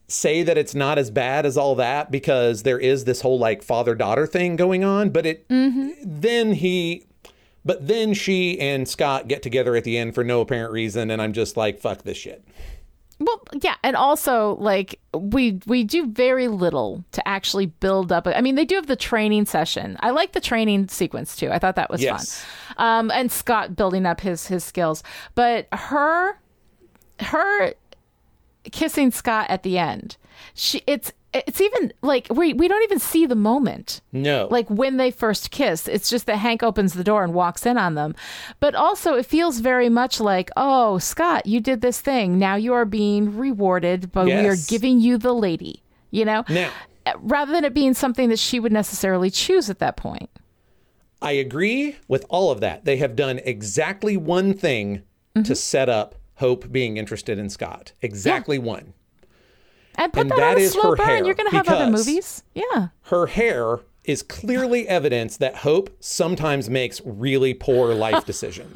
say 0.07 0.43
that 0.43 0.57
it's 0.57 0.75
not 0.75 0.99
as 0.99 1.09
bad 1.09 1.45
as 1.45 1.57
all 1.57 1.75
that 1.75 2.11
because 2.11 2.63
there 2.63 2.79
is 2.79 3.05
this 3.05 3.21
whole 3.21 3.39
like 3.39 3.63
father 3.63 3.95
daughter 3.95 4.27
thing 4.27 4.55
going 4.55 4.83
on. 4.83 5.09
But 5.09 5.25
it, 5.25 5.47
mm-hmm. 5.49 5.89
then 6.03 6.53
he, 6.53 7.05
but 7.63 7.87
then 7.87 8.13
she 8.13 8.59
and 8.59 8.87
Scott 8.87 9.27
get 9.27 9.41
together 9.41 9.75
at 9.75 9.83
the 9.83 9.97
end 9.97 10.13
for 10.13 10.23
no 10.23 10.41
apparent 10.41 10.71
reason. 10.71 11.09
And 11.09 11.21
I'm 11.21 11.33
just 11.33 11.57
like, 11.57 11.79
fuck 11.79 12.03
this 12.03 12.17
shit. 12.17 12.47
Well, 13.17 13.41
yeah, 13.61 13.75
and 13.81 13.95
also 13.95 14.57
like 14.59 14.99
we 15.13 15.59
we 15.65 15.83
do 15.85 16.07
very 16.07 16.49
little 16.49 17.03
to 17.13 17.25
actually 17.27 17.67
build 17.67 18.11
up. 18.11 18.27
I 18.27 18.41
mean, 18.41 18.55
they 18.55 18.65
do 18.65 18.75
have 18.75 18.87
the 18.87 18.97
training 18.97 19.45
session. 19.45 19.95
I 20.01 20.09
like 20.09 20.33
the 20.33 20.41
training 20.41 20.89
sequence 20.89 21.35
too. 21.37 21.49
I 21.49 21.57
thought 21.59 21.77
that 21.77 21.89
was 21.89 22.01
Yes. 22.01 22.43
fun. 22.75 22.75
Um, 22.77 23.11
and 23.11 23.31
Scott 23.31 23.75
building 23.75 24.05
up 24.05 24.19
his 24.19 24.47
his 24.47 24.63
skills, 24.65 25.01
but 25.33 25.67
her 25.71 26.37
her 27.21 27.73
kissing 28.71 29.11
Scott 29.11 29.47
at 29.49 29.63
the 29.63 29.77
end. 29.77 30.17
She 30.53 30.81
it's 30.85 31.13
it's 31.47 31.61
even 31.61 31.93
like 32.01 32.27
we 32.29 32.53
we 32.53 32.67
don't 32.67 32.83
even 32.83 32.99
see 32.99 33.25
the 33.25 33.35
moment 33.35 34.01
No. 34.11 34.47
like 34.49 34.69
when 34.69 34.97
they 34.97 35.11
first 35.11 35.51
kiss 35.51 35.87
it's 35.87 36.09
just 36.09 36.25
that 36.27 36.37
hank 36.37 36.63
opens 36.63 36.93
the 36.93 37.03
door 37.03 37.23
and 37.23 37.33
walks 37.33 37.65
in 37.65 37.77
on 37.77 37.95
them 37.95 38.15
but 38.59 38.75
also 38.75 39.15
it 39.15 39.25
feels 39.25 39.59
very 39.59 39.89
much 39.89 40.19
like 40.19 40.49
oh 40.55 40.97
scott 40.97 41.45
you 41.45 41.59
did 41.59 41.81
this 41.81 41.99
thing 41.99 42.39
now 42.39 42.55
you 42.55 42.73
are 42.73 42.85
being 42.85 43.37
rewarded 43.37 44.11
but 44.11 44.25
we 44.25 44.33
are 44.33 44.55
giving 44.67 44.99
you 44.99 45.17
the 45.17 45.33
lady 45.33 45.83
you 46.11 46.25
know 46.25 46.43
Now- 46.49 46.71
uh, 47.05 47.13
rather 47.19 47.51
than 47.51 47.65
it 47.65 47.73
being 47.73 47.93
something 47.93 48.29
that 48.29 48.39
she 48.39 48.59
would 48.59 48.71
necessarily 48.71 49.29
choose 49.29 49.69
at 49.69 49.79
that 49.79 49.95
point 49.97 50.29
I 51.21 51.31
agree 51.31 51.95
with 52.07 52.25
all 52.29 52.51
of 52.51 52.59
that. 52.59 52.85
They 52.85 52.97
have 52.97 53.15
done 53.15 53.39
exactly 53.43 54.15
one 54.15 54.53
thing 54.53 54.97
mm-hmm. 55.35 55.43
to 55.43 55.55
set 55.55 55.89
up 55.89 56.15
Hope 56.35 56.71
being 56.71 56.97
interested 56.97 57.39
in 57.39 57.49
Scott. 57.49 57.93
Exactly 58.01 58.59
one. 58.59 58.93
And 59.97 60.13
put 60.13 60.21
And 60.21 60.31
that, 60.31 60.37
that 60.37 60.57
on 60.57 60.61
a 60.61 60.67
slow 60.67 60.91
her 60.91 60.95
burn 60.95 61.07
hair, 61.07 61.25
you're 61.25 61.35
gonna 61.35 61.51
have 61.51 61.67
other 61.67 61.91
movies 61.91 62.43
yeah 62.53 62.89
Her 63.03 63.27
hair 63.27 63.79
is 64.03 64.21
clearly 64.21 64.87
evidence 64.87 65.37
that 65.37 65.57
Hope 65.57 65.89
sometimes 65.99 66.69
makes 66.69 67.01
really 67.03 67.53
poor 67.53 67.93
life 67.93 68.25
decisions. 68.31 68.75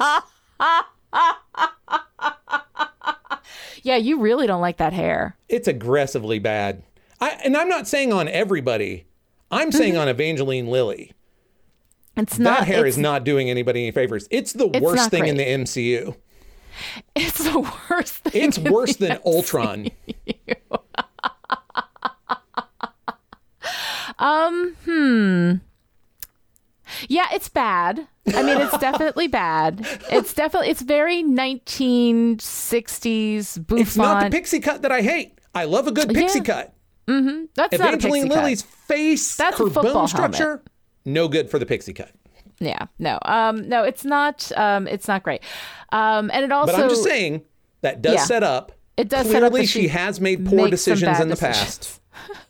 yeah 3.82 3.96
you 3.96 4.20
really 4.20 4.46
don't 4.46 4.60
like 4.60 4.76
that 4.76 4.92
hair 4.92 5.36
it's 5.50 5.68
aggressively 5.68 6.38
bad. 6.38 6.82
I, 7.20 7.30
and 7.44 7.56
I'm 7.56 7.68
not 7.68 7.86
saying 7.86 8.12
on 8.12 8.28
everybody. 8.28 9.06
I'm 9.50 9.68
mm-hmm. 9.68 9.76
saying 9.76 9.96
on 9.96 10.08
Evangeline 10.08 10.68
Lilly. 10.68 11.12
it's 12.16 12.36
That 12.36 12.42
not 12.42 12.66
hair 12.66 12.86
it's, 12.86 12.96
is 12.96 13.02
not 13.02 13.24
doing 13.24 13.50
anybody 13.50 13.82
any 13.82 13.90
favors. 13.90 14.26
It's 14.30 14.52
the 14.52 14.68
worst 14.68 14.96
not 14.96 15.10
thing 15.10 15.26
in 15.26 15.36
the 15.36 15.44
MCU. 15.44 16.16
it's 17.16 17.44
the 17.44 17.60
worst 17.90 18.14
thing 18.14 18.48
It's 18.48 18.58
worse 18.58 18.96
than 18.96 19.18
Ultron. 19.26 19.88
Yeah, 27.08 27.26
it's 27.32 27.48
bad. 27.48 28.06
I 28.34 28.42
mean, 28.42 28.60
it's 28.60 28.76
definitely 28.78 29.28
bad. 29.28 29.86
It's 30.10 30.34
definitely 30.34 30.68
it's 30.70 30.82
very 30.82 31.22
1960s 31.22 33.66
bouffant. 33.66 33.80
It's 33.80 33.96
not 33.96 34.24
the 34.24 34.30
pixie 34.30 34.58
cut 34.60 34.82
that 34.82 34.92
I 34.92 35.00
hate. 35.02 35.38
I 35.54 35.64
love 35.64 35.86
a 35.86 35.92
good 35.92 36.08
pixie 36.12 36.38
Yeah. 36.40 36.44
cut. 36.44 36.74
That's 37.06 37.56
not 37.56 37.72
a 37.72 37.74
Evangeline 37.74 38.22
pixie 38.22 38.28
cut. 38.28 38.36
Lilly's 38.44 38.62
face, 38.62 39.36
That's 39.36 39.58
her 39.58 39.64
football 39.64 39.82
bone 39.82 39.92
helmet. 39.92 40.10
structure, 40.10 40.62
no 41.04 41.26
good 41.28 41.50
for 41.50 41.58
the 41.58 41.66
pixie 41.66 41.92
cut. 41.92 42.12
Yeah, 42.60 42.86
no, 42.98 43.18
um, 43.22 43.68
no, 43.68 43.82
it's 43.84 44.04
not. 44.04 44.50
Um, 44.56 44.86
it's 44.86 45.08
not 45.08 45.22
great. 45.24 45.42
Um, 45.92 46.30
and 46.32 46.44
it 46.44 46.52
also. 46.52 46.72
But 46.72 46.80
I'm 46.82 46.88
just 46.90 47.02
saying 47.02 47.42
that 47.80 48.00
does 48.02 48.14
Yeah. 48.14 48.24
set 48.24 48.42
up. 48.44 48.70
It 48.96 49.08
does 49.08 49.26
clearly 49.26 49.40
set 49.40 49.52
up 49.54 49.58
she 49.60 49.66
she 49.82 49.88
has 49.88 50.20
made 50.20 50.44
poor 50.46 50.68
decisions 50.68 51.18
in 51.20 51.28
the 51.30 51.34
decisions. 51.36 51.78
past. 51.78 52.00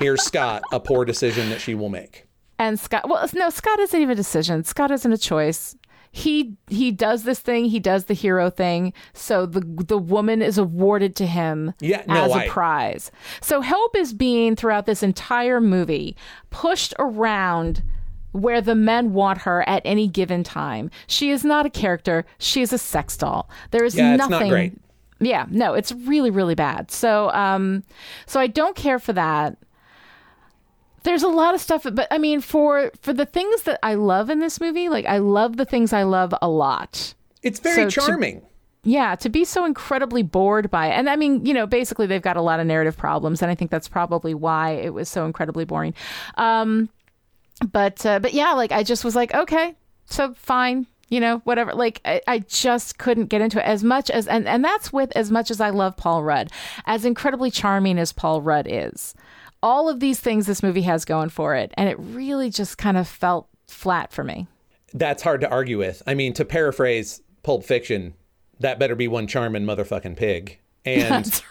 Here's 0.00 0.22
Scott, 0.22 0.62
a 0.72 0.80
poor 0.80 1.04
decision 1.04 1.48
that 1.50 1.60
she 1.60 1.74
will 1.74 1.88
make. 1.88 2.26
And 2.58 2.78
Scott. 2.80 3.08
Well, 3.08 3.28
no, 3.34 3.50
Scott 3.50 3.78
isn't 3.80 4.00
even 4.00 4.12
a 4.12 4.14
decision. 4.16 4.64
Scott 4.64 4.90
isn't 4.90 5.12
a 5.12 5.18
choice. 5.18 5.76
he 6.10 6.56
he 6.68 6.90
does 6.92 7.24
this 7.24 7.40
thing, 7.40 7.66
he 7.66 7.78
does 7.80 8.06
the 8.06 8.14
hero 8.14 8.48
thing, 8.48 8.92
so 9.12 9.44
the 9.44 9.60
the 9.86 9.98
woman 9.98 10.40
is 10.40 10.56
awarded 10.56 11.14
to 11.16 11.26
him 11.26 11.74
Yeah, 11.80 12.02
no, 12.08 12.24
as 12.24 12.30
a 12.32 12.34
I- 12.44 12.48
prize. 12.48 13.10
So 13.42 13.60
Hope 13.60 13.94
is 13.96 14.14
being 14.14 14.56
throughout 14.56 14.86
this 14.86 15.02
entire 15.02 15.60
movie 15.60 16.16
pushed 16.48 16.94
around 16.98 17.82
where 18.32 18.60
the 18.62 18.74
men 18.74 19.12
want 19.12 19.38
her 19.42 19.66
at 19.68 19.82
any 19.84 20.08
given 20.08 20.42
time. 20.42 20.90
She 21.06 21.30
is 21.30 21.44
not 21.44 21.66
a 21.66 21.70
character, 21.70 22.24
she 22.38 22.62
is 22.62 22.72
a 22.72 22.78
sex 22.78 23.16
doll. 23.18 23.50
There 23.70 23.84
is 23.84 23.94
Yeah, 23.94 24.14
it's 24.14 24.18
not 24.18 24.30
nothing 24.30 24.48
great. 24.50 24.72
Yeah, 25.20 25.44
no, 25.50 25.74
it's 25.74 25.92
really 25.92 26.30
really 26.30 26.54
bad. 26.54 26.90
So 26.90 27.30
um 27.32 27.82
so 28.26 28.40
I 28.40 28.46
don't 28.46 28.76
care 28.76 28.98
for 28.98 29.12
that 29.12 29.58
there's 31.06 31.22
a 31.22 31.28
lot 31.28 31.54
of 31.54 31.60
stuff 31.60 31.86
but 31.92 32.06
i 32.10 32.18
mean 32.18 32.40
for 32.42 32.90
for 33.00 33.12
the 33.14 33.24
things 33.24 33.62
that 33.62 33.78
i 33.82 33.94
love 33.94 34.28
in 34.28 34.38
this 34.40 34.60
movie 34.60 34.88
like 34.90 35.06
i 35.06 35.18
love 35.18 35.56
the 35.56 35.64
things 35.64 35.92
i 35.94 36.02
love 36.02 36.34
a 36.42 36.48
lot. 36.48 37.14
It's 37.42 37.60
very 37.60 37.76
So 37.76 37.84
to- 37.84 37.90
charming. 38.06 38.42
yeah 38.82 39.14
to 39.16 39.28
be 39.28 39.44
so 39.44 39.64
incredibly 39.64 40.22
bored 40.22 40.70
by 40.70 40.88
it 40.88 40.92
and 40.98 41.08
i 41.08 41.16
mean 41.16 41.46
you 41.46 41.54
know 41.54 41.66
basically 41.66 42.06
they've 42.06 42.20
got 42.30 42.36
a 42.36 42.42
lot 42.42 42.60
of 42.60 42.66
narrative 42.66 42.96
problems 42.96 43.40
and 43.42 43.50
i 43.50 43.54
think 43.54 43.70
that's 43.70 43.88
probably 43.88 44.34
why 44.34 44.72
it 44.72 44.92
was 44.92 45.08
so 45.08 45.24
incredibly 45.24 45.64
boring. 45.64 45.94
Um 46.36 46.88
but 47.72 48.04
uh, 48.04 48.18
but 48.18 48.34
yeah 48.34 48.52
like 48.52 48.72
i 48.72 48.82
just 48.82 49.04
was 49.04 49.16
like 49.16 49.32
okay 49.34 49.74
so 50.06 50.34
fine 50.34 50.86
you 51.08 51.20
know 51.20 51.38
whatever. 51.44 51.72
Like 51.72 52.00
I, 52.04 52.20
I 52.26 52.38
just 52.40 52.98
couldn't 52.98 53.26
get 53.26 53.40
into 53.40 53.60
it 53.60 53.64
as 53.64 53.84
much 53.84 54.10
as 54.10 54.26
and 54.26 54.46
and 54.48 54.64
that's 54.64 54.92
with 54.92 55.12
as 55.16 55.30
much 55.30 55.52
as 55.52 55.60
i 55.60 55.70
love 55.70 55.96
paul 55.96 56.24
rudd 56.24 56.50
as 56.84 57.04
incredibly 57.04 57.50
charming 57.50 57.96
as 57.98 58.12
paul 58.12 58.42
rudd 58.42 58.66
is 58.68 59.14
all 59.62 59.88
of 59.88 60.00
these 60.00 60.20
things 60.20 60.46
this 60.46 60.62
movie 60.62 60.82
has 60.82 61.04
going 61.04 61.28
for 61.28 61.54
it 61.54 61.72
and 61.74 61.88
it 61.88 61.98
really 61.98 62.50
just 62.50 62.78
kind 62.78 62.96
of 62.96 63.08
felt 63.08 63.48
flat 63.66 64.12
for 64.12 64.22
me 64.24 64.46
That's 64.94 65.22
hard 65.22 65.40
to 65.42 65.50
argue 65.50 65.78
with. 65.78 66.02
I 66.06 66.14
mean, 66.14 66.32
to 66.34 66.44
paraphrase 66.44 67.20
Pulp 67.42 67.64
Fiction, 67.64 68.14
that 68.60 68.78
better 68.78 68.94
be 68.94 69.08
one 69.08 69.26
charming 69.26 69.64
motherfucking 69.64 70.16
pig. 70.16 70.58
And 70.86 71.42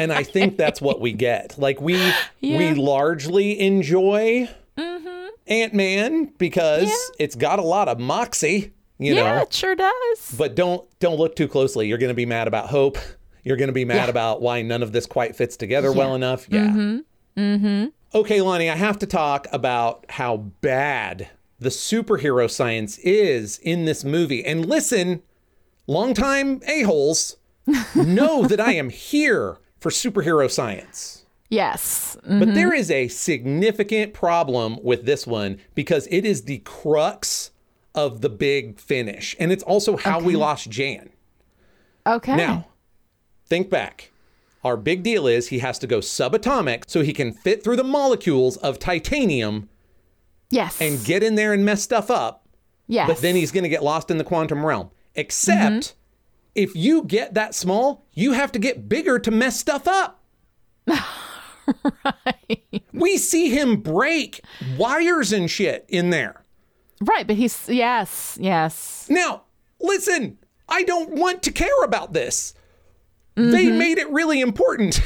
and 0.00 0.12
I 0.12 0.24
think 0.24 0.56
that's 0.56 0.80
what 0.80 1.00
we 1.00 1.12
get. 1.12 1.56
Like 1.58 1.80
we 1.80 2.12
we 2.40 2.74
largely 2.74 3.60
enjoy 3.60 4.48
mm-hmm. 4.76 5.26
Ant 5.46 5.74
Man 5.74 6.24
because 6.38 6.90
it's 7.20 7.36
got 7.36 7.60
a 7.60 7.62
lot 7.62 7.86
of 7.86 8.00
moxie, 8.00 8.72
you 8.98 9.14
yeah 9.14 9.36
know. 9.36 9.42
it 9.42 9.52
sure 9.52 9.76
does 9.76 10.34
But 10.36 10.56
don't 10.56 10.88
don't 10.98 11.18
look 11.18 11.36
too 11.36 11.46
closely. 11.46 11.86
You're 11.86 11.98
going 11.98 12.08
to 12.08 12.14
be 12.14 12.26
mad 12.26 12.48
about 12.48 12.66
hope. 12.66 12.98
You're 13.44 13.56
going 13.56 13.68
to 13.68 13.72
be 13.72 13.84
mad 13.84 13.96
Yeah. 14.04 14.08
about 14.10 14.40
why 14.42 14.62
none 14.62 14.82
of 14.82 14.92
this 14.92 15.06
quite 15.06 15.34
fits 15.36 15.56
together 15.56 15.92
well 15.92 16.14
enough. 16.14 16.46
Yeah. 16.48 16.66
Mm-hmm. 16.68 17.40
Mm-hmm. 17.40 17.86
Okay, 18.14 18.40
Lonnie, 18.42 18.68
I 18.70 18.76
have 18.76 18.98
to 19.00 19.06
talk 19.06 19.46
about 19.52 20.04
how 20.10 20.36
bad 20.36 21.28
the 21.58 21.70
superhero 21.70 22.50
science 22.50 22.98
is 22.98 23.58
in 23.58 23.84
this 23.84 24.04
movie. 24.04 24.44
And 24.44 24.66
listen, 24.66 25.22
longtime 25.86 26.60
a-holes 26.66 27.36
know 27.94 28.46
that 28.46 28.60
I 28.60 28.72
am 28.74 28.90
here 28.90 29.58
for 29.80 29.90
superhero 29.90 30.50
science. 30.50 31.24
yes 31.48 32.16
But 32.26 32.54
there 32.54 32.72
is 32.74 32.90
a 32.90 33.08
significant 33.08 34.12
problem 34.14 34.78
with 34.82 35.04
this 35.06 35.26
one 35.26 35.58
because 35.74 36.06
it 36.10 36.24
is 36.24 36.42
the 36.42 36.58
crux 36.58 37.50
of 37.94 38.20
the 38.20 38.28
big 38.28 38.78
finish. 38.78 39.34
And 39.40 39.50
it's 39.52 39.62
also 39.64 39.96
how 39.96 40.20
we 40.20 40.36
lost 40.36 40.70
Jan. 40.70 41.10
okay 42.06 42.36
Now, 42.36 42.66
think 43.52 43.68
back. 43.68 44.10
Our 44.64 44.78
big 44.78 45.02
deal 45.02 45.26
is 45.26 45.48
he 45.48 45.58
has 45.58 45.78
to 45.80 45.86
go 45.86 45.98
subatomic 45.98 46.84
so 46.86 47.02
he 47.02 47.12
can 47.12 47.34
fit 47.34 47.62
through 47.62 47.76
the 47.76 47.84
molecules 47.84 48.56
of 48.56 48.78
titanium 48.78 49.68
yes 50.48 50.80
and 50.80 51.04
get 51.04 51.22
in 51.22 51.34
there 51.34 51.52
and 51.52 51.62
mess 51.62 51.82
stuff 51.82 52.10
up. 52.10 52.48
yes 52.86 53.06
But 53.06 53.18
then 53.18 53.36
he's 53.36 53.52
going 53.52 53.64
to 53.64 53.68
get 53.68 53.82
lost 53.82 54.10
in 54.10 54.16
the 54.16 54.24
quantum 54.24 54.64
realm. 54.64 54.90
Except 55.14 55.74
mm-hmm. 55.74 55.96
if 56.54 56.74
you 56.74 57.04
get 57.04 57.34
that 57.34 57.54
small, 57.54 58.06
you 58.14 58.32
have 58.32 58.52
to 58.52 58.58
get 58.58 58.88
bigger 58.88 59.18
to 59.18 59.30
mess 59.30 59.60
stuff 59.60 59.86
up. 59.86 60.22
Right. 60.86 62.62
We 62.94 63.18
see 63.18 63.50
him 63.50 63.76
break 63.76 64.40
wires 64.78 65.30
and 65.32 65.50
shit 65.50 65.84
in 65.88 66.08
there. 66.08 66.42
Right, 67.02 67.26
but 67.26 67.36
he's 67.36 67.68
yes, 67.68 68.38
yes. 68.40 69.06
Now, 69.10 69.42
listen, 69.80 70.38
I 70.68 70.82
don't 70.84 71.10
want 71.10 71.42
to 71.42 71.52
care 71.52 71.84
about 71.84 72.14
this. 72.14 72.54
They 73.34 73.66
mm-hmm. 73.66 73.78
made 73.78 73.98
it 73.98 74.10
really 74.10 74.40
important. 74.40 75.00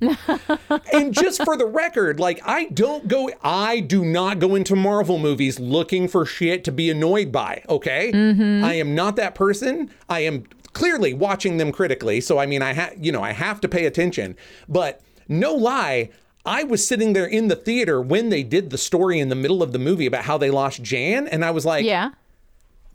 and 0.92 1.12
just 1.12 1.44
for 1.44 1.56
the 1.56 1.66
record, 1.66 2.18
like 2.18 2.40
I 2.44 2.66
don't 2.66 3.06
go 3.06 3.30
I 3.42 3.80
do 3.80 4.04
not 4.04 4.38
go 4.38 4.54
into 4.54 4.74
Marvel 4.74 5.18
movies 5.18 5.60
looking 5.60 6.08
for 6.08 6.24
shit 6.24 6.64
to 6.64 6.72
be 6.72 6.90
annoyed 6.90 7.30
by, 7.30 7.62
okay? 7.68 8.10
Mm-hmm. 8.12 8.64
I 8.64 8.74
am 8.74 8.94
not 8.94 9.16
that 9.16 9.34
person. 9.34 9.90
I 10.08 10.20
am 10.20 10.44
clearly 10.72 11.12
watching 11.12 11.58
them 11.58 11.70
critically, 11.70 12.20
so 12.20 12.38
I 12.38 12.46
mean 12.46 12.62
I 12.62 12.72
ha- 12.72 12.90
you 12.98 13.12
know, 13.12 13.22
I 13.22 13.32
have 13.32 13.60
to 13.60 13.68
pay 13.68 13.84
attention. 13.84 14.36
But 14.68 15.02
no 15.28 15.54
lie, 15.54 16.08
I 16.46 16.64
was 16.64 16.86
sitting 16.86 17.12
there 17.12 17.26
in 17.26 17.48
the 17.48 17.56
theater 17.56 18.00
when 18.00 18.30
they 18.30 18.42
did 18.42 18.70
the 18.70 18.78
story 18.78 19.20
in 19.20 19.28
the 19.28 19.34
middle 19.34 19.62
of 19.62 19.72
the 19.72 19.78
movie 19.78 20.06
about 20.06 20.24
how 20.24 20.38
they 20.38 20.50
lost 20.50 20.82
Jan 20.82 21.28
and 21.28 21.44
I 21.44 21.50
was 21.50 21.66
like, 21.66 21.84
Yeah. 21.84 22.12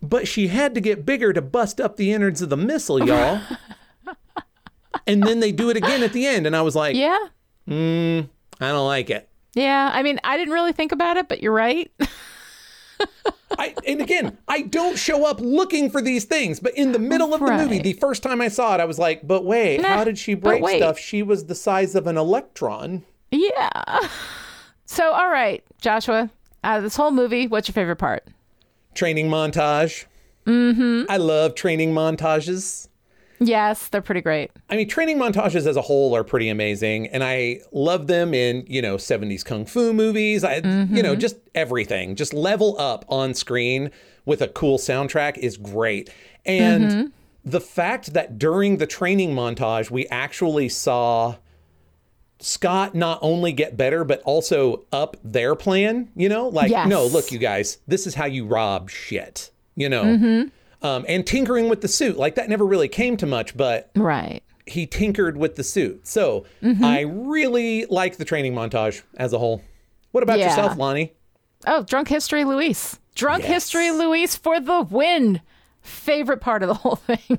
but 0.02 0.26
she 0.26 0.48
had 0.48 0.74
to 0.74 0.80
get 0.80 1.06
bigger 1.06 1.32
to 1.32 1.40
bust 1.40 1.80
up 1.80 1.96
the 1.96 2.12
innards 2.12 2.42
of 2.42 2.48
the 2.48 2.56
missile, 2.56 3.06
y'all. 3.06 3.40
and 5.06 5.22
then 5.22 5.40
they 5.40 5.52
do 5.52 5.70
it 5.70 5.76
again 5.76 6.02
at 6.02 6.12
the 6.12 6.26
end. 6.26 6.46
And 6.46 6.54
I 6.56 6.62
was 6.62 6.74
like, 6.76 6.96
Yeah. 6.96 7.18
I 7.68 8.24
don't 8.58 8.86
like 8.86 9.10
it. 9.10 9.28
Yeah. 9.54 9.90
I 9.92 10.02
mean, 10.02 10.20
I 10.24 10.36
didn't 10.36 10.54
really 10.54 10.72
think 10.72 10.92
about 10.92 11.16
it, 11.16 11.28
but 11.28 11.42
you're 11.42 11.52
right. 11.52 11.90
I, 13.58 13.74
and 13.86 14.00
again, 14.00 14.36
I 14.48 14.62
don't 14.62 14.98
show 14.98 15.24
up 15.24 15.40
looking 15.40 15.88
for 15.90 16.02
these 16.02 16.24
things, 16.24 16.60
but 16.60 16.76
in 16.76 16.92
the 16.92 16.98
middle 16.98 17.32
of 17.32 17.40
the 17.40 17.52
movie, 17.52 17.78
the 17.78 17.92
first 17.94 18.22
time 18.22 18.40
I 18.40 18.48
saw 18.48 18.74
it, 18.74 18.80
I 18.80 18.84
was 18.84 18.98
like, 18.98 19.26
but 19.26 19.44
wait, 19.44 19.80
Nah, 19.80 19.88
how 19.88 20.04
did 20.04 20.18
she 20.18 20.34
break 20.34 20.66
stuff? 20.76 20.98
She 20.98 21.22
was 21.22 21.46
the 21.46 21.54
size 21.54 21.94
of 21.94 22.06
an 22.06 22.16
electron. 22.18 23.04
yeah. 23.30 23.70
So, 24.84 25.12
all 25.12 25.28
right, 25.30 25.64
Joshua, 25.80 26.30
out 26.64 26.76
of 26.78 26.82
this 26.82 26.96
whole 26.96 27.10
movie, 27.10 27.46
what's 27.46 27.66
your 27.68 27.72
favorite 27.72 27.96
part? 27.96 28.26
Training 28.94 29.28
montage. 29.28 30.04
Mm-hmm. 30.46 31.10
I 31.10 31.16
love 31.16 31.54
training 31.54 31.92
montages. 31.92 32.88
Yes, 33.38 33.88
they're 33.88 34.02
pretty 34.02 34.20
great. 34.20 34.50
I 34.70 34.76
mean, 34.76 34.88
training 34.88 35.18
montages 35.18 35.66
as 35.66 35.76
a 35.76 35.82
whole 35.82 36.14
are 36.16 36.24
pretty 36.24 36.48
amazing, 36.48 37.08
and 37.08 37.22
I 37.22 37.60
love 37.72 38.06
them 38.06 38.34
in 38.34 38.64
you 38.66 38.82
know 38.82 38.96
'70s 38.96 39.44
kung 39.44 39.66
fu 39.66 39.92
movies. 39.92 40.44
I, 40.44 40.56
you 40.56 40.62
know, 41.02 41.12
mm-hmm. 41.12 41.20
just 41.20 41.36
everything. 41.54 42.16
Just 42.16 42.32
level 42.32 42.76
up 42.78 43.04
on 43.08 43.34
screen 43.34 43.90
with 44.24 44.40
a 44.42 44.48
cool 44.48 44.78
soundtrack 44.78 45.38
is 45.38 45.56
great, 45.56 46.10
and 46.44 46.84
mm-hmm. 46.84 47.06
the 47.44 47.60
fact 47.60 48.12
that 48.14 48.38
during 48.38 48.78
the 48.78 48.86
training 48.86 49.34
montage 49.34 49.90
we 49.90 50.06
actually 50.08 50.68
saw 50.68 51.36
Scott 52.38 52.94
not 52.94 53.18
only 53.22 53.52
get 53.52 53.76
better 53.76 54.04
but 54.04 54.20
also 54.22 54.84
up 54.92 55.16
their 55.22 55.54
plan. 55.54 56.10
You 56.16 56.28
know, 56.28 56.48
like 56.48 56.70
Yes. 56.70 56.88
no, 56.88 57.06
look, 57.06 57.30
you 57.32 57.38
guys, 57.38 57.78
this 57.86 58.06
is 58.06 58.14
how 58.14 58.26
you 58.26 58.46
rob 58.46 58.88
shit. 58.90 59.50
You 59.74 59.88
know. 59.90 60.04
Mm-hmm. 60.04 60.48
Um, 60.82 61.04
and 61.08 61.26
tinkering 61.26 61.68
with 61.68 61.80
the 61.80 61.88
suit 61.88 62.16
like 62.16 62.34
that 62.34 62.48
never 62.48 62.64
really 62.66 62.88
came 62.88 63.16
to 63.16 63.26
much 63.26 63.56
but 63.56 63.90
Right. 63.96 64.42
he 64.66 64.86
tinkered 64.86 65.36
with 65.36 65.56
the 65.56 65.64
suit. 65.64 66.06
So 66.06 66.44
Mm-hmm. 66.62 66.84
I 66.84 67.00
really 67.00 67.86
like 67.86 68.16
the 68.18 68.24
training 68.24 68.54
montage 68.54 69.02
as 69.16 69.32
a 69.32 69.38
whole. 69.38 69.62
What 70.12 70.22
about 70.22 70.38
Yeah. 70.38 70.50
yourself, 70.50 70.76
Lonnie? 70.76 71.12
Oh, 71.66 71.82
Drunk 71.82 72.08
History 72.08 72.44
Luis. 72.44 72.98
Drunk 73.14 73.42
Yes. 73.44 73.52
History 73.52 73.90
Luis 73.90 74.36
for 74.36 74.60
the 74.60 74.82
win. 74.82 75.40
Favorite 75.80 76.40
part 76.40 76.62
of 76.62 76.68
the 76.68 76.74
whole 76.82 76.96
thing. 76.96 77.38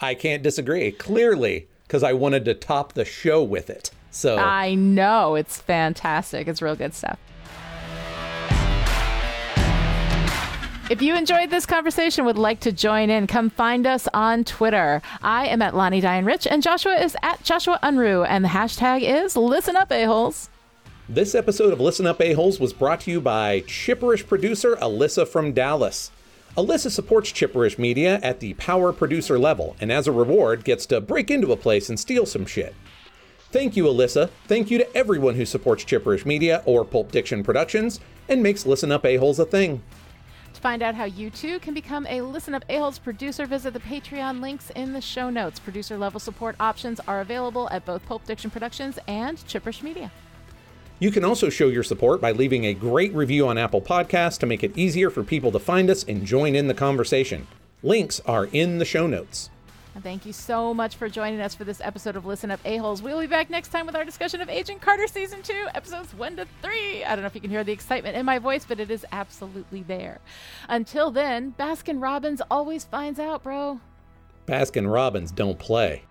I 0.00 0.14
can't 0.14 0.42
disagree. 0.42 0.90
Clearly, 0.92 1.68
because 1.86 2.02
I 2.02 2.12
wanted 2.12 2.44
to 2.46 2.54
top 2.54 2.92
the 2.94 3.04
show 3.04 3.42
with 3.42 3.68
it. 3.70 3.90
So 4.10 4.38
I 4.38 4.74
know. 4.74 5.34
It's 5.34 5.58
fantastic. 5.60 6.48
It's 6.48 6.62
real 6.62 6.76
good 6.76 6.94
stuff. 6.94 7.18
If 10.90 11.00
you 11.00 11.14
enjoyed 11.14 11.50
this 11.50 11.66
conversation, 11.66 12.24
would 12.24 12.36
like 12.36 12.58
to 12.60 12.72
join 12.72 13.10
in, 13.10 13.28
come 13.28 13.48
find 13.48 13.86
us 13.86 14.08
on 14.12 14.42
Twitter. 14.42 15.00
I 15.22 15.46
am 15.46 15.62
at 15.62 15.76
Lonnie 15.76 16.00
Diane 16.00 16.24
Rich, 16.24 16.48
and 16.48 16.64
Joshua 16.64 16.94
is 16.94 17.16
at 17.22 17.44
Joshua 17.44 17.78
Unruh, 17.80 18.26
and 18.28 18.44
the 18.44 18.48
hashtag 18.48 19.02
is 19.02 19.36
Listen 19.36 19.76
Up 19.76 19.92
A-Holes. 19.92 20.50
this 21.08 21.36
episode 21.36 21.72
of 21.72 21.78
Listen 21.78 22.08
Up 22.08 22.20
A-Holes 22.20 22.58
was 22.58 22.72
brought 22.72 23.02
to 23.02 23.12
you 23.12 23.20
by 23.20 23.60
Chipperish 23.68 24.26
producer 24.26 24.74
Alyssa 24.82 25.28
from 25.28 25.52
Dallas. 25.52 26.10
Alyssa 26.56 26.90
supports 26.90 27.30
Chipperish 27.30 27.78
Media 27.78 28.18
at 28.20 28.40
the 28.40 28.54
power 28.54 28.92
producer 28.92 29.38
level, 29.38 29.76
and 29.80 29.92
as 29.92 30.08
a 30.08 30.12
reward, 30.12 30.64
gets 30.64 30.86
to 30.86 31.00
break 31.00 31.30
into 31.30 31.52
a 31.52 31.56
place 31.56 31.88
and 31.88 32.00
steal 32.00 32.26
some 32.26 32.46
shit. 32.46 32.74
Thank 33.52 33.76
you, 33.76 33.84
Alyssa. 33.84 34.28
Thank 34.48 34.72
you 34.72 34.78
to 34.78 34.96
everyone 34.96 35.36
who 35.36 35.46
supports 35.46 35.84
Chipperish 35.84 36.26
Media 36.26 36.64
or 36.64 36.84
Pulp 36.84 37.12
Diction 37.12 37.44
Productions 37.44 38.00
and 38.28 38.42
makes 38.42 38.66
Listen 38.66 38.90
Up 38.90 39.06
A-Holes 39.06 39.38
a 39.38 39.44
thing. 39.44 39.84
To 40.60 40.62
find 40.62 40.82
out 40.82 40.94
how 40.94 41.04
you 41.04 41.30
too 41.30 41.58
can 41.60 41.72
become 41.72 42.06
a 42.06 42.20
Listen 42.20 42.54
Up 42.54 42.66
A-Holes 42.68 42.98
producer, 42.98 43.46
visit 43.46 43.72
the 43.72 43.80
Patreon 43.80 44.42
links 44.42 44.68
in 44.76 44.92
the 44.92 45.00
show 45.00 45.30
notes. 45.30 45.58
Producer 45.58 45.96
level 45.96 46.20
support 46.20 46.54
options 46.60 47.00
are 47.08 47.22
available 47.22 47.66
at 47.70 47.86
both 47.86 48.04
Pulp 48.04 48.26
Diction 48.26 48.50
Productions 48.50 48.98
and 49.08 49.38
Chipperish 49.38 49.82
Media. 49.82 50.12
You 50.98 51.10
can 51.10 51.24
also 51.24 51.48
show 51.48 51.68
your 51.68 51.82
support 51.82 52.20
by 52.20 52.32
leaving 52.32 52.66
a 52.66 52.74
great 52.74 53.14
review 53.14 53.48
on 53.48 53.56
Apple 53.56 53.80
Podcasts 53.80 54.38
to 54.40 54.44
make 54.44 54.62
it 54.62 54.76
easier 54.76 55.08
for 55.08 55.24
people 55.24 55.50
to 55.50 55.58
find 55.58 55.88
us 55.88 56.04
and 56.04 56.26
join 56.26 56.54
in 56.54 56.66
the 56.66 56.74
conversation. 56.74 57.46
Links 57.82 58.20
are 58.26 58.44
in 58.52 58.76
the 58.76 58.84
show 58.84 59.06
notes. 59.06 59.48
And 59.94 60.04
thank 60.04 60.24
you 60.24 60.32
so 60.32 60.72
much 60.72 60.96
for 60.96 61.08
joining 61.08 61.40
us 61.40 61.54
for 61.54 61.64
this 61.64 61.80
episode 61.82 62.14
of 62.14 62.24
Listen 62.24 62.50
Up 62.52 62.60
A-Holes. 62.64 63.02
We'll 63.02 63.20
be 63.20 63.26
back 63.26 63.50
next 63.50 63.68
time 63.68 63.86
with 63.86 63.96
our 63.96 64.04
discussion 64.04 64.40
of 64.40 64.48
Agent 64.48 64.80
Carter 64.80 65.08
Season 65.08 65.42
2, 65.42 65.68
episodes 65.74 66.14
1 66.14 66.36
to 66.36 66.46
3. 66.62 67.04
I 67.04 67.16
don't 67.16 67.22
know 67.22 67.26
if 67.26 67.34
you 67.34 67.40
can 67.40 67.50
hear 67.50 67.64
the 67.64 67.72
excitement 67.72 68.16
in 68.16 68.24
my 68.24 68.38
voice, 68.38 68.64
but 68.64 68.78
it 68.78 68.90
is 68.90 69.04
absolutely 69.10 69.82
there. 69.82 70.20
Until 70.68 71.10
then, 71.10 71.54
Baskin 71.58 72.00
Robbins 72.00 72.40
always 72.50 72.84
finds 72.84 73.18
out, 73.18 73.42
bro. 73.42 73.80
Baskin 74.46 74.92
Robbins 74.92 75.32
don't 75.32 75.58
play. 75.58 76.04